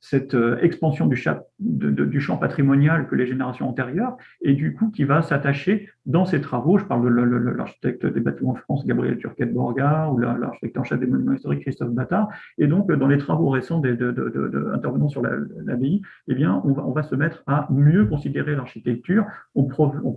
cette 0.00 0.34
euh, 0.34 0.58
expansion 0.62 1.06
du, 1.06 1.22
du, 1.58 2.20
champ 2.20 2.36
patrimonial 2.38 3.06
que 3.06 3.14
les 3.14 3.26
générations 3.26 3.68
antérieures, 3.68 4.16
et 4.40 4.54
du 4.54 4.74
coup 4.74 4.90
qui 4.90 5.04
va 5.04 5.22
s'attacher 5.22 5.90
dans 6.06 6.24
ses 6.24 6.40
travaux, 6.40 6.78
je 6.78 6.84
parle 6.84 7.04
de 7.04 7.50
l'architecte 7.50 8.06
des 8.06 8.20
bâtiments 8.20 8.54
de 8.54 8.58
France, 8.58 8.86
Gabriel 8.86 9.18
Turquette-Borga, 9.18 10.08
ou 10.10 10.18
l'architecte 10.18 10.78
en 10.78 10.84
chef 10.84 10.98
des 10.98 11.06
monuments 11.06 11.34
historiques, 11.34 11.60
Christophe 11.60 11.90
Battard, 11.90 12.28
et 12.58 12.66
donc 12.66 12.90
dans 12.90 13.08
les 13.08 13.18
travaux 13.18 13.50
récents 13.50 13.80
de, 13.80 13.92
de, 13.92 14.70
intervenant 14.74 15.08
sur 15.08 15.22
l'abbaye, 15.22 16.00
eh 16.28 16.34
bien, 16.34 16.62
on 16.64 16.72
va, 16.72 16.86
on 16.86 16.92
va, 16.92 17.02
se 17.02 17.14
mettre 17.14 17.42
à 17.46 17.68
mieux 17.70 18.06
considérer 18.06 18.56
l'architecture, 18.56 19.26
on, 19.54 19.68
on, 19.78 20.16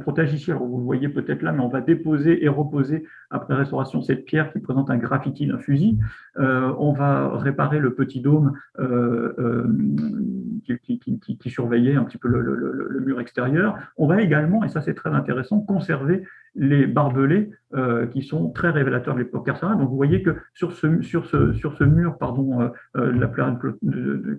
protège 0.00 0.32
ici, 0.34 0.50
alors 0.50 0.66
vous 0.66 0.78
le 0.78 0.84
voyez 0.84 1.08
peut-être 1.08 1.42
là, 1.42 1.52
mais 1.52 1.60
on 1.60 1.68
va 1.68 1.80
déposer 1.80 2.44
et 2.44 2.48
reposer 2.48 3.04
après 3.30 3.54
restauration 3.54 4.02
cette 4.02 4.24
pierre 4.24 4.52
qui 4.52 4.60
présente 4.60 4.90
un 4.90 4.96
graffiti 4.96 5.46
d'un 5.46 5.58
fusil. 5.58 5.98
Euh, 6.38 6.72
on 6.78 6.92
va 6.92 7.36
réparer 7.36 7.78
le 7.78 7.94
petit 7.94 8.20
dôme 8.20 8.58
euh, 8.78 9.34
euh, 9.38 10.76
qui, 10.84 11.50
surveillait 11.50 11.96
un 11.96 12.04
petit 12.04 12.18
peu 12.18 12.28
le, 12.28 13.00
mur 13.04 13.20
extérieur. 13.20 13.76
On 13.96 14.06
va 14.06 14.20
également, 14.22 14.64
et 14.64 14.68
ça 14.68 14.80
c'est 14.80 14.94
très 14.94 15.10
intéressant, 15.10 15.60
conserver 15.60 16.24
les 16.54 16.86
barbelés 16.86 17.50
euh, 17.72 18.08
qui 18.08 18.22
sont 18.22 18.50
très 18.50 18.70
révélateurs 18.70 19.14
de 19.14 19.20
l'époque 19.20 19.46
carcérale. 19.46 19.78
Donc 19.78 19.90
vous 19.90 19.96
voyez 19.96 20.24
que 20.24 20.36
sur 20.54 20.72
ce, 20.72 20.88
mur 20.88 21.24
euh, 21.32 22.68
euh, 22.96 23.12
la 23.12 23.28
période 23.28 23.58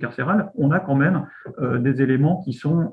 carcérale, 0.01 0.51
on 0.55 0.69
a 0.71 0.81
quand 0.81 0.95
même 0.95 1.25
des 1.79 2.01
éléments 2.01 2.41
qui 2.43 2.51
sont, 2.51 2.91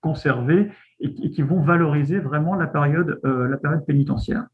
conservés 0.00 0.70
et, 1.00 1.12
qui 1.12 1.42
vont 1.42 1.62
valoriser 1.62 2.20
vraiment 2.20 2.54
la 2.54 2.68
période 2.68 3.20
pénitentiaire. 3.88 4.46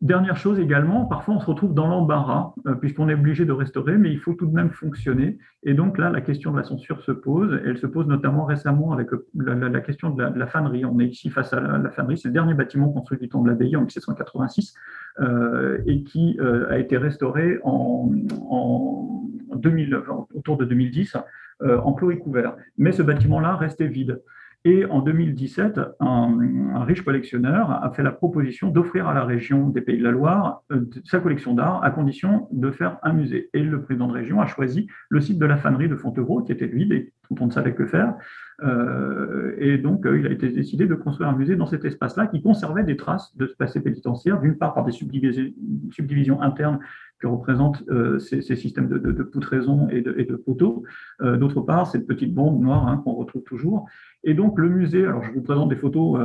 Dernière 0.00 0.38
chose 0.38 0.58
également, 0.58 1.04
parfois 1.04 1.34
on 1.34 1.40
se 1.40 1.44
retrouve 1.44 1.74
dans 1.74 1.86
l'embarras, 1.86 2.54
euh, 2.66 2.74
puisqu'on 2.74 3.10
est 3.10 3.14
obligé 3.14 3.44
de 3.44 3.52
restaurer, 3.52 3.98
mais 3.98 4.10
il 4.10 4.18
faut 4.18 4.32
tout 4.32 4.46
de 4.46 4.54
même 4.54 4.70
fonctionner. 4.70 5.36
Et 5.62 5.74
donc 5.74 5.98
là, 5.98 6.08
la 6.08 6.22
question 6.22 6.52
de 6.52 6.56
la 6.56 6.62
censure 6.62 7.02
se 7.02 7.12
pose. 7.12 7.60
Elle 7.66 7.76
se 7.76 7.86
pose 7.86 8.06
notamment 8.06 8.46
récemment 8.46 8.94
avec 8.94 9.08
la, 9.34 9.80
question 9.80 10.08
de 10.08 10.22
la, 10.22 10.46
fanerie. 10.46 10.86
On 10.86 10.98
est 11.00 11.06
ici 11.06 11.28
face 11.28 11.52
à 11.52 11.60
la, 11.60 11.90
fanerie, 11.90 12.16
c'est 12.16 12.28
le 12.28 12.32
dernier 12.32 12.54
bâtiment 12.54 12.88
construit 12.88 13.18
du 13.18 13.28
temps 13.28 13.42
de 13.42 13.48
l'abbaye 13.50 13.76
en 13.76 13.80
1786 13.80 14.74
euh, 15.20 15.82
et 15.84 16.02
qui 16.02 16.38
euh, 16.40 16.66
a 16.70 16.78
été 16.78 16.96
restauré 16.96 17.58
en, 17.62 18.10
en 18.48 19.26
2000, 19.54 20.00
autour 20.34 20.56
de 20.56 20.64
2010 20.64 21.18
en 21.62 21.92
clos 21.92 22.10
et 22.10 22.18
couvert. 22.18 22.56
Mais 22.78 22.92
ce 22.92 23.02
bâtiment-là 23.02 23.54
restait 23.54 23.86
vide. 23.86 24.22
Et 24.64 24.84
en 24.84 25.00
2017, 25.00 25.80
un, 26.00 26.84
riche 26.84 27.02
collectionneur 27.02 27.70
a 27.70 27.90
fait 27.92 28.02
la 28.02 28.10
proposition 28.10 28.68
d'offrir 28.68 29.08
à 29.08 29.14
la 29.14 29.24
région 29.24 29.68
des 29.70 29.80
Pays 29.80 29.96
de 29.96 30.04
la 30.04 30.10
Loire 30.10 30.62
euh, 30.70 30.84
sa 31.04 31.18
collection 31.18 31.54
d'art 31.54 31.82
à 31.82 31.90
condition 31.90 32.46
de 32.52 32.70
faire 32.70 32.98
un 33.02 33.14
musée. 33.14 33.48
Et 33.54 33.62
le 33.62 33.80
président 33.82 34.06
de 34.06 34.12
région 34.12 34.40
a 34.40 34.46
choisi 34.46 34.86
le 35.08 35.22
site 35.22 35.38
de 35.38 35.46
la 35.46 35.56
fanerie 35.56 35.88
de 35.88 35.96
Fontevraud, 35.96 36.42
qui 36.42 36.52
était 36.52 36.66
vide 36.66 36.92
et 36.92 37.12
dont 37.30 37.44
on 37.44 37.46
ne 37.46 37.52
savait 37.52 37.74
que 37.74 37.86
faire. 37.86 38.14
Euh, 38.62 39.54
et 39.58 39.78
donc, 39.78 40.06
euh, 40.06 40.18
il 40.18 40.26
a 40.26 40.30
été 40.30 40.48
décidé 40.48 40.86
de 40.86 40.94
construire 40.94 41.30
un 41.30 41.36
musée 41.36 41.56
dans 41.56 41.66
cet 41.66 41.84
espace-là 41.84 42.26
qui 42.26 42.42
conservait 42.42 42.84
des 42.84 42.96
traces 42.96 43.36
de 43.36 43.46
ce 43.46 43.54
passé 43.54 43.80
pénitentiaire, 43.80 44.40
d'une 44.40 44.56
part 44.56 44.74
par 44.74 44.84
des 44.84 44.92
subdivisions 44.92 46.42
internes 46.42 46.78
que 47.18 47.26
représentent 47.26 47.82
euh, 47.90 48.18
ces, 48.18 48.40
systèmes 48.56 48.88
de, 48.88 48.98
de, 48.98 49.22
poutraison 49.22 49.88
et 49.90 50.00
de, 50.00 50.12
de 50.12 50.36
poteaux. 50.36 50.84
D'autre 51.20 51.60
part, 51.60 51.86
cette 51.86 52.06
petite 52.06 52.34
bombe 52.34 52.62
noire 52.62 52.88
hein, 52.88 53.00
qu'on 53.04 53.12
retrouve 53.12 53.42
toujours. 53.42 53.86
Et 54.24 54.34
donc 54.34 54.58
le 54.58 54.68
musée, 54.68 55.06
alors 55.06 55.22
je 55.22 55.32
vous 55.32 55.42
présente 55.42 55.68
des 55.68 55.76
photos, 55.76 56.18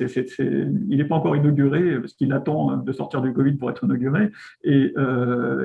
il 0.00 0.96
n'est 0.96 1.04
pas 1.04 1.16
encore 1.16 1.36
inauguré 1.36 1.98
parce 2.00 2.14
qu'il 2.14 2.32
attend 2.32 2.78
de 2.78 2.92
sortir 2.92 3.20
du 3.20 3.32
Covid 3.32 3.54
pour 3.54 3.70
être 3.70 3.84
inauguré. 3.84 4.30
Et, 4.64 4.94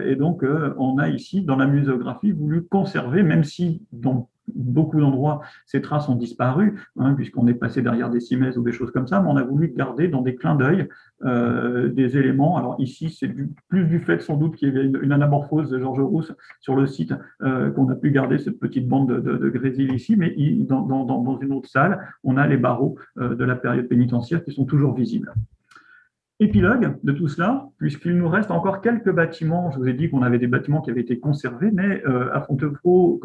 et 0.06 0.16
donc 0.16 0.44
on 0.78 0.98
a 0.98 1.10
ici 1.10 1.44
dans 1.44 1.56
la 1.56 1.68
muséographie 1.68 2.32
voulu 2.32 2.64
conserver, 2.64 3.24
même 3.24 3.44
si 3.44 3.82
dans 3.94 4.30
beaucoup 4.56 5.00
d'endroits, 5.00 5.42
ces 5.66 5.82
traces 5.82 6.10
ont 6.10 6.16
disparu, 6.16 6.80
hein, 6.98 7.14
puisqu'on 7.14 7.48
est 7.48 7.54
passé 7.54 7.82
derrière 7.82 8.10
des 8.10 8.20
cimaises 8.20 8.58
ou 8.58 8.64
des 8.64 8.72
choses 8.72 8.92
comme 8.92 9.08
ça, 9.08 9.22
mais 9.22 9.30
on 9.30 9.38
a 9.38 9.44
voulu 9.44 9.74
garder 9.76 10.08
dans 10.08 10.22
des 10.22 10.36
clins 10.36 10.56
d'œil 10.56 10.88
euh, 11.26 11.90
des 11.90 12.18
éléments. 12.18 12.58
Alors 12.58 12.76
ici, 12.80 13.10
c'est 13.10 13.32
plus 13.70 13.86
du 13.86 14.00
fait 14.00 14.22
sans 14.22 14.38
doute 14.38 14.56
qu'il 14.56 14.70
y 14.70 14.72
avait 14.72 14.86
une, 14.86 15.12
anamorphose 15.12 15.70
de 15.70 15.80
Georges 15.80 16.00
Rousse 16.00 16.34
sur 16.60 16.76
le 16.76 16.88
site 16.88 17.14
euh, 17.42 17.72
qu'on 17.72 17.90
a 17.90 17.96
pu 17.96 18.12
garder 18.12 18.38
cette 18.38 18.60
petite 18.60 18.88
bande 18.88 19.12
de, 19.12 19.50
grésil 19.50 19.94
ici, 19.94 20.16
mais 20.16 20.36
dans, 20.68 21.40
une 21.42 21.54
autre 21.54 21.70
salle, 21.70 22.00
on 22.24 22.38
a 22.38 22.48
les 22.48 22.58
barreaux 22.58 22.98
euh, 23.18 23.36
de 23.36 23.44
la 23.44 23.56
période 23.56 23.88
pénitentiaire 23.88 24.44
qui 24.44 24.52
sont 24.52 24.66
toujours 24.66 24.94
visibles. 24.94 25.34
Épilogue 26.40 27.00
de 27.04 27.12
tout 27.14 27.28
cela, 27.28 27.68
puisqu'il 27.80 28.16
nous 28.16 28.30
reste 28.30 28.52
encore 28.52 28.82
quelques 28.82 29.12
bâtiments. 29.12 29.72
Je 29.72 29.80
vous 29.80 29.88
ai 29.88 29.94
dit 29.94 30.08
qu'on 30.08 30.22
avait 30.22 30.38
des 30.38 30.46
bâtiments 30.46 30.82
qui 30.82 30.92
avaient 30.92 31.02
été 31.02 31.20
conservés, 31.20 31.72
mais 31.74 32.04
euh, 32.06 32.32
à 32.32 32.42
Fontevraud, 32.42 33.20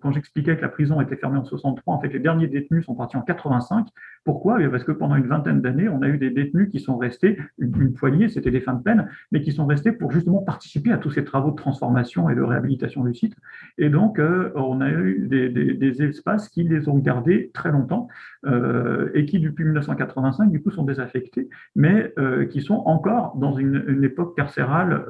quand 0.00 0.12
j'expliquais 0.12 0.56
que 0.56 0.62
la 0.62 0.70
prison 0.70 0.98
était 1.02 1.16
fermée 1.16 1.38
en 1.38 1.44
63, 1.44 1.94
en 1.94 2.00
fait, 2.00 2.08
les 2.08 2.20
derniers 2.20 2.48
détenus 2.48 2.86
sont 2.86 2.94
partis 2.94 3.18
en 3.18 3.22
85. 3.22 3.86
Pourquoi? 4.24 4.62
Eh 4.62 4.68
Parce 4.68 4.84
que 4.84 4.92
pendant 4.92 5.16
une 5.16 5.26
vingtaine 5.26 5.60
d'années, 5.60 5.88
on 5.88 6.00
a 6.02 6.08
eu 6.08 6.16
des 6.16 6.30
détenus 6.30 6.70
qui 6.70 6.80
sont 6.80 6.96
restés, 6.96 7.38
une, 7.58 7.92
poignée, 7.92 8.28
c'était 8.28 8.50
des 8.50 8.60
fins 8.60 8.72
de 8.72 8.82
peine, 8.82 9.08
mais 9.32 9.42
qui 9.42 9.52
sont 9.52 9.66
restés 9.66 9.92
pour 9.92 10.12
justement 10.12 10.42
participer 10.42 10.92
à 10.92 10.98
tous 10.98 11.10
ces 11.10 11.24
travaux 11.24 11.50
de 11.50 11.56
transformation 11.56 12.30
et 12.30 12.34
de 12.34 12.42
réhabilitation 12.42 13.04
du 13.04 13.14
site. 13.14 13.34
Et 13.76 13.90
donc, 13.90 14.18
euh, 14.18 14.50
on 14.54 14.80
a 14.80 14.90
eu 14.90 15.26
des, 15.28 16.02
espaces 16.02 16.48
qui 16.48 16.64
les 16.64 16.88
ont 16.88 16.98
gardés 16.98 17.50
très 17.54 17.70
longtemps 17.70 18.08
euh, 18.46 19.10
et 19.14 19.26
qui, 19.26 19.38
depuis 19.38 19.64
1985, 19.64 20.50
du 20.50 20.62
coup, 20.62 20.70
sont 20.70 20.84
désaffectés, 20.84 21.48
mais 21.76 22.12
qui 22.50 22.62
sont 22.62 22.82
encore 22.86 23.36
dans 23.36 23.52
une, 23.54 24.02
époque 24.02 24.36
carcérale 24.36 25.04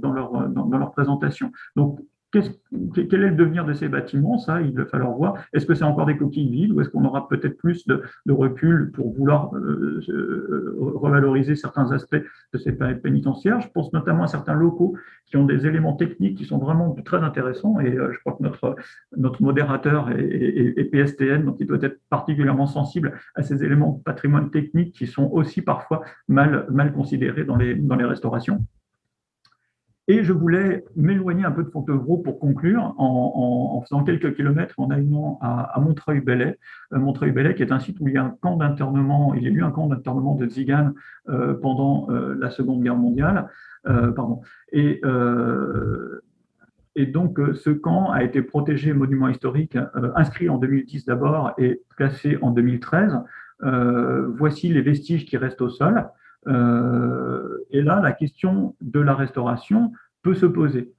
dans, 0.00 0.12
leur, 0.12 0.48
dans, 0.48 0.78
leur 0.78 0.92
présentation. 0.92 1.52
Donc, 1.74 2.00
quel 2.32 3.24
est 3.24 3.30
le 3.30 3.34
devenir 3.34 3.64
de 3.64 3.72
ces 3.72 3.88
bâtiments? 3.88 4.38
Ça, 4.38 4.60
il 4.60 4.74
va 4.74 4.84
falloir 4.86 5.12
voir. 5.12 5.34
Est-ce 5.52 5.66
que 5.66 5.74
c'est 5.74 5.84
encore 5.84 6.06
des 6.06 6.16
coquilles 6.16 6.50
vides 6.50 6.72
ou 6.72 6.80
est-ce 6.80 6.90
qu'on 6.90 7.04
aura 7.04 7.28
peut-être 7.28 7.56
plus 7.56 7.86
de, 7.86 8.02
recul 8.28 8.90
pour 8.92 9.12
vouloir 9.12 9.54
euh, 9.54 10.02
euh, 10.08 10.76
revaloriser 10.94 11.54
certains 11.54 11.92
aspects 11.92 12.16
de 12.52 12.58
ces 12.58 12.72
pénitentiaires? 12.72 13.60
Je 13.60 13.68
pense 13.68 13.92
notamment 13.92 14.24
à 14.24 14.26
certains 14.26 14.54
locaux 14.54 14.96
qui 15.26 15.36
ont 15.36 15.44
des 15.44 15.66
éléments 15.66 15.94
techniques 15.94 16.36
qui 16.36 16.44
sont 16.44 16.58
vraiment 16.58 16.94
très 17.04 17.18
intéressants 17.18 17.80
et 17.80 17.96
euh, 17.96 18.12
je 18.12 18.18
crois 18.20 18.34
que 18.34 18.42
notre, 18.42 18.76
notre 19.16 19.42
modérateur 19.42 20.10
est, 20.10 20.84
PSTN, 20.92 21.44
donc 21.44 21.56
il 21.60 21.66
doit 21.66 21.78
être 21.82 21.98
particulièrement 22.10 22.66
sensible 22.66 23.18
à 23.34 23.42
ces 23.42 23.64
éléments 23.64 23.92
de 23.92 24.02
patrimoine 24.02 24.50
technique 24.50 24.94
qui 24.94 25.06
sont 25.06 25.28
aussi 25.32 25.62
parfois 25.62 26.02
mal, 26.28 26.66
mal 26.70 26.92
considérés 26.92 27.44
dans 27.44 27.56
les, 27.56 27.74
dans 27.74 27.96
les 27.96 28.04
restaurations. 28.04 28.64
Et 30.08 30.22
je 30.22 30.32
voulais 30.32 30.84
m'éloigner 30.94 31.44
un 31.44 31.50
peu 31.50 31.64
de 31.64 31.68
Fontevraud 31.68 32.18
pour 32.18 32.38
conclure 32.38 32.94
en, 32.96 33.80
faisant 33.82 34.04
quelques 34.04 34.36
kilomètres 34.36 34.74
en 34.78 34.90
allant 34.90 35.38
à, 35.42 35.80
Montreuil-Bellay. 35.80 36.58
Euh, 36.92 36.98
Montreuil-Bellay 36.98 37.54
qui 37.56 37.62
est 37.62 37.72
un 37.72 37.80
site 37.80 37.98
où 38.00 38.06
il 38.06 38.14
y 38.14 38.16
a 38.16 38.24
un 38.24 38.36
camp 38.40 38.56
d'internement, 38.56 39.34
il 39.34 39.42
y 39.42 39.46
a 39.46 39.50
eu 39.50 39.62
un 39.64 39.72
camp 39.72 39.88
d'internement 39.88 40.36
de 40.36 40.48
Zigan 40.48 40.92
euh, 41.28 41.54
pendant 41.54 42.08
euh, 42.10 42.36
la 42.38 42.50
Seconde 42.50 42.82
Guerre 42.82 42.96
mondiale. 42.96 43.48
pardon. 43.84 44.42
Et, 44.72 45.00
et 46.96 47.06
donc 47.06 47.38
ce 47.54 47.70
camp 47.70 48.10
a 48.10 48.22
été 48.24 48.42
protégé 48.42 48.92
monument 48.92 49.28
historique, 49.28 49.78
inscrit 50.14 50.48
en 50.48 50.58
2010 50.58 51.04
d'abord 51.04 51.52
et 51.58 51.82
classé 51.96 52.38
en 52.42 52.50
2013. 52.50 53.18
voici 53.60 54.68
les 54.68 54.82
vestiges 54.82 55.24
qui 55.24 55.36
restent 55.36 55.62
au 55.62 55.68
sol. 55.68 56.08
Euh, 56.46 57.58
et 57.70 57.82
là, 57.82 58.00
la 58.00 58.12
question 58.12 58.74
de 58.80 59.00
la 59.00 59.14
restauration 59.14 59.92
peut 60.22 60.34
se 60.34 60.46
poser. 60.46 60.92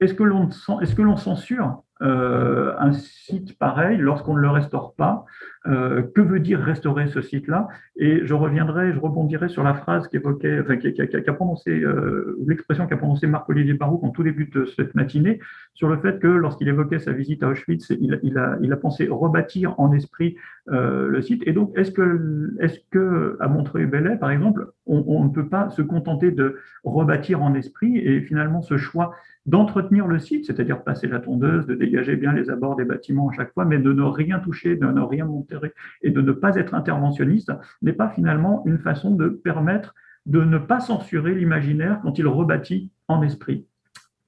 Est-ce 0.00 0.14
que 0.14 1.02
l'on 1.02 1.16
censure 1.16 1.82
euh, 2.02 2.74
un 2.78 2.92
site 2.92 3.56
pareil 3.58 3.96
lorsqu'on 3.96 4.34
ne 4.34 4.40
le 4.40 4.48
restaure 4.48 4.94
pas? 4.94 5.24
Euh, 5.68 6.02
que 6.02 6.20
veut 6.20 6.40
dire 6.40 6.58
restaurer 6.58 7.06
ce 7.06 7.22
site-là? 7.22 7.68
Et 7.96 8.26
je 8.26 8.34
reviendrai, 8.34 8.92
je 8.92 8.98
rebondirai 8.98 9.48
sur 9.48 9.62
la 9.62 9.74
phrase 9.74 10.08
qu'évoquait, 10.08 10.60
enfin, 10.60 10.76
qui, 10.76 10.88
a 11.00 11.32
prononcé, 11.32 11.70
euh, 11.70 12.36
l'expression 12.44 12.88
qu'a 12.88 12.96
prononcé 12.96 13.28
Marc-Olivier 13.28 13.74
Barouk 13.74 14.02
en 14.02 14.10
tout 14.10 14.24
début 14.24 14.46
de 14.46 14.64
cette 14.64 14.96
matinée, 14.96 15.38
sur 15.74 15.88
le 15.88 15.96
fait 15.98 16.18
que 16.18 16.26
lorsqu'il 16.26 16.68
évoquait 16.68 16.98
sa 16.98 17.12
visite 17.12 17.44
à 17.44 17.48
Auschwitz, 17.48 17.90
il, 17.90 18.38
a, 18.38 18.76
pensé 18.76 19.06
rebâtir 19.08 19.78
en 19.78 19.92
esprit 19.92 20.36
le 20.66 21.20
site. 21.22 21.42
Et 21.46 21.52
donc, 21.52 21.70
est-ce 21.76 21.92
que, 21.92 22.56
est-ce 22.58 22.80
que 22.90 23.36
à 23.38 23.46
Montreuil-Bellay, 23.46 24.16
par 24.16 24.30
exemple, 24.30 24.72
on 24.86 25.24
ne 25.24 25.30
peut 25.30 25.48
pas 25.48 25.70
se 25.70 25.82
contenter 25.82 26.32
de 26.32 26.58
rebâtir 26.82 27.42
en 27.42 27.54
esprit 27.54 27.98
et 27.98 28.20
finalement 28.22 28.62
ce 28.62 28.76
choix 28.76 29.14
d'entretenir 29.46 30.06
le 30.06 30.18
site, 30.18 30.46
c'est-à-dire 30.46 30.84
passer 30.84 31.08
la 31.08 31.18
tondeuse, 31.18 31.66
de 31.66 31.74
dégager 31.74 32.16
bien 32.16 32.32
les 32.32 32.50
abords 32.50 32.76
des 32.76 32.84
bâtiments 32.84 33.28
à 33.28 33.32
chaque 33.32 33.52
fois, 33.52 33.64
mais 33.64 33.78
de 33.78 33.92
ne 33.92 34.02
rien 34.02 34.38
toucher, 34.38 34.76
de 34.76 34.86
ne 34.86 35.00
rien 35.00 35.24
monter 35.24 35.56
et 36.02 36.10
de 36.10 36.20
ne 36.20 36.32
pas 36.32 36.56
être 36.56 36.74
interventionniste, 36.74 37.52
n'est 37.82 37.92
pas 37.92 38.08
finalement 38.08 38.62
une 38.66 38.78
façon 38.78 39.10
de 39.10 39.28
permettre 39.28 39.94
de 40.26 40.44
ne 40.44 40.58
pas 40.58 40.80
censurer 40.80 41.34
l'imaginaire 41.34 42.00
quand 42.02 42.18
il 42.18 42.26
rebâtit 42.26 42.90
en 43.08 43.22
esprit. 43.22 43.66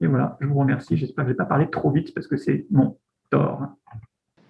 Et 0.01 0.07
voilà, 0.07 0.37
je 0.41 0.47
vous 0.47 0.59
remercie. 0.59 0.97
J'espère 0.97 1.25
que 1.25 1.29
je 1.29 1.33
ne 1.33 1.35
vais 1.35 1.37
pas 1.37 1.47
parler 1.47 1.71
trop 1.71 1.91
vite 1.91 2.13
parce 2.15 2.27
que 2.27 2.37
c'est 2.37 2.67
mon 2.71 2.99
tort. 3.31 3.69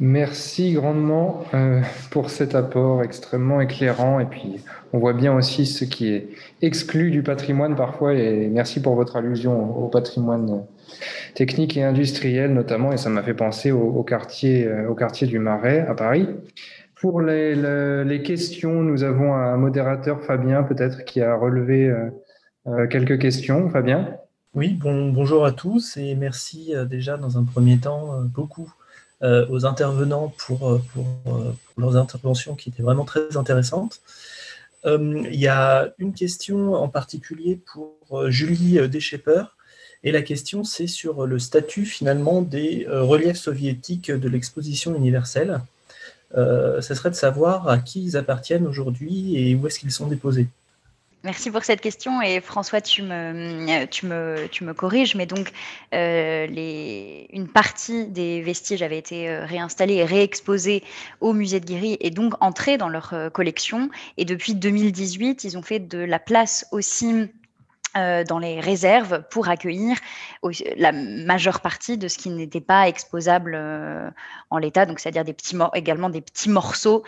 Merci 0.00 0.72
grandement 0.72 1.44
euh, 1.54 1.80
pour 2.10 2.28
cet 2.28 2.56
apport 2.56 3.04
extrêmement 3.04 3.60
éclairant. 3.60 4.18
Et 4.18 4.24
puis, 4.24 4.56
on 4.92 4.98
voit 4.98 5.12
bien 5.12 5.32
aussi 5.36 5.66
ce 5.66 5.84
qui 5.84 6.08
est 6.08 6.30
exclu 6.62 7.12
du 7.12 7.22
patrimoine 7.22 7.76
parfois. 7.76 8.14
Et 8.14 8.48
merci 8.48 8.82
pour 8.82 8.96
votre 8.96 9.14
allusion 9.14 9.78
au 9.78 9.86
patrimoine 9.86 10.64
technique 11.34 11.76
et 11.76 11.84
industriel 11.84 12.52
notamment. 12.52 12.92
Et 12.92 12.96
ça 12.96 13.08
m'a 13.08 13.22
fait 13.22 13.34
penser 13.34 13.70
au, 13.70 14.02
quartier, 14.02 14.66
euh, 14.66 14.88
au 14.88 14.96
quartier 14.96 15.28
du 15.28 15.38
Marais 15.38 15.86
à 15.86 15.94
Paris. 15.94 16.28
Pour 17.00 17.20
les, 17.20 18.22
questions, 18.24 18.82
nous 18.82 19.04
avons 19.04 19.34
un 19.34 19.56
modérateur, 19.56 20.22
Fabien, 20.22 20.64
peut-être, 20.64 21.04
qui 21.04 21.20
a 21.20 21.36
relevé 21.36 21.92
euh, 22.66 22.86
quelques 22.88 23.20
questions. 23.20 23.68
Fabien? 23.68 24.16
Oui, 24.54 24.72
bon, 24.72 25.12
bonjour 25.12 25.44
à 25.44 25.52
tous 25.52 25.96
et 25.98 26.14
merci 26.14 26.72
déjà 26.88 27.16
dans 27.16 27.38
un 27.38 27.44
premier 27.44 27.78
temps 27.78 28.22
beaucoup 28.22 28.72
euh, 29.22 29.46
aux 29.48 29.64
intervenants 29.64 30.34
pour, 30.38 30.68
euh, 30.68 30.82
euh, 30.96 31.00
pour, 31.22 31.80
leurs 31.80 31.96
interventions 31.96 32.56
qui 32.56 32.68
étaient 32.68 32.82
vraiment 32.82 33.04
très 33.04 33.36
intéressantes. 33.36 34.00
il 34.84 35.40
y 35.40 35.48
a 35.48 35.94
une 35.98 36.12
question 36.12 36.74
en 36.74 36.88
particulier 36.88 37.58
pour 37.72 38.30
Julie 38.30 38.86
Deschepper. 38.88 39.44
Et 40.02 40.12
la 40.12 40.20
question, 40.20 40.62
c'est 40.62 40.86
sur 40.86 41.26
le 41.26 41.38
statut 41.38 41.86
finalement 41.86 42.42
des 42.42 42.86
reliefs 42.88 43.38
soviétiques 43.38 44.10
de 44.10 44.28
l'exposition 44.28 44.94
universelle. 44.94 45.60
Ce 46.36 46.94
serait 46.94 47.08
de 47.08 47.14
savoir 47.14 47.68
à 47.68 47.78
qui 47.78 48.04
ils 48.04 48.16
appartiennent 48.18 48.66
aujourd'hui 48.66 49.36
et 49.36 49.54
où 49.54 49.66
est-ce 49.66 49.78
qu'ils 49.78 49.90
sont 49.90 50.06
déposés. 50.06 50.48
Merci 51.24 51.50
pour 51.50 51.64
cette 51.64 51.80
question 51.80 52.20
et 52.20 52.42
François, 52.42 52.82
tu 52.82 53.00
me, 53.00 54.72
corriges, 54.74 55.14
mais 55.14 55.24
donc 55.24 55.52
euh, 55.94 56.46
une 57.32 57.48
partie 57.48 58.06
des 58.08 58.42
vestiges 58.42 58.82
avait 58.82 58.98
été 58.98 59.30
euh, 59.30 59.46
réinstallée 59.46 59.94
et 59.94 60.04
réexposée 60.04 60.84
au 61.22 61.32
musée 61.32 61.60
de 61.60 61.64
Guéry 61.64 61.96
et 62.00 62.10
donc 62.10 62.34
entrée 62.40 62.76
dans 62.76 62.90
leur 62.90 63.14
euh, 63.14 63.30
collection. 63.30 63.88
Et 64.18 64.26
depuis 64.26 64.54
2018, 64.54 65.44
ils 65.44 65.56
ont 65.56 65.62
fait 65.62 65.78
de 65.78 65.96
la 65.96 66.18
place 66.18 66.66
aussi 66.72 67.30
dans 67.94 68.40
les 68.40 68.58
réserves 68.58 69.22
pour 69.30 69.48
accueillir 69.48 69.96
la 70.76 70.90
majeure 70.90 71.60
partie 71.60 71.96
de 71.96 72.08
ce 72.08 72.18
qui 72.18 72.28
n'était 72.28 72.60
pas 72.60 72.88
exposable 72.88 73.56
en 74.50 74.58
l'état, 74.58 74.84
donc 74.84 74.98
c'est-à-dire 74.98 75.22
également 75.74 76.10
des 76.10 76.20
petits 76.20 76.50
morceaux 76.50 77.04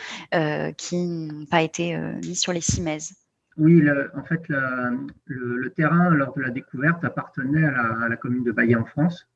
qui 0.77 0.97
n'ont 0.97 1.45
pas 1.47 1.63
été 1.63 1.97
mis 2.25 2.37
sur 2.37 2.53
les 2.53 2.61
cimaises. 2.61 3.26
Oui, 3.59 3.83
en 4.15 4.23
fait, 4.23 4.43
le, 4.49 5.69
terrain, 5.71 6.11
lors 6.11 6.35
de 6.35 6.43
la 6.43 6.51
découverte, 6.51 7.05
appartenait 7.05 7.65
à 7.65 8.07
la, 8.09 8.17
commune 8.17 8.45
de 8.45 8.53
Baillet 8.53 8.77
en 8.77 8.85
France. 8.85 9.27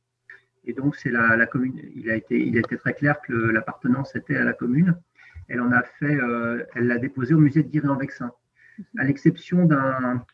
Et 0.64 0.74
donc, 0.74 0.96
c'est 0.96 1.10
la, 1.10 1.46
commune, 1.46 1.80
il 1.94 2.10
a, 2.10 2.16
été, 2.16 2.62
très 2.78 2.92
clair 2.92 3.20
que 3.22 3.32
l'appartenance 3.32 4.14
était 4.14 4.36
à 4.36 4.44
la 4.44 4.52
commune. 4.52 4.94
Elle 5.48 5.60
en 5.60 5.72
a 5.72 5.82
fait, 5.82 6.14
euh, 6.14 6.64
elle 6.74 6.86
l'a 6.86 6.98
déposé 6.98 7.34
au 7.34 7.38
musée 7.38 7.62
de 7.62 7.68
Guiry 7.68 7.88
en 7.88 7.96
Vexin. 7.96 8.30
À 8.98 9.04
l'exception 9.04 9.64
d'un, 9.64 10.24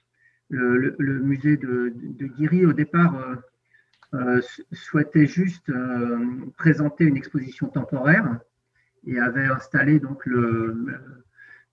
le, 0.51 0.97
musée 0.99 1.57
de, 1.57 1.93
de, 1.95 2.27
Guiry, 2.27 2.67
au 2.67 2.73
départ, 2.73 3.17
euh, 3.17 3.37
euh, 4.15 4.43
souhaitait 4.73 5.27
juste 5.27 5.73
présenter 6.57 7.05
une 7.05 7.17
exposition 7.17 7.69
temporaire 7.69 8.39
et 9.07 9.19
avait 9.21 9.47
installé 9.47 10.01
donc 10.01 10.27
le, 10.27 10.77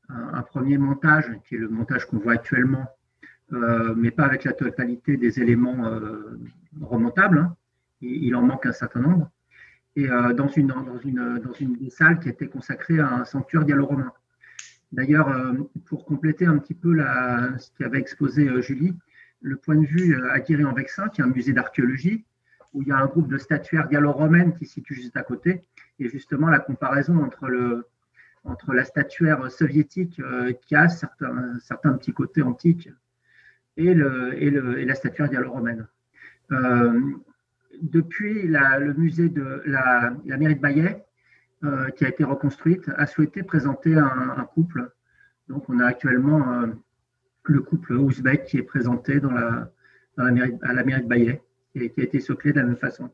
un, 0.09 0.41
premier 0.41 0.77
montage, 0.77 1.31
qui 1.47 1.55
est 1.55 1.59
le 1.59 1.69
montage 1.69 2.05
qu'on 2.05 2.17
voit 2.17 2.33
actuellement, 2.33 2.85
euh, 3.53 3.93
mais 3.95 4.11
pas 4.11 4.25
avec 4.25 4.43
la 4.43 4.53
totalité 4.53 5.17
des 5.17 5.39
éléments 5.39 5.85
euh, 5.85 6.39
remontables. 6.81 7.39
Hein. 7.39 7.55
Il, 8.01 8.35
en 8.35 8.41
manque 8.41 8.65
un 8.65 8.73
certain 8.73 8.99
nombre. 8.99 9.29
Et 9.95 10.09
euh, 10.09 10.33
dans, 10.33 10.47
une, 10.47 10.67
dans, 10.67 10.99
une, 10.99 11.39
dans 11.39 11.53
une 11.53 11.77
des 11.77 11.89
salles 11.89 12.19
qui 12.19 12.29
était 12.29 12.47
consacrée 12.47 12.99
à 12.99 13.07
un 13.07 13.25
sanctuaire 13.25 13.63
gallo-romain. 13.63 14.11
D'ailleurs, 14.91 15.33
pour 15.85 16.05
compléter 16.05 16.45
un 16.45 16.59
petit 16.59 16.75
peu 16.75 16.93
la, 16.93 17.57
ce 17.57 17.71
qu'avait 17.79 17.97
exposé 17.97 18.61
Julie, 18.61 18.95
le 19.41 19.55
point 19.55 19.75
de 19.75 19.85
vue 19.85 20.15
à 20.29 20.35
en 20.67 20.73
Vexin, 20.73 21.09
qui 21.09 21.21
est 21.21 21.23
un 21.23 21.27
musée 21.27 21.53
d'archéologie, 21.53 22.25
où 22.73 22.81
il 22.83 22.89
y 22.89 22.91
a 22.91 22.97
un 22.97 23.07
groupe 23.07 23.27
de 23.27 23.37
statuaires 23.37 23.87
gallo-romaines 23.87 24.55
qui 24.55 24.65
se 24.65 24.73
situe 24.73 24.93
juste 24.93 25.17
à 25.17 25.23
côté, 25.23 25.63
et 25.99 26.09
justement 26.09 26.47
la 26.47 26.59
comparaison 26.59 27.23
entre 27.23 27.47
le, 27.47 27.87
entre 28.43 28.73
la 28.73 28.83
statuaire 28.83 29.49
soviétique 29.51 30.19
euh, 30.19 30.53
qui 30.53 30.75
a 30.75 30.89
certains, 30.89 31.57
certains 31.59 31.93
petits 31.93 32.13
côtés 32.13 32.41
antiques 32.41 32.89
et, 33.77 33.93
la 33.93 34.95
statuaire 34.95 35.29
gallo-romaine. 35.29 35.87
Euh, 36.51 36.99
depuis, 37.81 38.47
le 38.47 38.93
musée 38.93 39.29
de 39.29 39.63
la, 39.65 40.13
mairie 40.25 40.55
de 40.55 40.61
Bayet, 40.61 41.03
euh, 41.63 41.89
qui 41.89 42.05
a 42.05 42.09
été 42.09 42.23
reconstruite, 42.23 42.89
a 42.97 43.07
souhaité 43.07 43.41
présenter 43.41 43.95
un, 43.95 44.47
couple. 44.53 44.91
Donc, 45.47 45.69
on 45.69 45.79
a 45.79 45.85
actuellement 45.85 46.65
le 47.43 47.59
couple 47.61 47.93
ouzbek 47.93 48.45
qui 48.45 48.57
est 48.57 48.63
présenté 48.63 49.19
dans 49.19 49.31
la 49.31 50.31
mairie, 50.31 50.53
à 50.61 50.73
la 50.73 50.83
mairie 50.83 51.01
de 51.01 51.07
Bayet 51.07 51.41
et 51.75 51.89
qui 51.89 52.01
a 52.01 52.03
été 52.03 52.19
soclé 52.19 52.51
de 52.51 52.59
la 52.59 52.65
même 52.65 52.77
façon. 52.77 53.09